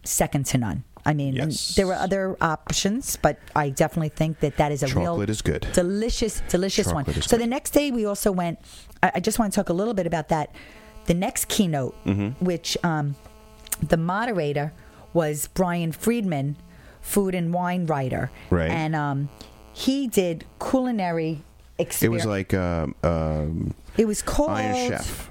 second 0.03 0.45
to 0.47 0.57
none. 0.57 0.83
I 1.05 1.13
mean, 1.13 1.33
Yes. 1.35 1.75
there 1.75 1.87
were 1.87 1.95
other 1.95 2.37
options, 2.41 3.17
but 3.21 3.37
I 3.55 3.69
definitely 3.69 4.09
think 4.09 4.39
that 4.41 4.57
that 4.57 4.71
is 4.71 4.83
a 4.83 4.87
real 4.87 5.05
Chocolate 5.17 5.29
is 5.29 5.41
good. 5.41 5.67
delicious, 5.73 6.41
delicious 6.49 6.87
one. 6.93 7.05
Chocolate 7.05 7.17
is 7.17 7.25
So 7.25 7.37
good. 7.37 7.43
the 7.43 7.47
next 7.49 7.71
day 7.71 7.91
we 7.91 8.05
also 8.05 8.31
went. 8.31 8.59
I, 9.01 9.11
I 9.15 9.19
just 9.19 9.39
want 9.39 9.51
to 9.51 9.55
talk 9.55 9.69
a 9.69 9.73
little 9.73 9.93
bit 9.95 10.05
about 10.07 10.29
that. 10.29 10.53
The 11.05 11.13
next 11.15 11.47
keynote, 11.47 11.95
Mhm. 12.05 12.35
which 12.39 12.77
um, 12.83 13.15
the 13.81 13.97
moderator 13.97 14.73
was 15.13 15.47
Brian 15.53 15.91
Friedman, 15.91 16.55
food 17.01 17.33
and 17.33 17.51
wine 17.53 17.87
writer, 17.87 18.29
Right. 18.51 18.69
And 18.69 18.95
um, 18.95 19.29
he 19.73 20.07
did 20.07 20.45
culinary 20.59 21.41
It 21.79 22.09
was 22.09 22.25
like 22.27 22.53
um, 22.53 22.93
um, 23.03 23.73
it 23.97 24.05
was 24.05 24.21
called 24.21 24.51
Iron 24.51 24.89
Chef. 24.91 25.30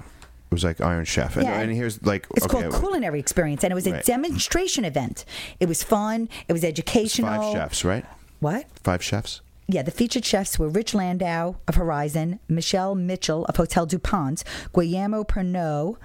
It 0.51 0.55
was 0.55 0.65
like 0.65 0.81
Iron 0.81 1.05
Chef. 1.05 1.37
And, 1.37 1.45
Yeah. 1.45 1.61
and 1.61 1.71
here's 1.71 2.03
like 2.03 2.27
It's 2.35 2.45
okay, 2.45 2.63
called 2.69 2.75
Culinary 2.75 3.21
Experience, 3.21 3.63
and 3.63 3.71
it 3.71 3.75
was 3.75 3.87
a 3.87 3.93
Right. 3.93 4.05
demonstration 4.05 4.83
event. 4.83 5.23
It 5.61 5.69
was 5.69 5.81
fun. 5.81 6.27
It 6.49 6.51
was 6.51 6.65
educational. 6.65 7.29
five 7.41 7.53
chefs, 7.53 7.85
right? 7.85 8.05
What? 8.41 8.65
Five 8.83 9.01
chefs. 9.01 9.39
Yeah, 9.69 9.83
the 9.83 9.91
featured 9.91 10.25
chefs 10.25 10.59
were 10.59 10.67
Rich 10.67 10.93
Landau 10.93 11.55
of 11.69 11.75
Horizon, 11.75 12.39
Michelle 12.49 12.95
Mitchell 12.95 13.45
of 13.45 13.55
Hotel 13.55 13.85
DuPont, 13.85 14.43
Guillermo 14.73 15.23
Pernot, 15.23 15.95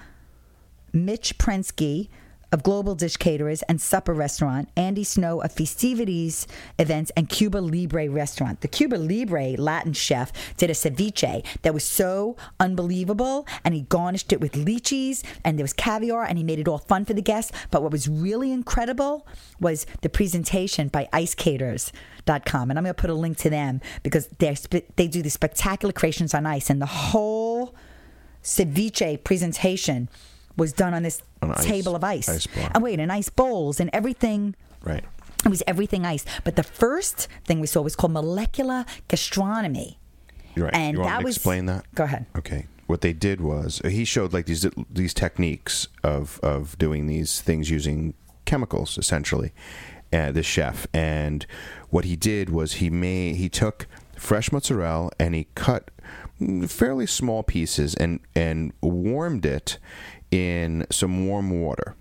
Mitch 0.92 1.36
Prensky 1.38 2.08
of 2.56 2.62
Global 2.62 2.94
Dish 2.94 3.18
Caterers 3.18 3.60
and 3.64 3.78
Supper 3.78 4.14
Restaurant, 4.14 4.70
Andy 4.78 5.04
Snow 5.04 5.42
of 5.42 5.52
Festivities 5.52 6.46
Events, 6.78 7.12
and 7.14 7.28
Cuba 7.28 7.58
Libre 7.58 8.08
Restaurant. 8.08 8.62
The 8.62 8.68
Cuba 8.68 8.96
Libre 8.96 9.56
Latin 9.58 9.92
chef 9.92 10.32
did 10.56 10.70
a 10.70 10.72
ceviche 10.72 11.44
that 11.60 11.74
was 11.74 11.84
so 11.84 12.34
unbelievable, 12.58 13.46
and 13.62 13.74
he 13.74 13.82
garnished 13.82 14.32
it 14.32 14.40
with 14.40 14.52
lychees, 14.52 15.22
and 15.44 15.58
there 15.58 15.64
was 15.64 15.74
caviar, 15.74 16.24
and 16.24 16.38
he 16.38 16.44
made 16.44 16.58
it 16.58 16.66
all 16.66 16.78
fun 16.78 17.04
for 17.04 17.12
the 17.12 17.20
guests. 17.20 17.52
But 17.70 17.82
what 17.82 17.92
was 17.92 18.08
really 18.08 18.50
incredible 18.50 19.26
was 19.60 19.84
the 20.00 20.08
presentation 20.08 20.88
by 20.88 21.10
IceCaters.com, 21.12 22.70
and 22.70 22.78
I'm 22.78 22.84
going 22.84 22.94
to 22.94 23.00
put 23.00 23.10
a 23.10 23.14
link 23.14 23.36
to 23.38 23.50
them 23.50 23.82
because 24.02 24.28
they 24.38 24.56
they 24.96 25.08
do 25.08 25.20
the 25.20 25.28
spectacular 25.28 25.92
creations 25.92 26.32
on 26.32 26.46
ice, 26.46 26.70
and 26.70 26.80
the 26.80 26.86
whole 26.86 27.74
ceviche 28.42 29.22
presentation 29.24 30.08
was 30.56 30.72
done 30.72 30.94
on 30.94 31.02
this 31.02 31.22
On 31.42 31.52
ice. 31.52 31.64
table 31.64 31.94
of 31.94 32.02
ice. 32.04 32.28
Ice 32.28 32.48
and 32.74 32.82
wait, 32.82 32.98
and 33.00 33.12
ice 33.12 33.28
bowls 33.28 33.80
and 33.80 33.90
everything. 33.92 34.54
Right. 34.82 35.04
It 35.44 35.48
was 35.48 35.62
everything 35.66 36.04
ice. 36.04 36.24
But 36.44 36.56
the 36.56 36.62
first 36.62 37.28
thing 37.44 37.60
we 37.60 37.66
saw 37.66 37.82
was 37.82 37.94
called 37.94 38.12
molecular 38.12 38.84
gastronomy. 39.08 39.98
You're 40.54 40.66
right. 40.66 40.74
And 40.74 40.94
you 40.94 41.00
want 41.00 41.10
that 41.12 41.24
was- 41.24 41.36
explain 41.36 41.66
that? 41.66 41.84
Go 41.94 42.04
ahead. 42.04 42.26
Okay. 42.36 42.66
What 42.86 43.00
they 43.00 43.12
did 43.12 43.40
was 43.40 43.80
uh, 43.84 43.88
he 43.88 44.04
showed 44.04 44.32
like 44.32 44.46
these 44.46 44.64
these 44.90 45.12
techniques 45.12 45.88
of 46.04 46.38
of 46.42 46.78
doing 46.78 47.06
these 47.08 47.40
things 47.42 47.68
using 47.68 48.14
chemicals 48.44 48.96
essentially. 48.96 49.52
Uh, 50.12 50.30
the 50.30 50.42
chef 50.42 50.86
and 50.94 51.46
what 51.90 52.04
he 52.04 52.14
did 52.14 52.48
was 52.48 52.74
he 52.74 52.88
made 52.88 53.34
he 53.36 53.48
took 53.48 53.88
fresh 54.16 54.52
mozzarella 54.52 55.10
and 55.18 55.34
he 55.34 55.48
cut 55.56 55.90
mm, 56.40 56.70
fairly 56.70 57.06
small 57.06 57.42
pieces 57.42 57.96
and 57.96 58.20
and 58.36 58.72
warmed 58.80 59.44
it 59.44 59.78
in 60.30 60.86
some 60.90 61.26
warm 61.26 61.50
water. 61.50 61.94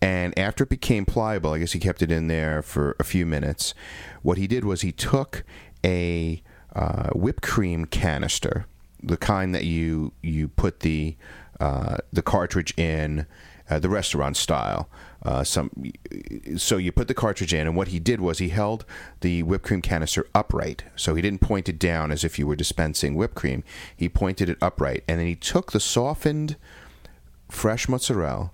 And 0.00 0.38
after 0.38 0.64
it 0.64 0.70
became 0.70 1.04
pliable, 1.04 1.52
I 1.52 1.58
guess 1.58 1.72
he 1.72 1.80
kept 1.80 2.02
it 2.02 2.12
in 2.12 2.28
there 2.28 2.62
for 2.62 2.94
a 3.00 3.04
few 3.04 3.26
minutes. 3.26 3.74
What 4.22 4.38
he 4.38 4.46
did 4.46 4.64
was 4.64 4.82
he 4.82 4.92
took 4.92 5.44
a 5.84 6.42
uh, 6.74 7.10
whipped 7.10 7.42
cream 7.42 7.84
canister, 7.84 8.66
the 9.02 9.16
kind 9.16 9.54
that 9.54 9.64
you 9.64 10.12
you 10.22 10.48
put 10.48 10.80
the 10.80 11.16
uh, 11.58 11.96
the 12.12 12.22
cartridge 12.22 12.72
in, 12.78 13.26
uh, 13.68 13.78
the 13.78 13.88
restaurant 13.88 14.36
style. 14.36 14.88
Uh, 15.24 15.42
some 15.42 15.70
so 16.56 16.76
you 16.76 16.92
put 16.92 17.08
the 17.08 17.14
cartridge 17.14 17.52
in, 17.52 17.66
and 17.66 17.76
what 17.76 17.88
he 17.88 17.98
did 17.98 18.20
was 18.20 18.38
he 18.38 18.50
held 18.50 18.84
the 19.20 19.42
whipped 19.42 19.64
cream 19.64 19.82
canister 19.82 20.28
upright, 20.32 20.84
so 20.94 21.16
he 21.16 21.22
didn't 21.22 21.40
point 21.40 21.68
it 21.68 21.78
down 21.78 22.12
as 22.12 22.22
if 22.22 22.38
you 22.38 22.46
were 22.46 22.54
dispensing 22.54 23.16
whipped 23.16 23.34
cream. 23.34 23.64
He 23.96 24.08
pointed 24.08 24.48
it 24.48 24.58
upright, 24.62 25.02
and 25.08 25.18
then 25.18 25.26
he 25.26 25.34
took 25.34 25.72
the 25.72 25.80
softened 25.80 26.56
fresh 27.48 27.88
mozzarella 27.88 28.50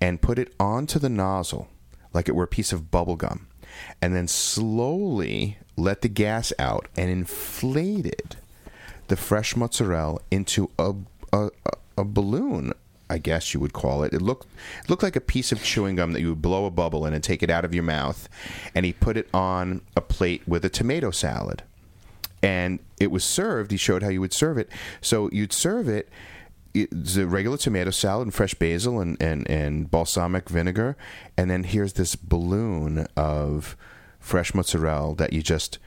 and 0.00 0.20
put 0.22 0.38
it 0.38 0.54
onto 0.60 0.98
the 0.98 1.08
nozzle 1.08 1.68
like 2.12 2.28
it 2.28 2.34
were 2.34 2.44
a 2.44 2.48
piece 2.48 2.72
of 2.72 2.90
bubble 2.90 3.16
gum 3.16 3.46
and 4.00 4.14
then 4.14 4.28
slowly 4.28 5.58
let 5.76 6.02
the 6.02 6.08
gas 6.08 6.52
out 6.58 6.86
and 6.96 7.10
inflated 7.10 8.36
the 9.08 9.16
fresh 9.16 9.54
mozzarella 9.56 10.18
into 10.30 10.70
a, 10.78 10.94
a, 11.32 11.50
a- 11.96 12.04
balloon 12.04 12.72
I 13.08 13.18
guess 13.18 13.54
you 13.54 13.60
would 13.60 13.72
call 13.72 14.02
it. 14.02 14.12
It 14.12 14.20
looked 14.20 14.48
it 14.82 14.90
looked 14.90 15.04
like 15.04 15.14
a 15.14 15.20
piece 15.20 15.52
of 15.52 15.62
chewing 15.62 15.94
gum 15.94 16.12
that 16.12 16.20
you 16.20 16.30
would 16.30 16.42
blow 16.42 16.66
a 16.66 16.72
bubble 16.72 17.06
in 17.06 17.14
and 17.14 17.22
take 17.22 17.40
it 17.40 17.50
out 17.50 17.64
of 17.64 17.72
your 17.72 17.84
mouth. 17.84 18.28
And 18.74 18.84
he 18.84 18.92
put 18.92 19.16
it 19.16 19.28
on 19.32 19.80
a 19.96 20.00
plate 20.00 20.42
with 20.46 20.64
a 20.64 20.68
tomato 20.68 21.12
salad 21.12 21.62
and 22.42 22.80
it 22.98 23.10
was 23.12 23.22
served. 23.24 23.70
He 23.70 23.76
showed 23.76 24.02
how 24.02 24.08
you 24.08 24.20
would 24.20 24.32
serve 24.32 24.58
it. 24.58 24.68
So 25.00 25.30
you'd 25.32 25.52
serve 25.52 25.88
it. 25.88 26.08
A 26.82 27.26
regular 27.26 27.56
tomato 27.56 27.90
salad 27.90 28.26
and 28.26 28.34
fresh 28.34 28.54
basil 28.54 29.00
and, 29.00 29.20
and, 29.22 29.48
and 29.50 29.90
balsamic 29.90 30.48
vinegar. 30.48 30.96
And 31.36 31.50
then 31.50 31.64
here's 31.64 31.94
this 31.94 32.16
balloon 32.16 33.06
of 33.16 33.76
fresh 34.18 34.54
mozzarella 34.54 35.14
that 35.16 35.32
you 35.32 35.42
just 35.42 35.78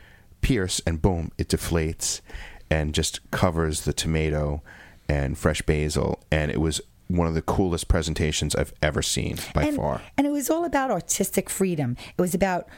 pierce 0.41 0.81
and 0.87 1.01
boom, 1.01 1.31
it 1.37 1.49
deflates 1.49 2.21
and 2.69 2.93
just 2.93 3.29
covers 3.31 3.81
the 3.81 3.93
tomato 3.93 4.61
and 5.07 5.37
fresh 5.37 5.61
basil. 5.63 6.19
And 6.31 6.51
it 6.51 6.61
was 6.61 6.81
one 7.07 7.27
of 7.27 7.33
the 7.33 7.41
coolest 7.41 7.87
presentations 7.87 8.55
I've 8.55 8.73
ever 8.81 9.01
seen 9.01 9.37
by 9.53 9.63
and, 9.63 9.75
far. 9.75 10.01
And 10.17 10.27
it 10.27 10.29
was 10.29 10.49
all 10.49 10.63
about 10.63 10.91
artistic 10.91 11.49
freedom. 11.49 11.97
It 12.17 12.21
was 12.21 12.35
about 12.35 12.69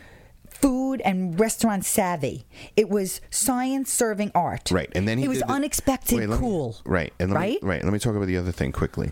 food 0.61 1.01
and 1.01 1.39
restaurant 1.39 1.85
savvy. 1.85 2.45
It 2.75 2.89
was 2.89 3.21
science 3.29 3.91
serving 3.91 4.31
art. 4.35 4.69
Right, 4.71 4.89
and 4.95 5.07
then 5.07 5.17
he 5.17 5.25
it 5.25 5.29
was 5.29 5.39
the- 5.39 5.49
unexpected 5.51 6.17
Wait, 6.19 6.29
let 6.29 6.39
me- 6.39 6.47
cool. 6.47 6.77
right, 6.85 7.13
and 7.19 7.33
right? 7.33 7.61
Me, 7.61 7.69
right. 7.69 7.83
Let 7.83 7.91
me 7.93 7.99
talk 7.99 8.15
about 8.15 8.27
the 8.27 8.37
other 8.37 8.51
thing 8.51 8.71
quickly. 8.71 9.11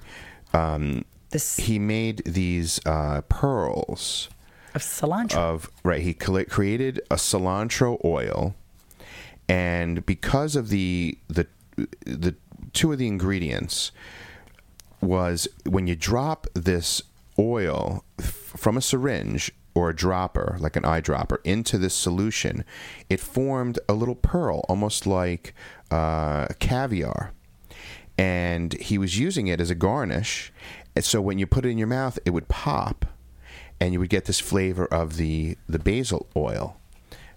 Um, 0.54 1.06
he 1.58 1.78
made 1.80 2.24
these 2.26 2.80
uh, 2.86 3.22
pearls 3.30 4.30
of 4.74 4.82
cilantro. 4.82 5.38
Of 5.38 5.70
right, 5.84 6.02
he 6.02 6.14
created 6.14 7.02
a 7.12 7.16
cilantro 7.16 8.04
oil, 8.04 8.56
and 9.48 10.06
because 10.06 10.56
of 10.56 10.70
the 10.70 11.18
the 11.28 11.48
the 12.06 12.36
two 12.74 12.92
of 12.92 12.98
the 12.98 13.08
ingredients 13.08 13.92
was 15.02 15.48
when 15.66 15.88
you 15.88 15.96
drop 15.96 16.48
this 16.54 17.02
oil 17.38 18.04
from 18.20 18.76
a 18.76 18.82
syringe 18.82 19.52
or 19.76 19.90
a 19.90 19.96
dropper, 19.96 20.58
like 20.60 20.76
an 20.76 20.84
eyedropper, 20.84 21.38
into 21.44 21.78
this 21.78 21.94
solution, 21.94 22.64
it 23.10 23.20
formed 23.20 23.80
a 23.88 23.94
little 23.94 24.16
pearl, 24.16 24.66
almost 24.70 25.06
like 25.08 25.54
uh, 25.92 26.48
caviar. 26.60 27.32
And 28.18 28.74
he 28.74 28.98
was 28.98 29.18
using 29.18 29.48
it 29.48 29.62
as 29.62 29.70
a 29.70 29.76
garnish. 29.76 30.52
And 30.96 31.06
so 31.06 31.22
when 31.22 31.40
you 31.40 31.48
put 31.48 31.66
it 31.66 31.70
in 31.70 31.78
your 31.78 31.88
mouth, 31.88 32.20
it 32.26 32.32
would 32.32 32.48
pop. 32.48 33.06
and 33.80 33.94
you 33.94 34.00
would 34.00 34.10
get 34.10 34.26
this 34.26 34.40
flavor 34.40 34.86
of 34.86 35.18
the 35.18 35.58
the 35.68 35.80
basil 35.80 36.28
oil. 36.36 36.76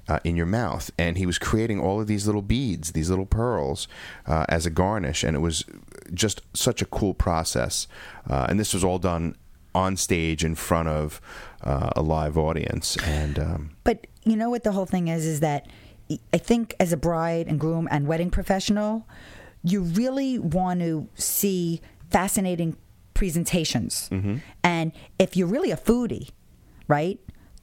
Uh, 0.08 0.18
in 0.24 0.34
your 0.34 0.46
mouth, 0.46 0.90
and 0.98 1.16
he 1.16 1.24
was 1.24 1.38
creating 1.38 1.78
all 1.78 2.00
of 2.00 2.08
these 2.08 2.26
little 2.26 2.42
beads, 2.42 2.90
these 2.90 3.08
little 3.08 3.24
pearls, 3.24 3.86
uh, 4.26 4.44
as 4.48 4.66
a 4.66 4.70
garnish, 4.70 5.22
and 5.22 5.36
it 5.36 5.38
was 5.38 5.64
just 6.12 6.42
such 6.52 6.82
a 6.82 6.86
cool 6.86 7.14
process. 7.14 7.86
Uh, 8.28 8.46
and 8.48 8.58
this 8.58 8.74
was 8.74 8.82
all 8.82 8.98
done 8.98 9.36
on 9.76 9.96
stage 9.96 10.44
in 10.44 10.56
front 10.56 10.88
of 10.88 11.20
uh, 11.62 11.90
a 11.96 12.02
live 12.02 12.36
audience, 12.38 12.96
and 13.04 13.38
um, 13.38 13.70
But 13.84 14.06
you 14.24 14.36
know 14.36 14.50
what 14.50 14.62
the 14.64 14.72
whole 14.72 14.86
thing 14.86 15.08
is 15.08 15.24
is 15.26 15.40
that 15.40 15.66
I 16.32 16.38
think 16.38 16.74
as 16.80 16.92
a 16.92 16.96
bride 16.96 17.46
and 17.48 17.58
groom 17.58 17.88
and 17.90 18.06
wedding 18.06 18.30
professional, 18.30 19.06
you 19.62 19.82
really 19.82 20.38
want 20.38 20.80
to 20.80 21.08
see 21.14 21.80
fascinating 22.10 22.76
presentations. 23.14 24.10
And 24.62 24.92
if 25.18 25.36
you're 25.36 25.46
really 25.46 25.70
a 25.70 25.76
foodie, 25.76 26.30
right? 26.88 27.18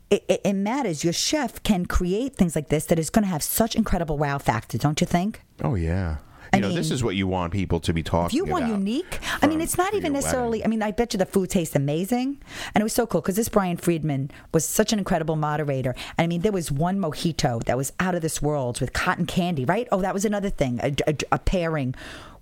It, 0.09 0.23
it, 0.27 0.41
it 0.43 0.53
matters. 0.53 1.03
Your 1.03 1.13
chef 1.13 1.61
can 1.61 1.85
create 1.85 2.35
things 2.35 2.55
like 2.55 2.69
this 2.69 2.85
that 2.85 2.97
is 2.97 3.11
going 3.11 3.23
to 3.23 3.29
have 3.29 3.43
such 3.43 3.75
incredible 3.75 4.17
wow 4.17 4.39
factor, 4.39 4.77
don't 4.77 4.99
you 5.01 5.05
think? 5.07 5.41
oh 5.63 5.75
yeah, 5.75 6.17
I 6.51 6.59
know 6.59 6.73
this 6.73 6.91
is 6.91 7.03
what 7.03 7.15
you 7.15 7.27
want 7.27 7.53
people 7.53 7.79
to 7.81 7.93
be 7.93 8.01
talking 8.03 8.19
about. 8.19 8.27
If 8.29 8.33
you 8.33 8.45
want 8.45 8.67
unique, 8.67 9.19
I 9.41 9.47
mean, 9.47 9.61
it's 9.61 9.77
not 9.77 9.93
even 9.93 10.13
necessarily. 10.13 10.59
wedding. 10.59 10.65
I 10.65 10.67
mean, 10.69 10.81
I 10.81 10.91
bet 10.91 11.13
you 11.13 11.17
the 11.17 11.25
food 11.25 11.49
tastes 11.49 11.75
amazing, 11.75 12.41
and 12.73 12.81
it 12.81 12.83
was 12.83 12.93
so 12.93 13.05
cool 13.05 13.21
because 13.21 13.35
this 13.35 13.49
Brian 13.49 13.77
Friedman 13.77 14.31
was 14.53 14.65
such 14.65 14.91
an 14.93 14.99
incredible 14.99 15.35
moderator. 15.35 15.95
And 16.17 16.23
I 16.25 16.27
mean, 16.27 16.41
there 16.41 16.51
was 16.51 16.71
one 16.71 16.99
mojito 16.99 17.63
that 17.65 17.77
was 17.77 17.93
out 17.99 18.15
of 18.15 18.21
this 18.21 18.41
world 18.41 18.81
with 18.81 18.93
cotton 18.93 19.25
candy, 19.25 19.65
right? 19.65 19.87
Oh, 19.91 20.01
that 20.01 20.13
was 20.13 20.25
another 20.25 20.49
thing, 20.49 20.79
a, 20.81 20.93
a- 21.07 21.15
a 21.33 21.39
pairing 21.39 21.93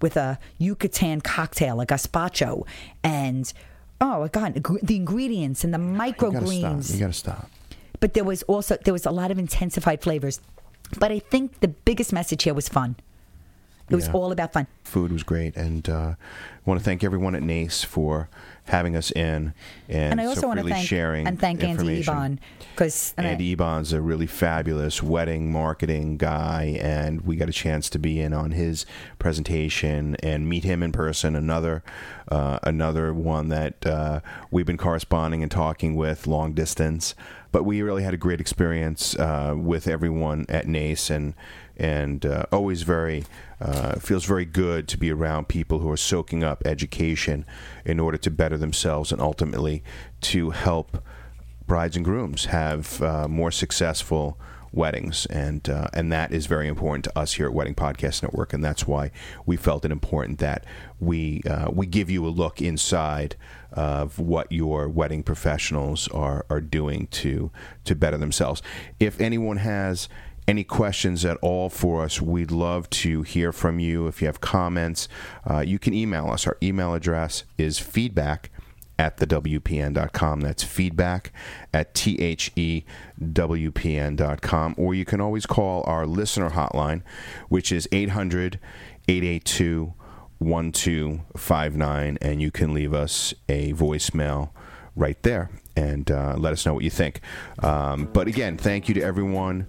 with 0.02 0.16
a 0.16 0.40
Yucatan 0.58 1.22
cocktail, 1.22 1.82
a 1.82 1.86
gazpacho, 1.86 2.66
and 3.04 3.52
oh 4.00 4.28
god, 4.30 4.54
the 4.84 4.96
ingredients 4.96 5.64
and 5.64 5.74
the 5.74 5.80
You 5.80 5.98
gotta 5.98 6.14
microgreens 6.14 6.84
stop. 6.86 6.94
You 6.96 7.00
gotta 7.00 7.14
stop. 7.14 7.50
but 8.00 8.14
there 8.14 8.24
was 8.24 8.44
also 8.44 8.78
there 8.86 8.94
was 8.94 9.06
a 9.06 9.12
lot 9.12 9.32
of 9.32 9.40
intensified 9.40 10.02
flavors. 10.02 10.40
But 11.00 11.12
I 11.12 11.20
think 11.20 11.60
the 11.60 11.68
biggest 11.68 12.14
message 12.14 12.44
here 12.44 12.54
was 12.54 12.70
fun. 12.70 12.96
It 13.90 13.96
was 13.96 14.08
Yeah. 14.08 14.14
all 14.14 14.32
about 14.32 14.54
fun. 14.54 14.68
Food 14.84 15.12
was 15.12 15.24
great, 15.24 15.56
and 15.56 15.88
uh, 15.90 16.16
I 16.16 16.16
want 16.66 16.80
to 16.80 16.84
thank 16.84 17.04
everyone 17.04 17.36
at 17.36 17.44
NACE 17.44 17.84
for 17.84 18.30
having 18.66 18.98
us 18.98 19.12
in 19.12 19.54
and, 19.88 20.12
And 20.12 20.22
I 20.22 20.26
also 20.26 20.42
so 20.42 20.48
want 20.48 20.58
to 20.58 20.64
freely 20.64 20.74
thank 20.74 20.88
sharing 20.88 21.26
and 21.26 21.40
thank 21.40 21.64
Andy. 21.64 22.00
Ebon 22.02 22.38
because 22.76 23.14
Andy 23.18 23.54
Ebon's 23.54 23.94
a 23.94 24.02
really 24.02 24.28
fabulous 24.28 25.02
wedding 25.02 25.52
marketing 25.52 26.18
guy, 26.18 26.78
and 26.82 27.22
we 27.22 27.38
got 27.38 27.48
a 27.48 27.54
chance 27.54 27.90
to 27.92 28.00
be 28.00 28.20
in 28.20 28.34
on 28.34 28.52
his 28.52 28.86
presentation 29.20 30.16
and 30.22 30.50
meet 30.50 30.64
him 30.64 30.84
in 30.84 30.92
person. 30.92 31.36
Another, 31.36 31.84
uh, 32.30 32.60
another 32.64 33.14
one 33.14 33.48
that 33.50 33.86
uh, 33.86 34.20
we've 34.52 34.66
been 34.66 34.78
corresponding 34.78 35.42
and 35.42 35.52
talking 35.52 35.96
with 35.96 36.28
long 36.28 36.54
distance. 36.54 37.16
But 37.58 37.64
we 37.64 37.82
really 37.82 38.04
had 38.04 38.14
a 38.14 38.18
great 38.18 38.40
experience 38.40 39.16
uh, 39.16 39.56
with 39.58 39.88
everyone 39.88 40.46
at 40.48 40.68
NACE, 40.68 41.10
and 41.10 41.34
and 41.76 42.24
uh, 42.24 42.46
always 42.52 42.84
very 42.84 43.26
uh, 43.60 43.96
feels 43.96 44.26
very 44.26 44.46
good 44.46 44.88
to 44.90 44.96
be 44.96 45.12
around 45.12 45.48
people 45.48 45.80
who 45.80 45.90
are 45.90 45.98
soaking 45.98 46.44
up 46.44 46.62
education 46.68 47.48
in 47.84 48.00
order 48.00 48.20
to 48.20 48.30
better 48.30 48.58
themselves 48.58 49.12
and 49.12 49.20
ultimately 49.20 49.84
to 50.22 50.52
help 50.52 51.04
brides 51.66 51.96
and 51.96 52.06
grooms 52.06 52.46
have 52.46 53.02
uh, 53.02 53.28
more 53.28 53.50
successful 53.50 54.38
weddings, 54.72 55.26
and 55.28 55.70
uh, 55.70 55.88
and 55.94 56.12
that 56.12 56.32
is 56.32 56.46
very 56.46 56.68
important 56.68 57.06
to 57.06 57.18
us 57.18 57.34
here 57.34 57.48
at 57.48 57.54
Wedding 57.54 57.76
Podcast 57.76 58.24
Network, 58.24 58.54
and 58.54 58.64
that's 58.64 58.88
why 58.88 59.12
we 59.46 59.58
felt 59.58 59.86
it 59.86 59.92
important 59.92 60.40
that 60.40 60.66
we 61.00 61.42
uh, 61.44 61.70
we 61.72 61.86
give 61.86 62.10
you 62.10 62.26
a 62.26 62.30
look 62.30 62.62
inside 62.62 63.36
of 63.72 64.20
what 64.20 64.52
your 64.52 64.88
wedding 64.88 65.24
professionals 65.24 66.08
are 66.10 66.46
are 66.50 66.62
doing 66.62 67.08
to 67.08 67.52
to 67.86 67.96
better 67.96 68.18
themselves. 68.18 68.62
If 69.00 69.20
anyone 69.20 69.58
has 69.58 70.10
any 70.48 70.64
questions 70.64 71.26
at 71.26 71.38
all 71.38 71.70
for 71.70 72.04
us, 72.04 72.22
we'd 72.22 72.52
love 72.52 72.90
to 72.90 73.22
hear 73.24 73.52
from 73.52 73.80
you. 73.80 74.08
If 74.08 74.22
you 74.22 74.28
have 74.28 74.40
comments, 74.40 75.10
uh, 75.50 75.60
you 75.60 75.78
can 75.78 75.94
email 75.94 76.30
us. 76.30 76.48
Our 76.48 76.58
email 76.64 76.94
address 76.94 77.44
is 77.58 77.80
feedback 77.80 78.50
at 79.00 79.18
the 79.18 79.28
WPN.com. 79.28 80.42
That's 80.42 80.64
feedback 80.64 81.32
at 81.74 81.94
THEWPN.com. 81.94 82.86
Or 84.78 84.94
you 84.94 85.06
can 85.06 85.22
always 85.22 85.46
call 85.46 85.84
our 85.86 86.06
listener 86.06 86.50
hotline, 86.52 87.04
which 87.50 87.72
is 87.72 87.88
800 87.92 88.60
882 89.08 89.94
1259, 90.40 92.18
and 92.22 92.42
you 92.42 92.52
can 92.52 92.74
leave 92.74 92.94
us 92.94 93.34
a 93.50 93.74
voicemail 93.74 94.52
right 94.96 95.22
there 95.24 95.50
and 95.76 96.12
uh, 96.12 96.36
let 96.38 96.54
us 96.54 96.66
know 96.66 96.74
what 96.74 96.84
you 96.84 96.90
think. 96.90 97.22
Um, 97.60 98.10
but 98.12 98.28
again, 98.28 98.58
thank 98.58 98.88
you 98.88 98.96
to 98.96 99.02
everyone 99.02 99.68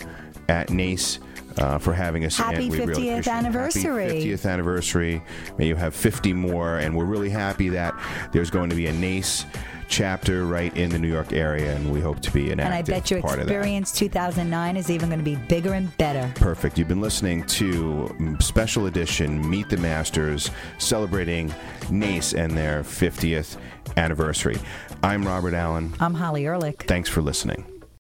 at 0.48 0.70
NACE. 0.70 1.18
Uh, 1.58 1.76
for 1.76 1.92
having 1.92 2.24
us 2.24 2.36
Happy 2.36 2.66
in. 2.66 2.70
We 2.70 2.84
really 2.84 3.06
50th 3.06 3.28
anniversary. 3.28 4.04
Happy 4.04 4.26
50th 4.26 4.48
anniversary. 4.48 5.22
May 5.56 5.66
you 5.66 5.74
have 5.74 5.94
50 5.94 6.32
more. 6.32 6.78
And 6.78 6.96
we're 6.96 7.04
really 7.04 7.30
happy 7.30 7.68
that 7.70 7.94
there's 8.32 8.50
going 8.50 8.70
to 8.70 8.76
be 8.76 8.86
a 8.86 8.92
NACE 8.92 9.44
chapter 9.88 10.44
right 10.44 10.74
in 10.76 10.90
the 10.90 10.98
New 10.98 11.08
York 11.08 11.32
area, 11.32 11.74
and 11.74 11.90
we 11.90 12.00
hope 12.00 12.20
to 12.20 12.30
be 12.30 12.50
an 12.50 12.60
And 12.60 12.72
I 12.72 12.78
active 12.78 12.94
bet 12.94 13.10
your 13.10 13.20
part 13.22 13.40
of 13.40 13.46
that. 13.46 13.52
experience 13.52 13.92
2009 13.92 14.76
is 14.76 14.90
even 14.90 15.08
going 15.08 15.18
to 15.18 15.24
be 15.24 15.36
bigger 15.36 15.72
and 15.72 15.96
better. 15.98 16.30
Perfect. 16.34 16.78
You've 16.78 16.88
been 16.88 17.00
listening 17.00 17.44
to 17.46 18.36
special 18.40 18.86
edition 18.86 19.48
Meet 19.48 19.70
the 19.70 19.78
Masters 19.78 20.50
celebrating 20.78 21.52
NACE 21.90 22.34
and 22.34 22.56
their 22.56 22.82
50th 22.82 23.56
anniversary. 23.96 24.58
I'm 25.02 25.26
Robert 25.26 25.54
Allen. 25.54 25.94
I'm 26.00 26.14
Holly 26.14 26.46
Ehrlich. 26.46 26.84
Thanks 26.86 27.08
for 27.08 27.22
listening. 27.22 27.64